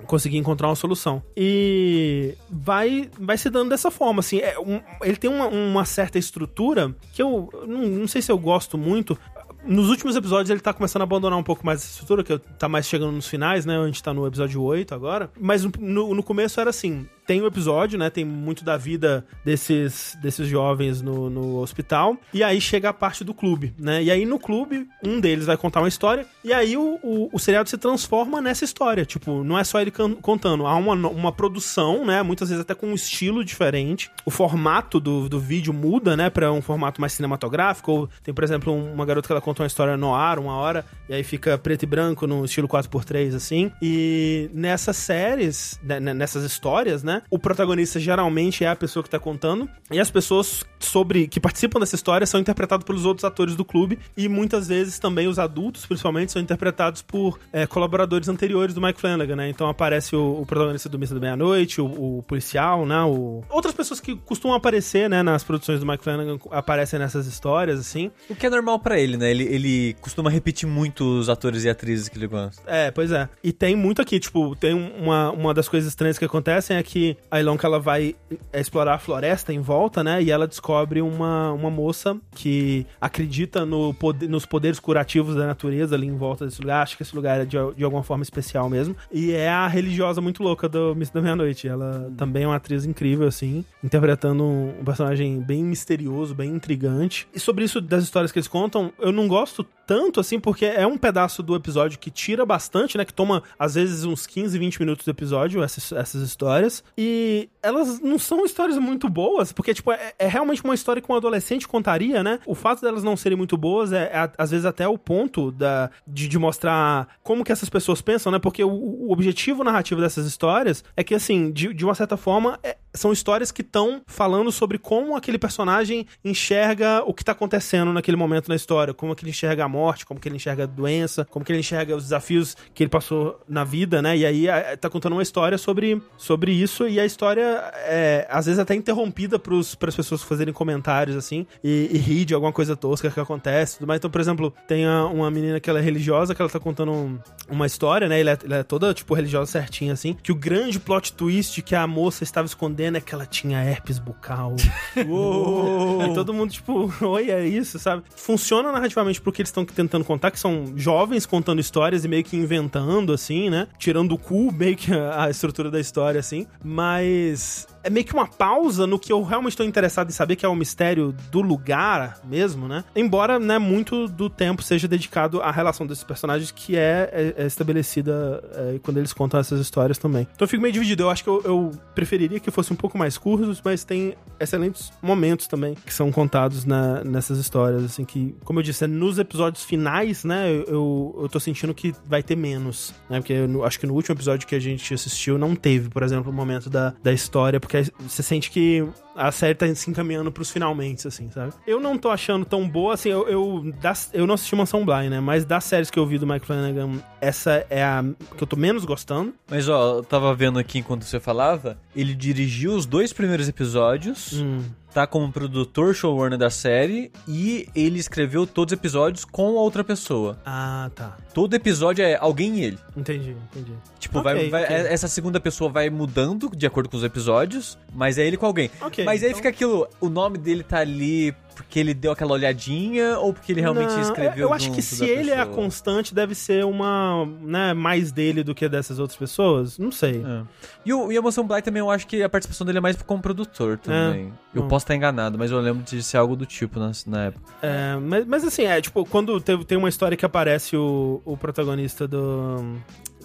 conseguir 0.05 0.37
encontrar 0.37 0.67
uma 0.67 0.75
solução. 0.75 1.23
E 1.37 2.33
vai, 2.49 3.09
vai 3.17 3.37
se 3.37 3.49
dando 3.49 3.69
dessa 3.69 3.89
forma, 3.89 4.19
assim. 4.19 4.39
É 4.39 4.59
um- 4.59 4.81
ele 5.01 5.15
tem 5.15 5.29
uma, 5.29 5.47
uma 5.47 5.85
certa 5.85 6.17
estrutura 6.19 6.93
que 7.13 7.21
eu 7.21 7.49
não, 7.67 7.81
não 7.87 8.07
sei 8.07 8.21
se 8.21 8.29
eu 8.31 8.37
gosto 8.37 8.77
muito. 8.77 9.17
Nos 9.65 9.89
últimos 9.89 10.15
episódios 10.15 10.49
ele 10.49 10.59
tá 10.59 10.73
começando 10.73 11.03
a 11.03 11.05
abandonar 11.05 11.39
um 11.39 11.43
pouco 11.43 11.65
mais 11.65 11.79
essa 11.79 11.91
estrutura, 11.91 12.23
que 12.23 12.37
tá 12.57 12.67
mais 12.67 12.85
chegando 12.85 13.13
nos 13.13 13.27
finais, 13.27 13.65
né? 13.65 13.77
A 13.77 13.85
gente 13.85 14.03
tá 14.03 14.13
no 14.13 14.27
episódio 14.27 14.61
8 14.61 14.93
agora. 14.93 15.31
Mas 15.39 15.63
no, 15.63 16.13
no 16.13 16.23
começo 16.23 16.59
era 16.59 16.69
assim: 16.69 17.07
tem 17.25 17.41
o 17.41 17.45
episódio, 17.47 17.97
né? 17.97 18.09
Tem 18.09 18.23
muito 18.25 18.63
da 18.63 18.77
vida 18.77 19.25
desses, 19.45 20.17
desses 20.21 20.47
jovens 20.47 21.01
no, 21.01 21.29
no 21.29 21.57
hospital. 21.57 22.17
E 22.33 22.43
aí 22.43 22.59
chega 22.59 22.89
a 22.89 22.93
parte 22.93 23.23
do 23.23 23.33
clube, 23.33 23.73
né? 23.77 24.03
E 24.03 24.11
aí 24.11 24.25
no 24.25 24.39
clube, 24.39 24.87
um 25.03 25.19
deles 25.19 25.45
vai 25.45 25.57
contar 25.57 25.81
uma 25.81 25.87
história. 25.87 26.25
E 26.43 26.51
aí 26.53 26.75
o, 26.77 26.99
o, 27.03 27.29
o 27.31 27.39
seriado 27.39 27.69
se 27.69 27.77
transforma 27.77 28.41
nessa 28.41 28.63
história. 28.65 29.05
Tipo, 29.05 29.43
não 29.43 29.57
é 29.57 29.63
só 29.63 29.79
ele 29.81 29.91
contando. 30.21 30.65
Há 30.65 30.75
uma, 30.75 30.93
uma 31.09 31.31
produção, 31.31 32.05
né? 32.05 32.21
Muitas 32.23 32.49
vezes 32.49 32.61
até 32.61 32.73
com 32.73 32.87
um 32.87 32.93
estilo 32.93 33.43
diferente. 33.43 34.09
O 34.25 34.31
formato 34.31 34.99
do, 34.99 35.27
do 35.29 35.39
vídeo 35.39 35.73
muda, 35.73 36.15
né? 36.17 36.29
Pra 36.29 36.51
um 36.51 36.61
formato 36.61 36.99
mais 36.99 37.13
cinematográfico. 37.13 37.91
Ou 37.91 38.09
tem, 38.23 38.33
por 38.33 38.43
exemplo, 38.43 38.73
um- 38.73 38.93
uma 38.93 39.05
garota 39.05 39.27
que 39.27 39.31
ela 39.33 39.41
conta 39.41 39.61
uma 39.63 39.67
história 39.67 39.95
no 39.97 40.13
ar, 40.13 40.39
uma 40.39 40.55
hora. 40.55 40.85
E 41.07 41.13
aí 41.13 41.23
fica 41.23 41.57
preto 41.57 41.83
e 41.83 41.85
branco 41.85 42.25
no 42.27 42.43
estilo 42.45 42.67
4x3, 42.67 43.35
assim. 43.35 43.71
E 43.81 44.49
nessas 44.53 44.97
séries, 44.97 45.79
né, 45.83 45.99
né, 45.99 46.13
nessas 46.13 46.43
histórias, 46.43 47.03
né? 47.03 47.12
O 47.29 47.39
protagonista 47.39 47.99
geralmente 47.99 48.63
é 48.63 48.67
a 48.67 48.75
pessoa 48.75 49.03
que 49.03 49.09
tá 49.09 49.19
contando. 49.19 49.69
E 49.91 49.99
as 49.99 50.09
pessoas 50.09 50.63
sobre 50.79 51.27
que 51.27 51.39
participam 51.39 51.79
dessa 51.79 51.95
história 51.95 52.25
são 52.25 52.39
interpretadas 52.39 52.85
pelos 52.85 53.05
outros 53.05 53.23
atores 53.23 53.55
do 53.55 53.65
clube. 53.65 53.99
E 54.15 54.27
muitas 54.27 54.67
vezes 54.67 54.99
também 54.99 55.27
os 55.27 55.39
adultos, 55.39 55.85
principalmente, 55.85 56.31
são 56.31 56.41
interpretados 56.41 57.01
por 57.01 57.39
é, 57.51 57.65
colaboradores 57.65 58.27
anteriores 58.27 58.73
do 58.73 58.81
Mike 58.81 58.99
Flanagan, 58.99 59.35
né? 59.35 59.49
Então 59.49 59.67
aparece 59.67 60.15
o, 60.15 60.41
o 60.41 60.45
protagonista 60.45 60.89
do 60.89 60.97
Missa 60.99 61.13
da 61.13 61.19
Meia-Noite, 61.19 61.81
o, 61.81 61.85
o 61.85 62.23
policial, 62.23 62.85
né? 62.85 63.01
O... 63.03 63.43
Outras 63.49 63.73
pessoas 63.73 63.99
que 63.99 64.15
costumam 64.15 64.55
aparecer, 64.55 65.09
né? 65.09 65.23
Nas 65.23 65.43
produções 65.43 65.79
do 65.79 65.85
Mike 65.85 66.03
Flanagan 66.03 66.37
aparecem 66.51 66.99
nessas 66.99 67.27
histórias, 67.27 67.79
assim. 67.79 68.11
O 68.29 68.35
que 68.35 68.45
é 68.45 68.49
normal 68.49 68.79
pra 68.79 68.99
ele, 68.99 69.17
né? 69.17 69.31
Ele, 69.31 69.43
ele 69.43 69.95
costuma 70.01 70.29
repetir 70.29 70.67
muito 70.67 71.03
os 71.19 71.29
atores 71.29 71.63
e 71.63 71.69
atrizes 71.69 72.09
que 72.09 72.17
ele 72.17 72.27
gosta. 72.27 72.61
É, 72.65 72.91
pois 72.91 73.11
é. 73.11 73.29
E 73.43 73.51
tem 73.51 73.75
muito 73.75 74.01
aqui, 74.01 74.19
tipo, 74.19 74.55
tem 74.55 74.73
uma, 74.73 75.31
uma 75.31 75.53
das 75.53 75.67
coisas 75.67 75.89
estranhas 75.89 76.17
que 76.17 76.25
acontecem 76.25 76.77
é 76.77 76.83
que 76.83 77.02
a 77.29 77.39
Ilonka 77.39 77.67
ela 77.67 77.79
vai 77.79 78.15
é, 78.51 78.59
explorar 78.59 78.95
a 78.95 78.99
floresta 78.99 79.53
em 79.53 79.59
volta, 79.59 80.03
né? 80.03 80.21
E 80.21 80.31
ela 80.31 80.47
descobre 80.47 81.01
uma, 81.01 81.51
uma 81.51 81.69
moça 81.69 82.17
que 82.35 82.85
acredita 82.99 83.65
no 83.65 83.93
poder, 83.93 84.29
nos 84.29 84.45
poderes 84.45 84.79
curativos 84.79 85.35
da 85.35 85.47
natureza 85.47 85.95
ali 85.95 86.07
em 86.07 86.15
volta 86.15 86.45
desse 86.45 86.61
lugar. 86.61 86.83
Acho 86.83 86.97
que 86.97 87.03
esse 87.03 87.15
lugar 87.15 87.41
é 87.41 87.45
de, 87.45 87.57
de 87.75 87.83
alguma 87.83 88.03
forma 88.03 88.23
especial 88.23 88.69
mesmo. 88.69 88.95
E 89.11 89.31
é 89.31 89.49
a 89.49 89.67
religiosa 89.67 90.21
muito 90.21 90.43
louca 90.43 90.67
do 90.69 90.95
Miss 90.95 91.09
da 91.09 91.21
Meia-Noite. 91.21 91.67
Ela 91.67 92.11
também 92.17 92.43
é 92.43 92.47
uma 92.47 92.55
atriz 92.55 92.85
incrível, 92.85 93.27
assim, 93.27 93.65
interpretando 93.83 94.43
um 94.43 94.83
personagem 94.83 95.39
bem 95.41 95.63
misterioso, 95.63 96.35
bem 96.35 96.49
intrigante. 96.51 97.27
E 97.33 97.39
sobre 97.39 97.65
isso 97.65 97.81
das 97.81 98.03
histórias 98.03 98.31
que 98.31 98.39
eles 98.39 98.47
contam, 98.47 98.91
eu 98.99 99.11
não 99.11 99.27
gosto 99.27 99.65
tanto, 99.85 100.19
assim, 100.19 100.39
porque 100.39 100.65
é 100.65 100.85
um 100.85 100.97
pedaço 100.97 101.43
do 101.43 101.55
episódio 101.55 101.99
que 101.99 102.09
tira 102.09 102.45
bastante, 102.45 102.97
né? 102.97 103.05
Que 103.05 103.13
toma, 103.13 103.43
às 103.57 103.75
vezes, 103.75 104.03
uns 104.03 104.25
15, 104.25 104.57
20 104.57 104.79
minutos 104.79 105.05
do 105.05 105.11
episódio, 105.11 105.63
essas, 105.63 105.91
essas 105.91 106.21
histórias. 106.21 106.83
E 106.97 107.49
elas 107.61 107.99
não 107.99 108.17
são 108.19 108.45
histórias 108.45 108.77
muito 108.77 109.09
boas, 109.09 109.51
porque, 109.51 109.73
tipo, 109.73 109.91
é, 109.91 110.13
é 110.17 110.27
realmente 110.27 110.63
uma 110.63 110.73
história 110.73 111.01
que 111.01 111.11
um 111.11 111.15
adolescente 111.15 111.67
contaria, 111.67 112.23
né? 112.23 112.39
O 112.45 112.55
fato 112.55 112.81
delas 112.81 113.03
não 113.03 113.15
serem 113.17 113.37
muito 113.37 113.57
boas 113.57 113.91
é, 113.91 114.03
é, 114.05 114.31
às 114.37 114.51
vezes, 114.51 114.65
até 114.65 114.87
o 114.87 114.97
ponto 114.97 115.51
da, 115.51 115.89
de, 116.07 116.27
de 116.27 116.39
mostrar 116.39 117.07
como 117.21 117.43
que 117.43 117.51
essas 117.51 117.69
pessoas 117.69 118.01
pensam, 118.01 118.31
né? 118.31 118.39
Porque 118.39 118.63
o, 118.63 118.69
o 118.71 119.11
objetivo 119.11 119.63
narrativo 119.63 120.01
dessas 120.01 120.25
histórias 120.25 120.83
é 120.95 121.03
que, 121.03 121.15
assim, 121.15 121.51
de, 121.51 121.73
de 121.73 121.85
uma 121.85 121.95
certa 121.95 122.17
forma, 122.17 122.59
é- 122.63 122.77
são 122.93 123.11
histórias 123.11 123.51
que 123.51 123.61
estão 123.61 124.01
falando 124.05 124.51
sobre 124.51 124.77
como 124.77 125.15
aquele 125.15 125.37
personagem 125.37 126.05
enxerga 126.23 127.03
o 127.05 127.13
que 127.13 127.23
tá 127.23 127.31
acontecendo 127.31 127.91
naquele 127.93 128.17
momento 128.17 128.49
na 128.49 128.55
história, 128.55 128.93
como 128.93 129.15
que 129.15 129.23
ele 129.23 129.31
enxerga 129.31 129.65
a 129.65 129.67
morte, 129.69 130.05
como 130.05 130.19
que 130.19 130.27
ele 130.27 130.35
enxerga 130.35 130.63
a 130.63 130.67
doença, 130.67 131.25
como 131.29 131.43
que 131.43 131.51
ele 131.51 131.59
enxerga 131.59 131.95
os 131.95 132.03
desafios 132.03 132.55
que 132.73 132.83
ele 132.83 132.89
passou 132.89 133.39
na 133.47 133.63
vida, 133.63 134.01
né? 134.01 134.15
E 134.17 134.25
aí 134.25 134.47
é, 134.47 134.75
tá 134.75 134.89
contando 134.89 135.13
uma 135.13 135.23
história 135.23 135.57
sobre, 135.57 136.01
sobre 136.17 136.51
isso 136.51 136.87
e 136.87 136.99
a 136.99 137.05
história 137.05 137.41
é, 137.85 138.27
às 138.29 138.45
vezes 138.45 138.59
até 138.59 138.75
interrompida 138.75 139.39
pros, 139.39 139.73
pras 139.75 139.95
pessoas 139.95 140.21
fazerem 140.21 140.53
comentários, 140.53 141.15
assim, 141.15 141.47
e, 141.63 141.89
e 141.91 141.97
rir 141.97 142.25
de 142.25 142.33
alguma 142.33 142.51
coisa 142.51 142.75
tosca 142.75 143.09
que 143.09 143.19
acontece. 143.19 143.77
Tudo 143.77 143.87
mais. 143.87 143.97
Então, 143.99 144.11
por 144.11 144.21
exemplo, 144.21 144.53
tem 144.67 144.87
uma 144.87 145.31
menina 145.31 145.59
que 145.59 145.69
ela 145.69 145.79
é 145.79 145.81
religiosa, 145.81 146.35
que 146.35 146.41
ela 146.41 146.49
tá 146.51 146.59
contando 146.59 146.91
um- 146.91 147.17
uma 147.49 147.65
história, 147.65 148.07
né? 148.07 148.19
Ela 148.19 148.31
é, 148.31 148.37
ela 148.45 148.55
é 148.57 148.63
toda, 148.63 148.93
tipo, 148.93 149.13
religiosa 149.13 149.51
certinha, 149.51 149.93
assim, 149.93 150.13
que 150.21 150.31
o 150.31 150.35
grande 150.35 150.79
plot 150.79 151.13
twist 151.13 151.61
que 151.61 151.75
a 151.75 151.87
moça 151.87 152.23
estava 152.23 152.45
escondendo 152.45 152.82
é 152.85 153.01
que 153.01 153.13
ela 153.13 153.25
tinha 153.25 153.63
herpes 153.63 153.99
bucal. 153.99 154.55
Uou! 155.07 156.03
E 156.05 156.13
todo 156.13 156.33
mundo, 156.33 156.51
tipo, 156.51 156.93
oi, 157.01 157.31
é 157.31 157.45
isso, 157.45 157.79
sabe? 157.79 158.03
Funciona 158.15 158.71
narrativamente 158.71 159.21
pro 159.21 159.31
que 159.31 159.41
eles 159.41 159.49
estão 159.49 159.65
tentando 159.65 160.05
contar, 160.05 160.31
que 160.31 160.39
são 160.39 160.73
jovens 160.75 161.25
contando 161.25 161.59
histórias 161.59 162.05
e 162.05 162.07
meio 162.07 162.23
que 162.23 162.35
inventando, 162.35 163.13
assim, 163.13 163.49
né? 163.49 163.67
Tirando 163.77 164.13
o 164.13 164.17
cu, 164.17 164.51
meio 164.51 164.75
que 164.75 164.93
a, 164.93 165.25
a 165.25 165.29
estrutura 165.29 165.69
da 165.69 165.79
história, 165.79 166.19
assim. 166.19 166.47
Mas 166.63 167.67
é 167.83 167.89
meio 167.89 168.05
que 168.05 168.13
uma 168.13 168.27
pausa 168.27 168.87
no 168.87 168.97
que 168.97 169.11
eu 169.11 169.21
realmente 169.23 169.53
estou 169.53 169.65
interessado 169.65 170.09
em 170.09 170.13
saber, 170.13 170.35
que 170.35 170.45
é 170.45 170.49
o 170.49 170.55
mistério 170.55 171.13
do 171.31 171.41
lugar 171.41 172.19
mesmo, 172.23 172.67
né? 172.67 172.83
Embora, 172.95 173.37
né, 173.39 173.57
muito 173.59 174.07
do 174.07 174.29
tempo 174.29 174.61
seja 174.63 174.87
dedicado 174.87 175.41
à 175.41 175.51
relação 175.51 175.85
desses 175.85 176.03
personagens, 176.03 176.49
que 176.51 176.75
é, 176.77 177.09
é- 177.37 177.43
é 177.43 177.45
estabelecida 177.45 178.43
é, 178.55 178.79
quando 178.81 178.97
eles 178.97 179.13
contam 179.13 179.39
essas 179.39 179.59
histórias 179.59 179.97
também. 179.97 180.23
Então 180.33 180.45
eu 180.45 180.47
fico 180.47 180.61
meio 180.61 180.73
dividido. 180.73 181.03
Eu 181.03 181.09
acho 181.09 181.23
que 181.23 181.29
eu, 181.29 181.41
eu 181.43 181.71
preferiria 181.93 182.39
que 182.39 182.49
fosse 182.51 182.71
um 182.71 182.75
pouco 182.75 182.97
mais 182.97 183.17
curtos, 183.17 183.61
mas 183.63 183.83
tem 183.83 184.15
excelentes 184.39 184.91
momentos 185.01 185.47
também 185.47 185.75
que 185.85 185.93
são 185.93 186.11
contados 186.11 186.65
na- 186.65 187.03
nessas 187.03 187.37
histórias, 187.37 187.83
assim, 187.83 188.05
que, 188.05 188.35
como 188.43 188.59
eu 188.59 188.63
disse, 188.63 188.83
é 188.83 188.87
nos 188.87 189.17
episódios 189.19 189.63
finais, 189.63 190.23
né, 190.23 190.49
eu, 190.67 191.15
eu, 191.21 191.29
tô 191.29 191.39
sentindo 191.39 191.73
que 191.73 191.93
vai 192.05 192.21
ter 192.23 192.35
menos, 192.35 192.93
né? 193.09 193.19
Porque 193.19 193.33
eu 193.33 193.63
acho 193.63 193.79
que 193.79 193.87
no 193.87 193.93
último 193.93 194.15
episódio 194.15 194.47
que 194.47 194.55
a 194.55 194.59
gente 194.59 194.93
assistiu 194.93 195.37
não 195.37 195.55
teve, 195.55 195.89
por 195.89 196.03
exemplo, 196.03 196.31
o 196.31 196.33
momento 196.35 196.69
da, 196.69 196.93
da 197.01 197.11
história, 197.11 197.59
porque 197.59 197.72
você 197.99 198.23
sente 198.23 198.51
que 198.51 198.85
a 199.15 199.31
série 199.31 199.55
tá 199.55 199.73
se 199.75 199.89
encaminhando 199.89 200.31
pros 200.31 200.49
finalmente, 200.51 201.07
assim, 201.07 201.29
sabe? 201.31 201.53
Eu 201.67 201.79
não 201.79 201.97
tô 201.97 202.09
achando 202.09 202.45
tão 202.45 202.67
boa, 202.67 202.93
assim, 202.93 203.09
eu, 203.09 203.27
eu, 203.27 203.73
das- 203.81 204.09
eu 204.13 204.25
não 204.27 204.35
assisti 204.35 204.55
Mansão 204.55 204.85
Bly, 204.85 205.09
né? 205.09 205.19
Mas 205.19 205.45
das 205.45 205.63
séries 205.63 205.89
que 205.89 205.99
eu 205.99 206.05
vi 206.05 206.17
do 206.17 206.25
Mike 206.27 206.45
Flanagan, 206.45 206.99
essa 207.21 207.65
é 207.69 207.83
a 207.83 208.03
que 208.37 208.43
eu 208.43 208.47
tô 208.47 208.55
menos 208.55 208.85
gostando. 208.85 209.33
Mas 209.49 209.67
ó, 209.69 209.97
eu 209.97 210.03
tava 210.03 210.33
vendo 210.35 210.57
aqui 210.59 210.79
enquanto 210.79 211.03
você 211.03 211.19
falava, 211.19 211.77
ele 211.95 212.13
dirigiu 212.13 212.73
os 212.73 212.85
dois 212.85 213.13
primeiros 213.13 213.47
episódios, 213.47 214.33
Hum. 214.33 214.61
tá 214.93 215.07
como 215.07 215.31
produtor 215.31 215.95
showrunner 215.95 216.37
da 216.37 216.49
série 216.51 217.11
e 217.27 217.67
ele 217.75 217.97
escreveu 217.99 218.45
todos 218.45 218.73
os 218.73 218.77
episódios 218.79 219.25
com 219.25 219.53
outra 219.53 219.83
pessoa. 219.83 220.37
Ah, 220.45 220.89
tá. 220.93 221.17
Todo 221.33 221.55
episódio 221.55 222.03
é 222.05 222.15
alguém 222.15 222.59
e 222.59 222.63
ele. 222.65 222.77
Entendi, 222.95 223.35
entendi. 223.51 223.71
Tipo, 223.99 224.19
Ok, 224.19 224.31
vai, 224.33 224.49
vai- 224.49 224.63
ok. 224.65 224.75
essa 224.75 225.07
segunda 225.07 225.39
pessoa 225.39 225.69
vai 225.71 225.89
mudando 225.89 226.51
de 226.55 226.67
acordo 226.67 226.89
com 226.89 226.97
os 226.97 227.03
episódios, 227.03 227.75
mas 227.93 228.17
é 228.19 228.25
ele 228.27 228.37
com 228.37 228.45
alguém. 228.45 228.69
Ok, 228.81 229.02
mas 229.05 229.21
aí 229.23 229.29
então- 229.29 229.37
fica 229.37 229.49
aquilo, 229.49 229.87
o 229.99 230.09
nome 230.09 230.37
dele 230.37 230.63
tá 230.63 230.79
ali 230.79 231.33
porque 231.55 231.79
ele 231.79 231.93
deu 231.93 232.11
aquela 232.11 232.31
olhadinha 232.33 233.19
ou 233.19 233.31
porque 233.31 233.51
ele 233.51 233.61
realmente 233.61 233.91
Não, 233.93 234.01
escreveu 234.01 234.47
Eu, 234.47 234.53
acho 234.53 234.71
que 234.71 234.81
se 234.81 235.05
ele 235.05 235.29
é 235.29 235.35
a 235.39 235.45
pessoa? 235.45 235.55
constante, 235.55 236.11
deve 236.15 236.33
ser 236.33 236.65
uma, 236.65 237.27
né, 237.41 237.75
mais 237.75 238.11
dele 238.11 238.43
do 238.43 238.55
que 238.55 238.67
dessas 238.67 238.97
outras 238.97 239.15
pessoas. 239.19 239.77
Não 239.77 239.91
sei. 239.91 240.23
É. 240.25 240.41
E, 240.83 240.91
o, 240.91 241.11
e 241.11 241.17
a 241.17 241.21
Moção 241.21 241.45
Black 241.45 241.63
também, 241.63 241.79
eu 241.79 241.91
acho 241.91 242.07
que 242.07 242.23
a 242.23 242.27
participação 242.29 242.65
dele 242.65 242.79
é 242.79 242.81
mais 242.81 242.99
como 243.03 243.21
produtor 243.21 243.77
também. 243.77 244.33
eu 244.51 244.63
Hum. 244.63 244.67
posso 244.67 244.83
estar 244.85 244.95
enganado, 244.95 245.37
mas 245.37 245.51
eu 245.51 245.59
lembro 245.59 245.83
de 245.83 246.01
ser 246.01 246.17
algo 246.17 246.35
do 246.35 246.45
tipo 246.47 246.79
na, 246.79 246.91
na 247.05 247.25
época. 247.25 247.45
É, 247.61 247.97
mas, 247.97 248.25
mas 248.25 248.43
assim, 248.43 248.63
é 248.63 248.81
tipo, 248.81 249.05
quando 249.05 249.39
teve, 249.39 249.63
tem 249.63 249.77
uma 249.77 249.89
história 249.89 250.17
que 250.17 250.25
aparece 250.25 250.75
o, 250.75 251.21
o 251.23 251.37
protagonista 251.37 252.07
do. 252.07 252.77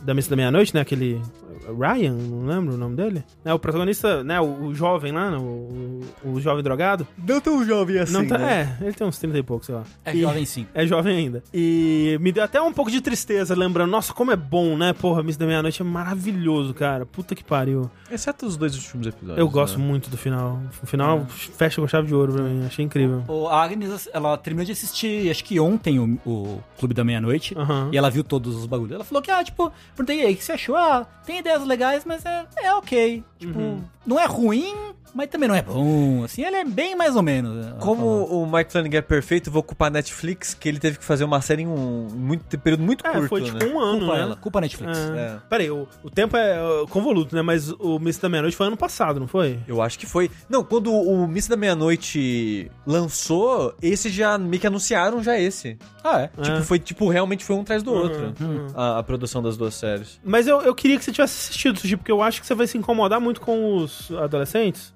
Da 0.05 0.15
Missa 0.15 0.31
da 0.31 0.37
Meia-Noite, 0.37 0.75
né? 0.75 0.81
Aquele. 0.81 1.21
Ryan, 1.69 2.13
não 2.15 2.47
lembro 2.47 2.75
o 2.75 2.79
nome 2.79 2.97
dele. 2.97 3.23
É, 3.45 3.53
o 3.53 3.59
protagonista, 3.59 4.25
né? 4.25 4.41
O, 4.41 4.69
o 4.69 4.75
jovem 4.75 5.13
lá, 5.13 5.31
né, 5.31 5.37
o, 5.37 6.01
o, 6.25 6.31
o 6.33 6.41
jovem 6.41 6.63
drogado. 6.63 7.07
Não 7.27 7.41
tão 7.43 7.63
jovem 7.65 7.99
assim, 7.99 8.13
não 8.15 8.27
tá, 8.27 8.41
É, 8.41 8.77
ele 8.81 8.93
tem 8.95 9.07
uns 9.07 9.19
30 9.19 9.37
e 9.39 9.43
poucos, 9.43 9.67
sei 9.67 9.75
lá. 9.75 9.85
É 10.05 10.15
E- 10.15 10.21
jovem 10.23 10.47
sim. 10.47 10.67
É 10.73 10.87
jovem 10.87 11.17
ainda. 11.17 11.43
E 11.53 12.17
me 12.23 12.33
deu 12.33 12.43
até 12.43 12.61
um 12.63 12.73
pouco 12.73 12.91
de 12.91 13.01
tristeza, 13.03 13.55
lembrando, 13.55 13.91
nossa, 13.91 14.15
como 14.15 14.31
é 14.31 14.37
bom, 14.37 14.79
né? 14.79 14.95
Porra, 14.95 15.23
Miss 15.23 15.37
da 15.37 15.45
Meia-Noite 15.47 15.83
é 15.83 15.85
maravilhoso, 15.85 16.73
cara. 16.73 17.05
Puta 17.05 17.35
que 17.35 17.45
pariu. 17.45 17.91
Exceto 18.11 18.47
os 18.47 18.57
dois 18.57 18.75
últimos 18.75 19.07
episódios. 19.07 19.39
Eu 19.39 19.49
gosto 19.51 19.79
né? 19.79 19.85
muito 19.85 20.09
do 20.09 20.17
final. 20.17 20.59
O 20.83 20.87
final 20.87 21.27
fecha 21.29 21.81
com 21.83 21.87
chave 21.89 22.07
de 22.07 22.15
ouro 22.15 22.33
pra 22.33 22.43
mim. 22.45 22.65
Achei 22.65 22.85
incrível. 22.85 23.23
O, 23.29 23.47
a 23.47 23.63
Agnes, 23.63 24.09
ela 24.15 24.39
terminou 24.39 24.65
de 24.65 24.73
assistir, 24.73 25.31
acho 25.31 25.45
que 25.45 25.61
ontem, 25.61 25.99
o, 25.99 26.19
o 26.25 26.63
Clube 26.79 26.95
da 26.95 27.05
Meia-Noite. 27.05 27.55
E 27.93 27.97
ela 27.99 28.11
viu 28.11 28.25
todos 28.25 28.57
os 28.57 28.65
bagulhos. 28.65 28.93
Ela 28.93 29.05
falou 29.05 29.21
que, 29.23 29.31
ah, 29.31 29.45
tipo, 29.45 29.71
perguntei 29.97 30.25
aí, 30.25 30.35
o 30.35 30.37
que 30.37 30.45
você 30.45 30.53
achou? 30.53 30.77
Ah, 30.77 31.07
tem 31.25 31.39
ideias 31.39 31.65
legais, 31.65 32.05
mas 32.05 32.25
é, 32.25 32.47
é 32.63 32.75
ok. 32.75 33.25
Tipo, 33.39 33.85
não 34.07 34.19
é 34.19 34.27
ruim, 34.27 34.75
mas 35.15 35.29
também 35.29 35.49
não 35.49 35.55
é 35.55 35.63
bom. 35.63 36.25
Assim, 36.25 36.45
ele 36.45 36.57
é 36.57 36.65
bem 36.65 36.97
mais 36.97 37.17
ou 37.17 37.23
menos. 37.23 37.67
ela 37.67 37.77
Como 37.77 38.25
o 38.25 38.51
Mike 38.51 38.71
Flanagan 38.73 38.99
é 38.99 39.03
perfeito, 39.03 39.49
eu 39.49 39.53
vou 39.53 39.63
culpar 39.63 39.89
a 39.89 39.91
Netflix, 39.91 40.55
que 40.55 40.69
ele 40.69 40.79
teve 40.79 40.99
que 40.99 41.05
fazer 41.05 41.25
uma 41.25 41.41
série 41.41 41.63
em 41.63 41.67
um 41.67 42.09
muito, 42.15 42.59
período 42.59 42.83
muito 42.83 43.07
É, 43.07 43.11
curto, 43.13 43.29
foi 43.29 43.43
tipo 43.43 43.59
né? 43.59 43.67
um 43.67 43.79
ano, 43.81 43.99
Culpa 44.01 44.15
né? 44.15 44.21
ela, 44.23 44.37
culpa 44.37 44.59
a 44.59 44.63
Netflix. 44.63 44.99
É. 44.99 45.19
É. 45.19 45.37
Peraí, 45.49 45.71
o, 45.71 45.87
o 46.03 46.11
tempo 46.11 46.37
é 46.37 46.59
uh, 46.63 46.87
convoluto, 46.89 47.35
né? 47.35 47.43
Mas 47.43 47.71
o 47.71 47.99
Miss 47.99 48.19
da 48.19 48.29
Meia-Noite 48.29 48.57
foi 48.57 48.67
ano 48.67 48.77
passado, 48.77 49.19
não 49.21 49.27
foi? 49.29 49.59
Eu 49.67 49.81
acho 49.83 49.99
que 49.99 50.07
foi. 50.07 50.31
Não, 50.49 50.63
quando 50.65 50.93
o 50.93 51.27
Miss 51.27 51.49
da 51.49 51.57
Meia-Noite 51.57 52.71
lançou, 52.87 53.75
esse 53.83 54.09
já 54.11 54.37
meio 54.39 54.61
que 54.61 54.67
anunciaram 54.67 55.23
já 55.23 55.39
esse. 55.39 55.79
Ah, 56.05 56.21
é? 56.23 56.43
Tipo, 56.43 56.63
foi 56.63 56.79
tipo, 56.79 57.09
realmente 57.09 57.45
foi 57.45 57.57
um 57.57 57.61
atrás 57.63 57.83
do 57.83 57.93
Uhum, 57.93 57.99
outro. 58.03 58.35
uhum. 58.41 58.67
A, 58.75 58.99
a 58.99 59.03
produção 59.03 59.43
das 59.43 59.57
duas 59.57 59.75
séries. 59.75 60.21
Mas 60.25 60.47
eu, 60.47 60.61
eu 60.63 60.75
queria 60.75 60.99
que 60.99 61.05
você 61.05 61.13
tivesse 61.13 61.49
assistido, 61.49 61.79
Sushi, 61.79 61.97
porque 61.97 62.13
eu 62.13 62.23
acho 62.23 62.41
que 62.41 62.47
você 62.47 62.55
vai 62.55 62.67
se 62.67 62.77
incomodar 62.79 63.21
muito 63.21 63.41
com 63.41 63.77
os 63.77 64.11
adolescentes. 64.13 64.93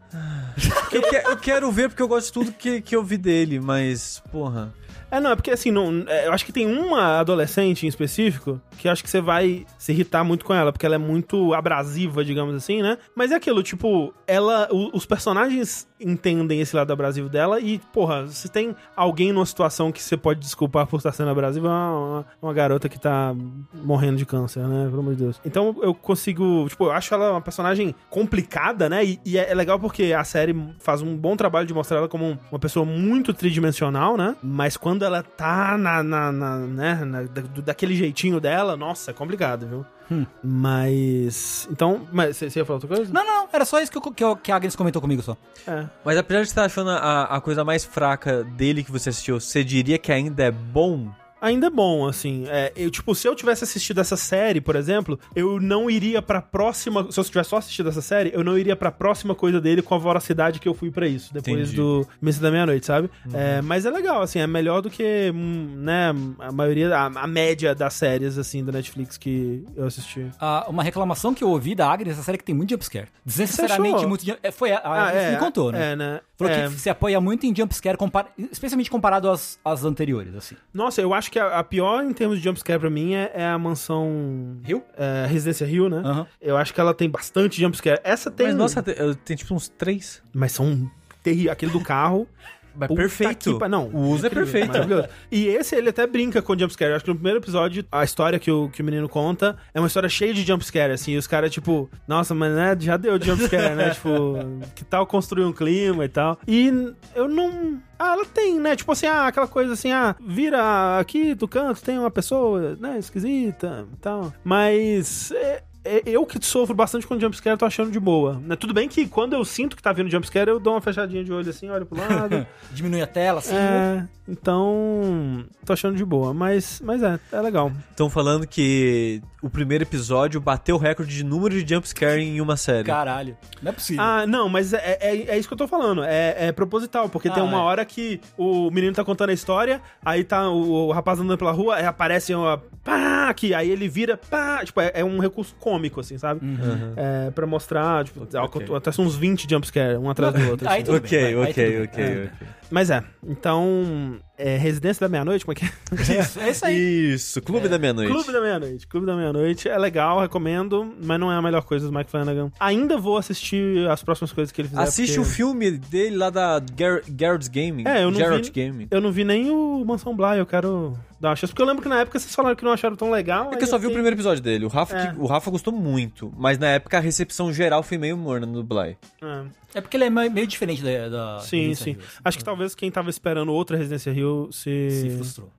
Eu, 0.93 1.03
que- 1.03 1.17
eu 1.17 1.37
quero 1.37 1.71
ver 1.73 1.89
porque 1.89 2.03
eu 2.03 2.09
gosto 2.09 2.27
de 2.27 2.33
tudo 2.33 2.53
que, 2.57 2.81
que 2.81 2.95
eu 2.97 3.03
vi 3.05 3.17
dele, 3.17 3.59
mas, 3.61 4.23
porra. 4.31 4.73
É, 5.11 5.21
não, 5.21 5.31
é 5.33 5.37
porque 5.37 5.51
assim, 5.51 5.71
não, 5.71 6.05
é, 6.07 6.27
eu 6.27 6.33
acho 6.33 6.45
que 6.45 6.53
tem 6.53 6.67
uma 6.67 7.19
adolescente 7.21 7.85
em 7.85 7.89
específico 7.89 8.61
que 8.83 8.89
acho 8.89 9.03
que 9.05 9.09
você 9.09 9.21
vai 9.21 9.65
se 9.79 9.93
irritar 9.93 10.25
muito 10.25 10.45
com 10.45 10.53
ela, 10.53 10.73
porque 10.73 10.85
ela 10.85 10.97
é 10.97 10.99
muito 10.99 11.55
abrasiva, 11.55 12.25
digamos 12.25 12.53
assim, 12.57 12.83
né? 12.83 12.99
Mas 13.15 13.31
é 13.31 13.37
aquilo, 13.37 13.63
tipo, 13.63 14.13
ela. 14.27 14.67
o- 14.73 14.91
os 14.97 15.07
personagens 15.07 15.87
entendem 16.01 16.61
esse 16.61 16.75
lado 16.75 16.93
abrasivo 16.93 17.29
dela 17.29 17.61
e, 17.61 17.79
porra, 17.93 18.27
se 18.27 18.49
tem 18.51 18.75
alguém 18.97 19.33
numa 19.33 19.47
situação 19.47 19.93
que 19.93 20.03
você 20.03 20.17
pode 20.17 20.41
desculpar 20.41 20.85
por 20.89 20.97
estar 20.97 21.13
sendo 21.13 21.31
abrasiva, 21.31 21.69
é 21.69 21.71
uma, 21.71 22.27
uma, 22.43 22.53
garota 22.53 22.89
que 22.89 22.99
tá 22.99 23.33
morrendo 23.73 24.17
de 24.17 24.27
câncer, 24.27 24.67
né? 24.67 24.87
Pelo 24.89 24.99
amor 25.01 25.15
de 25.15 25.23
Deus. 25.23 25.41
Então 25.45 25.77
eu 25.81 25.95
consigo. 25.95 26.67
Tipo, 26.69 26.87
eu 26.87 26.91
acho 26.91 27.15
ela 27.15 27.31
uma 27.31 27.41
personagem 27.41 27.95
complicada, 28.11 28.89
né? 28.89 29.05
E, 29.05 29.21
e 29.25 29.39
é, 29.39 29.51
é 29.51 29.55
legal 29.55 29.79
porque 29.79 30.13
a 30.13 30.25
série 30.25 30.55
faz 30.81 31.03
um 31.03 31.17
bom 31.17 31.37
trabalho 31.37 31.67
de 31.69 31.73
mostrar 31.75 31.99
ela 31.99 32.09
como 32.09 32.25
um- 32.27 32.39
uma 32.51 32.59
pessoa 32.59 32.85
muito 32.85 33.33
tridimensional, 33.33 34.17
né? 34.17 34.35
Mas 34.43 34.77
quando 34.77 35.05
ela 35.05 35.23
tá 35.23 35.79
na. 35.79 36.03
na, 36.03 36.33
na- 36.33 36.59
né? 36.59 37.05
na- 37.05 37.23
daquele 37.65 37.95
jeitinho 37.95 38.41
dela, 38.41 38.72
nossa, 38.77 39.11
é 39.11 39.15
complicado, 39.15 39.67
viu? 39.67 39.87
Hum. 40.11 40.27
Mas. 40.43 41.69
Então. 41.71 42.07
Mas 42.13 42.37
você 42.37 42.51
você 42.51 42.59
ia 42.61 42.65
falar 42.65 42.77
outra 42.77 42.97
coisa? 42.97 43.13
Não, 43.13 43.25
não, 43.25 43.49
era 43.53 43.65
só 43.65 43.81
isso 43.81 43.91
que, 43.91 43.99
eu- 43.99 44.13
que, 44.13 44.25
eu- 44.25 44.37
que 44.37 44.53
a 44.53 44.57
Agnes 44.57 44.77
comentou 44.77 45.01
comigo 45.01 45.23
só. 45.23 45.37
É. 45.67 45.87
Mas 46.05 46.17
apesar 46.19 46.41
de 46.43 46.47
você 46.49 46.53
estar 46.53 46.65
achando 46.65 46.91
a, 46.91 47.25
a 47.25 47.41
coisa 47.41 47.65
mais 47.65 47.85
fraca 47.85 48.45
dele 48.45 48.83
que 48.85 48.91
você 48.93 49.09
assistiu, 49.11 49.41
você 49.41 49.63
diria 49.65 49.99
que 49.99 50.11
ainda 50.13 50.43
é 50.45 50.51
bom? 50.51 51.11
Ainda 51.43 51.67
é 51.67 51.71
bom, 51.71 52.07
assim. 52.07 52.45
É, 52.49 52.73
eu, 52.77 52.91
tipo, 52.91 53.15
se 53.15 53.27
eu 53.27 53.35
tivesse 53.35 53.65
assistido 53.65 54.01
essa 54.01 54.17
série, 54.17 54.61
por 54.61 54.77
exemplo, 54.77 55.19
eu 55.35 55.61
não 55.61 55.91
iria 55.91 56.23
pra 56.23 56.41
próxima. 56.41 57.11
Se 57.11 57.19
eu 57.19 57.25
tivesse 57.25 57.51
só 57.51 57.57
assistido 57.57 57.89
essa 57.89 58.01
série, 58.01 58.31
eu 58.33 58.45
não 58.45 58.57
iria 58.57 58.77
pra 58.77 58.93
próxima 58.93 59.35
coisa 59.35 59.61
dele 59.61 59.83
com 59.83 59.95
a 59.95 59.99
voracidade 59.99 60.61
que 60.61 60.69
eu 60.69 60.75
fui 60.75 60.91
pra 60.91 61.07
isso, 61.07 61.35
depois 61.35 61.57
Entendi. 61.57 61.77
do 61.77 62.07
Missa 62.21 62.41
da 62.41 62.51
Meia-Noite, 62.51 62.87
sabe? 62.87 63.11
É, 63.35 63.61
mas 63.61 63.85
é 63.85 63.91
legal, 63.91 64.23
assim, 64.23 64.39
é 64.39 64.47
melhor 64.47 64.81
do 64.81 64.89
que, 64.89 65.33
hum, 65.35 65.75
né, 65.79 66.15
a 66.39 66.53
maioria, 66.53 66.97
a, 66.97 67.07
a 67.07 67.27
média 67.27 67.75
das 67.75 67.95
séries, 67.95 68.39
assim, 68.39 68.65
da 68.65 68.71
Netflix 68.71 69.19
que 69.19 69.65
eu 69.77 69.87
assisti. 69.87 70.31
Ah, 70.41 70.67
uma 70.69 70.83
reclamação 70.83 71.35
que 71.35 71.43
eu 71.43 71.49
ouvi 71.49 71.75
da 71.75 71.91
Agnes, 71.91 72.13
essa 72.13 72.23
série 72.23 72.39
que 72.39 72.45
tem 72.45 72.55
muito 72.55 72.71
jumpscare. 72.71 73.09
Desnecessariamente 73.25 74.07
muito 74.07 74.25
é, 74.43 74.51
Foi 74.51 74.71
a, 74.71 74.79
a 74.79 75.09
Agnes 75.09 75.33
me 75.33 75.37
contou, 75.39 75.73
né? 75.73 75.93
É, 75.93 75.97
né? 75.97 76.21
Falou 76.43 76.65
É. 76.65 76.69
que 76.69 76.81
se 76.81 76.91
apoia 76.91 77.21
muito 77.21 77.47
em 77.47 77.55
jumpscare, 77.55 77.97
compar... 77.97 78.29
especialmente 78.51 78.91
comparado 78.91 79.31
às, 79.31 79.59
às 79.65 79.85
anteriores, 79.85 80.35
assim. 80.35 80.57
Nossa, 80.73 81.01
eu 81.01 81.13
acho 81.15 81.31
que 81.31 81.39
a, 81.39 81.59
a 81.59 81.65
pior 81.65 82.03
em 82.05 82.13
termos 82.13 82.39
de 82.39 82.45
jumpscare 82.45 82.79
pra 82.79 82.91
mim 82.91 83.15
é, 83.15 83.31
é 83.35 83.47
a 83.47 83.59
mansão... 83.59 84.59
Hill? 84.67 84.83
É, 84.97 85.27
Residência 85.27 85.67
Rio, 85.67 85.89
né? 85.89 86.03
Aham. 86.05 86.27
Eu 86.41 86.57
acho 86.57 86.73
que 86.75 86.81
ela 86.81 86.95
tem 86.95 87.09
bastante 87.09 87.61
jumpscare. 87.61 88.01
Essa 88.05 88.31
tem... 88.31 88.49
Mas 88.49 88.57
nossa, 88.57 88.83
tem 88.83 89.37
tipo 89.37 89.55
uns 89.55 89.69
três. 89.69 90.23
Mas 90.33 90.53
são 90.53 90.91
terríveis. 91.23 91.53
Aquele 91.53 91.73
do 91.73 91.81
carro 91.81 92.27
Mas 92.75 92.89
Puta 92.89 93.01
perfeito. 93.01 93.59
que 93.59 93.69
Não, 93.69 93.87
O 93.89 94.11
uso 94.11 94.27
é 94.27 94.29
incrível, 94.29 94.53
perfeito. 94.53 95.09
E 95.31 95.47
esse 95.49 95.75
ele 95.77 95.91
até 95.91 96.07
brinca 96.07 96.41
com 96.43 96.59
jumpscare. 96.59 96.93
Acho 96.93 97.05
que 97.05 97.11
no 97.11 97.17
primeiro 97.17 97.39
episódio, 97.39 97.85
a 97.91 98.05
história 98.05 98.39
que 98.39 98.51
o, 98.51 98.69
que 98.69 98.83
o 98.83 98.85
menino 98.85 99.09
conta 99.09 99.57
é 99.75 99.81
uma 99.81 99.87
história 99.87 100.09
cheia 100.09 100.33
de 100.35 100.43
jumpscare, 100.43 100.93
assim. 100.93 101.13
E 101.13 101.17
os 101.17 101.27
caras, 101.27 101.51
tipo, 101.51 101.91
nossa, 102.07 102.35
mas 102.35 102.53
né, 102.55 102.77
já 102.79 102.97
deu 102.97 103.21
jumpscare, 103.21 103.75
né? 103.75 103.91
tipo, 103.95 104.37
que 104.75 104.85
tal 104.85 105.07
construir 105.07 105.45
um 105.45 105.53
clima 105.53 106.05
e 106.05 106.09
tal. 106.09 106.39
E 106.47 106.93
eu 107.15 107.29
não. 107.29 107.81
Ah, 107.99 108.15
ela 108.15 108.25
tem, 108.25 108.59
né? 108.59 108.75
Tipo 108.75 108.93
assim, 108.93 109.07
ah, 109.07 109.29
aquela 109.29 109.47
coisa 109.47 109.75
assim, 109.75 109.93
ah, 109.93 110.17
vira 110.21 110.99
aqui 110.99 111.35
do 111.35 111.47
canto, 111.47 111.83
tem 111.83 111.99
uma 111.99 112.11
pessoa, 112.11 112.77
né, 112.81 112.99
esquisita 112.99 113.87
e 113.93 113.97
tal. 113.99 114.33
Mas. 114.43 115.31
é- 115.33 115.37
é- 115.53 115.63
eu 116.07 116.25
que 116.27 116.45
sofro 116.45 116.75
bastante 116.75 117.07
com 117.07 117.19
jumpscare, 117.19 117.59
tô 117.59 117.65
achando 117.65 117.91
de 117.91 117.99
boa. 118.01 118.41
Né? 118.45 118.57
Tudo 118.57 118.73
bem 118.75 118.89
que 118.89 119.07
quando 119.07 119.35
eu 119.35 119.45
sinto 119.45 119.77
que 119.77 119.83
tá 119.83 119.93
vindo 119.93 120.11
jumpscare, 120.11 120.49
eu 120.51 120.61
dou 120.61 120.75
uma 120.75 120.81
fechadinha 120.81 121.25
de 121.25 121.33
olho 121.33 121.49
assim, 121.49 121.69
olho 121.71 121.87
pro 121.87 121.99
lado. 121.99 122.47
Diminui 122.73 123.03
a 123.03 123.07
tela, 123.07 123.39
assim. 123.41 123.55
É, 123.55 124.07
então. 124.29 125.45
Tô 125.65 125.73
achando 125.73 125.97
de 125.97 126.05
boa, 126.05 126.33
mas, 126.35 126.81
mas 126.85 127.03
é, 127.03 127.19
é 127.33 127.41
legal. 127.41 127.73
Estão 127.91 128.09
falando 128.11 128.47
que 128.47 129.23
o 129.43 129.51
primeiro 129.51 129.85
episódio 129.85 130.41
bateu 130.41 130.77
o 130.77 130.79
recorde 130.79 131.15
de 131.15 131.25
número 131.25 131.63
de 131.63 131.75
jumpscare 131.75 132.21
em 132.23 132.41
uma 132.41 132.57
série. 132.57 132.85
Caralho. 132.85 133.37
Não 133.61 133.71
é 133.71 133.73
possível. 133.73 134.03
Ah, 134.03 134.27
não, 134.27 134.49
mas 134.49 134.73
é, 134.73 134.99
é, 135.01 135.17
é 135.31 135.39
isso 135.39 135.49
que 135.49 135.55
eu 135.55 135.59
tô 135.59 135.67
falando. 135.69 136.05
É, 136.05 136.49
é 136.49 136.53
proposital, 136.53 137.09
porque 137.09 137.29
tem 137.31 137.43
Ah, 137.43 137.47
uma 137.47 137.59
é. 137.59 137.61
hora 137.61 137.85
que 137.85 138.21
o 138.37 138.71
menino 138.71 138.95
tá 138.95 139.05
contando 139.05 139.31
a 139.31 139.33
história, 139.33 139.81
aí 140.05 140.23
tá 140.25 140.49
o, 140.49 140.89
o 140.89 140.93
rapaz 140.93 141.19
andando 141.19 141.39
pela 141.39 141.53
rua, 141.53 141.77
aí 141.77 141.85
aparece 141.87 142.35
uma 142.35 142.59
pá, 142.85 143.29
aqui, 143.29 143.55
aí 143.55 143.71
ele 143.71 143.89
vira 143.89 144.17
pá. 144.17 144.65
Tipo, 144.65 144.81
é, 144.81 144.93
é 144.95 145.05
um 145.05 145.19
recurso 145.19 145.55
cômico, 145.73 146.01
assim, 146.01 146.19
sabe? 146.19 146.45
Uhum. 146.45 146.93
É, 146.97 147.31
pra 147.31 147.47
mostrar, 147.47 148.05
tipo, 148.05 148.27
Ok. 148.37 148.67
até 148.77 148.93
são 148.93 149.05
uns 149.05 149.17
20 149.17 149.47
jumpscare, 149.49 149.97
um 149.97 150.11
atrás 150.11 150.35
do 150.35 150.51
outro. 150.51 150.69
Aí 150.69 150.77
assim. 150.83 150.85
tudo 150.85 151.01
bem, 151.01 151.09
Ok, 151.09 151.35
vai, 151.35 151.51
ok, 151.51 151.65
tudo 151.65 151.79
bem. 151.79 151.89
ok, 151.89 152.05
É. 152.05 152.25
ok. 152.25 152.31
Mas 152.71 152.91
é, 152.91 153.03
então. 153.27 154.19
É, 154.39 154.57
Residência 154.57 155.07
da 155.07 155.11
Meia-Noite, 155.11 155.45
como 155.45 155.53
é 155.53 155.61
que 155.61 155.65
é? 155.67 156.19
Isso, 156.21 156.41
é 156.41 156.51
isso 156.51 156.65
aí. 156.67 157.13
Isso, 157.15 157.43
Clube 157.43 157.69
da 157.69 157.79
Meia-Noite. 157.79 158.11
Clube 158.11 158.33
da 158.33 158.41
Meia-Noite. 158.41 158.87
Clube 158.87 159.07
da 159.07 159.15
Meia-Noite 159.15 159.69
é 159.69 159.79
legal, 159.79 160.21
recomendo, 160.21 160.95
mas 161.03 161.21
não 161.21 161.31
é 161.31 161.37
a 161.37 161.43
melhor 161.43 161.63
coisa 161.63 161.87
do 161.87 161.93
Mike 161.97 162.11
Flanagan. 162.11 162.51
Ainda 162.59 162.97
vou 162.97 163.19
assistir 163.19 163.87
as 163.89 164.03
próximas 164.03 164.33
coisas 164.33 164.51
que 164.51 164.61
ele 164.63 164.69
fizer. 164.69 164.81
Assiste 164.81 165.15
porque 165.17 165.29
o 165.29 165.31
filme 165.33 165.71
dele 165.73 166.17
lá 166.17 166.31
da 166.31 166.59
Gar 166.75 167.03
Garrett's 167.09 167.49
Gaming. 167.49 167.85
É, 167.87 168.03
eu 168.03 168.11
não 168.11 168.19
Garrett 168.19 168.51
vi- 168.51 168.65
Gaming. 168.67 168.89
Eu 168.91 169.01
não 169.01 169.13
vi 169.13 169.23
nem 169.23 169.51
o 169.51 169.85
Mansão 169.85 170.17
Bly, 170.17 170.39
eu 170.39 170.47
quero 170.47 170.97
dar 171.21 171.29
uma 171.29 171.37
chance. 171.37 171.53
Porque 171.53 171.63
eu 171.63 171.67
lembro 171.67 171.83
que 171.83 171.89
na 171.89 172.01
época 172.01 172.19
vocês 172.19 172.35
falaram 172.35 172.57
que 172.57 172.65
não 172.65 172.73
acharam 172.73 172.97
tão 172.97 173.11
legal. 173.11 173.53
É 173.53 173.57
que 173.57 173.63
eu 173.65 173.69
só 173.69 173.77
vi 173.79 173.85
o 173.87 173.89
fiquei- 173.91 173.95
primeiro 173.97 174.17
episódio 174.17 174.43
dele. 174.43 174.65
O 174.65 174.69
Rafa, 174.69 174.97
É. 174.97 175.07
que- 175.13 175.21
o 175.21 175.27
Rafa 175.27 175.51
gostou 175.51 175.73
muito, 175.73 176.33
mas 176.37 176.59
na 176.59 176.69
época 176.69 176.97
a 176.97 177.01
recepção 177.01 177.53
geral 177.53 177.83
foi 177.83 177.99
meio 177.99 178.17
morna 178.17 178.47
no 178.47 178.63
Bly. 178.63 178.97
É. 179.23 179.43
É 179.75 179.81
porque 179.81 179.97
ele 179.97 180.05
é 180.05 180.11
meio 180.11 180.47
diferente 180.47 180.83
da. 180.83 181.09
da 181.09 181.41
Sim, 181.41 181.69
Residência 181.69 181.85
sim. 181.85 181.91
Rio, 181.93 182.01
assim. 182.01 182.21
Acho 182.25 182.39
que 182.39 182.45
talvez 182.45 182.75
quem 182.75 182.91
tava 182.91 183.11
esperando 183.11 183.53
outra 183.53 183.77
Residência 183.77 184.13
Rio 184.13 184.49
se. 184.53 184.91
Se 184.91 185.11
frustrou. 185.17 185.51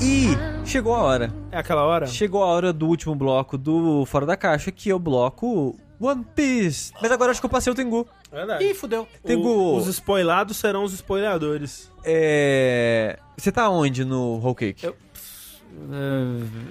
E 0.00 0.36
chegou 0.64 0.94
a 0.94 1.02
hora. 1.02 1.34
É 1.50 1.58
aquela 1.58 1.82
hora? 1.84 2.06
Chegou 2.06 2.42
a 2.42 2.46
hora 2.46 2.72
do 2.72 2.86
último 2.86 3.16
bloco 3.16 3.58
do 3.58 4.06
Fora 4.06 4.24
da 4.24 4.36
Caixa, 4.36 4.70
que 4.70 4.90
é 4.90 4.94
o 4.94 4.98
bloco 4.98 5.76
One 6.00 6.24
Piece. 6.34 6.92
Mas 7.02 7.10
agora 7.10 7.30
acho 7.32 7.40
que 7.40 7.46
eu 7.46 7.50
passei 7.50 7.72
o 7.72 7.76
Tengu. 7.76 8.06
Verdade. 8.30 8.64
Ih, 8.64 8.74
fudeu. 8.74 9.06
Tengu. 9.24 9.48
O- 9.48 9.76
Os 9.76 9.86
spoilados 9.88 10.56
serão 10.56 10.84
os 10.84 10.92
spoiladores. 10.92 11.90
É. 12.04 13.18
Você 13.36 13.50
tá 13.50 13.68
onde 13.68 14.04
no 14.04 14.36
Whole 14.38 14.54
Cake? 14.54 14.86
Eu- 14.86 14.96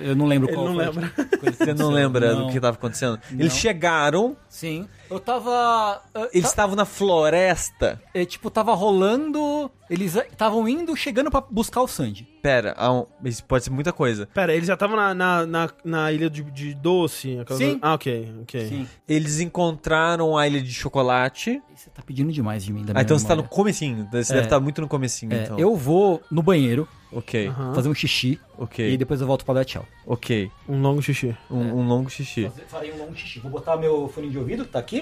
É, 0.02 0.10
eu 0.10 0.16
não 0.18 0.26
lembro 0.26 0.49
Ele 0.49 0.56
qual 0.56 0.68
não 0.68 0.76
lembra. 0.76 1.10
Você 1.41 1.74
não 1.74 1.90
lembra 1.91 2.34
Não. 2.36 2.48
do 2.48 2.52
que 2.52 2.60
tava 2.60 2.76
acontecendo? 2.76 3.18
Não. 3.32 3.40
Eles 3.40 3.54
chegaram, 3.56 4.36
Sim. 4.49 4.86
Eu 5.10 5.20
tava. 5.20 6.02
eu 6.14 6.22
eles 6.34 6.44
ta- 6.44 6.50
estavam 6.50 6.76
na 6.76 6.86
floresta. 6.86 8.02
é, 8.14 8.26
tipo, 8.26 8.50
tava 8.50 8.74
rolando. 8.74 9.70
Eles 9.90 10.16
estavam 10.16 10.68
indo, 10.68 10.94
chegando 10.98 11.32
pra 11.32 11.40
buscar 11.40 11.82
o 11.82 11.88
Sandy. 11.88 12.28
Pera, 12.42 12.76
um- 12.92 13.06
isso 13.26 13.42
pode 13.46 13.64
ser 13.64 13.70
muita 13.70 13.94
coisa. 13.94 14.28
Pera, 14.34 14.54
eles 14.54 14.68
já 14.68 14.74
estavam 14.74 14.98
na, 14.98 15.14
na, 15.14 15.46
na, 15.46 15.70
na 15.84 16.12
ilha 16.12 16.30
de, 16.30 16.44
de 16.44 16.74
doce? 16.74 17.40
aquela- 17.40 17.58
Sim. 17.58 17.80
Ah, 17.82 17.94
ok, 17.94 18.34
ok. 18.42 18.68
Sim. 18.68 18.88
Eles 19.08 19.40
encontraram 19.40 20.38
a 20.38 20.46
ilha 20.46 20.62
de 20.62 20.74
chocolate. 20.74 21.62
Você 21.74 21.90
tá 21.90 22.02
pedindo 22.06 22.32
demais 22.34 22.66
de 22.66 22.74
mim. 22.74 22.84
Da 22.84 22.94
Ah, 22.98 23.02
então 23.02 23.18
você 23.18 23.26
tá 23.26 23.34
no 23.36 23.44
memória. 23.44 23.56
comecinho. 23.56 24.08
Você 24.12 24.32
É. 24.34 24.36
deve 24.36 24.48
estar 24.48 24.60
muito 24.60 24.82
no 24.82 24.88
comecinho, 24.90 25.32
É, 25.34 25.44
então. 25.44 25.58
Eu 25.60 25.76
vou 25.76 26.22
no 26.30 26.42
banheiro, 26.44 26.88
Ok, 27.10 27.48
Aham. 27.48 27.74
fazer 27.74 27.88
um 27.88 27.94
xixi. 27.96 28.38
ok, 28.58 28.92
E 28.92 28.98
depois 28.98 29.22
eu 29.22 29.28
volto 29.28 29.46
pra 29.46 29.54
dar 29.54 29.64
tchau. 29.64 29.86
ok. 30.06 30.52
Um 30.68 30.82
longo 30.82 31.02
xixi. 31.02 31.34
Um, 31.50 31.58
um 31.80 31.88
longo 31.88 32.10
xixi. 32.10 32.52
Farei 32.68 32.92
um 32.92 32.98
longo 32.98 33.16
xixi. 33.16 33.40
Vou 33.40 33.50
botar 33.50 33.78
meu 33.78 34.10
fone 34.10 34.30
de 34.30 34.38
ouvido, 34.38 34.66
que 34.66 34.72
tá 34.72 34.80
aqui. 34.80 34.97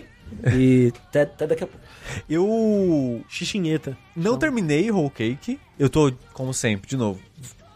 E 0.53 0.91
até, 1.07 1.21
até 1.21 1.47
daqui 1.47 1.63
a 1.63 1.67
pouco. 1.67 1.85
Eu 2.29 3.23
Xixinheta. 3.29 3.97
não 4.15 4.37
terminei 4.37 4.91
Whole 4.91 5.09
Cake. 5.09 5.59
Eu 5.77 5.89
tô, 5.89 6.11
como 6.33 6.53
sempre, 6.53 6.89
de 6.89 6.97
novo. 6.97 7.19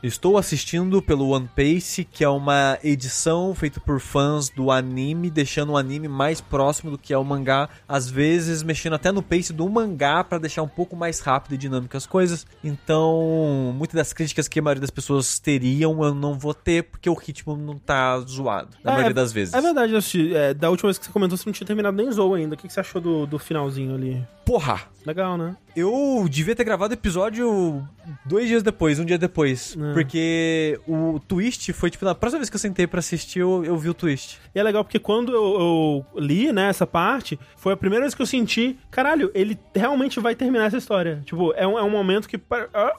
Estou 0.02 0.38
assistindo 0.38 1.02
pelo 1.02 1.32
One 1.32 1.50
Piece, 1.54 2.06
que 2.06 2.24
é 2.24 2.30
uma 2.30 2.80
edição 2.82 3.54
feita 3.54 3.82
por 3.82 4.00
fãs 4.00 4.48
do 4.48 4.72
anime, 4.72 5.30
deixando 5.30 5.74
o 5.74 5.78
anime 5.78 6.08
mais 6.08 6.40
próximo 6.40 6.92
do 6.92 6.98
que 6.98 7.14
é 7.14 7.18
o 7.18 7.24
mangá, 7.24 7.68
às 7.86 8.10
vezes 8.10 8.64
mexendo 8.64 8.94
até 8.94 9.12
no 9.12 9.22
pace 9.22 9.52
do 9.52 9.68
mangá 9.70 10.24
pra 10.24 10.38
deixar 10.38 10.64
um 10.64 10.70
pouco 10.70 10.96
mais 10.96 11.20
rápido 11.20 11.54
e 11.56 11.58
dinâmico 11.58 11.98
as 11.98 12.08
coisas. 12.08 12.48
Então, 12.64 13.74
muitas 13.76 13.96
das 13.96 14.14
críticas 14.14 14.48
que 14.48 14.60
a 14.60 14.62
maioria 14.62 14.80
das 14.80 14.90
pessoas 14.90 15.38
teriam, 15.38 16.02
eu 16.02 16.16
não 16.16 16.40
vou 16.40 16.54
ter, 16.54 16.84
porque 16.84 17.10
o 17.10 17.14
ritmo 17.14 17.58
não 17.58 17.78
tá 17.78 18.18
zoado, 18.22 18.78
na 18.82 18.92
É, 18.92 18.94
maioria 18.94 19.14
das 19.14 19.34
vezes. 19.34 19.54
É 19.54 19.60
verdade, 19.60 19.94
assisti. 19.98 20.34
É, 20.34 20.54
da 20.54 20.70
última 20.70 20.88
vez 20.88 20.98
que 20.98 21.08
você 21.08 21.12
comentou, 21.12 21.38
você 21.38 21.44
não 21.46 21.54
tinha 21.54 21.68
terminado 21.68 21.98
nem 21.98 22.10
Zou 22.10 22.36
ainda. 22.36 22.56
O 22.56 22.58
que, 22.58 22.68
que 22.68 22.74
você 22.74 22.80
achou 22.80 23.02
do, 23.02 23.26
do 23.28 23.38
finalzinho 23.38 23.96
ali? 23.96 24.26
Porra! 24.46 24.82
Legal, 25.06 25.38
né? 25.38 25.56
Eu 25.76 26.26
devia 26.30 26.56
ter 26.56 26.64
gravado 26.64 26.92
o 26.94 26.96
episódio 26.98 27.88
dois 28.26 28.48
dias 28.48 28.62
depois, 28.62 29.00
um 29.00 29.06
dia 29.06 29.18
depois. 29.18 29.78
É. 29.80 29.89
Porque 29.94 30.80
o 30.88 31.20
twist 31.28 31.72
foi, 31.74 31.90
tipo, 31.90 32.06
na 32.06 32.16
próxima 32.16 32.40
vez 32.40 32.50
que 32.50 32.56
eu 32.56 32.60
sentei 32.60 32.88
pra 32.88 33.00
assistir, 33.00 33.40
eu, 33.40 33.64
eu 33.64 33.78
vi 33.78 33.90
o 33.90 33.94
twist. 33.94 34.40
E 34.54 34.60
é 34.60 34.64
legal 34.64 34.84
porque 34.84 35.00
quando 35.00 35.32
eu, 35.32 36.06
eu 36.16 36.22
li, 36.22 36.52
né, 36.52 36.70
essa 36.70 36.86
parte, 36.88 37.40
foi 37.58 37.74
a 37.74 37.78
primeira 37.78 38.04
vez 38.04 38.16
que 38.16 38.22
eu 38.22 38.26
senti, 38.26 38.78
caralho, 38.90 39.32
ele 39.34 39.58
realmente 39.76 40.20
vai 40.20 40.36
terminar 40.36 40.66
essa 40.66 40.78
história. 40.78 41.22
Tipo, 41.26 41.54
é 41.54 41.68
um, 41.68 41.78
é 41.78 41.84
um 41.84 41.90
momento 41.90 42.28
que, 42.28 42.40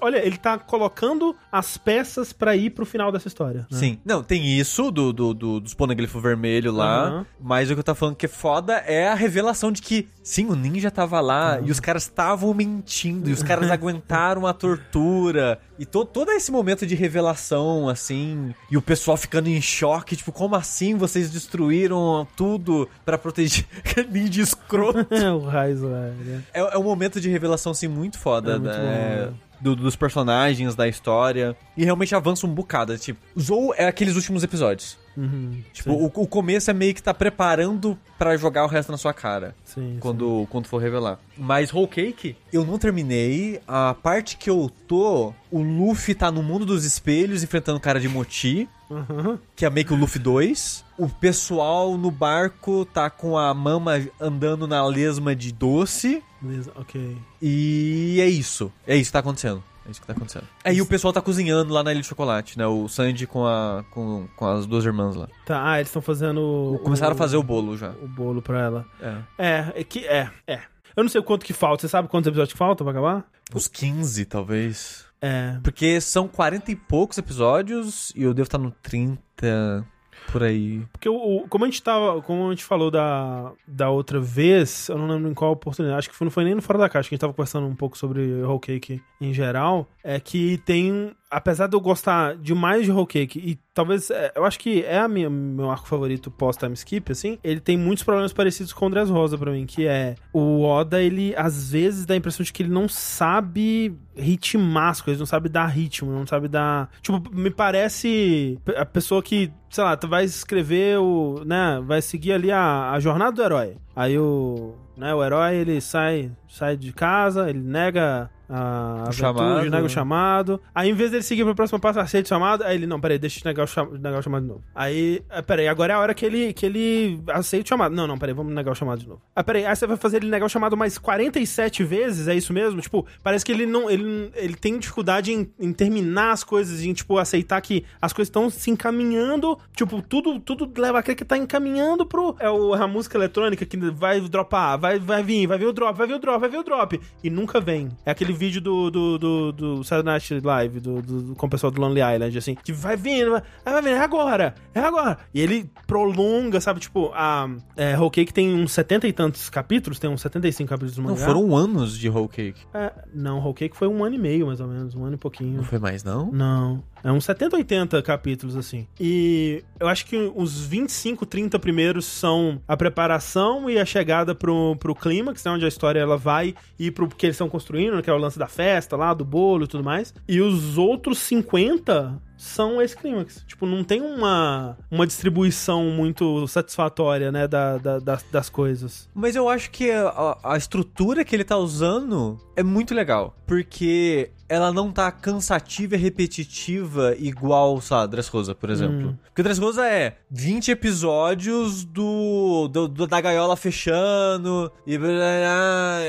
olha, 0.01 0.25
ele 0.25 0.37
tá 0.37 0.59
colocando 0.59 1.35
as 1.51 1.77
peças 1.77 2.33
pra 2.33 2.55
ir 2.57 2.71
pro 2.71 2.87
final 2.87 3.11
dessa 3.13 3.29
história. 3.29 3.67
né? 3.71 3.79
Sim. 3.79 3.99
Não, 4.05 4.23
tem 4.23 4.59
isso 4.59 4.91
do, 4.91 5.13
do, 5.13 5.35
do, 5.35 5.61
dos 5.61 5.75
poneglypho 5.75 6.21
vermelho 6.21 6.73
lá. 6.73 7.07
Aham. 7.09 7.27
Mas 7.41 7.71
o 7.71 7.75
que 7.75 7.81
eu 7.81 7.85
tô 7.85 7.95
falando 7.95 8.17
que 8.17 8.27
é 8.27 8.29
foda 8.29 8.75
é 8.87 9.09
a 9.09 9.15
revelação 9.15 9.73
de 9.73 9.83
que, 9.83 10.09
sim, 10.23 10.47
o 10.47 10.55
ninja 10.55 10.91
tava 10.91 11.21
lá 11.21 11.61
e 11.61 11.71
os 11.71 11.81
caras 11.81 12.03
estavam 12.05 12.53
mentindo. 12.55 13.29
E 13.29 13.33
os 13.33 13.43
caras 13.43 13.71
aguentaram 13.73 14.47
a 14.47 14.53
tortura. 14.53 15.61
E 15.79 15.87
to, 15.87 16.05
todo 16.05 16.31
esse 16.31 16.53
momento 16.53 16.80
de 16.87 16.95
revelação, 16.95 17.89
assim. 17.89 18.55
E 18.71 18.77
o 18.77 18.83
pessoal 18.83 19.17
ficando 19.17 19.49
em 19.49 19.61
choque. 19.61 20.17
Tipo, 20.17 20.33
como 20.33 20.55
assim 20.57 20.97
vocês 20.97 21.31
destruíram 21.31 22.27
tudo 22.37 22.89
pra 23.05 23.19
proteger 23.19 23.67
ninja 24.11 24.43
escroto? 24.43 25.07
É, 25.21 25.31
o 25.31 25.41
Raizo, 25.41 25.89
é. 25.89 26.13
É, 26.55 26.61
é 26.61 26.79
um 26.79 26.83
momento 26.83 27.21
de 27.21 27.29
revelação, 27.29 27.73
assim, 27.73 27.89
muito 27.89 28.19
foda. 28.19 28.53
É 28.53 28.59
muito 28.59 28.73
né? 28.73 29.27
bom. 29.27 29.50
Do- 29.61 29.77
dos 29.77 29.95
personagens, 29.97 30.75
da 30.75 30.89
história. 30.89 31.57
E 31.77 31.85
realmente 31.85 32.15
avança 32.15 32.47
um 32.47 32.51
bocado. 32.55 32.97
Tipo, 32.97 33.21
Zou 33.39 33.75
é 33.77 33.87
aqueles 33.87 34.17
últimos 34.17 34.43
episódios. 34.43 34.99
Uhum, 35.17 35.63
Tipo, 35.73 35.93
o, 35.93 36.07
o 36.07 36.27
começo 36.27 36.71
é 36.71 36.75
meio 36.75 36.95
que 36.95 37.03
tá 37.03 37.13
preparando 37.13 37.99
pra 38.19 38.37
jogar 38.37 38.65
o 38.65 38.69
resto 38.69 38.91
na 38.93 38.97
sua 38.97 39.13
cara. 39.13 39.55
sim, 39.65 39.95
sim. 39.95 39.97
Quando, 40.01 40.47
quando 40.51 40.67
for 40.67 40.79
revelar. 40.81 41.19
Mas 41.37 41.73
Whole 41.75 41.89
Cake, 41.89 42.37
eu 42.53 42.65
não 42.65 42.79
terminei. 42.79 43.61
A 43.69 43.93
parte 43.95 44.37
que 44.37 44.49
eu 44.49 44.71
tô, 44.89 45.35
o 45.51 45.61
Luffy 45.63 46.15
tá 46.15 46.31
no 46.31 46.43
mundo 46.43 46.65
dos 46.65 46.85
espelhos 46.85 47.43
enfrentando 47.43 47.77
o 47.79 47.81
cara 47.81 48.01
de 48.01 48.09
Moti, 48.09 48.69
Uhum. 48.91 49.39
que 49.55 49.65
é 49.65 49.71
meio 49.71 49.87
que 49.87 49.95
o 49.95 49.97
Luffy 49.97 50.21
2. 50.21 50.85
O 50.99 51.09
pessoal 51.09 51.97
no 51.97 52.11
barco 52.11 52.85
tá 52.85 53.09
com 53.09 53.39
a 53.39 53.55
mama 53.55 54.05
andando 54.21 54.67
na 54.67 54.85
lesma 54.85 55.35
de 55.35 55.53
doce. 55.53 56.23
Beleza, 56.43 56.73
ok. 56.75 57.17
E 57.41 58.19
é 58.21 58.27
isso. 58.27 58.73
É 58.87 58.97
isso 58.97 59.11
que 59.11 59.13
tá 59.13 59.21
acontecendo. 59.21 59.63
É 59.87 59.91
isso 59.91 60.01
que 60.01 60.07
tá 60.07 60.13
acontecendo. 60.13 60.45
Aí 60.65 60.81
o 60.81 60.87
pessoal 60.87 61.13
tá 61.13 61.21
cozinhando 61.21 61.73
lá 61.73 61.83
na 61.83 61.93
Ilha 61.93 62.03
de 62.03 62.07
Chocolate, 62.07 62.59
né? 62.59 62.67
O 62.67 62.89
Sandy 62.89 63.27
com, 63.27 63.47
a, 63.47 63.85
com, 63.91 64.29
com 64.37 64.47
as 64.47 64.67
duas 64.67 64.85
irmãs 64.85 65.17
lá. 65.17 65.29
Tá, 65.47 65.73
ah, 65.73 65.79
eles 65.79 65.89
estão 65.89 66.03
fazendo. 66.03 66.79
Começaram 66.83 67.13
a 67.13 67.17
fazer 67.17 67.37
o 67.37 67.43
bolo 67.43 67.77
já. 67.77 67.91
o 68.03 68.09
bolo 68.09 68.43
pra 68.43 68.61
ela. 68.61 68.87
É. 69.01 69.17
É, 69.39 69.73
é 69.77 69.85
que. 69.85 70.07
É, 70.07 70.31
é. 70.47 70.61
Eu 70.97 71.03
não 71.05 71.09
sei 71.09 71.21
o 71.21 71.25
quanto 71.25 71.47
que 71.47 71.53
falta. 71.53 71.83
Você 71.83 71.89
sabe 71.89 72.09
quantos 72.09 72.29
episódios 72.29 72.53
que 72.53 72.59
faltam 72.59 72.85
pra 72.85 72.93
acabar? 72.93 73.25
Uns 73.55 73.69
15, 73.69 74.25
talvez. 74.27 75.07
É. 75.21 75.59
Porque 75.63 76.01
são 76.01 76.27
40 76.27 76.71
e 76.73 76.77
poucos 76.77 77.19
episódios 77.19 78.13
e 78.17 78.23
eu 78.23 78.33
devo 78.35 78.47
estar 78.47 78.59
no 78.59 78.71
30. 78.83 79.87
por 80.33 80.43
aí. 80.45 80.83
Porque 80.93 81.09
o, 81.09 81.47
como 81.49 81.65
a 81.65 81.69
gente 81.69 81.83
tava, 81.83 82.21
como 82.23 82.47
a 82.49 82.51
gente 82.51 82.63
falou 82.65 82.91
da, 82.91 83.53
da 83.67 83.91
outra 83.91 84.21
vez, 84.21 84.89
eu 84.89 84.97
não 84.99 85.09
lembro 85.09 85.29
em 85.31 85.35
qual 85.35 85.51
oportunidade, 85.53 85.99
acho 85.99 86.11
que 86.11 86.15
foi- 86.15 86.25
não 86.27 86.31
foi 86.31 86.45
nem 86.45 86.55
no 86.55 86.63
Fora 86.63 86.79
da 86.79 86.89
Caixa, 86.89 87.09
que 87.09 87.15
a 87.15 87.17
gente 87.17 87.21
tava 87.21 87.33
conversando 87.33 87.67
um 87.67 87.75
pouco 87.75 87.99
sobre 87.99 88.43
Whole 88.45 88.61
Cake 88.61 89.03
em 89.21 89.33
geral, 89.35 89.89
é 90.05 90.21
que 90.21 90.59
tem, 90.59 91.13
apesar 91.31 91.67
de 91.67 91.75
eu 91.75 91.81
gostar 91.81 92.37
demais 92.37 92.85
de 92.85 92.93
Whole 92.93 93.07
Cake, 93.09 93.41
e 93.41 93.59
talvez, 93.81 94.11
é, 94.11 94.31
eu 94.37 94.45
acho 94.45 94.59
que 94.59 94.85
é 94.85 94.99
a 94.99 95.09
minha, 95.09 95.31
meu 95.31 95.71
arco 95.71 95.89
favorito 95.89 96.31
pós-time 96.31 96.75
skip, 96.75 97.11
assim, 97.11 97.39
ele 97.43 97.61
tem 97.61 97.79
muitos 97.79 98.05
problemas 98.05 98.31
parecidos 98.31 98.75
com 98.75 98.87
o 98.87 98.91
Dress 98.91 99.11
Rosa 99.11 99.39
pra 99.39 99.51
mim, 99.51 99.65
que 99.65 99.87
é, 99.87 100.17
o 100.35 100.63
Oda, 100.63 101.03
ele, 101.03 101.35
às 101.35 101.73
vezes, 101.73 102.05
dá 102.05 102.13
a 102.13 102.17
impressão 102.19 102.45
de 102.45 102.53
que 102.53 102.63
ele 102.63 102.71
não 102.71 102.87
sabe 102.87 103.97
ritmar 104.15 104.91
as 104.91 105.01
coisas, 105.01 105.19
não 105.19 105.25
sabe 105.25 105.49
dar 105.49 105.65
ritmo, 105.65 106.13
não 106.13 106.27
sabe 106.27 106.47
dar... 106.47 106.91
Tipo, 107.01 107.23
me 107.35 107.51
parece 107.51 108.59
a 108.77 108.85
pessoa 108.85 109.23
que, 109.23 109.51
sei 109.71 109.83
lá, 109.83 109.97
tu 109.97 110.07
vai 110.07 110.25
escrever 110.25 110.99
o, 110.99 111.43
né, 111.47 111.81
vai 111.83 112.03
seguir 112.03 112.33
ali 112.33 112.53
a, 112.53 112.91
a 112.91 113.01
jornada 113.01 113.33
do 113.33 113.43
herói. 113.43 113.77
Aí 113.97 114.19
o, 114.19 114.75
né, 114.95 115.15
o 115.15 115.25
herói, 115.25 115.57
ele 115.57 115.81
sai, 115.81 116.31
sai 116.47 116.77
de 116.77 116.93
casa, 116.93 117.49
ele 117.49 117.61
nega 117.61 118.31
a 118.53 119.13
chamado. 119.13 119.71
nega 119.71 119.85
o 119.85 119.89
chamado. 119.89 120.61
Aí, 120.75 120.91
em 120.91 120.95
vez 120.95 121.11
dele 121.13 121.23
seguir 121.23 121.45
pro 121.45 121.55
próximo 121.55 121.79
passo, 121.79 122.01
aceita 122.01 122.27
o 122.27 122.29
chamado, 122.29 122.65
aí 122.65 122.75
ele, 122.75 122.87
não, 122.87 123.01
peraí, 123.01 123.19
deixa 123.19 123.41
eu 123.41 123.49
negar 123.49 123.63
o, 123.63 123.67
cham 123.67 123.91
negar 123.93 124.19
o 124.19 124.23
chamado 124.23 124.43
de 124.43 124.49
novo. 124.49 124.65
Aí, 124.75 125.23
ah, 125.31 125.43
peraí, 125.43 125.69
agora 125.69 125.93
é 125.93 125.97
a 125.97 126.01
hora 126.01 126.15
que 126.15 126.27
ele, 126.27 126.53
que 126.53 126.67
ele 126.67 127.23
aceita 127.29 127.65
o 127.65 127.69
chamado. 127.69 127.95
Não, 127.95 128.09
não, 128.09 128.19
peraí, 128.19 128.35
vamos 128.35 128.53
negar 128.53 128.73
o 128.73 128.75
chamado 128.75 128.99
de 128.99 129.09
novo. 129.09 129.23
Ah, 129.35 129.45
peraí, 129.45 129.65
aí 129.65 129.77
você 129.77 129.87
vai 129.87 129.97
fazer 129.97 130.17
ele 130.17 130.29
negar 130.29 130.47
o 130.47 130.49
chamado 130.49 130.77
mais 130.77 130.99
47 130.99 131.85
vezes, 131.85 132.27
é 132.27 132.35
isso 132.35 132.53
mesmo? 132.53 132.81
Tipo, 132.81 133.07
parece 133.23 133.45
que 133.45 133.53
ele 133.53 133.67
não, 133.67 133.89
ele, 133.89 134.33
ele 134.35 134.57
tem 134.57 134.79
dificuldade 134.79 135.33
em, 135.33 135.49
em 135.59 135.73
terminar 135.73 136.33
as 136.33 136.43
coisas, 136.43 136.83
em, 136.83 136.93
tipo, 136.93 137.19
aceitar 137.19 137.61
que 137.61 137.85
as 138.03 138.13
coisas 138.13 138.29
estão 138.29 138.51
se 138.51 138.71
encaminhando, 138.71 139.57
tipo, 139.77 140.03
tudo, 140.03 140.41
tudo 140.41 140.71
leva 140.77 140.99
a 140.99 141.03
crer 141.03 141.17
que 141.17 141.25
tá 141.25 141.37
encaminhando 141.37 142.05
pro... 142.05 142.35
É 142.41 142.51
o, 142.51 142.75
a 142.75 142.89
música 142.89 143.17
eletrônica 143.17 143.65
que 143.65 143.77
vai 143.91 144.21
dropar, 144.21 144.77
vai, 144.77 144.99
vai 144.99 145.23
vir, 145.23 145.47
vai 145.47 145.59
vir 145.59 145.67
o 145.67 145.73
drop, 145.73 145.97
vai 145.97 146.07
vir 146.07 146.15
o 146.15 146.19
drop, 146.19 146.41
vai 146.41 146.49
vir 146.49 146.59
o 146.59 146.65
drop. 146.65 147.01
E 147.23 147.31
nunca 147.31 147.61
vem. 147.61 147.91
É 148.05 148.11
aquele 148.11 148.33
vídeo 148.41 148.61
do, 148.61 148.91
do, 148.91 149.19
do, 149.19 149.53
do 149.53 149.85
Saturday 149.85 150.15
Night 150.15 150.41
Live, 150.41 150.81
do, 150.81 151.03
do, 151.03 151.35
com 151.35 151.47
o 151.47 151.51
pessoal 151.51 151.71
do 151.71 151.79
Lonely 151.79 152.01
Island, 152.01 152.39
assim, 152.39 152.55
que 152.55 152.73
vai 152.73 152.97
vindo, 152.97 153.33
vai, 153.33 153.43
vai 153.63 153.83
vindo, 153.83 153.95
é 153.95 154.01
agora, 154.01 154.55
é 154.75 154.81
agora. 154.81 155.19
E 155.35 155.41
ele 155.41 155.71
prolonga, 155.87 156.59
sabe, 156.59 156.81
tipo, 156.81 157.11
a 157.13 157.49
é, 157.77 157.99
Whole 157.99 158.11
Cake 158.11 158.33
tem 158.33 158.55
uns 158.55 158.73
setenta 158.73 159.07
e 159.07 159.13
tantos 159.13 159.51
capítulos, 159.51 159.99
tem 159.99 160.09
uns 160.09 160.23
75 160.23 160.69
capítulos 160.69 160.97
do 160.97 161.03
Não, 161.03 161.11
mangá. 161.11 161.27
foram 161.27 161.55
anos 161.55 161.99
de 161.99 162.09
whole 162.09 162.29
cake. 162.29 162.63
É, 162.73 162.93
não, 163.13 163.39
Whole 163.41 163.55
Cake 163.55 163.77
foi 163.77 163.89
um 163.89 164.03
ano 164.03 164.15
e 164.15 164.19
meio, 164.19 164.47
mais 164.47 164.61
ou 164.61 164.67
menos, 164.67 164.95
um 164.95 165.05
ano 165.05 165.17
e 165.17 165.19
pouquinho. 165.19 165.59
Não 165.59 165.65
foi 165.65 165.79
mais, 165.79 166.03
não? 166.03 166.33
Não. 166.33 166.83
É 167.03 167.11
uns 167.11 167.25
70, 167.25 167.57
80 167.57 168.03
capítulos, 168.03 168.57
assim. 168.57 168.87
E 168.99 169.65
eu 169.79 169.89
acho 169.89 170.05
que 170.05 170.17
os 170.35 170.61
25, 170.67 171.25
30 171.25 171.59
primeiros 171.59 172.05
são 172.05 172.61
a 172.69 172.77
preparação 172.77 173.71
e 173.71 173.79
a 173.79 173.85
chegada 173.85 174.35
pro, 174.35 174.77
pro 174.77 174.95
clímax, 174.95 175.45
né? 175.45 175.51
Onde 175.51 175.65
a 175.65 175.69
história 175.69 175.99
ela 175.99 176.17
vai 176.17 176.55
ir 176.79 176.91
pro 176.91 177.09
que 177.09 177.27
eles 177.27 177.35
estão 177.35 177.49
construindo, 177.49 178.03
que 178.03 178.11
é 178.11 178.13
o 178.13 178.19
lance 178.31 178.39
da 178.39 178.47
festa 178.47 178.97
lá, 178.97 179.13
do 179.13 179.25
bolo 179.25 179.65
e 179.65 179.67
tudo 179.67 179.85
mais. 179.85 180.15
E 180.29 180.41
os 180.41 180.79
outros 180.79 181.19
50 181.19 182.21
são 182.37 182.81
esse 182.81 182.97
clímax. 182.97 183.45
Tipo, 183.47 183.67
não 183.67 183.85
tem 183.85 184.01
uma, 184.01 184.79
uma 184.91 185.07
distribuição 185.07 185.85
muito 185.91 186.47
satisfatória, 186.49 187.31
né? 187.31 187.47
Da, 187.47 187.77
da- 187.79 187.99
das, 187.99 188.23
das 188.31 188.49
coisas. 188.49 189.09
Mas 189.15 189.37
eu 189.37 189.49
acho 189.49 189.71
que 189.71 189.91
a, 189.91 190.39
a 190.43 190.57
estrutura 190.57 191.25
que 191.25 191.37
ele 191.37 191.45
tá 191.45 191.57
usando 191.59 192.39
é 192.57 192.63
muito 192.63 192.95
legal. 192.95 193.35
Porque 193.47 194.31
ela 194.51 194.73
não 194.73 194.91
tá 194.91 195.11
cansativa 195.13 195.95
e 195.95 195.99
repetitiva 195.99 197.15
igual, 197.19 197.81
sei 197.81 197.97
lá, 197.97 198.05
Dressrosa, 198.07 198.55
por 198.55 198.69
exemplo. 198.69 199.11
Hum. 199.11 199.17
Porque 199.25 199.43
Dressrosa 199.45 199.87
é 199.87 200.17
20 200.31 200.73
episódios 200.73 201.85
do, 201.85 202.69
do- 202.69 202.89
do- 202.89 203.07
da 203.07 203.21
gaiola 203.21 203.57
fechando 203.57 204.71
e 204.87 204.99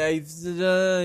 aí, 0.03 0.23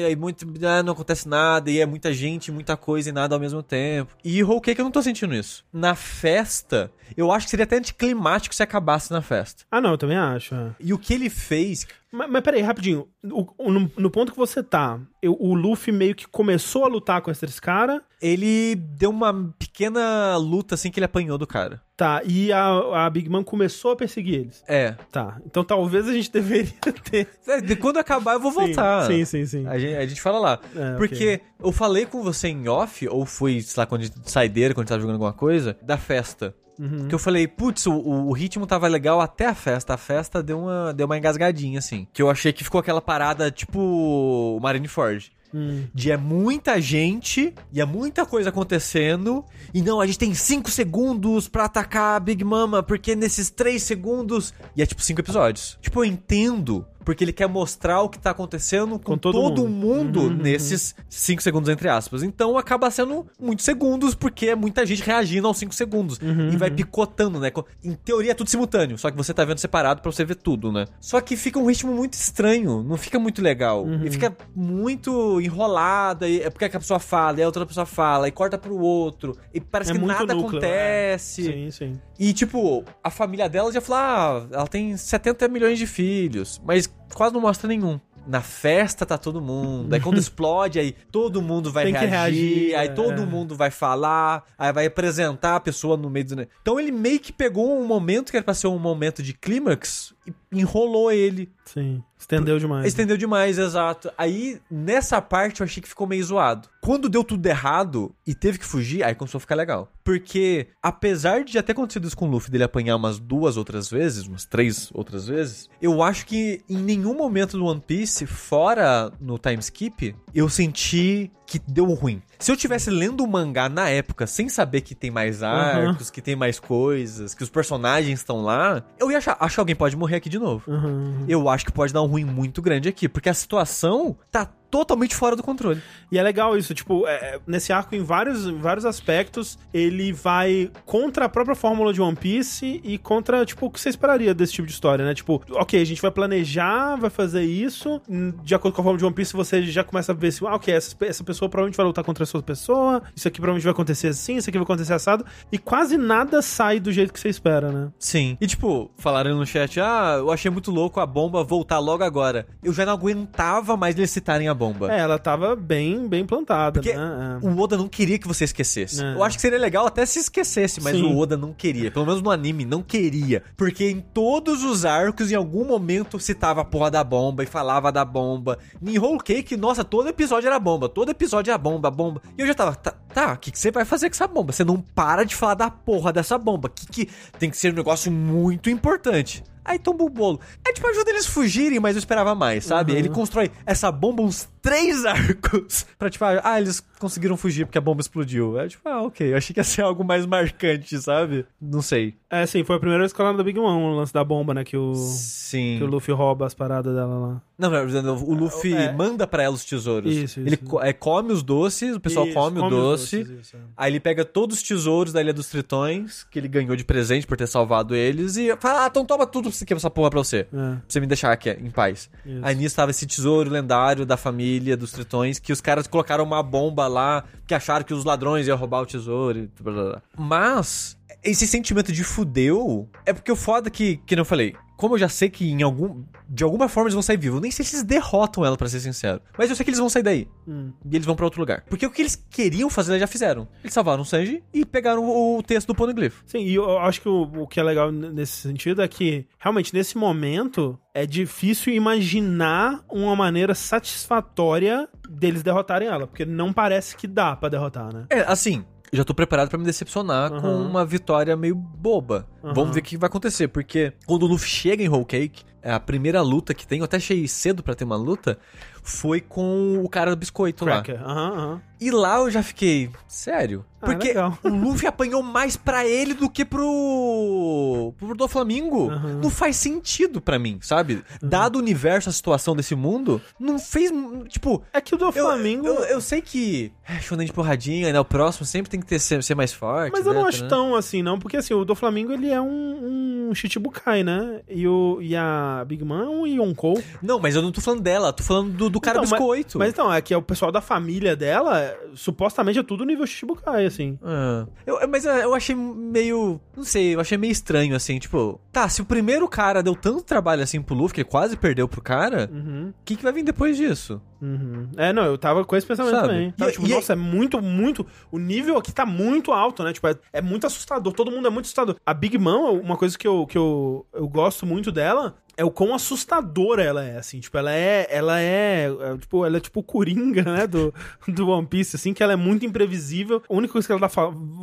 aí 0.06 0.16
muito, 0.16 0.46
não 0.84 0.92
acontece 0.92 1.28
nada 1.28 1.70
e 1.70 1.78
é 1.80 1.86
muita 1.86 2.12
gente, 2.12 2.50
muita 2.50 2.76
coisa 2.76 3.08
e 3.08 3.12
nada 3.12 3.34
ao 3.34 3.40
mesmo 3.40 3.62
tempo. 3.62 4.14
E 4.24 4.42
Whole 4.42 4.60
Cake 4.60 4.80
eu 4.80 4.84
não 4.84 4.90
tô 4.90 5.02
sentindo 5.02 5.34
isso. 5.34 5.64
Na 5.72 5.94
festa, 5.94 6.90
eu 7.16 7.30
acho 7.30 7.46
que 7.46 7.50
seria 7.50 7.64
até 7.64 7.76
anticlimático 7.76 8.54
se 8.54 8.62
acabasse 8.62 9.12
na 9.12 9.20
festa. 9.22 9.64
Ah, 9.70 9.80
não, 9.80 9.90
eu 9.90 9.98
também 9.98 10.16
acho. 10.16 10.54
é. 10.54 10.70
E 10.80 10.92
o 10.92 10.98
que 10.98 11.12
ele 11.14 11.28
fez, 11.30 11.86
Mas, 12.16 12.30
mas 12.30 12.42
peraí, 12.42 12.62
rapidinho. 12.62 13.06
O- 13.24 13.46
o- 13.58 13.70
no, 13.72 13.90
no 13.96 14.10
ponto 14.10 14.32
que 14.32 14.38
você 14.38 14.62
tá, 14.62 14.98
eu- 15.22 15.36
o 15.38 15.54
Luffy 15.54 15.92
meio 15.92 16.14
que 16.14 16.26
começou 16.26 16.84
a 16.84 16.88
lutar 16.88 17.20
com 17.22 17.30
esses 17.30 17.58
caras, 17.60 18.00
ele 18.22 18.74
deu 18.74 19.10
uma 19.10 19.52
pequena 19.58 20.36
luta 20.36 20.74
assim 20.74 20.90
que 20.90 20.98
ele 20.98 21.04
apanhou 21.04 21.36
do 21.38 21.46
cara. 21.46 21.82
tá, 21.96 22.20
e 22.26 22.52
a, 22.52 23.06
a 23.06 23.10
Big 23.10 23.26
Mom 23.28 23.42
começou 23.42 23.92
a 23.92 23.96
perseguir 23.96 24.40
eles. 24.40 24.62
É. 24.68 24.92
Tá, 25.10 25.38
então 25.46 25.64
talvez 25.64 26.06
a 26.08 26.12
gente 26.12 26.30
deveria 26.32 26.72
ter. 27.10 27.26
É, 27.46 27.60
de- 27.60 27.76
Quando 27.76 27.96
acabar, 27.98 28.34
eu 28.34 28.40
vou 28.40 28.52
voltar. 28.52 29.06
Sim, 29.06 29.24
sim, 29.24 29.46
sim. 29.46 29.62
sim. 29.62 29.66
A 29.66 29.78
gente, 29.78 29.94
a 29.96 30.06
gente 30.06 30.20
fala 30.20 30.38
lá. 30.38 30.60
É. 30.74 30.96
Porque 30.96 31.40
eu 31.58 31.72
falei 31.72 32.04
com 32.06 32.22
você 32.22 32.48
em 32.48 32.68
off, 32.68 33.06
ou 33.08 33.24
foi, 33.26 33.60
sei 33.62 33.80
lá, 33.80 33.86
quando 33.86 34.02
a 34.02 34.04
gente, 34.04 34.30
saideira, 34.30 34.74
quando 34.74 34.82
a 34.82 34.84
gente 34.84 34.88
tava 34.90 35.00
jogando 35.00 35.14
alguma 35.14 35.32
coisa, 35.32 35.76
da 35.82 35.96
festa. 35.96 36.54
Uhum. 36.78 37.08
Que 37.08 37.14
eu 37.14 37.18
falei, 37.18 37.46
putz, 37.46 37.86
o, 37.86 37.94
o 37.94 38.32
ritmo 38.32 38.66
tava 38.66 38.86
legal 38.86 39.20
até 39.20 39.46
a 39.46 39.54
festa. 39.54 39.94
A 39.94 39.96
festa 39.96 40.42
deu 40.42 40.60
uma, 40.60 40.92
deu 40.92 41.06
uma 41.06 41.16
engasgadinha, 41.16 41.78
assim. 41.78 42.06
Que 42.12 42.22
eu 42.22 42.30
achei 42.30 42.52
que 42.52 42.64
ficou 42.64 42.80
aquela 42.80 43.00
parada 43.00 43.50
tipo 43.50 43.78
o 43.78 44.60
Marineford. 44.60 45.32
Hum. 45.54 45.84
De 45.94 46.10
é 46.10 46.16
muita 46.16 46.80
gente 46.80 47.54
e 47.72 47.80
é 47.80 47.84
muita 47.84 48.26
coisa 48.26 48.50
acontecendo. 48.50 49.44
E 49.72 49.80
não, 49.80 50.00
a 50.00 50.06
gente 50.06 50.18
tem 50.18 50.34
5 50.34 50.70
segundos 50.70 51.48
pra 51.48 51.64
atacar 51.64 52.16
a 52.16 52.20
Big 52.20 52.44
Mama, 52.44 52.82
porque 52.82 53.16
nesses 53.16 53.48
3 53.50 53.82
segundos. 53.82 54.52
E 54.76 54.82
é 54.82 54.86
tipo 54.86 55.02
5 55.02 55.20
episódios. 55.20 55.78
Tipo, 55.80 56.00
eu 56.00 56.04
entendo. 56.04 56.86
Porque 57.06 57.22
ele 57.24 57.32
quer 57.32 57.48
mostrar 57.48 58.02
o 58.02 58.08
que 58.10 58.18
tá 58.18 58.30
acontecendo 58.32 58.98
com, 58.98 59.12
Com 59.12 59.16
todo 59.18 59.32
todo, 59.40 59.66
mundo. 59.68 60.20
mundo, 60.20 60.20
Uhum, 60.22 60.30
nesses 60.36 60.94
5 61.08 61.40
segundos, 61.40 61.68
entre 61.70 61.88
aspas. 61.88 62.22
Então 62.24 62.58
acaba 62.58 62.90
sendo 62.90 63.24
muitos 63.40 63.64
segundos, 63.64 64.14
porque 64.14 64.48
é 64.48 64.54
muita 64.56 64.84
gente 64.84 65.02
reagindo 65.02 65.46
aos 65.46 65.56
5 65.56 65.72
segundos. 65.74 66.18
Uhum, 66.20 66.50
e 66.52 66.56
vai 66.56 66.68
picotando, 66.70 67.38
né? 67.38 67.52
Em 67.84 67.92
teoria 67.94 68.32
é 68.32 68.34
tudo 68.34 68.50
simultâneo, 68.50 68.98
só 68.98 69.08
que 69.10 69.16
você 69.16 69.32
tá 69.32 69.44
vendo 69.44 69.58
separado 69.58 70.02
pra 70.02 70.10
você 70.10 70.24
ver 70.24 70.34
tudo, 70.34 70.72
né? 70.72 70.84
Só 71.00 71.20
que 71.20 71.36
fica 71.36 71.58
um 71.60 71.66
ritmo 71.66 71.94
muito 71.94 72.14
estranho, 72.14 72.82
não 72.82 72.96
fica 72.96 73.18
muito 73.20 73.40
legal. 73.40 73.84
Uhum. 73.84 74.04
E 74.04 74.10
fica 74.10 74.36
muito 74.54 75.40
enrolada, 75.40 76.28
é 76.28 76.50
porque 76.50 76.64
a 76.64 76.70
pessoa 76.70 76.98
fala, 76.98 77.38
e 77.38 77.42
a 77.44 77.46
outra 77.46 77.64
pessoa 77.64 77.86
fala, 77.86 78.26
e 78.26 78.32
corta 78.32 78.58
pro 78.58 78.76
outro. 78.76 79.36
E 79.54 79.60
parece 79.60 79.92
É 79.92 79.94
que 79.94 80.00
nada 80.04 80.34
núcleo, 80.34 80.58
é. 80.64 81.14
acontece. 81.14 81.42
Sim, 81.44 81.70
sim. 81.70 82.00
E, 82.18 82.32
tipo, 82.32 82.84
a 83.04 83.10
família 83.10 83.48
dela 83.48 83.70
já 83.70 83.80
falou: 83.80 84.02
ah, 84.02 84.46
ela 84.50 84.66
tem 84.66 84.96
70 84.96 85.46
milhões 85.48 85.78
de 85.78 85.86
filhos, 85.86 86.60
mas 86.64 86.90
quase 87.14 87.34
não 87.34 87.40
mostra 87.40 87.68
nenhum. 87.68 88.00
Na 88.26 88.40
festa 88.40 89.06
tá 89.06 89.16
todo 89.16 89.40
mundo. 89.40 89.94
Aí 89.94 90.00
quando 90.00 90.18
explode, 90.18 90.80
aí 90.80 90.92
todo 91.12 91.40
mundo 91.40 91.70
vai 91.70 91.90
reagir, 91.90 92.08
reagir, 92.08 92.74
aí 92.74 92.88
é. 92.88 92.92
todo 92.92 93.26
mundo 93.26 93.54
vai 93.54 93.70
falar, 93.70 94.44
aí 94.58 94.72
vai 94.72 94.86
apresentar 94.86 95.56
a 95.56 95.60
pessoa 95.60 95.96
no 95.96 96.10
meio 96.10 96.26
do. 96.26 96.48
Então 96.60 96.80
ele 96.80 96.90
meio 96.90 97.20
que 97.20 97.32
pegou 97.32 97.78
um 97.78 97.86
momento 97.86 98.30
que 98.30 98.36
era 98.36 98.44
pra 98.44 98.54
ser 98.54 98.66
um 98.66 98.78
momento 98.78 99.22
de 99.22 99.32
clímax 99.32 100.15
enrolou 100.52 101.10
ele. 101.10 101.50
Sim. 101.64 102.02
Estendeu 102.18 102.58
demais. 102.58 102.86
Estendeu 102.86 103.16
demais, 103.16 103.58
exato. 103.58 104.10
Aí, 104.16 104.58
nessa 104.70 105.20
parte, 105.20 105.60
eu 105.60 105.64
achei 105.64 105.82
que 105.82 105.88
ficou 105.88 106.06
meio 106.06 106.24
zoado. 106.24 106.68
Quando 106.80 107.08
deu 107.08 107.22
tudo 107.22 107.44
errado 107.46 108.14
e 108.26 108.34
teve 108.34 108.58
que 108.58 108.64
fugir, 108.64 109.02
aí 109.02 109.14
começou 109.14 109.38
a 109.38 109.40
ficar 109.40 109.54
legal. 109.54 109.92
Porque, 110.02 110.68
apesar 110.82 111.44
de 111.44 111.52
já 111.52 111.62
ter 111.62 111.72
acontecido 111.72 112.06
isso 112.06 112.16
com 112.16 112.26
o 112.26 112.30
Luffy, 112.30 112.50
dele 112.50 112.64
apanhar 112.64 112.96
umas 112.96 113.18
duas 113.18 113.56
outras 113.56 113.90
vezes, 113.90 114.26
umas 114.26 114.44
três 114.44 114.90
outras 114.94 115.26
vezes, 115.26 115.68
eu 115.82 116.02
acho 116.02 116.26
que 116.26 116.62
em 116.68 116.78
nenhum 116.78 117.14
momento 117.14 117.58
do 117.58 117.66
One 117.66 117.82
Piece, 117.84 118.24
fora 118.24 119.12
no 119.20 119.38
time 119.38 119.58
skip, 119.58 120.14
eu 120.34 120.48
senti 120.48 121.30
que 121.46 121.60
deu 121.60 121.86
ruim. 121.94 122.20
Se 122.38 122.50
eu 122.50 122.56
tivesse 122.56 122.90
lendo 122.90 123.22
o 123.22 123.28
mangá 123.28 123.68
na 123.68 123.88
época, 123.88 124.26
sem 124.26 124.48
saber 124.48 124.80
que 124.80 124.94
tem 124.94 125.10
mais 125.10 125.42
arcos, 125.42 126.10
que 126.10 126.20
tem 126.20 126.34
mais 126.34 126.58
coisas, 126.58 127.34
que 127.34 127.42
os 127.42 127.48
personagens 127.50 128.18
estão 128.18 128.42
lá, 128.42 128.82
eu 128.98 129.10
ia 129.10 129.18
achar, 129.18 129.36
acho 129.38 129.54
que 129.54 129.60
alguém 129.60 129.76
pode 129.76 129.96
morrer 129.96 130.16
aqui 130.16 130.28
de 130.28 130.38
novo 130.38 130.64
Uhum. 130.66 131.24
eu 131.28 131.48
acho 131.48 131.64
que 131.64 131.72
pode 131.72 131.92
dar 131.92 132.02
um 132.02 132.06
ruim 132.06 132.24
muito 132.24 132.60
grande 132.60 132.88
aqui, 132.88 133.08
porque 133.08 133.28
a 133.28 133.34
situação 133.34 134.16
tá 134.30 134.48
totalmente 134.70 135.14
fora 135.14 135.36
do 135.36 135.42
controle. 135.42 135.80
E 136.10 136.18
é 136.18 136.22
legal 136.22 136.56
isso, 136.56 136.74
tipo, 136.74 137.06
é, 137.06 137.38
nesse 137.46 137.72
arco, 137.72 137.94
em 137.94 138.02
vários, 138.02 138.46
em 138.46 138.58
vários 138.58 138.84
aspectos, 138.84 139.58
ele 139.72 140.12
vai 140.12 140.70
contra 140.84 141.24
a 141.24 141.28
própria 141.28 141.54
fórmula 141.54 141.92
de 141.92 142.00
One 142.00 142.16
Piece 142.16 142.80
e 142.84 142.98
contra, 142.98 143.44
tipo, 143.44 143.66
o 143.66 143.70
que 143.70 143.80
você 143.80 143.88
esperaria 143.88 144.34
desse 144.34 144.52
tipo 144.52 144.66
de 144.66 144.72
história, 144.72 145.04
né? 145.04 145.14
Tipo, 145.14 145.42
ok, 145.50 145.80
a 145.80 145.84
gente 145.84 146.00
vai 146.00 146.10
planejar, 146.10 146.96
vai 146.96 147.10
fazer 147.10 147.42
isso, 147.42 148.00
de 148.42 148.54
acordo 148.54 148.74
com 148.74 148.80
a 148.80 148.84
fórmula 148.84 148.98
de 148.98 149.04
One 149.04 149.14
Piece, 149.14 149.32
você 149.32 149.62
já 149.62 149.82
começa 149.82 150.12
a 150.12 150.14
ver 150.14 150.32
se, 150.32 150.44
ah, 150.46 150.54
ok, 150.54 150.72
essa, 150.72 150.96
essa 151.00 151.24
pessoa 151.24 151.48
provavelmente 151.48 151.76
vai 151.76 151.86
lutar 151.86 152.04
contra 152.04 152.24
essa 152.24 152.36
outra 152.36 152.54
pessoa, 152.54 153.02
isso 153.14 153.26
aqui 153.26 153.40
provavelmente 153.40 153.64
vai 153.64 153.72
acontecer 153.72 154.08
assim, 154.08 154.36
isso 154.36 154.48
aqui 154.48 154.58
vai 154.58 154.64
acontecer 154.64 154.92
assado, 154.92 155.24
e 155.50 155.58
quase 155.58 155.96
nada 155.96 156.40
sai 156.42 156.78
do 156.78 156.92
jeito 156.92 157.12
que 157.12 157.20
você 157.20 157.28
espera, 157.28 157.70
né? 157.70 157.88
Sim. 157.98 158.36
E 158.40 158.46
tipo, 158.46 158.90
falaram 158.96 159.36
no 159.36 159.46
chat, 159.46 159.80
ah, 159.80 160.16
eu 160.18 160.30
achei 160.30 160.50
muito 160.50 160.70
louco 160.70 161.00
a 161.00 161.06
bomba 161.06 161.42
voltar 161.42 161.78
logo 161.78 162.02
agora. 162.02 162.46
Eu 162.62 162.72
já 162.72 162.84
não 162.84 162.92
aguentava 162.92 163.76
mais 163.76 163.96
eles 163.96 164.10
citarem 164.10 164.48
a 164.48 164.54
bomba. 164.56 164.92
É, 164.92 164.98
ela 164.98 165.18
tava 165.18 165.54
bem, 165.54 166.08
bem 166.08 166.24
plantada, 166.24 166.80
Porque 166.80 166.96
né? 166.96 167.38
É. 167.42 167.46
o 167.46 167.58
Oda 167.58 167.76
não 167.76 167.88
queria 167.88 168.18
que 168.18 168.26
você 168.26 168.44
esquecesse. 168.44 169.02
É. 169.02 169.14
Eu 169.14 169.22
acho 169.22 169.36
que 169.36 169.42
seria 169.42 169.58
legal 169.58 169.86
até 169.86 170.04
se 170.04 170.18
esquecesse, 170.18 170.80
mas 170.80 170.96
Sim. 170.96 171.04
o 171.04 171.18
Oda 171.18 171.36
não 171.36 171.52
queria. 171.52 171.90
Pelo 171.90 172.06
menos 172.06 172.22
no 172.22 172.30
anime, 172.30 172.64
não 172.64 172.82
queria. 172.82 173.42
Porque 173.56 173.88
em 173.88 174.00
todos 174.00 174.64
os 174.64 174.84
arcos, 174.84 175.30
em 175.30 175.34
algum 175.34 175.64
momento, 175.64 176.18
citava 176.18 176.62
a 176.62 176.64
porra 176.64 176.90
da 176.90 177.04
bomba 177.04 177.42
e 177.42 177.46
falava 177.46 177.92
da 177.92 178.04
bomba. 178.04 178.58
Em 178.84 178.98
Whole 178.98 179.22
Cake, 179.22 179.56
nossa, 179.56 179.84
todo 179.84 180.08
episódio 180.08 180.46
era 180.46 180.58
bomba. 180.58 180.88
Todo 180.88 181.10
episódio 181.10 181.50
era 181.50 181.58
bomba, 181.58 181.90
bomba. 181.90 182.22
E 182.36 182.40
eu 182.40 182.46
já 182.46 182.54
tava, 182.54 182.74
tá, 182.74 182.92
tá 183.12 183.34
o 183.34 183.38
que, 183.38 183.50
que 183.50 183.58
você 183.58 183.70
vai 183.70 183.84
fazer 183.84 184.08
com 184.08 184.14
essa 184.14 184.26
bomba? 184.26 184.52
Você 184.52 184.64
não 184.64 184.80
para 184.80 185.24
de 185.24 185.34
falar 185.34 185.54
da 185.54 185.70
porra 185.70 186.12
dessa 186.12 186.38
bomba. 186.38 186.68
Que, 186.68 186.86
que 186.86 187.08
tem 187.38 187.50
que 187.50 187.56
ser 187.56 187.72
um 187.72 187.76
negócio 187.76 188.10
muito 188.10 188.70
importante. 188.70 189.44
Aí 189.66 189.78
tomba 189.78 190.04
o 190.04 190.08
bolo. 190.08 190.40
É 190.66 190.72
tipo, 190.72 190.86
ajuda 190.86 191.10
eles 191.10 191.26
fugirem, 191.26 191.80
mas 191.80 191.96
eu 191.96 191.98
esperava 191.98 192.34
mais, 192.34 192.64
sabe? 192.64 192.92
Uhum. 192.92 192.98
Ele 192.98 193.08
constrói 193.08 193.50
essa 193.66 193.90
bomba 193.90 194.22
uns 194.22 194.48
três 194.62 195.04
arcos 195.06 195.84
pra, 195.98 196.08
tipo, 196.08 196.24
ah, 196.24 196.60
eles 196.60 196.80
conseguiram 196.98 197.36
fugir 197.36 197.66
porque 197.66 197.78
a 197.78 197.80
bomba 197.80 198.00
explodiu. 198.00 198.58
É 198.58 198.68
tipo, 198.68 198.88
ah, 198.88 199.02
ok. 199.02 199.32
Eu 199.32 199.36
achei 199.36 199.52
que 199.52 199.60
ia 199.60 199.64
ser 199.64 199.82
algo 199.82 200.04
mais 200.04 200.24
marcante, 200.24 200.98
sabe? 201.00 201.44
Não 201.60 201.82
sei. 201.82 202.14
É, 202.30 202.44
sim, 202.46 202.64
foi 202.64 202.76
a 202.76 202.80
primeira 202.80 203.04
escola 203.04 203.36
da 203.36 203.42
Big 203.44 203.58
Mom, 203.58 203.92
o 203.92 203.96
lance 203.96 204.12
da 204.12 204.24
bomba, 204.24 204.52
né? 204.54 204.64
Que 204.64 204.76
o, 204.76 204.94
Sim. 204.94 205.76
que 205.78 205.84
o 205.84 205.86
Luffy 205.86 206.12
rouba 206.12 206.46
as 206.46 206.54
paradas 206.54 206.94
dela 206.94 207.18
lá. 207.18 207.42
Não, 207.58 207.70
não, 207.70 208.16
o 208.24 208.34
Luffy 208.34 208.74
É. 208.74 208.92
manda 208.92 209.26
pra 209.26 209.42
ela 209.44 209.54
os 209.54 209.64
tesouros. 209.64 210.12
Isso, 210.12 210.40
isso. 210.40 210.40
Ele 210.40 210.58
é, 210.82 210.92
come 210.92 211.32
os 211.32 211.42
doces, 211.42 211.94
o 211.96 212.00
pessoal 212.00 212.26
Isso, 212.26 212.34
come, 212.34 212.60
o 212.60 212.64
os 212.64 212.70
doce. 212.70 213.18
doces, 213.18 213.40
isso, 213.46 213.56
é. 213.56 213.60
Aí 213.76 213.92
ele 213.92 214.00
pega 214.00 214.24
todos 214.24 214.56
os 214.58 214.62
tesouros 214.62 215.12
da 215.12 215.20
Ilha 215.22 215.32
dos 215.32 215.48
Tritões, 215.48 216.24
que 216.30 216.38
ele 216.38 216.48
ganhou 216.48 216.74
de 216.76 216.84
presente 216.84 217.26
por 217.26 217.36
ter 217.36 217.46
salvado 217.46 217.94
eles, 217.94 218.36
e 218.36 218.54
fala: 218.56 218.84
Ah, 218.84 218.88
então 218.88 219.04
toma 219.06 219.26
tudo 219.26 219.50
que 219.64 219.72
essa 219.72 219.90
porra 219.90 220.10
pra 220.10 220.18
você. 220.18 220.38
É, 220.40 220.44
Pra 220.46 220.80
você 220.88 221.00
me 221.00 221.06
deixar 221.06 221.32
aqui 221.32 221.50
em 221.50 221.70
paz. 221.70 222.10
Isso. 222.24 222.40
Aí 222.42 222.54
nisso 222.54 222.76
tava 222.76 222.90
esse 222.90 223.06
tesouro 223.06 223.48
lendário 223.48 224.04
da 224.04 224.16
família 224.16 224.76
dos 224.76 224.92
tritões, 224.92 225.38
que 225.38 225.52
os 225.52 225.60
caras 225.60 225.86
colocaram 225.86 226.24
uma 226.24 226.42
bomba 226.42 226.86
lá, 226.86 227.24
que 227.46 227.54
acharam 227.54 227.84
que 227.84 227.94
os 227.94 228.04
ladrões 228.04 228.46
iam 228.46 228.56
roubar 228.58 228.80
o 228.82 228.86
tesouro 228.86 229.38
e 229.38 229.50
blá, 229.62 229.72
blá, 229.72 229.84
blá. 229.90 230.02
Mas, 230.18 230.96
esse 231.22 231.46
sentimento 231.46 231.92
de 231.92 232.04
fudeu, 232.04 232.88
é 233.04 233.12
porque 233.12 233.30
o 233.32 233.36
foda 233.36 233.70
que, 233.70 233.98
que 234.06 234.14
não 234.16 234.24
falei, 234.24 234.54
como 234.76 234.94
eu 234.94 234.98
já 234.98 235.08
sei 235.08 235.30
que 235.30 235.50
em 235.50 235.62
algum, 235.62 236.04
de 236.28 236.44
alguma 236.44 236.68
forma 236.68 236.88
eles 236.88 236.94
vão 236.94 237.02
sair 237.02 237.16
vivos, 237.16 237.36
eu 237.36 237.42
nem 237.42 237.50
sei 237.50 237.64
se 237.64 237.76
eles 237.76 237.84
derrotam 237.84 238.44
ela, 238.44 238.56
pra 238.56 238.68
ser 238.68 238.80
sincero. 238.80 239.20
Mas 239.36 239.50
eu 239.50 239.56
sei 239.56 239.64
que 239.64 239.70
eles 239.70 239.80
vão 239.80 239.88
sair 239.88 240.02
daí. 240.02 240.28
Hum. 240.46 240.72
E 240.84 240.94
eles 240.94 241.06
vão 241.06 241.16
pra 241.16 241.24
outro 241.24 241.40
lugar. 241.40 241.64
Porque 241.68 241.86
o 241.86 241.90
que 241.90 242.02
eles 242.02 242.16
queriam 242.30 242.68
fazer, 242.68 242.92
eles 242.92 243.00
já 243.00 243.06
fizeram. 243.06 243.48
Eles 243.62 243.72
salvaram 243.72 244.02
o 244.02 244.04
Sanji 244.04 244.42
e 244.52 244.64
pegaram 244.64 245.04
o, 245.04 245.38
o 245.38 245.42
texto 245.42 245.68
do 245.68 245.74
Poneglyph. 245.74 246.20
Sim, 246.26 246.40
e 246.40 246.54
eu 246.54 246.78
acho 246.78 247.00
que 247.00 247.08
o, 247.08 247.22
o 247.22 247.46
que 247.46 247.58
é 247.58 247.62
legal 247.62 247.90
nesse 247.90 248.36
sentido 248.36 248.82
é 248.82 248.88
que, 248.88 249.26
realmente, 249.38 249.72
nesse 249.74 249.96
momento, 249.96 250.78
é 250.94 251.04
difícil 251.06 251.74
imaginar 251.74 252.84
uma 252.88 253.14
maneira 253.14 253.54
satisfatória 253.54 254.88
deles 255.08 255.42
derrotarem 255.42 255.88
ela, 255.88 256.06
porque 256.06 256.24
não 256.24 256.52
parece 256.52 256.96
que 256.96 257.06
dá 257.06 257.36
pra 257.36 257.48
derrotar, 257.48 257.92
né? 257.92 258.06
É, 258.10 258.20
assim, 258.20 258.64
já 258.92 259.04
tô 259.04 259.14
preparado 259.14 259.48
pra 259.48 259.58
me 259.58 259.64
decepcionar 259.64 260.30
com 260.30 260.36
Aham. 260.46 260.68
uma 260.68 260.84
vitória 260.84 261.36
meio 261.36 261.54
boba. 261.54 262.26
Aham. 262.42 262.54
Vamos 262.54 262.74
ver 262.74 262.80
o 262.80 262.82
que 262.82 262.96
vai 262.96 263.08
acontecer, 263.08 263.48
porque 263.48 263.92
quando 264.06 264.22
o 264.24 264.26
Luffy 264.26 264.48
chega 264.48 264.82
em 264.82 264.88
Whole 264.88 265.04
Cake, 265.04 265.44
a 265.74 265.80
primeira 265.80 266.20
luta 266.22 266.54
que 266.54 266.66
tem, 266.66 266.78
eu 266.80 266.84
até 266.84 266.96
achei 266.96 267.26
cedo 267.28 267.62
pra 267.62 267.74
ter 267.74 267.84
uma 267.84 267.96
luta, 267.96 268.38
foi 268.82 269.20
com 269.20 269.80
o 269.82 269.88
cara 269.88 270.10
do 270.12 270.16
biscoito 270.16 270.64
lá. 270.64 270.82
Cracker, 270.82 271.02
aham, 271.02 271.32
aham. 271.32 271.60
E 271.78 271.90
lá 271.90 272.16
eu 272.20 272.30
já 272.30 272.42
fiquei, 272.42 272.88
sério? 273.06 273.62
Ah, 273.82 273.86
Porque 273.86 274.08
legal. 274.08 274.38
o 274.42 274.48
Luffy 274.48 274.86
apanhou 274.86 275.22
mais 275.22 275.56
pra 275.58 275.86
ele 275.86 276.14
do 276.14 276.30
que 276.30 276.42
pro 276.42 277.92
pro 277.98 278.14
do 278.14 278.26
Flamengo. 278.26 278.90
Aham. 278.90 279.20
Não 279.22 279.28
faz 279.28 279.56
sentido 279.56 280.20
pra 280.20 280.38
mim, 280.38 280.58
sabe? 280.62 281.04
Dado 281.20 281.56
o 281.56 281.58
universo, 281.58 282.08
a 282.08 282.12
situação 282.12 282.56
desse 282.56 282.74
mundo, 282.74 283.20
não 283.38 283.58
fez, 283.58 283.90
tipo, 284.28 284.62
É 284.72 284.80
que 284.80 284.94
o 284.94 284.98
do 284.98 285.04
eu, 285.06 285.12
Flamengo... 285.12 285.66
eu, 285.66 285.74
eu 285.84 286.00
sei 286.00 286.22
que 286.22 286.72
é 286.88 286.98
shonen 287.00 287.26
de 287.26 287.32
porradinha, 287.32 287.92
né? 287.92 288.00
O 288.00 288.04
próximo 288.04 288.46
sempre 288.46 288.70
tem 288.70 288.80
que 288.80 288.86
ter, 288.86 288.98
ser, 288.98 289.22
ser 289.22 289.34
mais 289.34 289.52
forte. 289.52 289.92
Mas 289.92 290.06
eu 290.06 290.14
né, 290.14 290.20
não 290.20 290.26
acho 290.26 290.44
né? 290.44 290.48
tão 290.48 290.74
assim, 290.74 291.02
não, 291.02 291.18
porque 291.18 291.36
assim, 291.36 291.52
o 291.52 291.64
do 291.64 291.74
Flamengo 291.74 292.10
ele 292.12 292.30
é 292.30 292.40
um, 292.40 293.28
um 293.30 293.34
Shichibukai, 293.34 294.02
né? 294.02 294.40
E, 294.48 294.66
o, 294.66 294.98
e 295.02 295.14
a 295.14 295.55
Big 295.64 295.84
Man 295.84 296.04
é 296.04 296.08
um 296.08 296.26
Yonkou. 296.26 296.82
Não, 297.02 297.18
mas 297.18 297.34
eu 297.36 297.42
não 297.42 297.50
tô 297.52 297.60
falando 297.60 297.80
dela, 297.82 298.12
tô 298.12 298.22
falando 298.22 298.52
do, 298.52 298.68
do 298.70 298.80
cara 298.80 298.98
Então, 298.98 299.10
mas- 299.10 299.18
biscoito. 299.20 299.58
Mas 299.58 299.70
então, 299.70 299.92
é 299.92 300.00
que 300.00 300.12
é 300.12 300.16
o 300.16 300.22
pessoal 300.22 300.50
da 300.52 300.60
família 300.60 301.14
dela, 301.16 301.60
é, 301.60 301.78
supostamente 301.94 302.58
é 302.58 302.62
tudo 302.62 302.84
nível 302.84 303.06
Shichibukai, 303.06 303.66
assim. 303.66 303.98
Ah. 304.02 304.46
Eu, 304.66 304.78
mas 304.88 305.04
eu 305.04 305.34
achei 305.34 305.54
meio. 305.54 306.40
Não 306.56 306.64
sei, 306.64 306.94
eu 306.94 307.00
achei 307.00 307.18
meio 307.18 307.30
estranho, 307.32 307.74
assim, 307.76 307.98
tipo. 307.98 308.40
Tá, 308.52 308.68
se 308.68 308.80
o 308.80 308.84
primeiro 308.84 309.28
cara 309.28 309.62
deu 309.62 309.74
tanto 309.76 310.02
trabalho 310.02 310.42
assim 310.42 310.62
pro 310.62 310.74
Luffy, 310.74 310.94
que 310.94 311.00
ele 311.02 311.08
quase 311.08 311.36
perdeu 311.36 311.68
pro 311.68 311.82
cara, 311.82 312.28
o 312.32 312.34
Uhum, 312.36 312.72
que, 312.84 312.96
que 312.96 313.02
vai 313.02 313.12
vir 313.12 313.22
depois 313.22 313.56
disso? 313.56 314.00
uhum. 314.22 314.68
É, 314.78 314.92
não, 314.94 315.04
eu 315.04 315.18
tava 315.18 315.44
com 315.44 315.54
esse 315.56 315.66
pensamento 315.66 315.94
Sabe? 315.94 316.08
também. 316.08 316.28
E- 316.28 316.32
Tava, 316.32 316.50
tipo, 316.52 316.66
e- 316.66 316.70
nossa, 316.70 316.92
é 316.94 316.96
muito, 316.96 317.40
muito. 317.42 317.86
O 318.10 318.18
nível 318.18 318.56
aqui 318.56 318.72
tá 318.72 318.86
muito 318.86 319.30
alto, 319.32 319.62
né? 319.62 319.72
Tipo, 319.72 319.88
é, 319.88 319.94
é 320.12 320.22
muito 320.22 320.46
assustador. 320.46 320.92
Todo 320.94 321.10
mundo 321.10 321.26
é 321.26 321.30
muito 321.30 321.44
assustador. 321.44 321.76
A 321.84 321.92
Big 321.92 322.16
Mom, 322.18 322.58
uma 322.58 322.76
coisa 322.76 322.96
que 322.96 323.06
eu, 323.06 323.26
que 323.26 323.36
eu, 323.36 323.84
eu 323.92 324.08
gosto 324.08 324.46
muito 324.46 324.72
dela. 324.72 325.16
É 325.36 325.44
o 325.44 325.50
quão 325.50 325.74
assustadora 325.74 326.62
ela 326.62 326.84
é, 326.84 326.96
assim, 326.96 327.20
tipo, 327.20 327.36
ela 327.36 327.52
é, 327.52 327.86
ela 327.90 328.20
é, 328.20 328.68
é, 328.80 328.96
tipo, 328.98 329.24
ela 329.26 329.36
é 329.36 329.40
tipo 329.40 329.60
o 329.60 329.62
Coringa, 329.62 330.22
né, 330.22 330.46
do, 330.46 330.72
do 331.06 331.28
One 331.28 331.46
Piece, 331.46 331.76
assim, 331.76 331.92
que 331.92 332.02
ela 332.02 332.14
é 332.14 332.16
muito 332.16 332.46
imprevisível, 332.46 333.22
a 333.28 333.34
única 333.34 333.52
coisa 333.52 333.66
que 333.68 333.72
ela 333.72 333.80
dá 333.80 333.88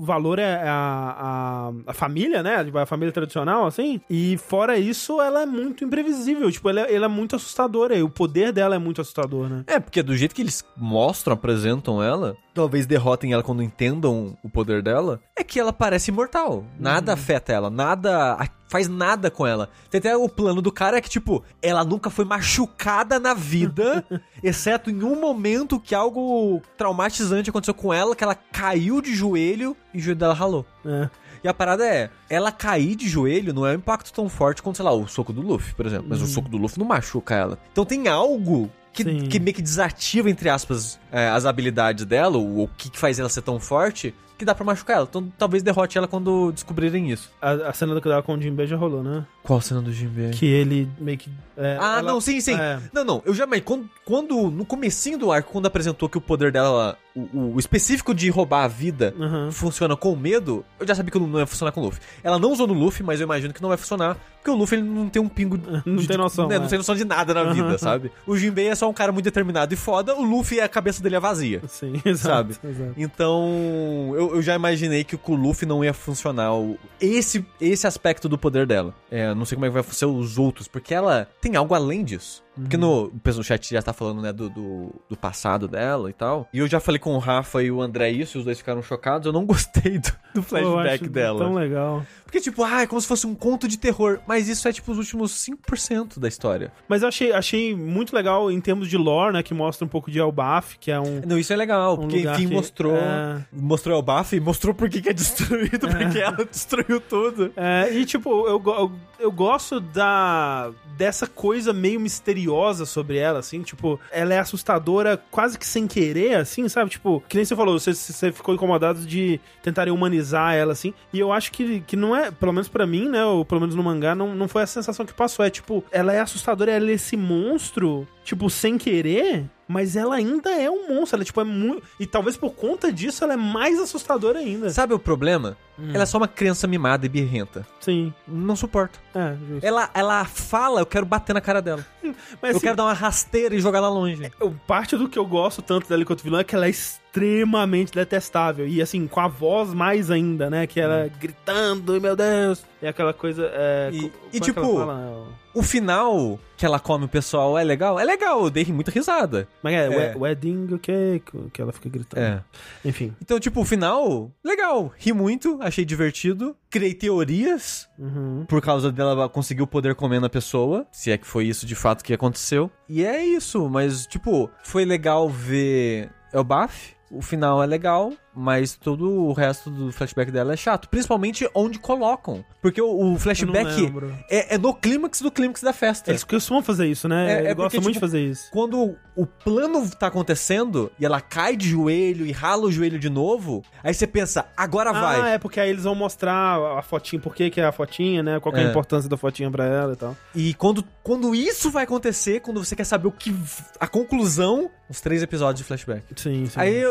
valor 0.02 0.38
é 0.40 0.62
a, 0.68 1.72
a, 1.88 1.92
a 1.92 1.94
família, 1.94 2.44
né, 2.44 2.64
tipo, 2.64 2.78
a 2.78 2.86
família 2.86 3.12
tradicional, 3.12 3.66
assim, 3.66 4.00
e 4.10 4.38
fora 4.38 4.78
isso, 4.78 5.20
ela 5.22 5.42
é 5.42 5.46
muito 5.46 5.84
imprevisível, 5.84 6.52
tipo, 6.52 6.70
ela, 6.70 6.82
é- 6.82 6.94
ela 6.94 7.06
é 7.06 7.10
muito 7.10 7.36
assustadora, 7.36 7.96
e 7.96 8.04
o 8.04 8.10
poder 8.10 8.52
dela 8.52 8.76
é 8.76 8.80
muito 8.80 9.02
assustador, 9.02 9.50
né. 9.50 9.64
É, 9.68 9.80
porque 9.80 10.04
do 10.04 10.16
jeito 10.16 10.36
que 10.36 10.42
eles 10.42 10.64
mostram, 10.78 11.34
apresentam 11.34 12.04
ela, 12.04 12.36
talvez 12.54 12.86
derrotem 12.86 13.34
ela 13.34 13.42
quando 13.42 13.64
entendam 13.64 14.38
o 14.44 14.50
poder 14.50 14.84
dela, 14.84 15.20
é 15.36 15.44
que 15.44 15.60
ela 15.60 15.74
parece 15.74 16.12
imortal. 16.12 16.64
Nada 16.80 17.14
afeta 17.14 17.52
ela, 17.52 17.70
nada 17.70 18.34
faz 18.68 18.88
nada 18.88 19.30
com 19.30 19.46
ela. 19.46 19.70
Tem 19.90 20.00
até 20.00 20.16
o 20.16 20.28
plano 20.28 20.62
do 20.62 20.72
cara 20.72 20.98
é 20.98 21.02
que, 21.02 21.10
tipo, 21.10 21.44
ela 21.62 21.84
nunca 21.84 22.10
foi 22.10 22.26
machucada 22.26 23.20
na 23.20 23.34
vida, 23.34 24.06
exceto 24.42 24.90
em 24.90 25.04
um 25.04 25.20
momento 25.20 25.80
que 25.80 25.94
algo 25.94 26.62
traumatizante 26.78 27.50
aconteceu 27.50 27.74
com 27.74 27.94
ela, 27.94 28.16
que 28.16 28.24
ela 28.24 28.36
caiu 28.36 29.02
de 29.02 29.14
joelho 29.14 29.76
e 29.94 29.98
o 29.98 30.02
joelho 30.02 30.20
dela 30.20 30.34
ralou. 30.34 30.66
É. 30.86 31.10
E 31.44 31.48
a 31.48 31.54
parada 31.54 31.86
é, 31.86 32.10
ela 32.30 32.52
cair 32.52 32.96
de 32.96 33.08
joelho 33.10 33.54
não 33.54 33.66
é 33.68 33.72
um 33.72 33.76
impacto 33.76 34.14
tão 34.14 34.30
forte 34.30 34.64
quanto, 34.64 34.78
sei 34.78 34.86
lá, 34.86 34.94
o 34.94 35.08
soco 35.08 35.34
do 35.34 35.42
Luffy, 35.42 35.74
por 35.74 35.86
exemplo. 35.86 36.06
Mas 36.08 36.22
o 36.22 36.26
soco 36.26 36.48
do 36.48 36.58
Luffy 36.58 36.80
não 36.80 36.86
machuca 36.86 37.36
ela. 37.36 37.60
Então 37.72 37.84
tem 37.84 38.08
algo 38.08 38.72
que, 38.94 39.28
que 39.28 39.40
meio 39.40 39.54
que 39.54 39.62
desativa, 39.62 40.30
entre 40.30 40.50
aspas, 40.50 41.00
é, 41.12 41.28
as 41.28 41.46
habilidades 41.46 42.06
dela, 42.06 42.38
ou 42.38 42.64
o 42.64 42.68
que, 42.78 42.90
que 42.90 42.98
faz 42.98 43.20
ela 43.20 43.28
ser 43.28 43.42
tão 43.42 43.60
forte, 43.60 44.16
que 44.38 44.46
dá 44.46 44.54
pra 44.56 44.66
machucar 44.66 44.98
ela. 44.98 45.08
Então 45.10 45.32
talvez 45.38 45.62
derrote 45.64 45.98
ela 45.98 46.08
quando 46.08 46.52
descobrirem 46.52 47.12
isso. 47.12 47.32
A, 47.42 47.52
a 47.52 47.74
cena 47.74 48.00
dela 48.00 48.22
com 48.24 48.34
o 48.36 48.42
Jinbei 48.42 48.68
já 48.68 48.76
rolou, 48.76 49.04
né, 49.04 49.26
Qual 49.44 49.60
cena 49.62 49.82
do 49.82 49.92
Jinbei? 49.92 50.32
que 50.32 50.46
ele 50.46 50.90
meio 51.00 51.18
que... 51.18 51.30
é, 51.58 51.78
Ah, 51.80 52.00
ela- 52.00 52.12
não, 52.14 52.22
sim, 52.22 52.40
sim. 52.42 52.56
é. 52.56 52.80
Não, 52.94 53.04
não, 53.04 53.22
eu 53.26 53.34
já, 53.34 53.46
mas 53.46 53.62
quando, 53.62 53.90
quando, 54.06 54.50
no 54.50 54.66
comecinho 54.66 55.18
do 55.18 55.32
arco, 55.32 55.52
quando 55.52 55.66
apresentou 55.66 56.08
que 56.10 56.18
o 56.18 56.22
poder 56.22 56.52
dela, 56.52 56.98
o, 57.16 57.54
o 57.56 57.60
específico 57.60 58.14
de 58.14 58.30
roubar 58.30 58.64
a 58.64 58.68
vida, 58.68 59.14
Uhum. 59.18 59.52
funciona 59.52 59.96
com 59.96 60.16
medo, 60.16 60.66
eu 60.80 60.88
já 60.88 60.96
sabia 60.96 61.12
que 61.12 61.20
não 61.20 61.40
ia 61.40 61.46
funcionar 61.46 61.72
com 61.72 61.82
o 61.82 61.86
Luffy. 61.86 62.02
Ela 62.24 62.40
não 62.40 62.52
usou 62.52 62.66
no 62.68 62.74
Luffy, 62.74 63.04
mas 63.06 63.20
eu 63.20 63.26
imagino 63.26 63.54
que 63.54 63.62
não 63.62 63.70
vai 63.70 63.78
funcionar, 63.78 64.18
porque 64.38 64.50
o 64.50 64.56
Luffy 64.56 64.78
ele 64.80 64.88
não 64.88 65.08
tem 65.10 65.22
um 65.22 65.30
pingo. 65.30 65.58
Não 65.86 65.96
de- 65.98 66.08
tem 66.08 66.18
noção, 66.18 66.48
né, 66.48 66.56
é. 66.56 66.60
Não 66.60 66.68
tem 66.68 66.78
noção 66.78 66.96
de 66.96 67.06
nada 67.06 67.34
na 67.34 67.54
vida, 67.54 67.70
Uhum. 67.72 67.78
sabe? 67.78 68.12
O 68.28 68.36
Jinbei 68.36 68.68
é 68.68 68.76
só 68.76 68.90
um 68.90 68.94
cara 68.94 69.12
muito 69.12 69.24
determinado 69.26 69.74
e 69.74 69.78
foda, 69.78 70.16
o 70.16 70.24
Luffy, 70.24 70.60
a 70.60 70.68
cabeça 70.68 71.02
dele 71.02 71.16
é 71.16 71.20
vazia. 71.20 71.62
Sim, 71.68 71.94
exato, 72.04 72.54
Sabe? 72.54 72.58
exato. 72.64 72.94
Então, 72.98 74.12
eu, 74.16 74.23
eu 74.32 74.42
já 74.42 74.56
imaginei 74.56 75.04
que 75.04 75.18
com 75.18 75.34
o 75.34 75.36
Luffy 75.36 75.68
não 75.68 75.84
ia 75.84 75.94
funcionar 75.94 76.54
o- 76.56 76.78
esse, 77.02 77.46
esse 77.60 77.86
aspecto 77.88 78.28
do 78.30 78.38
poder 78.38 78.66
dela. 78.66 78.94
É, 79.12 79.34
não 79.34 79.46
sei 79.46 79.56
como 79.56 79.66
é 79.66 79.70
que 79.70 79.74
vai 79.74 79.84
ser 79.84 80.06
os 80.06 80.38
outros, 80.38 80.68
porque 80.68 80.94
ela 80.94 81.28
tem 81.42 81.56
algo 81.56 81.74
além 81.74 82.04
disso. 82.04 82.44
Porque 82.56 82.78
no, 82.78 83.06
o 83.06 83.20
pessoal 83.20 83.42
do 83.44 83.48
chat 83.48 83.70
já 83.74 83.82
tá 83.82 83.94
falando, 83.94 84.22
né, 84.22 84.32
do, 84.32 84.50
do, 84.50 84.96
do 85.10 85.18
passado 85.18 85.68
dela 85.68 86.10
e 86.10 86.14
tal. 86.14 86.48
E 86.54 86.60
eu 86.60 86.68
já 86.68 86.80
falei 86.80 87.00
com 87.00 87.16
o 87.16 87.20
Rafa 87.20 87.64
e 87.64 87.72
o 87.72 87.82
André 87.82 88.12
isso, 88.12 88.38
e 88.38 88.40
os 88.40 88.46
dois 88.46 88.58
ficaram 88.58 88.82
chocados. 88.84 89.26
Eu 89.26 89.34
não 89.34 89.46
gostei 89.46 89.98
do, 89.98 90.12
do 90.36 90.42
Pô, 90.42 90.44
flashback 90.44 91.04
acho 91.04 91.10
dela. 91.12 91.40
Tão 91.40 91.54
legal. 91.56 92.06
Porque, 92.24 92.40
tipo, 92.42 92.64
ah, 92.64 92.82
é 92.82 92.88
como 92.88 93.00
se 93.00 93.08
fosse 93.08 93.28
um 93.28 93.36
conto 93.36 93.68
de 93.68 93.78
terror. 93.78 94.20
Mas 94.28 94.48
isso 94.48 94.68
é, 94.68 94.74
tipo, 94.74 94.92
os 94.92 94.98
últimos 94.98 95.34
5% 95.34 96.20
da 96.20 96.28
história. 96.28 96.72
Mas 96.88 97.02
eu 97.04 97.08
achei, 97.08 97.32
achei 97.32 97.76
muito 97.76 98.16
legal 98.16 98.52
em 98.52 98.60
termos 98.60 98.90
de 98.90 98.98
lore, 98.98 99.34
né? 99.34 99.44
Que 99.44 99.54
mostra 99.54 99.86
um 99.86 99.88
pouco 99.88 100.10
de 100.10 100.20
Elbaf, 100.20 100.78
que 100.80 100.92
é 100.92 101.00
um. 101.00 101.22
Não, 101.26 101.38
isso 101.38 101.54
é 101.54 101.56
legal, 101.56 101.94
Um 101.94 101.98
porque, 101.98 102.18
lugar 102.18 102.36
enfim, 102.36 102.48
que- 102.48 102.54
mostrou... 102.56 102.96
é. 102.96 103.46
Mostrou 103.52 104.02
buff 104.02 104.36
e 104.36 104.40
mostrou 104.40 104.74
por 104.74 104.90
que 104.90 105.02
que 105.02 105.10
é 105.10 105.14
destruído, 105.14 105.88
porque 105.88 106.20
ela 106.20 106.44
destruiu 106.46 107.00
tudo. 107.00 107.52
É, 107.56 107.94
e 107.94 108.06
tipo, 108.06 108.30
eu, 108.48 108.62
eu, 108.66 108.92
eu 109.24 109.32
gosto 109.32 109.80
da 109.80 110.72
dessa 110.98 111.26
coisa 111.26 111.74
meio 111.74 112.00
misteriosa 112.00 112.86
sobre 112.86 113.18
ela, 113.18 113.40
assim, 113.40 113.64
tipo, 113.64 114.00
ela 114.12 114.34
é 114.34 114.38
assustadora 114.38 115.20
quase 115.32 115.58
que 115.58 115.66
sem 115.66 115.88
querer, 115.88 116.36
assim, 116.36 116.70
sabe? 116.70 116.92
Tipo, 116.92 117.24
que 117.28 117.36
nem 117.36 117.44
você 117.44 117.56
falou, 117.56 117.80
você, 117.80 117.96
você 117.96 118.32
ficou 118.32 118.54
incomodado 118.54 119.00
de 119.00 119.40
tentarem 119.64 119.92
humanizar 119.92 120.54
ela, 120.54 120.74
assim, 120.74 120.94
e 121.12 121.20
eu 121.20 121.34
acho 121.34 121.52
que, 121.52 121.82
que 121.82 121.96
não 121.96 122.16
é, 122.16 122.30
pelo 122.30 122.54
menos 122.54 122.68
pra 122.68 122.86
mim, 122.86 123.10
né, 123.10 123.26
ou 123.26 123.44
pelo 123.44 123.62
menos 123.62 123.76
no 123.76 123.82
mangá, 123.82 124.14
não, 124.14 124.36
não 124.36 124.48
foi 124.48 124.62
a 124.62 124.68
sensação 124.68 125.04
que 125.04 125.14
passou, 125.14 125.44
é 125.44 125.50
tipo, 125.50 125.84
ela 125.92 126.14
é 126.14 126.20
assustadora, 126.20 126.72
ela 126.72 126.92
é 126.92 126.94
esse 126.94 127.18
monstro, 127.18 128.08
tipo, 128.24 128.48
sem 128.50 128.78
querer, 128.78 129.46
mas 129.74 129.96
ela 129.96 130.16
ainda 130.16 130.52
é 130.52 130.70
um 130.70 130.88
monstro. 130.88 131.18
Ela, 131.18 131.26
tipo, 131.26 131.42
é 131.42 131.44
muito. 131.44 131.84
E 132.00 132.06
talvez 132.06 132.38
por 132.38 132.52
conta 132.54 132.92
disso 132.94 133.24
ela 133.24 133.34
é 133.34 133.38
mais 133.38 133.80
assustadora 133.80 134.40
ainda. 134.40 134.70
Sabe 134.70 134.94
o 134.94 135.00
problema? 135.00 135.58
Hum. 135.80 135.90
Ela 135.92 136.04
é 136.04 136.06
só 136.06 136.18
uma 136.20 136.28
criança 136.28 136.68
mimada 136.68 137.06
e 137.06 137.10
birrenta. 137.10 137.66
Sim. 137.80 138.14
Não 138.28 138.56
suporto. 138.56 139.00
É, 139.16 139.36
justo. 139.50 139.66
Ela, 139.66 139.90
ela 139.96 140.24
fala, 140.26 140.82
eu 140.82 140.86
quero 140.86 141.06
bater 141.06 141.34
na 141.34 141.42
cara 141.42 141.62
dela. 141.62 141.84
Mas 142.04 142.14
eu 142.44 142.50
assim, 142.52 142.60
quero 142.60 142.76
dar 142.78 142.84
uma 142.84 142.94
rasteira 142.94 143.56
e 143.56 143.60
jogar 143.60 143.80
lá 143.80 143.90
longe. 143.90 144.32
eu- 144.40 144.56
parte 144.68 144.96
do 144.96 145.10
que 145.10 145.18
eu 145.18 145.26
gosto 145.26 145.62
tanto 145.64 145.90
dela 145.90 146.02
enquanto 146.04 146.22
vilã 146.24 146.42
é 146.42 146.44
que 146.44 146.54
ela 146.56 146.68
é 146.68 146.70
extremamente 146.70 147.92
detestável. 147.94 148.68
E 148.68 148.82
assim, 148.82 149.08
com 149.08 149.20
a 149.20 149.28
voz 149.28 149.74
mais 149.74 150.12
ainda, 150.12 150.50
né? 150.50 150.68
Que 150.68 150.80
ela 150.80 151.10
gritando, 151.20 152.00
meu 152.00 152.16
Deus. 152.16 152.64
É 152.82 152.90
aquela 152.90 153.14
coisa. 153.14 153.50
É, 153.54 153.90
E- 153.92 154.12
e 154.34 154.38
é 154.38 154.40
tipo, 154.40 154.62
fala? 154.62 155.26
O 155.54 155.62
final 155.62 156.40
que 156.58 156.66
ela 156.66 156.80
come 156.80 157.06
o 157.06 157.08
pessoal 157.08 157.58
é 157.58 157.64
legal? 157.64 158.00
É 158.00 158.04
legal, 158.04 158.44
eu 158.44 158.50
dei 158.50 158.66
muita 158.66 158.90
risada. 158.90 159.48
Mas 159.62 159.74
é, 159.76 159.86
É. 159.86 159.90
we- 159.90 160.16
wedding 160.20 160.68
o 160.74 160.80
que 160.80 161.22
que 161.54 161.62
ela 161.62 161.72
fica 161.72 161.90
gritando. 161.90 162.20
É. 162.22 162.44
Enfim. 162.84 163.14
Então, 163.22 163.40
tipo, 163.40 163.62
o 163.62 163.66
final, 163.66 164.32
legal. 164.44 164.92
Ri 164.98 165.14
muito, 165.14 165.60
achei 165.62 165.86
divertido. 165.86 166.56
Criei 166.72 166.94
teorias 166.96 167.88
Uhum. 168.00 168.46
por 168.48 168.62
causa 168.62 168.92
dela 168.92 169.30
conseguir 169.30 169.62
o 169.62 169.68
poder 169.68 169.94
comendo 169.94 170.26
a 170.26 170.30
pessoa. 170.30 170.88
Se 170.92 171.12
é 171.12 171.18
que 171.18 171.28
foi 171.28 171.46
isso 171.46 171.66
de 171.68 171.76
fato 171.76 172.04
que 172.04 172.14
aconteceu. 172.14 172.72
E 172.90 173.06
é 173.06 173.24
isso, 173.24 173.70
mas, 173.70 174.08
tipo, 174.08 174.50
foi 174.64 174.86
legal 174.86 175.30
ver 175.30 176.10
Elbaf. 176.34 176.96
O 177.12 177.22
final 177.22 177.62
é 177.62 177.68
legal, 177.68 178.12
mas 178.36 178.76
todo 178.76 179.10
o 179.10 179.34
resto 179.34 179.70
do 179.70 179.92
flashback 179.92 180.32
dela 180.32 180.54
é 180.54 180.58
chato. 180.58 180.90
Principalmente 180.90 181.48
onde 181.54 181.80
colocam. 181.80 182.44
Porque 182.62 182.82
o, 182.82 183.14
o 183.14 183.20
flashback 183.20 183.92
é, 184.30 184.56
é 184.56 184.58
no 184.58 184.74
clímax 184.74 185.22
do 185.22 185.32
clímax 185.32 185.62
da 185.62 185.74
festa. 185.74 186.12
Eles 186.12 186.24
costumam 186.24 186.64
fazer 186.64 186.88
isso, 186.88 187.08
né? 187.08 187.44
É- 187.44 187.48
é 187.52 187.54
gostam 187.54 187.82
muito 187.82 187.94
tipo, 187.96 188.06
de 188.06 188.12
fazer 188.12 188.22
isso. 188.22 188.50
Quando 188.52 188.96
o 189.16 189.26
plano 189.26 189.88
tá 189.92 190.08
acontecendo 190.08 190.92
e 191.00 191.06
ela 191.06 191.22
cai 191.22 191.56
de 191.56 191.70
joelho 191.70 192.26
e 192.26 192.32
rala 192.32 192.64
o 192.66 192.72
joelho 192.72 192.98
de 192.98 193.10
novo, 193.10 193.62
aí 193.84 193.94
você 193.94 194.08
pensa, 194.08 194.46
agora 194.58 194.90
Ah, 194.90 194.94
vai. 195.02 195.34
é 195.36 195.38
porque 195.38 195.60
aí 195.60 195.70
eles 195.70 195.84
vão 195.84 195.94
mostrar 195.94 196.58
a 196.78 196.82
fotinha, 196.82 197.22
por 197.22 197.36
que 197.36 197.50
que 197.50 197.62
é 197.62 197.66
a 197.66 197.72
fotinha, 197.72 198.24
né? 198.24 198.40
Qual 198.40 198.52
que 198.54 198.60
é 198.60 198.64
a 198.64 198.68
É. 198.68 198.70
importância 198.70 199.10
da 199.10 199.18
fotinha 199.18 199.52
pra 199.52 199.66
ela 199.66 199.94
e 199.94 199.96
tal. 199.96 200.18
E 200.34 200.54
quando, 200.56 200.84
quando 201.04 201.36
isso 201.36 201.70
vai 201.70 201.84
acontecer, 201.84 202.40
quando 202.40 202.64
você 202.64 202.76
quer 202.76 202.86
saber 202.86 203.08
o 203.08 203.12
que. 203.12 203.36
a 203.80 203.88
conclusão, 203.88 204.70
os 204.90 205.00
três 205.02 205.22
episódios 205.22 205.60
de 205.60 205.64
flashback. 205.64 206.04
Sim, 206.16 206.46
sim. 206.48 206.60
Aí 206.60 206.82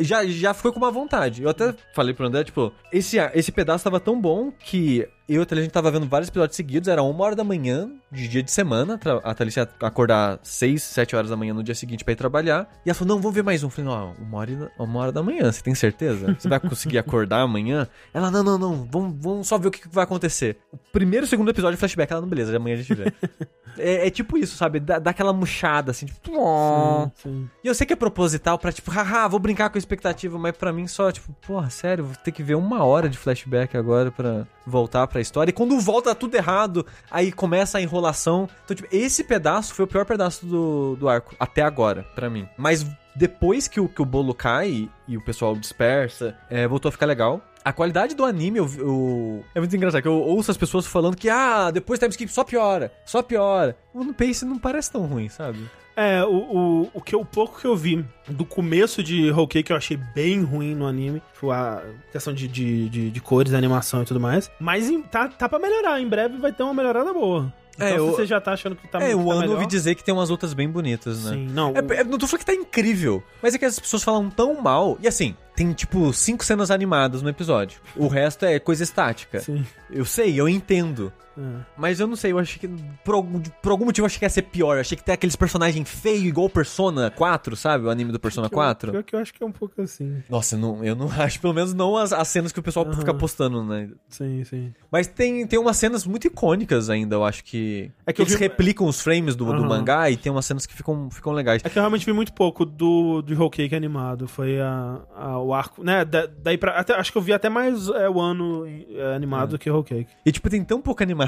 já, 0.00 0.24
já 0.26 0.52
ficou 0.54 0.72
com 0.72 0.83
uma 0.84 0.92
vontade. 0.92 1.42
Eu 1.42 1.48
até 1.48 1.74
falei 1.94 2.14
pro 2.14 2.26
André, 2.26 2.44
tipo, 2.44 2.72
esse, 2.92 3.16
esse 3.34 3.50
pedaço 3.50 3.84
tava 3.84 3.98
tão 4.00 4.20
bom 4.20 4.50
que 4.52 5.08
eu 5.28 5.40
e 5.40 5.42
a 5.42 5.46
Thalissa, 5.46 5.62
a 5.62 5.64
gente 5.64 5.72
tava 5.72 5.90
vendo 5.90 6.06
vários 6.06 6.28
episódios 6.28 6.54
seguidos, 6.54 6.88
era 6.88 7.02
uma 7.02 7.24
hora 7.24 7.34
da 7.34 7.42
manhã, 7.42 7.90
de 8.12 8.28
dia 8.28 8.42
de 8.42 8.50
semana, 8.50 9.00
a 9.22 9.34
Thalissa 9.34 9.60
ia 9.60 9.86
acordar 9.86 10.38
seis, 10.42 10.82
sete 10.82 11.16
horas 11.16 11.30
da 11.30 11.36
manhã 11.36 11.54
no 11.54 11.62
dia 11.62 11.74
seguinte 11.74 12.04
pra 12.04 12.12
ir 12.12 12.16
trabalhar, 12.16 12.68
e 12.84 12.90
ela 12.90 12.94
falou, 12.94 13.14
não, 13.14 13.22
vamos 13.22 13.34
ver 13.34 13.42
mais 13.42 13.62
um. 13.62 13.66
Eu 13.66 13.70
falei, 13.70 13.90
não, 13.90 14.12
uma 14.20 14.38
hora, 14.38 14.72
uma 14.78 15.00
hora 15.00 15.12
da 15.12 15.22
manhã, 15.22 15.50
você 15.50 15.62
tem 15.62 15.74
certeza? 15.74 16.36
Você 16.38 16.48
vai 16.48 16.60
conseguir 16.60 16.98
acordar 16.98 17.40
amanhã? 17.40 17.88
Ela, 18.12 18.30
não, 18.30 18.42
não, 18.42 18.58
não, 18.58 18.88
vamos, 18.90 19.16
vamos 19.18 19.48
só 19.48 19.56
ver 19.56 19.68
o 19.68 19.70
que 19.70 19.88
vai 19.88 20.04
acontecer. 20.04 20.58
O 20.70 20.78
primeiro 20.92 21.24
e 21.24 21.28
segundo 21.28 21.50
episódio 21.50 21.76
de 21.76 21.80
flashback, 21.80 22.12
ela, 22.12 22.20
não, 22.20 22.28
beleza, 22.28 22.54
amanhã 22.54 22.74
a 22.74 22.78
gente 22.78 22.94
vê. 22.94 23.12
é, 23.78 24.06
é 24.06 24.10
tipo 24.10 24.36
isso, 24.36 24.56
sabe? 24.56 24.78
Dá, 24.78 24.98
dá 24.98 25.10
aquela 25.10 25.32
murchada, 25.32 25.90
assim, 25.90 26.04
tipo... 26.04 26.32
Sim, 26.34 27.12
sim. 27.14 27.50
E 27.64 27.66
eu 27.66 27.74
sei 27.74 27.86
que 27.86 27.94
é 27.94 27.96
proposital 27.96 28.58
pra, 28.58 28.70
tipo, 28.70 28.90
haha, 28.90 29.26
vou 29.26 29.40
brincar 29.40 29.70
com 29.70 29.78
a 29.78 29.80
expectativa, 29.80 30.38
mas 30.38 30.54
pra 30.54 30.70
mim 30.70 30.86
só, 30.86 31.10
tipo, 31.10 31.32
porra, 31.46 31.70
sério, 31.70 32.04
vou 32.04 32.16
ter 32.16 32.30
que 32.30 32.42
ver 32.42 32.56
uma 32.56 32.84
hora 32.84 33.08
de 33.08 33.16
flashback 33.16 33.74
agora 33.74 34.10
pra 34.10 34.46
voltar 34.66 35.06
pra 35.06 35.20
história. 35.20 35.50
E 35.50 35.52
quando 35.54 35.78
volta 35.80 36.14
tudo 36.14 36.34
errado, 36.34 36.86
aí 37.10 37.30
começa 37.32 37.78
a 37.78 37.80
enrolação. 37.82 38.48
Então, 38.64 38.74
tipo, 38.76 38.88
esse 38.90 39.24
pedaço 39.24 39.74
foi 39.74 39.84
o 39.84 39.88
pior 39.88 40.04
pedaço 40.04 40.46
do, 40.46 40.96
do 40.96 41.08
arco, 41.08 41.34
até 41.38 41.62
agora, 41.62 42.04
pra 42.14 42.30
mim. 42.30 42.48
Mas 42.56 42.86
depois 43.14 43.68
que 43.68 43.80
o, 43.80 43.88
que 43.88 44.02
o 44.02 44.04
bolo 44.04 44.34
cai 44.34 44.88
e 45.06 45.16
o 45.16 45.20
pessoal 45.24 45.54
dispersa, 45.54 46.36
é, 46.50 46.66
voltou 46.66 46.88
a 46.88 46.92
ficar 46.92 47.06
legal. 47.06 47.40
A 47.64 47.72
qualidade 47.72 48.14
do 48.14 48.24
anime, 48.24 48.58
eu, 48.58 48.68
eu- 48.76 49.44
é 49.54 49.58
muito 49.60 49.74
engraçado, 49.74 50.02
que 50.02 50.08
eu 50.08 50.12
ouço 50.20 50.50
as 50.50 50.56
pessoas 50.56 50.84
falando 50.86 51.16
que, 51.16 51.30
ah, 51.30 51.70
depois 51.70 51.98
time 51.98 52.10
skip 52.10 52.30
só 52.30 52.44
piora, 52.44 52.92
só 53.06 53.22
piora. 53.22 53.76
O 53.94 54.00
One 54.00 54.12
Piece 54.12 54.44
não 54.44 54.58
parece 54.58 54.90
tão 54.92 55.06
ruim, 55.06 55.28
sabe? 55.30 55.60
É, 55.96 56.24
o, 56.24 56.28
o, 56.34 56.90
o, 56.94 57.00
que, 57.00 57.14
o 57.14 57.24
pouco 57.24 57.60
que 57.60 57.66
eu 57.66 57.76
vi 57.76 58.04
do 58.28 58.44
começo 58.44 59.02
de 59.02 59.30
Whole 59.30 59.46
Cake 59.46 59.70
eu 59.70 59.76
achei 59.76 59.96
bem 59.96 60.42
ruim 60.42 60.74
no 60.74 60.86
anime. 60.86 61.22
Tipo, 61.34 61.50
a 61.52 61.82
questão 62.10 62.32
de, 62.34 62.48
de, 62.48 62.88
de, 62.88 63.10
de 63.10 63.20
cores, 63.20 63.54
animação 63.54 64.02
e 64.02 64.04
tudo 64.04 64.18
mais. 64.20 64.50
Mas 64.58 64.90
tá, 65.10 65.28
tá 65.28 65.48
pra 65.48 65.58
melhorar. 65.58 66.00
Em 66.00 66.08
breve 66.08 66.36
vai 66.38 66.52
ter 66.52 66.62
uma 66.64 66.74
melhorada 66.74 67.12
boa. 67.12 67.52
Então, 67.76 67.86
É, 67.86 67.90
se 67.92 67.96
eu- 67.96 68.06
você 68.12 68.26
já 68.26 68.40
tá 68.40 68.52
achando 68.52 68.76
que 68.76 68.86
tá 68.86 68.98
é, 69.02 69.08
que 69.08 69.14
o 69.14 69.24
tá 69.26 69.32
ano 69.32 69.40
melhor, 69.40 69.54
ouvi 69.54 69.66
dizer 69.66 69.94
que 69.96 70.04
tem 70.04 70.14
umas 70.14 70.30
lutas 70.30 70.54
bem 70.54 70.68
bonitas, 70.68 71.24
né? 71.24 71.32
Sim, 71.32 71.48
não. 71.48 71.72
É, 71.76 72.00
é, 72.00 72.04
não 72.04 72.18
tô 72.18 72.26
falando 72.26 72.40
que 72.40 72.46
tá 72.46 72.54
incrível, 72.54 73.22
mas 73.42 73.54
é 73.54 73.58
que 73.58 73.64
as 73.64 73.78
pessoas 73.80 74.02
falam 74.04 74.30
tão 74.30 74.60
mal. 74.60 74.96
E 75.02 75.08
assim, 75.08 75.34
tem 75.56 75.72
tipo 75.72 76.12
cinco 76.12 76.44
cenas 76.44 76.70
animadas 76.70 77.20
no 77.20 77.28
episódio. 77.28 77.80
O 77.96 78.06
resto 78.06 78.44
é 78.46 78.58
coisa 78.60 78.82
estática. 78.84 79.40
Sim. 79.40 79.64
Eu 79.90 80.04
sei, 80.04 80.38
eu 80.40 80.48
entendo. 80.48 81.12
É. 81.38 81.42
Mas 81.76 82.00
eu 82.00 82.06
não 82.06 82.16
sei, 82.16 82.32
eu 82.32 82.38
achei 82.38 82.58
que. 82.58 82.68
Por 83.04 83.14
algum, 83.14 83.40
por 83.40 83.70
algum 83.72 83.84
motivo 83.84 84.04
eu 84.04 84.06
achei 84.06 84.18
que 84.18 84.24
ia 84.24 84.30
ser 84.30 84.42
pior. 84.42 84.74
Eu 84.76 84.80
achei 84.80 84.96
que 84.96 85.04
tem 85.04 85.12
aqueles 85.14 85.34
personagens 85.36 85.88
feios 85.90 86.24
igual 86.24 86.46
o 86.46 86.50
Persona 86.50 87.10
4, 87.10 87.56
sabe? 87.56 87.84
O 87.86 87.90
anime 87.90 88.12
do 88.12 88.20
Persona 88.20 88.48
4. 88.48 88.92
Pior 88.92 89.02
que 89.02 89.14
eu 89.16 89.18
acho 89.20 89.34
que 89.34 89.42
é 89.42 89.46
um 89.46 89.52
pouco 89.52 89.80
assim. 89.82 90.22
Nossa, 90.28 90.54
eu 90.54 90.58
não, 90.60 90.84
eu 90.84 90.94
não 90.94 91.08
acho, 91.20 91.40
pelo 91.40 91.52
menos 91.54 91.74
não 91.74 91.96
as, 91.96 92.12
as 92.12 92.28
cenas 92.28 92.52
que 92.52 92.60
o 92.60 92.62
pessoal 92.62 92.86
Aham. 92.86 92.94
fica 92.96 93.12
postando, 93.12 93.64
né? 93.64 93.90
Sim, 94.08 94.44
sim. 94.44 94.72
Mas 94.90 95.06
tem, 95.06 95.46
tem 95.46 95.58
umas 95.58 95.76
cenas 95.76 96.06
muito 96.06 96.26
icônicas 96.26 96.88
ainda, 96.88 97.16
eu 97.16 97.24
acho 97.24 97.42
que. 97.44 97.90
É 98.06 98.12
que 98.12 98.16
que 98.16 98.22
eles 98.22 98.34
vi- 98.34 98.38
replicam 98.40 98.86
os 98.86 99.00
frames 99.00 99.34
do, 99.34 99.44
do 99.46 99.52
Aham. 99.52 99.68
mangá 99.68 100.10
e 100.10 100.16
tem 100.16 100.30
umas 100.30 100.46
cenas 100.46 100.66
que 100.66 100.74
ficam, 100.74 101.10
ficam 101.10 101.32
legais. 101.32 101.62
É 101.64 101.68
que 101.68 101.76
eu 101.78 101.82
realmente 101.82 102.06
vi 102.06 102.12
muito 102.12 102.32
pouco 102.32 102.64
do, 102.64 103.22
do 103.22 103.34
Whole 103.36 103.50
Cake 103.50 103.74
animado. 103.74 104.28
Foi 104.28 104.60
a, 104.60 105.00
a- 105.16 105.38
o 105.40 105.52
arco, 105.52 105.82
né? 105.82 106.04
Da, 106.04 106.26
daí 106.26 106.56
pra. 106.56 106.78
Até, 106.78 106.94
acho 106.94 107.10
que 107.10 107.18
eu 107.18 107.22
vi 107.22 107.32
até 107.32 107.48
mais 107.48 107.88
é, 107.88 108.08
o 108.08 108.20
ano 108.20 108.64
é, 108.66 109.14
animado 109.16 109.50
do 109.50 109.58
que 109.58 109.68
Whole 109.68 109.84
Cake. 109.84 110.12
E, 110.24 110.30
tipo, 110.30 110.48
tem 110.48 110.62
tão 110.62 110.80
pouca 110.80 111.02
animação 111.02 111.23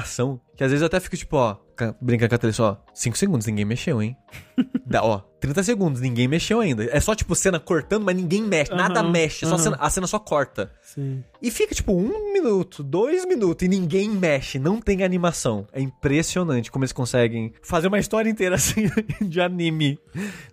que 0.55 0.63
às 0.63 0.71
vezes 0.71 0.81
eu 0.81 0.87
até 0.87 0.99
fico, 0.99 1.15
tipo, 1.17 1.37
ó, 1.37 1.57
brincando 2.01 2.29
com 2.29 2.35
a 2.35 2.37
Thalissa, 2.37 2.63
ó, 2.63 2.77
5 2.93 3.17
segundos, 3.17 3.47
ninguém 3.47 3.65
mexeu, 3.65 4.01
hein? 4.01 4.15
Dá, 4.85 5.03
ó, 5.03 5.19
30 5.39 5.61
segundos, 5.63 6.01
ninguém 6.01 6.27
mexeu 6.27 6.59
ainda. 6.59 6.83
É 6.85 6.99
só, 6.99 7.13
tipo, 7.13 7.35
cena 7.35 7.59
cortando, 7.59 8.03
mas 8.03 8.15
ninguém 8.15 8.41
mexe, 8.41 8.73
nada 8.73 9.03
mexe, 9.03 9.45
só 9.45 9.53
aham. 9.55 9.63
cena- 9.63 9.77
a 9.79 9.89
cena 9.89 10.07
só 10.07 10.17
corta. 10.17 10.71
Sim. 10.81 11.23
E 11.41 11.51
fica, 11.51 11.75
tipo, 11.75 11.93
um 11.93 12.33
minuto, 12.33 12.81
dois 12.81 13.23
minutos 13.25 13.63
e 13.65 13.69
ninguém 13.69 14.09
mexe, 14.09 14.57
não 14.57 14.79
tem 14.81 15.03
animação. 15.03 15.67
É 15.71 15.79
impressionante 15.81 16.71
como 16.71 16.83
eles 16.83 16.91
conseguem 16.93 17.53
fazer 17.61 17.87
uma 17.87 17.99
história 17.99 18.29
inteira 18.29 18.55
assim 18.57 18.89
de 19.21 19.39
anime, 19.41 19.99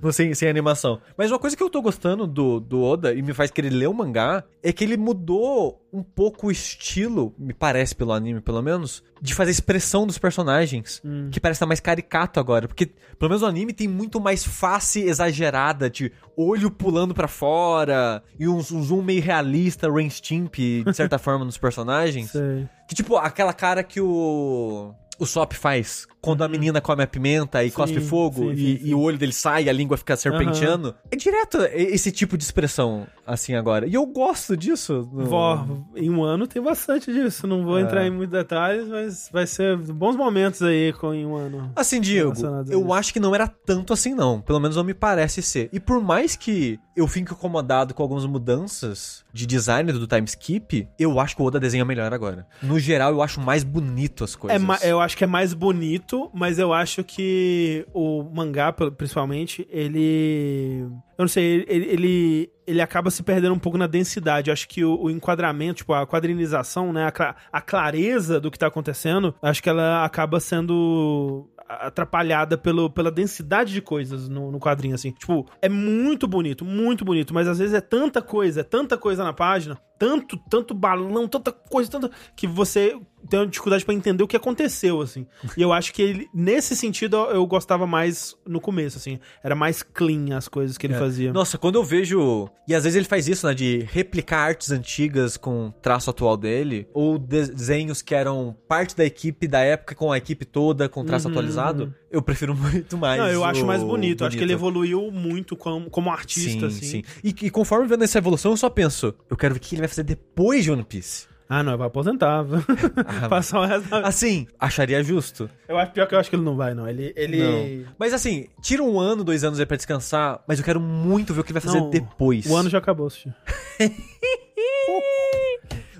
não 0.03 0.13
sem, 0.13 0.35
sem 0.35 0.49
animação. 0.49 1.01
Mas 1.17 1.31
uma 1.31 1.39
coisa 1.39 1.57
que 1.57 1.63
eu 1.63 1.71
tô 1.71 1.81
gostando 1.81 2.27
do, 2.27 2.61
do 2.61 2.83
Oda 2.83 3.15
e 3.15 3.23
me 3.23 3.33
faz 3.33 3.51
querer 3.51 3.71
ler 3.71 3.87
o 3.89 3.95
mangá 3.95 4.45
é 4.63 4.73
que 4.73 4.85
ele 4.85 4.97
mudou 4.97 5.81
um 5.93 6.03
pouco 6.03 6.49
o 6.49 6.51
estilo, 6.51 7.33
me 7.39 7.55
parece 7.55 7.95
pelo 7.95 8.13
anime 8.13 8.41
pelo 8.41 8.61
menos, 8.61 9.03
de 9.23 9.33
fazer 9.33 9.51
a 9.51 9.53
expressão 9.53 10.07
dos 10.07 10.19
personagens, 10.19 11.01
Hum. 11.05 11.14
Que 11.31 11.41
parece 11.41 11.57
estar 11.57 11.67
mais 11.67 11.81
caricato 11.81 12.39
agora. 12.39 12.69
Porque, 12.69 12.87
pelo 13.19 13.31
menos 13.31 13.43
o 13.43 13.47
anime 13.47 13.73
tem 13.73 13.89
muito 13.89 14.21
mais 14.21 14.45
face 14.45 15.03
exagerada, 15.03 15.91
de 15.91 16.13
olho 16.37 16.71
pulando 16.71 17.15
pra 17.15 17.29
fora, 17.29 18.23
e 18.39 18.49
um, 18.49 18.57
um 18.57 18.83
zoom 18.83 19.03
meio 19.03 19.23
realista, 19.23 19.91
Rain 19.91 20.11
Stimp, 20.11 20.55
de 20.57 20.95
certa 20.95 21.17
forma, 21.19 21.45
nos 21.45 21.59
personagens. 21.59 22.31
Sei. 22.31 22.69
Que 22.89 22.95
tipo, 22.95 23.17
aquela 23.17 23.53
cara 23.53 23.83
que 23.83 24.01
o. 24.01 24.95
O 25.19 25.27
Sop 25.27 25.53
faz 25.53 26.07
quando 26.21 26.43
a 26.43 26.49
menina 26.49 26.81
come 26.81 27.03
a 27.03 27.07
pimenta 27.07 27.63
e 27.63 27.67
Uhum. 27.67 27.71
Sim, 27.71 27.77
cospe 27.77 28.01
fogo 28.01 28.41
sim, 28.41 28.53
e, 28.53 28.57
sim, 28.57 28.79
sim. 28.85 28.89
e 28.89 28.95
o 28.95 29.01
olho 29.01 29.19
dele 29.19 29.33
sai 29.33 29.65
e 29.65 29.69
a 29.69 29.73
língua 29.73 29.97
fica 29.97 30.17
serpenteando. 30.17 30.95
É 31.11 31.17
direto 31.17 31.59
esse 31.73 32.11
tipo 32.11 32.37
de 32.39 32.43
expressão 32.45 33.07
assim 33.27 33.55
agora. 33.55 33.87
E 33.87 33.95
eu 33.95 34.05
gosto 34.07 34.57
disso. 34.57 35.09
no- 35.13 35.27
Vó, 35.27 35.67
em 35.95 36.09
um 36.11 36.23
ano 36.25 36.47
tem 36.47 36.63
bastante 36.63 37.13
disso. 37.13 37.47
Não 37.47 37.63
vou 37.65 37.79
É. 37.79 37.83
entrar 37.83 38.07
em 38.07 38.11
muitos 38.11 38.33
detalhes, 38.33 38.89
mas 38.89 39.29
vai 39.33 39.47
ser 39.47 39.77
bons 39.77 40.17
momentos 40.17 40.63
aí 40.63 40.93
com 40.95 41.13
em 41.15 41.25
um 41.27 41.37
ano. 41.37 41.71
Assim, 41.77 42.01
Diego, 42.01 42.33
eu 42.71 42.93
acho 42.93 43.13
que 43.13 43.21
não 43.21 43.35
era 43.35 43.47
tanto 43.47 43.93
assim, 43.93 44.15
não. 44.15 44.41
Pelo 44.41 44.59
menos 44.61 44.77
não 44.77 44.85
me 44.85 44.95
parece 44.95 45.43
ser. 45.43 45.69
E 45.73 45.79
por 45.79 46.01
mais 46.03 46.35
que 46.37 46.79
eu 46.97 47.07
fique 47.07 47.33
incomodado 47.33 47.93
com 47.93 48.03
algumas 48.03 48.25
mudanças 48.25 49.25
de 49.33 49.47
design 49.47 49.93
do 49.93 50.07
time 50.07 50.25
skip, 50.27 50.89
eu 50.99 51.19
acho 51.21 51.37
que 51.37 51.43
o 51.43 51.45
Oda 51.45 51.59
desenha 51.61 51.85
melhor 51.85 52.13
agora. 52.15 52.47
No 52.63 52.79
geral, 52.79 53.11
eu 53.11 53.21
acho 53.23 53.41
mais 53.41 53.63
bonito 53.65 54.25
as 54.25 54.35
É, 54.35 54.39
coisas. 54.39 54.63
ma- 54.63 54.79
eu 54.83 55.01
acho 55.05 55.17
que 55.17 55.25
é 55.25 55.27
mais 55.27 55.55
bonito, 55.55 56.31
mas 56.35 56.59
eu 56.59 56.73
acho 56.73 57.05
que 57.05 57.87
o 57.93 58.23
mangá, 58.25 58.73
pr- 58.73 58.91
principalmente, 58.91 59.67
ele. 59.71 60.81
Eu 61.17 61.23
não 61.23 61.29
sei, 61.29 61.65
ele, 61.69 61.87
ele, 61.87 62.51
ele 62.67 62.81
acaba 62.81 63.11
se 63.11 63.23
perdendo 63.23 63.55
um 63.55 63.59
pouco 63.59 63.79
na 63.79 63.87
densidade. 63.87 64.51
Eu 64.51 64.53
acho 64.53 64.67
que 64.69 64.85
o, 64.85 65.03
o 65.05 65.11
enquadramento, 65.11 65.79
tipo, 65.79 65.93
a 65.93 66.07
quadrinização, 66.07 66.93
né? 66.93 67.07
A, 67.17 67.37
a 67.53 67.61
clareza 67.61 68.41
do 68.41 68.51
que 68.51 68.59
tá 68.59 68.67
acontecendo, 68.67 69.35
acho 69.41 69.63
que 69.63 69.69
ela 69.69 70.05
acaba 70.05 70.41
sendo 70.41 71.49
atrapalhada 71.67 72.59
pelo, 72.59 72.91
pela 72.91 73.11
densidade 73.11 73.73
de 73.73 73.81
coisas 73.81 74.29
no, 74.29 74.51
no 74.51 74.59
quadrinho, 74.61 74.95
assim. 74.95 75.13
Tipo, 75.13 75.47
é 75.63 75.69
muito 75.69 76.27
bonito, 76.27 76.65
muito 76.65 77.05
bonito, 77.05 77.33
mas 77.33 77.49
às 77.49 77.59
vezes 77.59 77.75
é 77.75 77.81
tanta 77.81 78.21
coisa, 78.21 78.61
é 78.61 78.65
tanta 78.65 78.99
coisa 78.99 79.25
na 79.25 79.33
página, 79.33 79.79
tanto, 79.99 80.37
tanto 80.51 80.75
balão, 80.75 81.27
tanta 81.27 81.53
coisa, 81.53 81.91
tanta. 81.91 82.11
que 82.37 82.47
você 82.47 82.99
tenho 83.29 83.47
dificuldade 83.47 83.85
pra 83.85 83.95
entender 83.95 84.23
o 84.23 84.29
que 84.29 84.37
aconteceu, 84.37 85.01
assim. 85.01 85.27
E 85.57 85.63
eu 85.63 85.73
acho 85.73 85.93
que 85.93 86.03
ele, 86.03 86.29
nesse 86.33 86.77
sentido, 86.77 87.17
eu 87.17 87.47
gostava 87.47 87.87
mais 87.87 88.37
no 88.47 88.61
começo, 88.61 88.99
assim. 88.99 89.19
Era 89.43 89.55
mais 89.55 89.83
clean 89.83 90.37
as 90.37 90.49
coisas 90.49 90.79
que 90.79 90.87
ele 90.87 90.95
fazia. 90.95 91.33
Nossa, 91.33 91.59
quando 91.59 91.77
eu 91.77 91.85
vejo. 91.85 92.49
E 92.67 92.75
às 92.75 92.85
vezes 92.85 92.97
ele 92.97 93.07
faz 93.07 93.29
isso, 93.29 93.47
né? 93.47 93.55
De 93.55 93.87
replicar 93.91 94.39
artes 94.41 94.71
antigas 94.71 95.37
com 95.37 95.73
traço 95.83 96.11
atual 96.11 96.37
dele. 96.37 96.89
Ou 96.93 97.19
desenhos 97.19 98.03
que 98.03 98.15
eram 98.15 98.57
parte 98.69 98.97
da 98.97 99.05
equipe 99.05 99.47
da 99.47 99.61
época 99.61 99.95
com 99.95 100.13
a 100.13 100.19
equipe 100.19 100.45
toda, 100.45 100.89
com 100.89 101.05
traço 101.05 101.29
atualizado. 101.29 101.95
Eu 102.11 102.23
prefiro 102.23 102.55
muito 102.57 102.97
mais. 102.97 103.21
Não, 103.21 103.29
eu 103.29 103.45
acho 103.45 103.65
o 103.65 103.67
mais 103.67 103.83
bonito. 103.83 104.23
Eu 104.23 104.29
Acho 104.29 104.37
que 104.37 104.43
ele 104.43 104.53
evoluiu 104.53 105.11
muito 105.11 105.57
como, 105.57 105.91
como 105.91 106.11
artista, 106.11 106.71
sim, 106.71 106.77
assim. 106.77 106.87
sim. 106.87 107.03
E, 107.23 107.29
e 107.47 107.51
conforme 107.51 107.87
vendo 107.87 108.05
essa 108.05 108.19
evolução, 108.19 108.53
eu 108.53 108.57
só 108.57 108.71
penso, 108.71 109.15
eu 109.29 109.37
quero 109.37 109.55
ver 109.55 109.59
o 109.59 109.63
que 109.63 109.75
ele 109.75 109.83
vai 109.83 109.89
fazer 109.89 110.03
depois 110.05 110.65
de 110.65 110.71
One 110.71 110.85
Piece. 110.85 111.27
Ah, 111.49 111.63
não, 111.63 111.77
vai 111.77 111.87
aposentar. 111.87 112.43
viu? 112.43 112.59
Passar 113.29 113.61
o 113.61 113.65
resto 113.67 113.89
da... 113.91 114.01
Assim, 114.01 114.47
acharia 114.59 115.03
justo. 115.03 115.49
Eu 115.69 115.77
acho 115.79 115.93
pior 115.93 116.07
que 116.07 116.15
eu 116.15 116.19
acho 116.19 116.31
que 116.31 116.37
ele 116.37 116.43
não 116.43 116.57
vai, 116.57 116.73
não. 116.75 116.89
Ele. 116.89 117.13
ele... 117.17 117.39
Não. 117.85 117.93
Mas 117.99 118.13
assim, 118.15 118.47
tira 118.63 118.83
um 118.83 118.99
ano, 118.99 119.23
dois 119.23 119.45
anos 119.45 119.61
aí 119.61 119.67
pra 119.67 119.77
descansar, 119.77 120.43
mas 120.49 120.59
eu 120.59 120.65
quero 120.65 120.81
muito 120.81 121.35
ver 121.35 121.41
o 121.41 121.45
que 121.45 121.53
ele 121.53 121.61
vai 121.61 121.63
fazer 121.63 121.81
Não, 121.81 121.91
depois. 121.91 122.47
O 122.47 122.57
ano 122.57 122.71
já 122.71 122.79
acabou, 122.79 123.11
Sushi. 123.11 123.33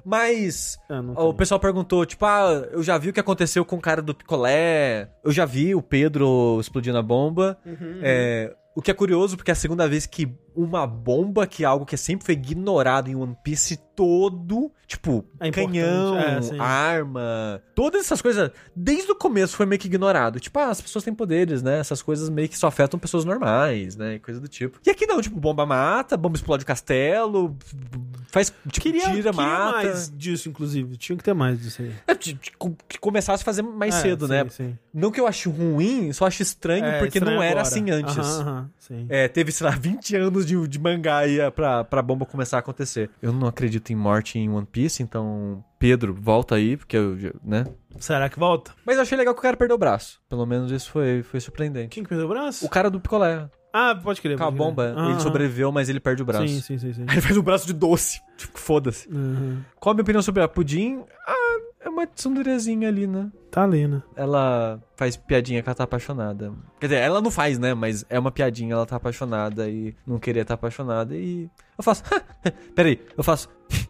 Mas 0.05 0.79
Ah, 0.89 1.01
o 1.25 1.33
pessoal 1.33 1.59
perguntou, 1.59 2.05
tipo, 2.05 2.27
ah, 2.27 2.69
eu 2.73 2.83
já 2.83 2.99
vi 2.99 3.09
o 3.09 3.13
que 3.13 3.21
aconteceu 3.21 3.65
com 3.65 3.77
o 3.77 3.81
cara 3.81 4.03
do 4.03 4.15
picolé, 4.15 5.09
eu 5.25 5.33
já 5.33 5.47
vi 5.47 5.75
o 5.75 5.81
Pedro 5.81 6.59
explodindo 6.61 6.99
a 6.99 7.03
bomba. 7.03 7.57
Uhum, 7.65 8.01
É, 8.03 8.55
o 8.77 8.83
que 8.83 8.91
é 8.91 8.95
curioso, 8.95 9.37
porque 9.37 9.51
é 9.51 9.53
a 9.53 9.57
segunda 9.57 9.89
vez 9.89 10.05
que 10.05 10.29
uma 10.55 10.87
bomba, 10.87 11.47
que 11.47 11.65
é 11.65 11.67
algo 11.67 11.85
que 11.87 11.97
sempre 11.97 12.25
foi 12.27 12.35
ignorado 12.35 13.11
em 13.11 13.15
One 13.17 13.37
Piece 13.43 13.79
todo, 13.97 14.73
tipo, 14.89 15.25
É 15.39 15.51
canhão, 15.53 16.19
é, 16.19 16.59
arma, 16.59 17.63
todas 17.77 18.01
essas 18.05 18.21
coisas, 18.21 18.51
desde 18.75 19.11
o 19.13 19.15
começo 19.15 19.57
foi 19.57 19.67
meio 19.67 19.79
que 19.81 19.87
ignorado. 19.87 20.41
Tipo, 20.41 20.59
ah, 20.59 20.69
as 20.71 20.81
pessoas 20.81 21.05
têm 21.05 21.15
poderes, 21.15 21.63
né? 21.63 21.79
Essas 21.79 22.03
coisas 22.03 22.29
meio 22.29 22.49
que 22.49 22.59
só 22.59 22.67
afetam 22.67 22.99
pessoas 22.99 23.25
normais, 23.25 23.95
né? 23.97 24.15
e 24.17 24.19
Coisa 24.19 24.41
do 24.41 24.49
tipo. 24.49 24.81
E 24.85 24.91
aqui 24.91 25.07
não, 25.07 25.21
tipo, 25.21 25.39
bomba 25.39 25.65
mata, 25.65 26.17
bomba 26.17 26.37
explode 26.37 26.65
o 26.65 26.67
castelo, 26.67 27.57
faz, 28.33 28.53
tipo, 28.69 28.81
Queria, 28.81 29.03
tira, 29.11 29.13
queria 29.15 29.33
mata. 29.33 29.73
mais 29.87 30.13
disso, 30.17 30.49
inclusive. 30.49 30.97
Tinha 30.97 31.17
que 31.17 31.23
ter 31.25 31.35
mais 31.35 31.61
disso 31.61 31.83
aí. 31.83 31.93
É, 32.07 32.15
de- 32.15 32.35
que 32.89 32.99
começasse 32.99 33.43
a 33.43 33.45
fazer 33.45 33.63
mais 33.63 33.95
É, 33.95 34.01
cedo, 34.01 34.27
sim, 34.27 34.33
né? 34.33 34.47
Sim. 34.51 34.79
Não 34.93 35.11
que 35.13 35.21
eu 35.21 35.27
ache 35.27 35.49
ruim, 35.49 36.13
só 36.13 36.27
acho 36.27 36.43
estranho 36.43 36.85
É, 36.85 36.99
porque 36.99 37.19
estranho 37.19 37.37
não 37.37 37.43
era 37.43 37.61
agora. 37.61 37.69
assim 37.69 37.91
antes. 37.91 38.17
Aham, 38.17 38.41
aham, 38.41 38.71
sim. 38.79 39.07
É, 39.09 39.29
teve, 39.29 39.53
sei 39.53 39.67
lá, 39.67 39.73
20 39.77 40.17
anos 40.17 40.44
de, 40.45 40.69
de 40.69 40.79
mangá 40.79 41.19
aí 41.19 41.39
é, 41.41 41.51
pra, 41.51 41.85
pra 41.85 42.03
bomba 42.03 42.25
começar 42.27 42.57
a 42.59 42.61
acontecer. 42.61 43.11
Eu 43.23 43.33
não 43.33 43.47
acredito 43.49 43.91
em 43.93 43.97
morte 43.97 44.39
em 44.39 44.49
One 44.51 44.67
Piece, 44.67 45.03
então, 45.03 45.65
Pedro, 45.79 46.15
volta 46.15 46.55
aí, 46.57 46.77
porque 46.77 46.97
eu, 46.97 47.17
né? 47.45 47.65
Será 47.99 48.29
que 48.29 48.39
volta? 48.39 48.73
Mas 48.85 48.97
eu 48.97 49.03
achei 49.03 49.17
legal 49.17 49.35
que 49.35 49.41
o 49.41 49.43
cara 49.43 49.57
perdeu 49.57 49.77
o 49.77 49.79
braço. 49.79 50.21
Pelo 50.29 50.45
menos 50.47 50.71
isso 50.71 50.91
foi, 50.91 51.23
foi 51.23 51.41
surpreendente. 51.41 51.89
Quem 51.89 52.03
que 52.03 52.09
perdeu 52.09 52.27
o 52.27 52.29
braço? 52.31 52.65
O 52.65 52.69
cara 52.69 52.91
do 52.91 53.01
picolé, 53.01 53.49
Ah, 53.73 53.95
pode 53.95 54.21
crer. 54.21 54.37
com 54.39 54.45
a 54.45 54.51
bomba, 54.51 54.95
Aham, 54.97 55.11
ele 55.13 55.21
sobreviveu, 55.21 55.71
mas 55.73 55.89
ele 55.89 56.01
perde 56.01 56.23
o 56.23 56.25
braço. 56.25 56.47
Sim, 56.49 56.61
sim, 56.61 56.79
sim, 56.79 56.93
sim. 56.93 57.03
Ele 57.11 57.21
faz 57.21 57.37
o 57.37 57.43
braço 57.43 57.67
de 57.67 57.73
doce. 57.73 58.21
Tipo, 58.37 58.59
foda-se. 58.59 59.09
Uhum. 59.09 59.61
Qual 59.79 59.93
a 59.93 59.95
minha 59.95 60.03
opinião 60.03 60.23
sobre 60.23 60.43
a 60.43 60.49
Pudim? 60.49 61.03
Ah, 61.27 61.44
uma 61.95 62.07
tsunderezinha 62.07 62.89
ali, 62.89 63.07
né? 63.07 63.31
Tá 63.51 63.63
ali, 63.63 63.87
né? 63.87 64.03
ela 64.17 64.83
faz 64.97 65.17
piadinha 65.17 65.63
que 65.63 65.69
ela 65.69 65.77
tá 65.77 65.85
apaixonada. 65.85 66.53
Quer 66.81 66.87
dizer, 66.87 67.01
ela 67.01 67.21
não 67.21 67.31
faz, 67.31 67.59
né? 67.59 67.73
Mas 67.73 68.05
é 68.11 68.19
uma 68.19 68.33
piadinha, 68.33 68.75
ela 68.75 68.85
tá 68.85 68.97
apaixonada 68.97 69.69
e 69.69 69.95
não 70.07 70.19
queria 70.19 70.43
estar 70.43 70.55
apaixonada 70.55 71.15
e. 71.15 71.49
Eu 71.79 71.85
faço. 71.85 72.03
Peraí, 72.75 73.01
eu 73.17 73.23
faço. 73.23 73.49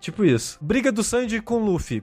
tipo 0.00 0.24
isso. 0.24 0.58
Briga 0.60 0.90
do 0.90 1.02
Sanji 1.02 1.40
com 1.40 1.56
o 1.56 1.64
Luffy. 1.64 2.02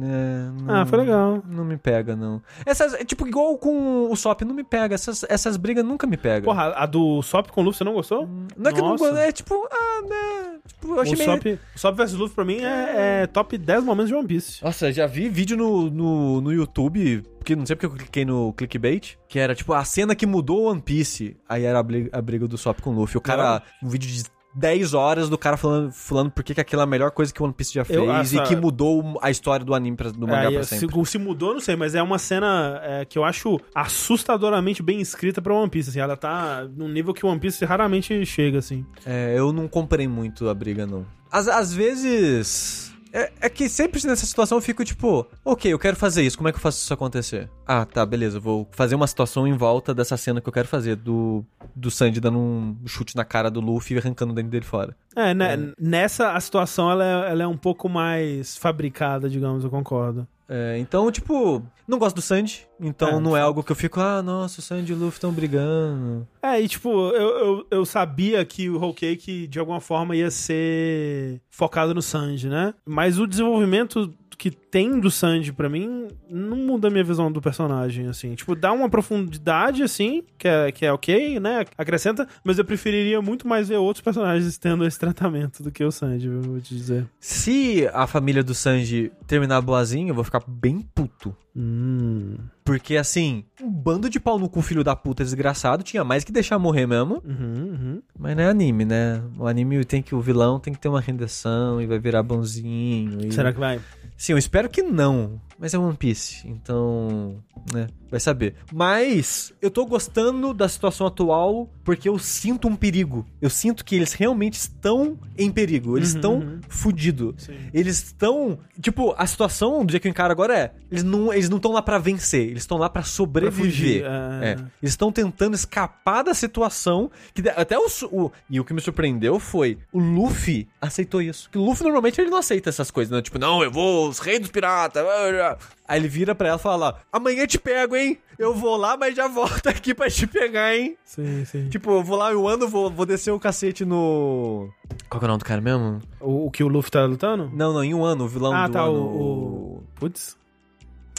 É, 0.00 0.62
não- 0.62 0.74
Ah, 0.74 0.86
foi 0.86 0.98
legal. 0.98 1.42
Não 1.46 1.64
me 1.64 1.76
pega, 1.76 2.14
não. 2.16 2.40
Essas. 2.64 2.94
é 2.94 3.04
Tipo, 3.04 3.26
igual 3.26 3.58
com 3.58 4.10
o 4.10 4.16
Sop, 4.16 4.42
não 4.42 4.54
me 4.54 4.64
pega. 4.64 4.94
Essas, 4.94 5.24
essas 5.28 5.56
brigas 5.56 5.84
nunca 5.84 6.06
me 6.06 6.16
pegam. 6.16 6.44
Porra, 6.44 6.72
a 6.76 6.86
do 6.86 7.20
Sop 7.22 7.48
com 7.50 7.60
o 7.60 7.64
Luffy 7.64 7.78
você 7.78 7.84
não 7.84 7.92
gostou? 7.94 8.26
não 8.56 8.70
é 8.70 8.72
que 8.72 8.80
eu 8.80 8.84
não 8.84 8.96
gosto, 8.96 9.16
é 9.16 9.32
tipo, 9.32 9.68
ah, 9.70 10.02
né? 10.08 10.58
Tipo, 10.66 10.94
eu 10.94 11.00
achei 11.00 11.14
o 11.14 11.18
meio. 11.18 11.30
Sop, 11.30 11.58
Sop 11.76 11.96
vs 11.96 12.12
Luffy 12.14 12.34
pra 12.34 12.44
mim 12.44 12.58
é, 12.62 13.22
é 13.22 13.26
top 13.26 13.58
10 13.58 13.82
momentos 13.84 14.08
de 14.08 14.14
One 14.14 14.26
Piece. 14.28 14.62
Nossa, 14.64 14.92
já 14.92 15.06
vi 15.06 15.28
vídeo 15.28 15.56
no, 15.56 15.90
no, 15.90 16.40
no 16.40 16.52
YouTube, 16.52 17.22
porque 17.38 17.56
não 17.56 17.66
sei 17.66 17.74
porque 17.76 17.86
eu 17.86 17.90
cliquei 17.90 18.24
no 18.24 18.52
clickbait, 18.52 19.16
que 19.28 19.38
era 19.38 19.54
tipo 19.54 19.72
a 19.72 19.84
cena 19.84 20.14
que 20.14 20.24
mudou 20.26 20.64
One 20.70 20.80
Piece. 20.80 21.36
Aí 21.48 21.64
era 21.64 21.78
a 21.78 21.82
briga, 21.82 22.10
a 22.16 22.22
briga 22.22 22.46
do 22.46 22.56
Sop 22.56 22.80
com 22.80 22.90
o 22.90 22.94
Luffy. 22.94 23.16
O 23.18 23.20
cara, 23.20 23.62
um 23.82 23.88
vídeo 23.88 24.08
de 24.10 24.22
10 24.54 24.92
horas 24.94 25.28
do 25.30 25.38
cara 25.38 25.56
falando, 25.56 25.90
falando 25.92 26.30
por 26.30 26.44
que 26.44 26.54
que 26.54 26.60
aquilo 26.60 26.80
é 26.80 26.84
a 26.84 26.86
melhor 26.86 27.10
coisa 27.10 27.32
que 27.32 27.42
One 27.42 27.52
Piece 27.54 27.72
já 27.72 27.84
fez 27.84 27.98
Eu- 27.98 28.12
essa- 28.12 28.36
e 28.36 28.42
que 28.42 28.54
mudou 28.56 29.18
a 29.22 29.30
história 29.30 29.64
do 29.64 29.74
anime, 29.74 29.96
pra, 29.96 30.10
do 30.10 30.26
mangá 30.26 30.48
Aí, 30.48 30.54
pra 30.54 30.62
se, 30.64 30.78
sempre. 30.78 31.04
se 31.06 31.18
mudou, 31.18 31.54
não 31.54 31.60
sei, 31.60 31.74
mas 31.76 31.94
é 31.94 32.02
uma 32.02 32.18
cena 32.18 32.80
é, 32.84 33.04
que 33.04 33.18
eu 33.18 33.24
acho 33.24 33.58
assustadoramente 33.74 34.82
bem 34.82 35.00
escrita 35.00 35.40
pra 35.40 35.54
One 35.54 35.70
Piece. 35.70 35.90
Assim, 35.90 36.00
ela 36.00 36.16
tá 36.16 36.66
num 36.76 36.88
nível 36.88 37.14
que 37.14 37.24
o 37.24 37.28
One 37.28 37.40
Piece 37.40 37.64
raramente 37.64 38.24
chega, 38.26 38.58
assim. 38.58 38.84
É, 39.06 39.34
eu 39.36 39.52
não 39.52 39.66
comprei 39.66 40.06
muito 40.06 40.48
a 40.48 40.54
briga, 40.54 40.86
não. 40.86 41.06
Às, 41.30 41.48
às 41.48 41.72
vezes. 41.72 42.91
É, 43.12 43.30
é 43.42 43.48
que 43.48 43.68
sempre 43.68 44.04
nessa 44.06 44.24
situação 44.24 44.58
eu 44.58 44.62
fico 44.62 44.84
tipo, 44.84 45.26
ok, 45.44 45.72
eu 45.72 45.78
quero 45.78 45.96
fazer 45.96 46.22
isso, 46.22 46.36
como 46.36 46.48
é 46.48 46.52
que 46.52 46.56
eu 46.56 46.62
faço 46.62 46.78
isso 46.78 46.94
acontecer? 46.94 47.50
Ah, 47.66 47.84
tá, 47.84 48.04
beleza, 48.06 48.38
eu 48.38 48.40
vou 48.40 48.68
fazer 48.72 48.94
uma 48.94 49.06
situação 49.06 49.46
em 49.46 49.52
volta 49.56 49.92
dessa 49.92 50.16
cena 50.16 50.40
que 50.40 50.48
eu 50.48 50.52
quero 50.52 50.66
fazer, 50.66 50.96
do, 50.96 51.44
do 51.76 51.90
Sandy 51.90 52.20
dando 52.20 52.38
um 52.38 52.76
chute 52.86 53.14
na 53.14 53.24
cara 53.24 53.50
do 53.50 53.60
Luffy 53.60 53.96
e 53.96 54.00
arrancando 54.00 54.32
o 54.32 54.34
dente 54.34 54.48
dele 54.48 54.64
fora. 54.64 54.96
É, 55.14 55.34
né, 55.34 55.72
nessa 55.78 56.32
a 56.32 56.40
situação 56.40 56.90
ela 56.90 57.04
é, 57.04 57.32
ela 57.32 57.42
é 57.42 57.46
um 57.46 57.56
pouco 57.56 57.88
mais 57.88 58.56
fabricada, 58.56 59.28
digamos, 59.28 59.62
eu 59.62 59.70
concordo. 59.70 60.26
É, 60.48 60.76
então, 60.78 61.10
tipo, 61.10 61.62
não 61.86 61.98
gosto 61.98 62.16
do 62.16 62.22
Sandy, 62.22 62.66
então 62.80 63.08
É, 63.08 63.20
não 63.20 63.36
é 63.36 63.40
algo 63.40 63.62
que 63.62 63.72
eu 63.72 63.76
fico, 63.76 64.00
ah, 64.00 64.22
nossa, 64.22 64.60
o 64.60 64.62
Sandy 64.62 64.92
e 64.92 64.94
o 64.94 64.98
Luffy 64.98 65.16
estão 65.16 65.32
brigando. 65.32 66.26
É, 66.42 66.60
e 66.60 66.68
tipo, 66.68 66.90
eu, 66.90 67.38
eu, 67.38 67.66
eu 67.70 67.84
sabia 67.86 68.44
que 68.44 68.68
o 68.68 68.78
Whole 68.78 68.94
Cake 68.94 69.46
de 69.46 69.58
alguma 69.58 69.80
forma 69.80 70.14
ia 70.16 70.30
ser 70.30 71.40
focado 71.50 71.94
no 71.94 72.02
Sanji, 72.02 72.48
né? 72.48 72.74
Mas 72.84 73.18
o 73.18 73.26
desenvolvimento 73.26 74.12
que 74.42 74.50
tem 74.50 74.98
do 74.98 75.08
Sanji 75.08 75.52
pra 75.52 75.68
mim 75.68 76.08
não 76.28 76.56
muda 76.56 76.88
a 76.88 76.90
minha 76.90 77.04
visão 77.04 77.30
do 77.30 77.40
personagem, 77.40 78.08
assim. 78.08 78.34
Tipo, 78.34 78.56
dá 78.56 78.72
uma 78.72 78.88
profundidade, 78.90 79.84
assim, 79.84 80.24
que 80.36 80.48
é, 80.48 80.72
que 80.72 80.84
é 80.84 80.92
ok, 80.92 81.38
né? 81.38 81.64
Acrescenta, 81.78 82.26
mas 82.42 82.58
eu 82.58 82.64
preferiria 82.64 83.22
muito 83.22 83.46
mais 83.46 83.68
ver 83.68 83.76
outros 83.76 84.02
personagens 84.02 84.58
tendo 84.58 84.84
esse 84.84 84.98
tratamento 84.98 85.62
do 85.62 85.70
que 85.70 85.84
o 85.84 85.92
Sanji, 85.92 86.26
eu 86.26 86.42
vou 86.42 86.60
te 86.60 86.74
dizer. 86.74 87.06
Se 87.20 87.88
a 87.94 88.04
família 88.08 88.42
do 88.42 88.52
Sanji 88.52 89.12
terminar 89.28 89.60
boazinha, 89.60 90.10
eu 90.10 90.14
vou 90.14 90.24
ficar 90.24 90.42
bem 90.44 90.80
puto. 90.92 91.36
Hum. 91.54 92.36
Porque, 92.64 92.96
assim, 92.96 93.44
um 93.60 93.70
bando 93.70 94.08
de 94.08 94.18
pau 94.18 94.38
no 94.38 94.48
cu 94.48 94.62
filho 94.62 94.82
da 94.82 94.96
puta 94.96 95.22
desgraçado 95.22 95.82
tinha 95.82 96.02
mais 96.02 96.24
que 96.24 96.32
deixar 96.32 96.58
morrer 96.58 96.86
mesmo. 96.86 97.22
Uhum, 97.24 97.68
uhum. 97.70 98.02
Mas 98.18 98.36
não 98.36 98.42
é 98.42 98.48
anime, 98.48 98.84
né? 98.84 99.22
O 99.38 99.46
anime 99.46 99.84
tem 99.84 100.00
que. 100.00 100.14
O 100.14 100.20
vilão 100.20 100.58
tem 100.58 100.72
que 100.72 100.80
ter 100.80 100.88
uma 100.88 101.00
rendição 101.00 101.80
e 101.80 101.86
vai 101.86 101.98
virar 101.98 102.22
bonzinho. 102.22 103.26
e- 103.26 103.32
Será 103.32 103.52
que 103.52 103.58
vai? 103.60 103.78
Sim, 104.22 104.34
eu 104.34 104.38
espero 104.38 104.68
que 104.68 104.84
não. 104.84 105.40
Mas 105.62 105.72
é 105.72 105.78
One 105.78 105.96
Piece, 105.96 106.46
então. 106.48 107.36
né? 107.72 107.86
Vai 108.10 108.18
saber. 108.20 108.56
Mas 108.70 109.54
eu 109.62 109.70
tô 109.70 109.86
gostando 109.86 110.52
da 110.52 110.68
situação 110.68 111.06
atual 111.06 111.70
porque 111.84 112.08
eu 112.08 112.18
sinto 112.18 112.66
um 112.68 112.74
perigo. 112.76 113.24
Eu 113.40 113.48
sinto 113.48 113.84
que 113.84 113.94
eles 113.94 114.12
realmente 114.12 114.54
estão 114.54 115.16
em 115.38 115.50
perigo. 115.50 115.96
Eles 115.96 116.10
Uhum, 116.10 116.16
estão 116.16 116.34
uhum. 116.34 116.60
fudidos. 116.68 117.48
Eles 117.72 118.02
estão. 118.02 118.58
Tipo, 118.80 119.14
a 119.16 119.26
situação 119.26 119.84
do 119.84 119.90
dia 119.92 120.00
que 120.00 120.08
eu 120.08 120.10
encaro 120.10 120.32
agora 120.32 120.58
é. 120.58 120.72
Eles 120.90 121.02
não 121.04 121.32
eles 121.32 121.48
não 121.48 121.56
estão 121.56 121.72
lá 121.72 121.80
pra 121.80 121.96
vencer, 121.96 122.42
eles 122.50 122.64
estão 122.64 122.76
lá 122.76 122.90
pra 122.90 123.02
sobreviver. 123.02 123.64
fugir, 123.64 124.04
é. 124.04 124.50
É. 124.50 124.52
Eles 124.82 124.92
estão 124.92 125.10
tentando 125.12 125.54
escapar 125.54 126.22
da 126.24 126.34
situação. 126.34 127.10
Que 127.32 127.48
até 127.48 127.78
o, 127.78 127.86
o. 128.10 128.30
E 128.50 128.58
o 128.60 128.64
que 128.64 128.74
me 128.74 128.80
surpreendeu 128.80 129.38
foi. 129.38 129.78
O 129.92 130.00
Luffy 130.00 130.68
aceitou 130.80 131.22
isso. 131.22 131.48
Que 131.50 131.56
o 131.56 131.64
Luffy 131.64 131.84
normalmente 131.84 132.20
ele 132.20 132.28
não 132.30 132.38
aceita 132.38 132.68
essas 132.68 132.90
coisas, 132.90 133.10
né? 133.10 133.22
Tipo, 133.22 133.38
não, 133.38 133.62
eu 133.62 133.70
vou, 133.70 134.08
os 134.08 134.18
reis 134.18 134.40
dos 134.40 134.50
piratas. 134.50 135.02
blá, 135.02 135.30
blá, 135.30 135.51
Aí 135.86 135.98
ele 136.00 136.08
vira 136.08 136.34
pra 136.34 136.48
ela 136.48 136.56
e 136.58 136.62
fala: 136.62 137.00
Amanhã 137.12 137.42
eu 137.42 137.46
te 137.46 137.58
pego, 137.58 137.94
hein? 137.96 138.18
Eu 138.38 138.54
vou 138.54 138.76
lá, 138.76 138.96
mas 138.96 139.14
já 139.14 139.28
volto 139.28 139.68
aqui 139.68 139.94
pra 139.94 140.10
te 140.10 140.26
pegar, 140.26 140.74
hein? 140.76 140.96
Sim, 141.04 141.44
sim. 141.44 141.68
Tipo, 141.68 141.90
eu 141.92 142.02
vou 142.02 142.16
lá, 142.16 142.32
eu 142.32 142.46
ando, 142.48 142.68
vou, 142.68 142.90
vou 142.90 143.06
descer 143.06 143.30
o 143.30 143.38
cacete 143.40 143.84
no. 143.84 144.68
Qual 145.08 145.18
que 145.20 145.24
é 145.24 145.26
o 145.26 145.28
nome 145.28 145.38
do 145.38 145.44
cara 145.44 145.60
mesmo? 145.60 146.00
O, 146.20 146.46
o 146.46 146.50
que 146.50 146.64
o 146.64 146.68
Luffy 146.68 146.90
tá 146.90 147.04
lutando? 147.04 147.50
Não, 147.54 147.72
não, 147.72 147.84
em 147.84 147.94
um 147.94 148.04
ano, 148.04 148.24
o 148.24 148.28
vilão 148.28 148.52
Ah, 148.52 148.66
do 148.66 148.72
tá, 148.72 148.82
ano. 148.82 148.92
o- 148.92 149.76
o- 149.78 149.82
Putz. 149.94 150.36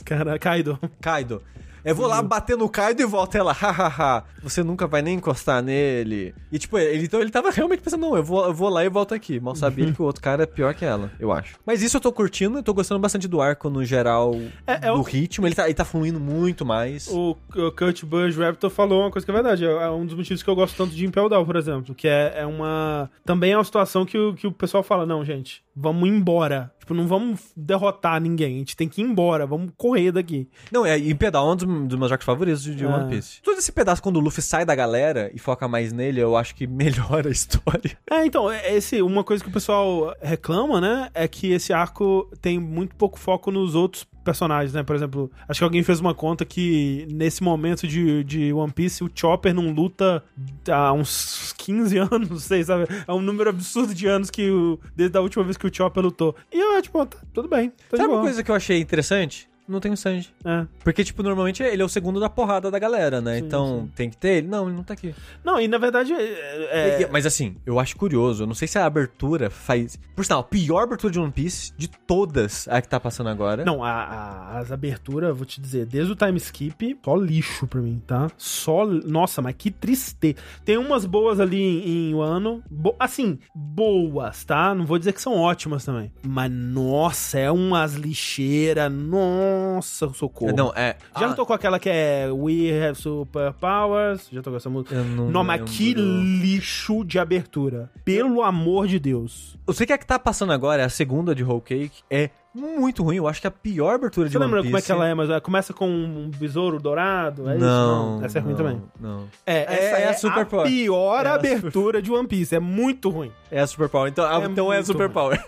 Cara, 0.05 0.37
Kaido. 0.37 0.77
Kaido. 1.01 1.41
Eu 1.85 1.95
vou 1.95 2.07
lá 2.07 2.21
bater 2.21 2.57
no 2.57 2.69
Kaido 2.69 3.01
e 3.01 3.05
volto 3.05 3.35
ela, 3.35 3.51
hahaha, 3.51 4.23
você 4.41 4.63
nunca 4.63 4.87
vai 4.87 5.01
nem 5.01 5.15
encostar 5.15 5.61
nele. 5.61 6.33
E 6.51 6.57
tipo, 6.57 6.77
ele, 6.77 7.05
então 7.05 7.19
ele 7.19 7.29
tava 7.29 7.49
realmente 7.51 7.81
pensando, 7.81 8.01
não, 8.01 8.15
eu 8.15 8.23
vou, 8.23 8.45
eu 8.45 8.53
vou 8.53 8.69
lá 8.69 8.83
e 8.85 8.89
volto 8.89 9.13
aqui. 9.13 9.39
Mal 9.39 9.55
sabia 9.55 9.83
ele 9.85 9.93
que 9.93 10.01
o 10.01 10.05
outro 10.05 10.21
cara 10.21 10.43
é 10.43 10.45
pior 10.45 10.73
que 10.73 10.85
ela, 10.85 11.11
eu 11.19 11.31
acho. 11.31 11.55
Mas 11.65 11.81
isso 11.81 11.97
eu 11.97 12.01
tô 12.01 12.11
curtindo, 12.11 12.57
eu 12.59 12.63
tô 12.63 12.73
gostando 12.73 12.99
bastante 12.99 13.27
do 13.27 13.41
arco 13.41 13.69
no 13.69 13.83
geral, 13.83 14.33
É- 14.65 14.87
é 14.87 14.91
do 14.91 14.99
o- 14.99 15.01
ritmo, 15.01 15.45
ele 15.47 15.55
tá, 15.55 15.65
ele 15.65 15.73
tá 15.73 15.83
fluindo 15.85 16.19
muito 16.19 16.65
mais. 16.65 17.07
O, 17.07 17.35
o 17.55 17.71
Kurt 17.71 18.03
Busch 18.05 18.37
Raptor 18.37 18.69
falou 18.69 19.01
uma 19.01 19.11
coisa 19.11 19.25
que 19.25 19.31
é 19.31 19.33
verdade. 19.33 19.65
É 19.65 19.89
um 19.89 20.05
dos 20.05 20.15
motivos 20.15 20.41
que 20.41 20.49
eu 20.49 20.55
gosto 20.55 20.75
tanto 20.77 20.93
de 20.95 21.05
Impel 21.05 21.27
Down, 21.27 21.45
por 21.45 21.55
exemplo. 21.55 21.93
Que 21.93 22.07
é, 22.07 22.33
é 22.37 22.45
uma. 22.45 23.09
Também 23.25 23.51
é 23.51 23.57
uma 23.57 23.63
situação 23.63 24.05
que 24.05 24.17
o, 24.17 24.33
que 24.33 24.47
o 24.47 24.51
pessoal 24.51 24.83
fala: 24.83 25.05
não, 25.05 25.23
gente. 25.25 25.63
Vamos 25.75 26.07
embora. 26.09 26.71
Tipo, 26.79 26.93
não 26.93 27.07
vamos 27.07 27.39
derrotar 27.55 28.19
ninguém. 28.21 28.55
A 28.55 28.57
gente 28.59 28.75
tem 28.75 28.89
que 28.89 29.01
ir 29.01 29.05
embora. 29.05 29.45
Vamos 29.45 29.71
correr 29.77 30.11
daqui. 30.11 30.49
Não, 30.71 30.85
é, 30.85 30.97
e 30.97 31.13
Pedal 31.15 31.49
é 31.49 31.53
um 31.53 31.55
dos, 31.55 31.87
dos 31.87 31.97
meus 31.99 32.11
arcos 32.11 32.25
favoritos 32.25 32.61
de, 32.61 32.75
de 32.75 32.83
É. 32.83 32.87
One 32.87 33.09
Piece. 33.09 33.41
Todo 33.41 33.57
esse 33.57 33.71
pedaço, 33.71 34.01
quando 34.03 34.17
o 34.17 34.19
Luffy 34.19 34.41
sai 34.41 34.65
da 34.65 34.75
galera 34.75 35.31
e 35.33 35.39
foca 35.39 35.67
mais 35.67 35.93
nele, 35.93 36.19
eu 36.19 36.35
acho 36.35 36.53
que 36.55 36.67
melhora 36.67 37.29
a 37.29 37.31
história. 37.31 37.97
É, 38.11 38.25
então, 38.25 38.51
é- 38.51 38.75
esse, 38.75 39.01
uma 39.01 39.23
coisa 39.23 39.41
que 39.43 39.49
o 39.49 39.53
pessoal 39.53 40.13
reclama, 40.21 40.81
né? 40.81 41.09
É 41.13 41.27
que 41.27 41.51
esse 41.51 41.71
arco 41.71 42.29
tem 42.41 42.59
muito 42.59 42.95
pouco 42.95 43.17
foco 43.17 43.49
nos 43.51 43.75
outros 43.75 44.05
personagens, 44.23 44.73
né? 44.73 44.83
Por 44.83 44.95
exemplo, 44.95 45.31
acho 45.47 45.59
que 45.59 45.63
alguém 45.63 45.83
fez 45.83 45.99
uma 45.99 46.13
conta 46.13 46.45
que 46.45 47.07
nesse 47.11 47.43
momento 47.43 47.87
de, 47.87 48.23
de 48.23 48.53
One 48.53 48.71
Piece 48.71 49.03
o 49.03 49.11
Chopper 49.13 49.53
não 49.53 49.71
luta 49.71 50.23
há 50.69 50.93
uns 50.93 51.53
15 51.57 51.97
anos, 52.11 52.29
não 52.29 52.39
sei, 52.39 52.63
sabe? 52.63 52.85
É 53.07 53.11
um 53.11 53.21
número 53.21 53.49
absurdo 53.49 53.93
de 53.93 54.07
anos 54.07 54.29
que 54.29 54.49
o, 54.49 54.79
desde 54.95 55.17
a 55.17 55.21
última 55.21 55.43
vez 55.43 55.57
que 55.57 55.67
o 55.67 55.73
Chopper 55.73 56.03
lutou. 56.03 56.35
E 56.51 56.59
eu, 56.59 56.81
tipo, 56.81 57.05
tá, 57.05 57.17
tudo 57.33 57.47
bem. 57.47 57.71
Tá 57.89 57.97
Sabe 57.97 58.13
uma 58.13 58.21
coisa 58.21 58.43
que 58.43 58.51
eu 58.51 58.55
achei 58.55 58.79
interessante? 58.79 59.49
Não 59.67 59.79
tem 59.79 59.91
o 59.93 59.97
Sanji. 59.97 60.29
É. 60.43 60.65
Porque, 60.83 61.03
tipo, 61.03 61.23
normalmente 61.23 61.63
ele 61.63 61.81
é 61.81 61.85
o 61.85 61.89
segundo 61.89 62.19
da 62.19 62.29
porrada 62.29 62.69
da 62.69 62.77
galera, 62.77 63.21
né? 63.21 63.39
Sim, 63.39 63.45
então, 63.45 63.89
tem 63.95 64.09
que 64.09 64.17
ter 64.17 64.37
ele? 64.39 64.47
Não, 64.47 64.67
ele 64.67 64.75
não 64.75 64.83
tá 64.83 64.93
aqui. 64.93 65.15
Não, 65.43 65.59
e 65.59 65.67
na 65.67 65.77
verdade, 65.77 66.11
é, 66.13 67.01
E- 67.03 67.07
Mas 67.11 67.25
assim, 67.25 67.55
eu 67.65 67.79
acho 67.79 67.95
curioso. 67.95 68.43
Eu 68.43 68.47
não 68.47 68.53
sei 68.53 68.67
se 68.67 68.77
a 68.77 68.85
abertura 68.85 69.49
faz. 69.49 69.97
Por 70.15 70.25
sinal, 70.25 70.41
a 70.41 70.43
pior 70.43 70.83
abertura 70.83 71.11
de 71.13 71.19
One 71.19 71.31
Piece 71.31 71.71
de 71.77 71.87
todas 71.87 72.67
a 72.67 72.81
que 72.81 72.89
tá 72.89 72.99
passando 72.99 73.29
agora. 73.29 73.63
Não, 73.63 73.83
a- 73.83 73.89
a- 73.91 74.59
as 74.59 74.71
aberturas, 74.71 75.35
vou 75.35 75.45
te 75.45 75.61
dizer, 75.61 75.85
desde 75.85 76.11
o 76.11 76.15
time 76.15 76.37
skip, 76.37 76.99
só 77.03 77.15
lixo 77.15 77.65
pra 77.67 77.79
mim, 77.81 78.01
tá? 78.05 78.29
Só. 78.37 78.85
Nossa, 78.85 79.41
mas 79.41 79.55
que 79.57 79.71
tristeza. 79.71 80.35
Tem 80.65 80.77
umas 80.77 81.05
boas 81.05 81.39
ali 81.39 81.61
em, 81.61 82.09
em 82.09 82.13
Wano. 82.13 82.61
Bo- 82.69 82.95
assim, 82.99 83.39
boas, 83.55 84.43
tá? 84.43 84.75
Não 84.75 84.85
vou 84.85 84.97
dizer 84.99 85.13
que 85.13 85.21
são 85.21 85.37
ótimas 85.37 85.85
também. 85.85 86.11
Mas, 86.25 86.51
nossa, 86.51 87.39
é 87.39 87.49
umas 87.51 87.93
lixeiras. 87.95 88.91
Nossa, 88.91 89.52
socorro. 89.81 90.55
Não, 90.55 90.73
é. 90.75 90.95
Já 91.19 91.29
ah, 91.29 91.33
tocou 91.33 91.55
aquela 91.55 91.79
que 91.79 91.89
é 91.89 92.27
We 92.31 92.71
Have 92.71 92.99
Superpowers? 92.99 94.27
Já 94.31 94.41
tocou 94.41 94.57
essa 94.57 94.69
música? 94.69 94.95
Eu 94.95 95.03
não, 95.03 95.29
Não, 95.29 95.43
mas 95.43 95.59
lembro. 95.59 95.73
que 95.73 95.93
lixo 95.93 97.03
de 97.03 97.19
abertura. 97.19 97.89
Pelo 98.03 98.41
amor 98.41 98.87
de 98.87 98.99
Deus. 98.99 99.57
Eu 99.67 99.73
sei 99.73 99.85
que 99.85 99.93
a 99.93 99.97
que 99.97 100.05
tá 100.05 100.19
passando 100.19 100.53
agora 100.53 100.81
é 100.81 100.85
a 100.85 100.89
segunda 100.89 101.33
de 101.33 101.43
Whole 101.43 101.61
Cake. 101.61 102.03
É 102.09 102.29
muito 102.53 103.03
ruim. 103.03 103.17
Eu 103.17 103.27
acho 103.27 103.41
que 103.41 103.47
a 103.47 103.51
pior 103.51 103.95
abertura 103.95 104.27
de 104.27 104.33
Você 104.33 104.37
One 104.37 104.45
lembra 104.45 104.61
Piece. 104.61 104.71
como 104.71 104.77
é 104.77 104.81
que 104.81 104.91
ela 104.91 105.07
é? 105.07 105.13
Mas 105.13 105.29
ela 105.29 105.41
começa 105.41 105.73
com 105.73 105.87
um 105.87 106.29
besouro 106.37 106.79
dourado? 106.79 107.49
É 107.49 107.55
não, 107.57 108.17
isso? 108.17 108.25
Essa 108.25 108.37
é 108.37 108.41
ruim 108.41 108.51
não, 108.51 108.57
também. 108.57 108.81
Não. 108.99 109.27
É, 109.45 109.53
É- 109.57 109.61
essa 109.63 109.97
é 109.97 110.01
é, 110.01 110.07
a 110.07 110.09
a 110.11 110.13
Super 110.13 110.45
Power. 110.45 110.67
pior 110.67 111.25
É 111.25 111.29
a 111.29 111.33
abertura 111.35 112.01
de 112.01 112.11
One 112.11 112.27
Piece. 112.27 112.55
É 112.55 112.59
muito 112.59 113.09
ruim. 113.09 113.31
É 113.51 113.59
a 113.59 113.67
Superpower. 113.67 114.09
Então 114.09 114.25
É 114.25 114.45
então 114.45 114.71
é 114.71 114.75
a 114.75 114.79
muito 114.79 114.87
Superpower. 114.87 115.43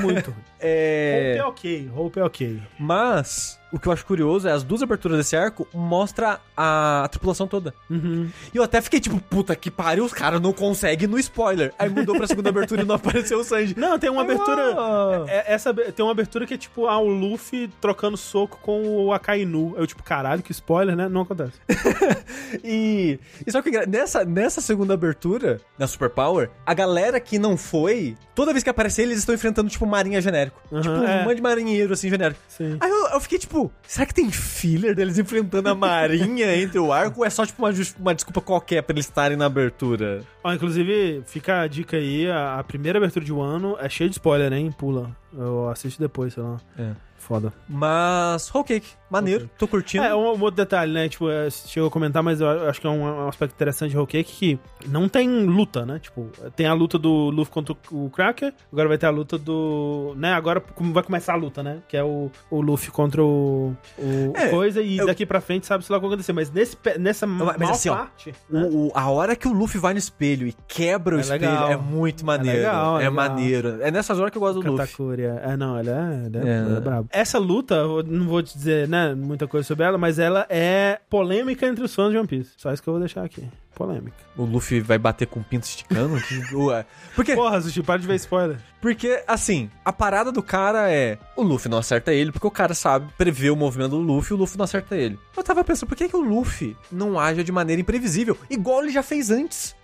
Muito 0.00 0.30
ruim. 0.30 0.36
Hope 0.54 0.60
é... 0.60 1.36
é 1.38 1.44
ok. 1.44 1.90
Hope 1.94 2.20
é 2.20 2.24
ok. 2.24 2.62
Mas, 2.78 3.58
o 3.74 3.78
que 3.80 3.88
eu 3.88 3.92
acho 3.92 4.06
curioso 4.06 4.46
é 4.46 4.52
as 4.52 4.62
duas 4.62 4.82
aberturas 4.82 5.18
desse 5.18 5.34
arco 5.36 5.66
mostra 5.74 6.38
a, 6.56 7.02
a 7.04 7.08
tripulação 7.08 7.46
toda. 7.48 7.74
Uhum. 7.90 8.30
E 8.52 8.56
eu 8.56 8.62
até 8.62 8.80
fiquei 8.80 9.00
tipo, 9.00 9.18
puta 9.20 9.54
que 9.56 9.70
pariu, 9.70 10.04
os 10.04 10.12
caras 10.12 10.40
não 10.40 10.52
conseguem 10.52 11.08
no 11.08 11.18
spoiler. 11.18 11.72
Aí 11.78 11.88
mudou 11.88 12.16
pra 12.16 12.26
segunda 12.28 12.50
abertura 12.50 12.82
e 12.82 12.84
não 12.84 12.94
apareceu 12.96 13.38
o 13.40 13.44
Sanji. 13.44 13.74
Não, 13.76 13.98
tem 13.98 14.08
uma 14.10 14.22
abertura... 14.22 14.74
uau. 14.74 15.28
é- 15.28 15.52
Essa, 15.52 15.74
tem 15.74 16.04
uma 16.04 16.12
abertura 16.12 16.46
que 16.46 16.54
é 16.54 16.56
tipo 16.58 16.86
ah, 16.86 16.98
o 16.98 17.08
Luffy 17.08 17.68
trocando 17.80 18.16
soco 18.16 18.58
com 18.62 19.04
o 19.06 19.12
Akainu. 19.12 19.74
Eu 19.76 19.86
tipo, 19.86 20.02
caralho, 20.02 20.42
que 20.42 20.52
spoiler, 20.52 20.94
né? 20.94 21.08
Não 21.08 21.22
acontece. 21.22 21.54
E, 22.62 23.18
e 23.46 23.50
só 23.50 23.60
que 23.60 23.68
engra- 23.68 23.86
nessa, 23.86 24.24
nessa 24.24 24.60
segunda 24.60 24.94
abertura, 24.94 25.60
na 25.78 25.86
Superpower, 25.86 26.50
a 26.64 26.72
galera 26.74 27.18
que 27.18 27.38
não 27.38 27.56
foi, 27.56 28.16
toda 28.34 28.52
vez 28.52 28.62
que 28.62 28.70
aparecer, 28.70 29.02
eles 29.02 29.18
estão 29.18 29.34
enfrentando, 29.34 29.68
tipo, 29.68 29.84
marinha 29.86 30.20
genérico. 30.20 30.60
Aham, 30.72 30.80
tipo, 30.82 30.94
um 30.94 31.04
é. 31.04 31.24
monte 31.24 31.36
de 31.36 31.42
marinheiro, 31.42 31.92
assim, 31.92 32.08
genérico. 32.08 32.40
Sim. 32.48 32.76
Aí 32.80 32.90
eu, 32.90 33.08
eu 33.08 33.20
fiquei 33.20 33.38
tipo, 33.38 33.63
será 33.82 34.06
que 34.06 34.14
tem 34.14 34.30
filler 34.30 34.94
deles 34.94 35.18
enfrentando 35.18 35.68
a 35.68 35.74
marinha 35.74 36.54
entre 36.56 36.78
o 36.78 36.92
arco 36.92 37.20
ou 37.20 37.26
é 37.26 37.30
só, 37.30 37.44
tipo, 37.44 37.62
uma, 37.62 37.72
uma 37.98 38.14
desculpa 38.14 38.40
qualquer 38.40 38.82
pra 38.82 38.94
eles 38.94 39.06
estarem 39.06 39.36
na 39.36 39.46
abertura? 39.46 40.22
Ó, 40.42 40.52
inclusive, 40.52 41.22
fica 41.26 41.60
a 41.60 41.66
dica 41.66 41.96
aí, 41.96 42.30
a, 42.30 42.58
a 42.58 42.64
primeira 42.64 42.98
abertura 42.98 43.24
de 43.24 43.32
Wano 43.32 43.76
é 43.80 43.88
cheia 43.88 44.08
de 44.08 44.14
spoiler, 44.16 44.52
hein? 44.52 44.70
Pula. 44.76 45.16
Eu 45.36 45.68
assisto 45.68 46.00
depois, 46.00 46.34
sei 46.34 46.42
lá. 46.42 46.60
É. 46.78 46.92
Foda. 47.26 47.52
Mas, 47.66 48.50
Whole 48.54 48.66
Cake, 48.66 48.88
maneiro, 49.10 49.48
tô 49.58 49.66
curtindo. 49.66 50.04
É, 50.04 50.14
um, 50.14 50.20
um 50.34 50.40
outro 50.42 50.50
detalhe, 50.56 50.92
né? 50.92 51.08
Tipo, 51.08 51.30
é, 51.30 51.48
chegou 51.50 51.88
a 51.88 51.90
comentar, 51.90 52.22
mas 52.22 52.40
eu 52.40 52.68
acho 52.68 52.80
que 52.80 52.86
é 52.86 52.90
um, 52.90 53.02
um 53.02 53.28
aspecto 53.28 53.54
interessante 53.54 53.90
de 53.92 53.96
Whole 53.96 54.06
Cake 54.06 54.30
que 54.32 54.58
não 54.86 55.08
tem 55.08 55.28
luta, 55.46 55.86
né? 55.86 55.98
Tipo, 55.98 56.28
tem 56.54 56.66
a 56.66 56.74
luta 56.74 56.98
do 56.98 57.30
Luffy 57.30 57.52
contra 57.52 57.74
o 57.90 58.10
Cracker, 58.10 58.52
agora 58.70 58.88
vai 58.88 58.98
ter 58.98 59.06
a 59.06 59.10
luta 59.10 59.38
do... 59.38 60.12
Né? 60.18 60.32
Agora 60.34 60.62
vai 60.92 61.02
começar 61.02 61.32
a 61.32 61.36
luta, 61.36 61.62
né? 61.62 61.78
Que 61.88 61.96
é 61.96 62.04
o, 62.04 62.30
o 62.50 62.60
Luffy 62.60 62.90
contra 62.90 63.22
o, 63.22 63.74
o 63.98 64.32
É, 64.36 64.48
coisa 64.48 64.82
e 64.82 64.98
eu- 64.98 65.06
daqui 65.06 65.24
pra 65.24 65.40
frente 65.40 65.66
sabe-se 65.66 65.90
lá 65.90 65.96
o 65.96 66.00
que 66.00 66.06
vai 66.06 66.14
acontecer. 66.14 66.32
Mas 66.34 66.50
nesse, 66.50 66.76
nessa 66.98 67.26
mas 67.26 67.70
assim, 67.70 67.88
ó, 67.88 67.96
parte... 67.96 68.34
né? 68.50 68.68
O- 68.70 68.88
o- 68.88 68.92
a 68.94 69.08
hora 69.10 69.34
que 69.34 69.48
o 69.48 69.52
Luffy 69.52 69.80
vai 69.80 69.94
no 69.94 69.98
espelho 69.98 70.46
e 70.46 70.54
quebra 70.68 71.16
o 71.16 71.18
É 71.18 71.22
espelho 71.22 71.40
legal. 71.50 71.70
é 71.70 71.76
muito 71.76 72.26
maneiro. 72.26 72.58
legal, 72.58 73.00
é 73.00 73.04
é 73.04 73.08
legal. 73.08 73.14
maneiro. 73.14 73.82
É 73.82 73.90
nessas 73.90 74.18
horas 74.18 74.30
que 74.30 74.36
eu 74.36 74.40
gosto 74.42 74.60
do 74.60 74.70
Luffy. 74.72 74.86
Katakuri, 74.86 75.22
é, 75.22 75.42
é, 75.52 75.56
não, 75.56 75.78
ele 75.78 75.90
é, 75.90 76.22
ele 76.26 76.38
é, 76.38 76.40
É. 76.40 76.58
ele 76.66 76.76
é 76.76 76.80
brabo. 76.80 77.08
Essa 77.14 77.38
luta, 77.38 77.86
não 78.02 78.26
vou 78.26 78.42
te 78.42 78.52
dizer, 78.52 78.88
né, 78.88 79.14
muita 79.14 79.46
coisa 79.46 79.64
sobre 79.64 79.84
ela, 79.84 79.96
mas 79.96 80.18
ela 80.18 80.46
é 80.50 81.00
polêmica 81.08 81.64
entre 81.64 81.84
os 81.84 81.94
fãs 81.94 82.10
de 82.10 82.18
One 82.18 82.26
Piece. 82.26 82.54
Só 82.56 82.72
isso 82.72 82.82
que 82.82 82.88
eu 82.88 82.94
vou 82.94 83.00
deixar 83.00 83.24
aqui. 83.24 83.48
Polêmica. 83.74 84.16
O 84.36 84.44
Luffy 84.44 84.80
vai 84.80 84.98
bater 84.98 85.26
com 85.26 85.40
o 85.40 85.44
pinto 85.44 85.64
esticando? 85.64 86.20
Que- 86.20 86.54
Ué. 86.56 86.84
Porque, 87.14 87.34
Porra, 87.34 87.60
Sushi, 87.60 87.82
para 87.82 88.00
de 88.00 88.06
ver 88.06 88.16
spoiler. 88.16 88.58
porque, 88.80 89.22
assim, 89.28 89.70
a 89.84 89.92
parada 89.92 90.32
do 90.32 90.42
cara 90.42 90.90
é... 90.90 91.18
O 91.36 91.42
Luffy 91.42 91.70
não 91.70 91.78
acerta 91.78 92.12
ele 92.12 92.32
porque 92.32 92.46
o 92.46 92.50
cara 92.50 92.74
sabe 92.74 93.06
prever 93.16 93.50
o 93.50 93.56
movimento 93.56 93.90
do 93.90 93.98
Luffy 93.98 94.32
e 94.32 94.34
o 94.34 94.38
Luffy 94.38 94.56
não 94.58 94.64
acerta 94.64 94.96
ele. 94.96 95.18
Eu 95.36 95.42
tava 95.44 95.62
pensando, 95.62 95.88
por 95.88 95.96
que, 95.96 96.08
que 96.08 96.16
o 96.16 96.20
Luffy 96.20 96.76
não 96.90 97.18
age 97.18 97.44
de 97.44 97.52
maneira 97.52 97.80
imprevisível? 97.80 98.36
Igual 98.50 98.82
ele 98.82 98.92
já 98.92 99.02
fez 99.02 99.30
antes. 99.30 99.74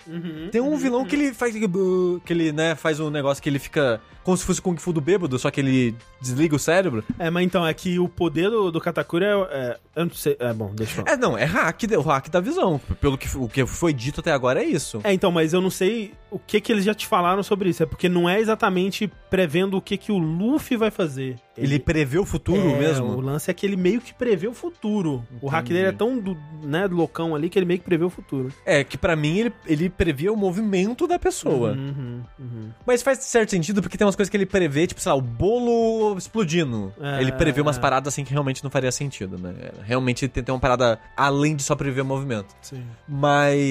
Tem 0.50 0.60
um 0.60 0.76
vilão 0.76 1.04
que 1.04 1.14
ele 1.14 1.32
faz... 1.32 1.54
Que 1.54 2.32
ele, 2.32 2.50
né, 2.52 2.74
faz 2.74 2.98
um 2.98 3.10
negócio 3.10 3.42
que 3.42 3.48
ele 3.48 3.58
fica... 3.60 4.00
Como 4.24 4.36
se 4.36 4.44
fosse 4.44 4.60
o 4.60 4.62
Kung 4.62 4.76
Fu 4.76 4.92
do 4.92 5.00
bêbado, 5.00 5.38
só 5.38 5.50
que 5.50 5.60
ele 5.60 5.96
desliga 6.20 6.54
o 6.54 6.58
cérebro. 6.58 7.02
É, 7.18 7.30
mas 7.30 7.42
então, 7.44 7.66
é 7.66 7.72
que 7.72 7.98
o 7.98 8.06
poder 8.06 8.50
do, 8.50 8.70
do 8.70 8.78
Katakuri 8.80 9.24
é, 9.24 9.30
é- 9.50 9.78
Eu 9.96 10.04
não 10.04 10.12
sei. 10.12 10.36
É 10.38 10.52
bom, 10.52 10.72
deixa 10.74 10.92
eu 11.00 11.04
falar. 11.04 11.16
É, 11.16 11.16
não, 11.16 11.38
é 11.38 11.44
hack, 11.44 11.80
o 11.96 12.02
hack 12.02 12.28
da 12.28 12.38
visão. 12.38 12.78
Pelo 13.00 13.16
que, 13.16 13.34
o 13.36 13.48
que 13.48 13.64
foi 13.80 13.94
dito 13.94 14.20
até 14.20 14.30
agora 14.30 14.62
é 14.62 14.66
isso. 14.66 15.00
É, 15.02 15.10
então, 15.10 15.32
mas 15.32 15.54
eu 15.54 15.60
não 15.62 15.70
sei 15.70 16.12
o 16.30 16.38
que 16.38 16.60
que 16.60 16.70
eles 16.70 16.84
já 16.84 16.94
te 16.94 17.06
falaram 17.06 17.42
sobre 17.42 17.70
isso. 17.70 17.82
É 17.82 17.86
porque 17.86 18.10
não 18.10 18.28
é 18.28 18.38
exatamente 18.38 19.10
prevendo 19.30 19.78
o 19.78 19.80
que 19.80 19.96
que 19.96 20.12
o 20.12 20.18
Luffy 20.18 20.76
vai 20.76 20.90
fazer. 20.90 21.36
Ele 21.56 21.78
prevê 21.78 22.18
o 22.18 22.26
futuro 22.26 22.60
É, 22.60 22.78
mesmo? 22.78 23.06
O 23.06 23.20
lance 23.20 23.50
é 23.50 23.54
que 23.54 23.64
ele 23.64 23.76
meio 23.76 24.00
que 24.00 24.12
prevê 24.12 24.46
o 24.46 24.52
futuro. 24.52 25.24
O 25.40 25.48
hack 25.48 25.66
dele 25.66 25.88
é 25.88 25.92
tão 25.92 26.18
do, 26.18 26.36
né, 26.62 26.86
do 26.86 26.94
loucão 26.94 27.34
ali 27.34 27.48
que 27.48 27.58
ele 27.58 27.66
meio 27.66 27.78
que 27.78 27.84
prevê 27.84 28.04
o 28.04 28.10
futuro. 28.10 28.52
É, 28.66 28.84
que 28.84 28.98
pra 28.98 29.16
mim 29.16 29.38
ele, 29.38 29.52
ele 29.66 29.88
previa 29.88 30.30
o 30.30 30.36
movimento 30.36 31.06
da 31.06 31.18
pessoa. 31.18 31.72
Uhum, 31.72 32.22
uhum. 32.38 32.70
Mas 32.86 33.02
faz 33.02 33.18
certo 33.20 33.50
sentido 33.50 33.80
porque 33.80 33.96
tem 33.96 34.06
umas 34.06 34.16
coisas 34.16 34.30
que 34.30 34.36
ele 34.36 34.46
prevê, 34.46 34.86
tipo, 34.86 35.00
sei 35.00 35.10
lá, 35.10 35.16
o 35.16 35.22
bolo 35.22 36.16
explodindo. 36.18 36.92
É, 37.00 37.22
ele 37.22 37.32
prevê 37.32 37.62
umas 37.62 37.78
é. 37.78 37.80
paradas 37.80 38.12
assim 38.12 38.24
que 38.24 38.32
realmente 38.32 38.62
não 38.62 38.70
faria 38.70 38.92
sentido, 38.92 39.38
né? 39.38 39.54
Realmente 39.82 40.28
tem, 40.28 40.42
tem 40.42 40.54
uma 40.54 40.60
parada 40.60 40.98
além 41.16 41.56
de 41.56 41.62
só 41.62 41.74
prever 41.74 42.02
o 42.02 42.06
movimento. 42.06 42.54
Sim. 42.60 42.84
Mas 43.08 43.69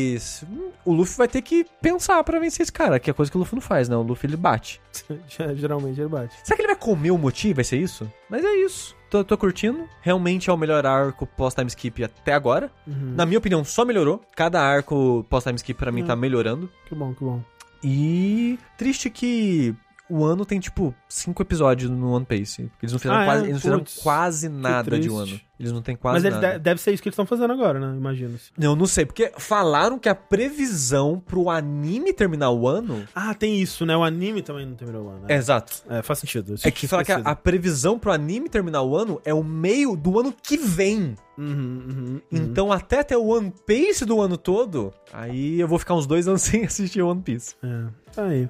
hum, 0.49 0.69
o 0.85 0.93
Luffy 0.93 1.17
vai 1.17 1.27
ter 1.27 1.41
que 1.41 1.65
pensar 1.81 2.23
pra 2.23 2.39
vencer 2.39 2.63
esse 2.63 2.71
cara, 2.71 2.99
que 2.99 3.09
é 3.09 3.13
coisa 3.13 3.31
que 3.31 3.37
o 3.37 3.39
Luffy 3.39 3.55
não 3.55 3.61
faz, 3.61 3.87
né? 3.89 3.95
O 3.95 4.01
Luffy 4.01 4.29
ele 4.29 4.37
bate. 4.37 4.81
Geralmente 5.55 5.99
ele 5.99 6.09
bate. 6.09 6.35
Será 6.43 6.55
que 6.55 6.61
ele 6.61 6.67
vai 6.67 6.75
comer 6.75 7.11
o 7.11 7.17
Moti? 7.17 7.53
Vai 7.53 7.63
ser 7.63 7.77
isso? 7.77 8.11
Mas 8.29 8.43
é 8.43 8.53
isso. 8.65 8.95
Tô, 9.09 9.23
tô 9.23 9.37
curtindo. 9.37 9.87
Realmente 10.01 10.49
é 10.49 10.53
o 10.53 10.57
melhor 10.57 10.85
arco 10.85 11.25
pós-time 11.25 11.67
skip 11.67 12.03
até 12.03 12.33
agora. 12.33 12.71
Uhum. 12.85 13.13
Na 13.15 13.25
minha 13.25 13.39
opinião, 13.39 13.63
só 13.63 13.83
melhorou. 13.83 14.21
Cada 14.35 14.61
arco 14.61 15.25
pós-time 15.29 15.55
skip 15.57 15.77
pra 15.79 15.91
mim 15.91 16.03
Hum. 16.03 16.07
tá 16.07 16.15
melhorando. 16.15 16.69
Que 16.87 16.93
bom, 16.93 17.13
que 17.13 17.23
bom. 17.23 17.41
E 17.83 18.59
triste 18.77 19.09
que 19.09 19.73
o 20.09 20.23
ano 20.23 20.45
tem, 20.45 20.59
tipo, 20.59 20.93
cinco 21.07 21.41
episódios 21.41 21.89
no 21.89 22.11
One 22.11 22.25
Piece. 22.25 22.69
Eles 22.81 22.91
não 22.91 22.99
fizeram, 22.99 23.19
Ah, 23.19 23.23
é? 23.23 23.25
quase, 23.25 23.43
eles 23.43 23.53
não 23.53 23.59
fizeram 23.61 23.83
quase 24.03 24.49
nada 24.49 24.99
de 24.99 25.07
triste. 25.09 25.45
Eles 25.59 25.71
não 25.73 25.81
têm 25.81 25.95
quase 25.95 26.15
Mas 26.15 26.23
eles 26.25 26.39
nada. 26.39 26.53
de- 26.53 26.59
deve 26.59 26.79
ser 26.79 26.93
isso 26.93 27.03
que 27.03 27.09
eles 27.09 27.13
estão 27.13 27.25
fazendo 27.25 27.51
agora, 27.51 27.79
né? 27.79 27.93
Imagino. 27.97 28.39
Eu 28.57 28.75
não 28.77 28.85
sei, 28.85 29.05
porque 29.05 29.31
falaram 29.37 29.99
que 29.99 30.07
a 30.07 30.15
previsão 30.15 31.19
pro 31.19 31.49
anime 31.49 32.13
terminar 32.13 32.51
o 32.51 32.65
ano... 32.67 33.03
Ah, 33.13 33.33
tem 33.33 33.59
isso, 33.61 33.85
né? 33.85 33.95
O 33.97 34.03
anime 34.03 34.41
também 34.41 34.65
não 34.65 34.75
terminou 34.75 35.05
o 35.05 35.09
ano. 35.09 35.21
É, 35.25 35.33
Né? 35.33 35.35
exato. 35.35 35.83
É, 35.89 36.01
faz 36.01 36.19
sentido. 36.19 36.55
É 36.63 36.71
que 36.71 36.87
fala 36.87 37.03
que 37.03 37.11
a, 37.11 37.17
a 37.17 37.35
previsão 37.35 37.99
pro 37.99 38.11
anime 38.11 38.47
terminar 38.47 38.81
o 38.83 38.95
ano 38.95 39.19
é 39.25 39.33
o 39.33 39.43
meio 39.43 39.95
do 39.97 40.19
ano 40.19 40.33
que 40.41 40.55
vem. 40.57 41.15
Uhum, 41.37 41.45
uhum, 41.47 41.95
uhum. 41.95 42.21
Então, 42.31 42.71
até 42.71 43.01
ter 43.03 43.15
o 43.15 43.27
One 43.27 43.53
Piece 43.65 44.03
do 44.05 44.19
ano 44.21 44.37
todo, 44.37 44.93
aí 45.13 45.59
eu 45.59 45.67
vou 45.67 45.79
ficar 45.79 45.93
uns 45.95 46.05
dois 46.07 46.27
anos 46.27 46.41
sem 46.43 46.65
assistir 46.65 47.01
One 47.01 47.21
Piece. 47.21 47.55
É, 47.63 47.85
tá 48.13 48.23
aí. 48.25 48.49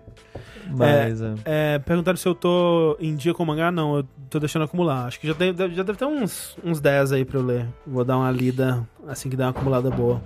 Mas. 0.72 1.22
é. 1.22 1.34
É, 1.46 1.80
perguntaram 1.80 2.18
se 2.18 2.28
eu 2.28 2.36
tô 2.36 2.96
em 3.00 3.16
dia 3.16 3.34
com 3.34 3.44
o 3.44 3.46
mangá. 3.46 3.72
Não, 3.72 3.98
eu 3.98 4.04
tô 4.30 4.40
deixando 4.40 4.64
acumular. 4.66 5.06
Acho 5.06 5.20
que 5.20 5.28
já 5.28 5.34
deve, 5.34 5.74
já 5.74 5.84
deve 5.84 5.98
ter 5.98 6.06
uns, 6.06 6.58
uns 6.64 6.80
10 6.80 6.99
aí 7.12 7.24
pra 7.26 7.38
eu 7.40 7.44
ler. 7.46 7.66
Vou 7.86 8.04
dar 8.04 8.18
uma 8.18 8.32
lida 8.32 8.88
assim 9.08 9.30
que 9.30 9.36
der 9.36 9.44
uma 9.46 9.50
acumulada 9.52 9.90
boa. 9.90 10.22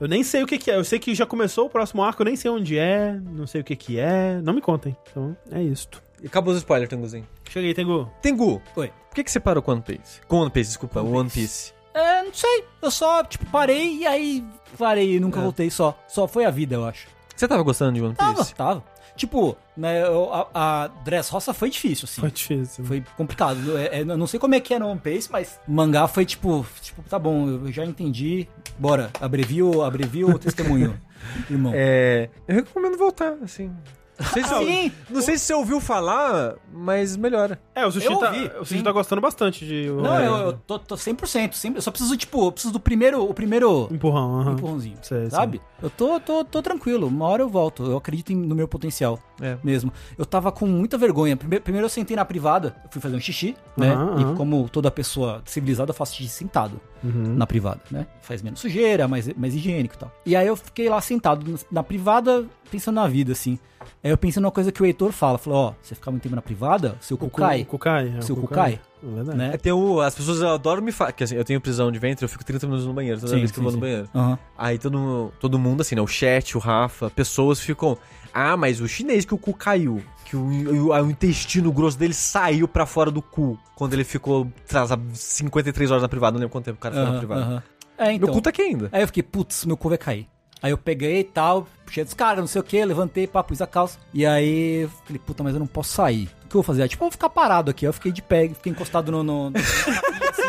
Eu 0.00 0.06
nem 0.06 0.22
sei 0.22 0.42
o 0.42 0.46
que, 0.46 0.58
que 0.58 0.70
é. 0.70 0.76
Eu 0.76 0.84
sei 0.84 0.98
que 0.98 1.14
já 1.14 1.26
começou 1.26 1.66
o 1.66 1.70
próximo 1.70 2.02
arco, 2.02 2.22
eu 2.22 2.26
nem 2.26 2.36
sei 2.36 2.50
onde 2.50 2.78
é, 2.78 3.18
não 3.32 3.46
sei 3.46 3.60
o 3.60 3.64
que, 3.64 3.74
que 3.74 3.98
é. 3.98 4.40
Não 4.42 4.52
me 4.52 4.60
contem. 4.60 4.96
Então, 5.10 5.36
é 5.50 5.62
isto. 5.62 6.00
Acabou 6.24 6.52
os 6.52 6.58
spoilers, 6.58 6.88
Tenguzinho. 6.88 7.26
Cheguei, 7.48 7.74
Tengu. 7.74 8.10
Tengu, 8.22 8.62
Oi. 8.76 8.88
por 9.08 9.14
que, 9.14 9.24
que 9.24 9.30
você 9.30 9.40
parou 9.40 9.62
com 9.62 9.72
One 9.72 9.82
Piece? 9.82 10.20
Com 10.28 10.36
One 10.40 10.50
Piece, 10.50 10.70
desculpa, 10.70 11.00
One 11.00 11.30
Piece. 11.30 11.72
É, 11.94 12.22
não 12.22 12.32
sei. 12.32 12.64
Eu 12.82 12.90
só, 12.90 13.24
tipo, 13.24 13.46
parei 13.46 13.98
e 13.98 14.06
aí 14.06 14.44
parei 14.78 15.16
e 15.16 15.20
nunca 15.20 15.40
voltei 15.40 15.70
só. 15.70 15.98
Só 16.06 16.28
foi 16.28 16.44
a 16.44 16.50
vida, 16.50 16.74
eu 16.76 16.84
acho. 16.84 17.08
Você 17.34 17.46
tava 17.48 17.62
gostando 17.62 17.92
de 17.92 18.02
One 18.02 18.14
Tava, 18.14 18.34
Piece? 18.36 18.54
tava. 18.54 18.84
Tipo, 19.18 19.56
né, 19.76 20.04
a, 20.04 20.46
a 20.54 20.86
Dress 21.04 21.28
Roça 21.28 21.52
foi 21.52 21.70
difícil, 21.70 22.04
assim. 22.04 22.20
Foi 22.20 22.30
difícil. 22.30 22.84
Foi 22.84 23.04
complicado. 23.16 23.76
É, 23.76 23.98
é, 23.98 24.00
eu 24.02 24.16
não 24.16 24.28
sei 24.28 24.38
como 24.38 24.54
é 24.54 24.60
que 24.60 24.72
é 24.72 24.78
no 24.78 24.86
One 24.86 25.00
Piece, 25.00 25.30
mas 25.30 25.58
mangá 25.66 26.06
foi 26.06 26.24
tipo, 26.24 26.64
tipo, 26.80 27.02
tá 27.02 27.18
bom, 27.18 27.48
eu 27.48 27.72
já 27.72 27.84
entendi. 27.84 28.46
Bora, 28.78 29.10
abrevio, 29.20 29.82
abrevio 29.82 30.30
o 30.30 30.38
testemunho, 30.38 30.98
irmão. 31.50 31.72
É. 31.74 32.30
Eu 32.46 32.54
recomendo 32.54 32.96
voltar, 32.96 33.36
assim. 33.42 33.74
Não 34.18 34.26
sei, 34.32 34.42
se, 34.42 34.48
Sim. 34.64 34.92
não 35.10 35.22
sei 35.22 35.38
se 35.38 35.44
você 35.44 35.54
ouviu 35.54 35.80
falar, 35.80 36.54
mas 36.72 37.16
melhora. 37.16 37.60
É, 37.72 37.86
o 37.86 37.90
Sushi, 37.92 38.06
Eu 38.06 38.16
tá, 38.18 38.26
ouvi, 38.26 38.46
o 38.60 38.64
Sushi 38.64 38.78
sim. 38.78 38.82
tá 38.82 38.90
gostando 38.90 39.20
bastante 39.22 39.64
de... 39.64 39.88
Não, 39.90 40.16
é, 40.18 40.26
eu, 40.26 40.34
eu 40.34 40.52
tô, 40.54 40.76
tô 40.76 40.96
100%, 40.96 41.52
sempre, 41.52 41.78
eu 41.78 41.82
só 41.82 41.92
preciso, 41.92 42.16
tipo, 42.16 42.46
eu 42.46 42.50
preciso 42.50 42.72
do 42.72 42.80
primeiro, 42.80 43.22
o 43.22 43.32
primeiro 43.32 43.86
Empurrão, 43.92 44.40
aham. 44.40 44.52
empurrãozinho, 44.54 44.96
Sei, 45.02 45.30
sabe? 45.30 45.60
Eu 45.80 45.88
tô, 45.88 46.18
tô, 46.18 46.44
tô 46.44 46.60
tranquilo, 46.60 47.06
uma 47.06 47.26
hora 47.26 47.42
eu 47.42 47.48
volto, 47.48 47.84
eu 47.84 47.96
acredito 47.96 48.32
em- 48.32 48.36
no 48.36 48.56
meu 48.56 48.66
potencial 48.66 49.20
É. 49.40 49.56
mesmo. 49.62 49.92
Eu 50.18 50.26
tava 50.26 50.50
com 50.50 50.66
muita 50.66 50.98
vergonha, 50.98 51.36
primeiro, 51.36 51.62
primeiro 51.62 51.84
eu 51.86 51.90
sentei 51.90 52.16
na 52.16 52.24
privada, 52.24 52.74
eu 52.84 52.90
fui 52.90 53.00
fazer 53.00 53.14
um 53.14 53.20
xixi, 53.20 53.54
né? 53.76 53.92
Aham, 53.94 54.32
E 54.32 54.36
como 54.36 54.68
toda 54.68 54.90
pessoa 54.90 55.40
civilizada, 55.44 55.90
eu 55.90 55.94
faço 55.94 56.16
xixi 56.16 56.30
sentado. 56.30 56.80
Uhum. 57.02 57.34
na 57.36 57.46
privada, 57.46 57.80
né? 57.90 58.06
Faz 58.20 58.42
menos 58.42 58.60
sujeira, 58.60 59.06
mais, 59.06 59.32
mais 59.34 59.54
higiênico 59.54 59.94
e 59.94 59.98
tal. 59.98 60.12
E 60.26 60.34
aí 60.36 60.46
eu 60.46 60.56
fiquei 60.56 60.88
lá 60.88 61.00
sentado 61.00 61.58
na- 61.70 61.82
privada, 61.82 62.44
pensando 62.70 62.96
na 62.96 63.06
vida, 63.06 63.32
assim. 63.32 63.58
Aí 64.02 64.10
eu 64.10 64.18
pensei 64.18 64.40
numa 64.42 64.50
coisa 64.52 64.70
que 64.70 64.82
o 64.82 64.86
Heitor 64.86 65.12
fala, 65.12 65.38
falou, 65.38 65.58
ó, 65.58 65.74
você 65.82 65.94
ficar 65.94 66.10
muito 66.10 66.22
tempo 66.22 66.34
na 66.36 66.42
privada, 66.42 66.96
seu 67.00 67.16
cu 67.16 67.26
O 67.26 67.30
cu- 67.30 67.40
cai, 67.78 68.14
é, 68.16 68.20
seu 68.20 68.36
cu 68.36 68.46
cai, 68.46 68.80
É 69.02 69.34
né? 69.34 69.50
É, 69.54 69.56
tem 69.56 69.72
o, 69.72 70.00
as 70.00 70.14
pessoas 70.14 70.42
adoram 70.42 70.82
me 70.82 70.92
falar. 70.92 71.12
Que 71.12 71.24
assim, 71.24 71.34
eu 71.36 71.44
tenho 71.44 71.60
prisão 71.60 71.90
de 71.90 71.98
ventre, 71.98 72.24
eu 72.24 72.28
fico 72.28 72.44
30 72.44 72.66
minutos 72.66 72.86
no 72.86 72.92
banheiro 72.92 73.18
toda 73.20 73.32
Sim, 73.32 73.38
vez 73.38 73.50
que 73.50 73.58
eu 73.58 73.60
sim, 73.60 73.64
vou 73.64 73.72
no 73.72 73.78
banheiro. 73.80 74.08
Aham. 74.14 74.38
Aí 74.56 74.78
todo, 74.78 75.32
todo 75.40 75.58
mundo, 75.58 75.80
assim, 75.80 75.94
né? 75.94 76.02
O 76.02 76.06
chat, 76.06 76.56
o 76.56 76.60
Rafa, 76.60 77.08
pessoas 77.10 77.60
ficam. 77.60 77.96
Ah, 78.34 78.56
mas 78.56 78.80
o 78.80 78.86
chinês 78.88 79.24
que 79.24 79.34
o 79.34 79.38
cu 79.38 79.54
caiu. 79.54 80.02
Que 80.28 80.36
o, 80.36 80.40
o, 80.40 80.88
o 80.90 81.10
intestino 81.10 81.72
grosso 81.72 81.98
dele 81.98 82.12
saiu 82.12 82.68
pra 82.68 82.84
fora 82.84 83.10
do 83.10 83.22
cu. 83.22 83.58
Quando 83.74 83.94
ele 83.94 84.04
ficou 84.04 84.46
atrasado 84.64 85.02
53 85.14 85.90
horas 85.90 86.02
na 86.02 86.08
privada. 86.08 86.32
Não 86.32 86.40
lembro 86.40 86.52
quanto 86.52 86.66
tempo 86.66 86.76
o 86.76 86.80
cara 86.80 86.94
ficou 86.94 87.12
na 87.12 87.18
privada. 87.18 87.64
É, 87.96 88.12
então. 88.12 88.26
Meu 88.26 88.34
cu 88.34 88.42
tá 88.42 88.50
aqui 88.50 88.62
ainda. 88.62 88.90
Aí 88.92 89.02
eu 89.02 89.06
fiquei, 89.06 89.22
putz, 89.22 89.64
meu 89.64 89.76
cu 89.76 89.88
vai 89.88 89.96
cair. 89.98 90.28
Aí 90.60 90.70
eu 90.70 90.78
peguei 90.78 91.20
e 91.20 91.24
tal, 91.24 91.66
puxei 91.86 92.02
a 92.02 92.04
descarga, 92.04 92.40
não 92.40 92.48
sei 92.48 92.60
o 92.60 92.64
que, 92.64 92.84
levantei, 92.84 93.26
pá, 93.28 93.44
pus 93.44 93.62
a 93.62 93.66
calça. 93.66 93.98
E 94.12 94.26
aí 94.26 94.82
eu 94.82 94.90
falei, 95.04 95.20
puta, 95.24 95.42
mas 95.42 95.54
eu 95.54 95.60
não 95.60 95.66
posso 95.68 95.94
sair. 95.94 96.24
O 96.44 96.48
que 96.48 96.56
eu 96.56 96.60
vou 96.60 96.62
fazer? 96.62 96.82
Aí, 96.82 96.88
Tipo, 96.88 97.04
eu 97.04 97.06
vou 97.06 97.12
ficar 97.12 97.28
parado 97.28 97.70
aqui. 97.70 97.86
Aí 97.86 97.88
eu 97.88 97.92
fiquei 97.92 98.12
de 98.12 98.20
pé, 98.20 98.48
fiquei 98.48 98.72
encostado 98.72 99.10
no. 99.12 99.22
no, 99.22 99.50
no 99.50 99.56
assim, 99.56 100.42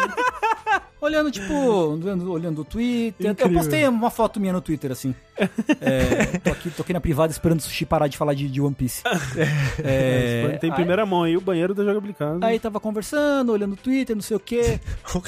olhando, 0.99 1.31
tipo, 1.31 1.53
olhando, 1.53 2.31
olhando 2.31 2.61
o 2.61 2.65
Twitter. 2.65 3.27
Eu 3.27 3.31
Incrível. 3.33 3.53
postei 3.59 3.87
uma 3.87 4.09
foto 4.09 4.39
minha 4.39 4.53
no 4.53 4.61
Twitter, 4.61 4.91
assim. 4.91 5.13
É, 5.81 6.37
tô, 6.39 6.51
aqui, 6.51 6.69
tô 6.69 6.81
aqui 6.81 6.93
na 6.93 6.99
privada 7.01 7.31
esperando 7.31 7.59
o 7.59 7.63
sushi 7.63 7.85
parar 7.85 8.07
de 8.07 8.17
falar 8.17 8.33
de, 8.33 8.47
de 8.49 8.61
One 8.61 8.75
Piece. 8.75 9.03
É, 9.83 10.57
Tem 10.59 10.69
aí- 10.69 10.75
primeira 10.75 11.05
mão 11.05 11.23
aí, 11.23 11.37
o 11.37 11.41
banheiro 11.41 11.73
da 11.73 11.83
Jogabilicado. 11.83 12.45
Aí 12.45 12.59
tava 12.59 12.79
conversando, 12.79 13.51
olhando 13.51 13.73
o 13.73 13.77
Twitter, 13.77 14.15
não 14.15 14.23
sei 14.23 14.37
o 14.37 14.39
que. 14.39 14.79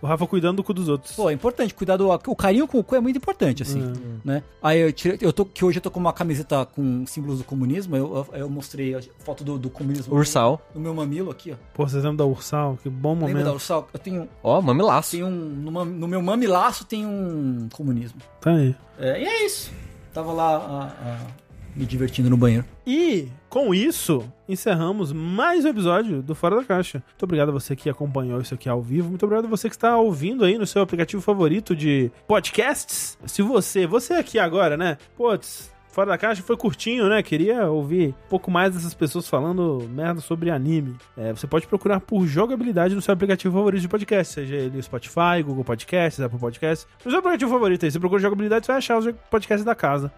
O 0.00 0.06
Rafa 0.06 0.26
cuidando 0.26 0.56
do 0.56 0.64
cu 0.64 0.72
dos 0.72 0.88
outros. 0.88 1.14
Pô, 1.14 1.30
é 1.30 1.32
importante, 1.32 1.74
cuidar 1.74 1.96
do. 1.96 2.08
O 2.10 2.36
carinho 2.36 2.66
com 2.66 2.78
o 2.78 2.84
cu 2.84 2.96
é 2.96 3.00
muito 3.00 3.16
importante, 3.16 3.62
assim. 3.62 3.82
Hum. 3.82 4.18
Né? 4.24 4.42
Aí 4.62 4.80
eu 4.80 4.92
tirei. 4.92 5.18
Eu 5.20 5.32
tô, 5.32 5.44
que 5.44 5.64
hoje 5.64 5.78
eu 5.78 5.82
tô 5.82 5.90
com 5.90 6.00
uma 6.00 6.12
camiseta 6.12 6.66
com 6.66 7.04
símbolos 7.06 7.38
do 7.38 7.44
comunismo. 7.44 7.96
Eu, 7.96 8.26
eu, 8.32 8.48
mostrei 8.50 8.94
a 8.94 9.00
foto 9.20 9.44
do, 9.44 9.58
do 9.58 9.70
comunismo 9.70 10.14
Ursal. 10.14 10.60
no 10.74 10.80
meu 10.80 10.94
mamilo 10.94 11.30
aqui, 11.30 11.52
ó. 11.52 11.56
Pô, 11.74 11.86
vocês 11.88 12.02
lembram 12.02 12.16
da 12.16 12.24
Ursal? 12.24 12.78
Que 12.82 12.88
bom 12.88 13.12
Lembra 13.14 13.28
da 13.28 13.38
momento. 13.38 13.54
Ursal? 13.54 13.88
Eu 13.92 13.98
tenho. 13.98 14.28
Ó, 14.42 14.60
mamilaço. 14.60 15.12
Tem 15.12 15.24
um. 15.24 15.30
No, 15.30 15.84
no 15.84 16.08
meu 16.08 16.22
mamilaço 16.22 16.84
tem 16.84 17.06
um 17.06 17.68
comunismo. 17.72 18.20
Tá 18.40 18.52
aí. 18.52 18.74
É, 18.98 19.20
e 19.20 19.24
é 19.24 19.46
isso. 19.46 19.70
Tava 20.12 20.32
lá 20.32 20.56
a- 20.56 21.08
a- 21.10 21.42
me 21.74 21.86
divertindo 21.86 22.28
no 22.28 22.36
banheiro. 22.36 22.66
E 22.86 23.28
com 23.48 23.74
isso, 23.74 24.30
encerramos 24.46 25.10
mais 25.10 25.64
um 25.64 25.68
episódio 25.68 26.22
do 26.22 26.34
Fora 26.34 26.56
da 26.56 26.64
Caixa. 26.64 27.02
Muito 27.08 27.22
obrigado 27.22 27.48
a 27.48 27.52
você 27.52 27.74
que 27.74 27.88
acompanhou 27.88 28.40
isso 28.42 28.52
aqui 28.52 28.68
ao 28.68 28.82
vivo. 28.82 29.08
Muito 29.08 29.24
obrigado 29.24 29.46
a 29.46 29.48
você 29.48 29.70
que 29.70 29.74
está 29.74 29.96
ouvindo 29.96 30.44
aí 30.44 30.58
no 30.58 30.66
seu 30.66 30.82
aplicativo 30.82 31.22
favorito 31.22 31.74
de 31.74 32.10
podcasts. 32.28 33.16
Se 33.24 33.40
você, 33.40 33.86
você 33.86 34.14
aqui 34.14 34.38
agora, 34.38 34.76
né? 34.76 34.98
Putz, 35.16 35.71
Fora 35.92 36.10
da 36.10 36.18
Caixa 36.18 36.42
foi 36.42 36.56
curtinho, 36.56 37.08
né? 37.08 37.22
Queria 37.22 37.66
ouvir 37.70 38.08
um 38.08 38.28
pouco 38.28 38.50
mais 38.50 38.74
dessas 38.74 38.94
pessoas 38.94 39.28
falando 39.28 39.86
merda 39.90 40.20
sobre 40.20 40.50
anime. 40.50 40.96
É, 41.16 41.32
você 41.32 41.46
pode 41.46 41.66
procurar 41.66 42.00
por 42.00 42.26
jogabilidade 42.26 42.94
no 42.94 43.02
seu 43.02 43.12
aplicativo 43.12 43.54
favorito 43.54 43.82
de 43.82 43.88
podcast, 43.88 44.32
seja 44.32 44.56
ele 44.56 44.78
o 44.78 44.82
Spotify, 44.82 45.42
Google 45.44 45.64
Podcasts, 45.64 46.18
Apple 46.20 46.38
Podcasts. 46.38 46.88
No 47.04 47.10
seu 47.10 47.20
aplicativo 47.20 47.50
favorito 47.50 47.84
aí, 47.84 47.90
você 47.90 48.00
procura 48.00 48.20
jogabilidade, 48.22 48.64
você 48.64 48.72
vai 48.72 48.78
achar 48.78 48.98
os 48.98 49.14
podcasts 49.30 49.64
da 49.64 49.74
casa. 49.74 50.10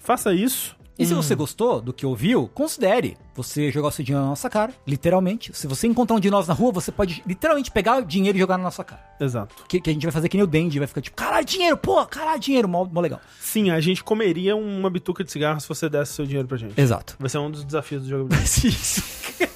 Faça 0.00 0.34
isso. 0.34 0.76
E 0.98 1.06
se 1.06 1.14
você 1.14 1.34
gostou 1.34 1.80
do 1.80 1.92
que 1.92 2.04
ouviu, 2.04 2.48
considere 2.52 3.16
você 3.34 3.70
jogar 3.70 3.88
o 3.88 3.90
seu 3.90 4.04
dinheiro 4.04 4.22
na 4.22 4.30
nossa 4.30 4.48
cara, 4.50 4.72
literalmente. 4.86 5.50
Se 5.56 5.66
você 5.66 5.86
encontrar 5.86 6.16
um 6.16 6.20
de 6.20 6.30
nós 6.30 6.46
na 6.46 6.54
rua, 6.54 6.70
você 6.70 6.92
pode 6.92 7.22
literalmente 7.26 7.70
pegar 7.70 7.98
o 7.98 8.04
dinheiro 8.04 8.36
e 8.36 8.40
jogar 8.40 8.58
na 8.58 8.64
nossa 8.64 8.84
cara. 8.84 9.02
Exato. 9.18 9.54
Que, 9.66 9.80
que 9.80 9.90
a 9.90 9.92
gente 9.92 10.02
vai 10.02 10.12
fazer 10.12 10.28
que 10.28 10.36
nem 10.36 10.44
o 10.44 10.46
Dandy, 10.46 10.78
vai 10.78 10.86
ficar 10.86 11.00
tipo, 11.00 11.16
caralho, 11.16 11.46
dinheiro, 11.46 11.76
pô, 11.76 12.04
caralho, 12.06 12.40
dinheiro, 12.40 12.68
mó, 12.68 12.84
mó 12.84 13.00
legal. 13.00 13.20
Sim, 13.40 13.70
a 13.70 13.80
gente 13.80 14.04
comeria 14.04 14.54
uma 14.54 14.90
bituca 14.90 15.24
de 15.24 15.32
cigarro 15.32 15.60
se 15.60 15.68
você 15.68 15.88
desse 15.88 16.12
seu 16.12 16.26
dinheiro 16.26 16.46
pra 16.46 16.58
gente. 16.58 16.78
Exato. 16.78 17.16
Vai 17.18 17.30
ser 17.30 17.38
um 17.38 17.50
dos 17.50 17.64
desafios 17.64 18.02
do 18.02 18.08
jogo. 18.08 18.28
Isso. 18.34 19.02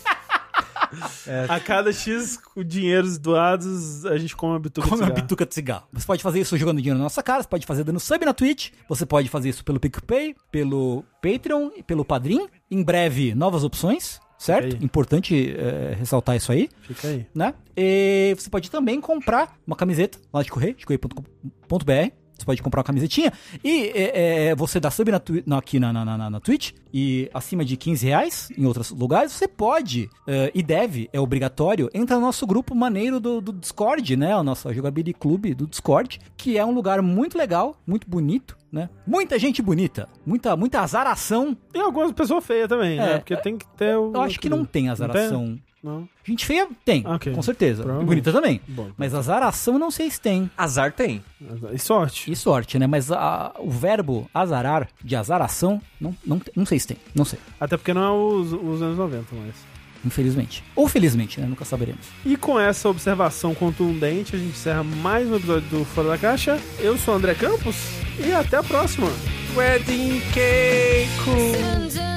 a 1.49 1.61
cada 1.61 1.93
X 1.93 2.39
dinheiros 2.65 3.19
doados, 3.19 4.05
a 4.07 4.17
gente 4.19 4.35
come 4.37 4.53
uma 4.55 4.59
bituca 4.61 4.89
Come 4.89 4.97
de 4.99 5.03
uma 5.03 5.09
cigarro. 5.09 5.23
bituca 5.23 5.47
de 5.47 5.55
cigarro. 5.55 5.87
Você 5.93 6.07
pode 6.07 6.23
fazer 6.23 6.41
isso 6.41 6.57
jogando 6.57 6.79
dinheiro 6.79 6.99
na 6.99 7.05
nossa 7.05 7.23
cara, 7.23 7.43
você 7.43 7.49
pode 7.49 7.67
fazer 7.67 7.85
dando 7.85 8.01
sub 8.01 8.25
na 8.25 8.33
Twitch, 8.35 8.71
você 8.89 9.05
pode 9.07 9.29
fazer 9.29 9.49
isso 9.49 9.65
pelo 9.65 9.79
PicPay, 9.81 10.35
pelo 10.51 11.05
Patreon 11.23 11.71
e 11.77 11.83
pelo 11.83 12.05
Padrim. 12.05 12.47
Em 12.71 12.83
breve, 12.83 13.35
novas 13.35 13.63
opções, 13.65 14.21
certo? 14.39 14.83
Importante 14.85 15.55
é, 15.57 15.95
ressaltar 15.99 16.37
isso 16.37 16.51
aí. 16.53 16.69
Fica 16.83 17.09
aí. 17.09 17.27
né? 17.35 17.55
E 17.77 18.35
você 18.39 18.51
pode 18.51 18.71
também 18.71 19.01
comprar 19.01 19.57
uma 19.67 19.77
camiseta 19.77 20.19
lá 20.33 20.43
de 20.43 20.51
correio, 20.51 20.75
de 20.75 20.85
correio.com.br. 20.87 22.13
Você 22.37 22.45
pode 22.45 22.63
comprar 22.63 22.81
uma 22.81 22.85
camisetinha 22.85 23.33
e 23.65 23.87
é, 23.95 24.49
é, 24.49 24.55
você 24.55 24.79
dá 24.79 24.91
sub 24.91 25.11
na, 25.11 25.21
na- 25.47 25.59
aqui 25.59 25.81
na, 25.81 25.93
na, 25.93 26.05
na, 26.05 26.31
na 26.31 26.41
Twitch 26.41 26.73
e 26.93 27.31
acima 27.33 27.65
de 27.65 27.77
15 27.77 28.07
reais 28.07 28.49
em 28.57 28.67
outros 28.67 28.91
lugares, 28.91 29.33
você 29.33 29.49
pode 29.49 30.09
é, 30.27 30.51
e 30.55 30.63
deve, 30.63 31.09
é 31.13 31.21
obrigatório, 31.21 31.89
entrar 31.95 32.17
no 32.17 32.23
nosso 32.23 32.47
grupo 32.47 32.75
maneiro 32.75 33.19
do, 33.19 33.41
do 33.41 33.53
Discord, 33.53 34.17
né? 34.17 34.37
O 34.37 34.43
nosso 34.43 34.73
Jogability 34.73 35.15
Clube 35.15 35.55
do 35.55 35.67
Discord, 35.67 36.19
que 36.37 36.59
é 36.59 36.65
um 36.65 36.73
lugar 36.73 37.01
muito 37.03 37.39
legal, 37.39 37.77
muito 37.87 38.09
bonito, 38.09 38.57
né? 38.71 38.91
Muita 39.07 39.39
gente 39.39 39.63
bonita, 39.63 40.09
muita, 40.25 40.55
muita 40.57 40.81
azaração. 40.81 41.57
Tem 41.73 41.81
algumas 41.83 42.13
pessoas 42.13 42.45
feias 42.45 42.69
também, 42.69 42.99
né? 42.99 43.15
É, 43.15 43.19
Porque 43.19 43.37
tem 43.39 43.57
que 43.57 43.67
ter 43.77 43.97
o. 43.97 44.13
Eu 44.15 44.21
acho 44.23 44.39
que 44.39 44.49
não 44.49 44.65
tem 44.65 44.89
azaração. 44.91 45.47
Não. 45.47 45.59
Gente 46.25 46.45
feia 46.45 46.69
tem, 46.85 47.03
Ah, 47.07 47.15
ok. 47.15 47.33
com 47.33 47.43
certeza. 47.43 47.83
E 48.01 48.05
bonita 48.05 48.33
também. 48.33 48.61
Bom. 48.67 48.91
Mas 48.97 49.15
azaração 49.15 49.79
não 49.79 49.91
sei 49.91 50.11
se 50.11 50.21
tem. 50.21 50.51
Azar 50.57 50.93
tem. 50.93 51.23
E 51.73 51.79
sorte. 51.79 52.31
E 52.31 52.37
sorte, 52.37 52.79
né? 52.79 52.87
Mas 52.87 53.11
a- 53.13 53.53
o 53.59 53.71
verbo 53.71 54.29
azarar, 54.35 54.89
de 55.03 55.15
azaração, 55.17 55.81
não, 56.01 56.15
não, 56.27 56.41
não 56.55 56.67
sei 56.67 56.79
se 56.79 56.89
tem. 56.89 56.97
Não 57.15 57.25
sei. 57.25 57.39
Até 57.61 57.77
porque 57.77 57.95
não 57.95 58.03
é 58.03 58.11
os, 58.11 58.53
os 58.53 58.83
anos 58.83 58.99
90 58.99 59.35
mais. 59.37 59.55
Infelizmente. 60.05 60.63
Ou 60.77 60.87
felizmente, 60.87 61.41
né? 61.41 61.47
Nunca 61.47 61.65
saberemos. 61.65 62.07
E 62.25 62.37
com 62.37 62.61
essa 62.61 62.89
observação 62.89 63.55
contundente, 63.55 64.37
a 64.37 64.39
gente 64.39 64.51
encerra 64.51 64.85
mais 64.85 65.29
um 65.29 65.35
episódio 65.37 65.69
do 65.69 65.85
Fora 65.85 66.11
da 66.11 66.19
Caixa. 66.19 66.61
Eu 66.79 66.97
sou 66.97 67.15
o 67.15 67.17
André 67.17 67.35
Campos 67.35 67.75
e 68.25 68.33
até 68.33 68.57
a 68.57 68.63
próxima. 68.63 69.09
Wedding 69.57 70.21
cake. 70.33 72.16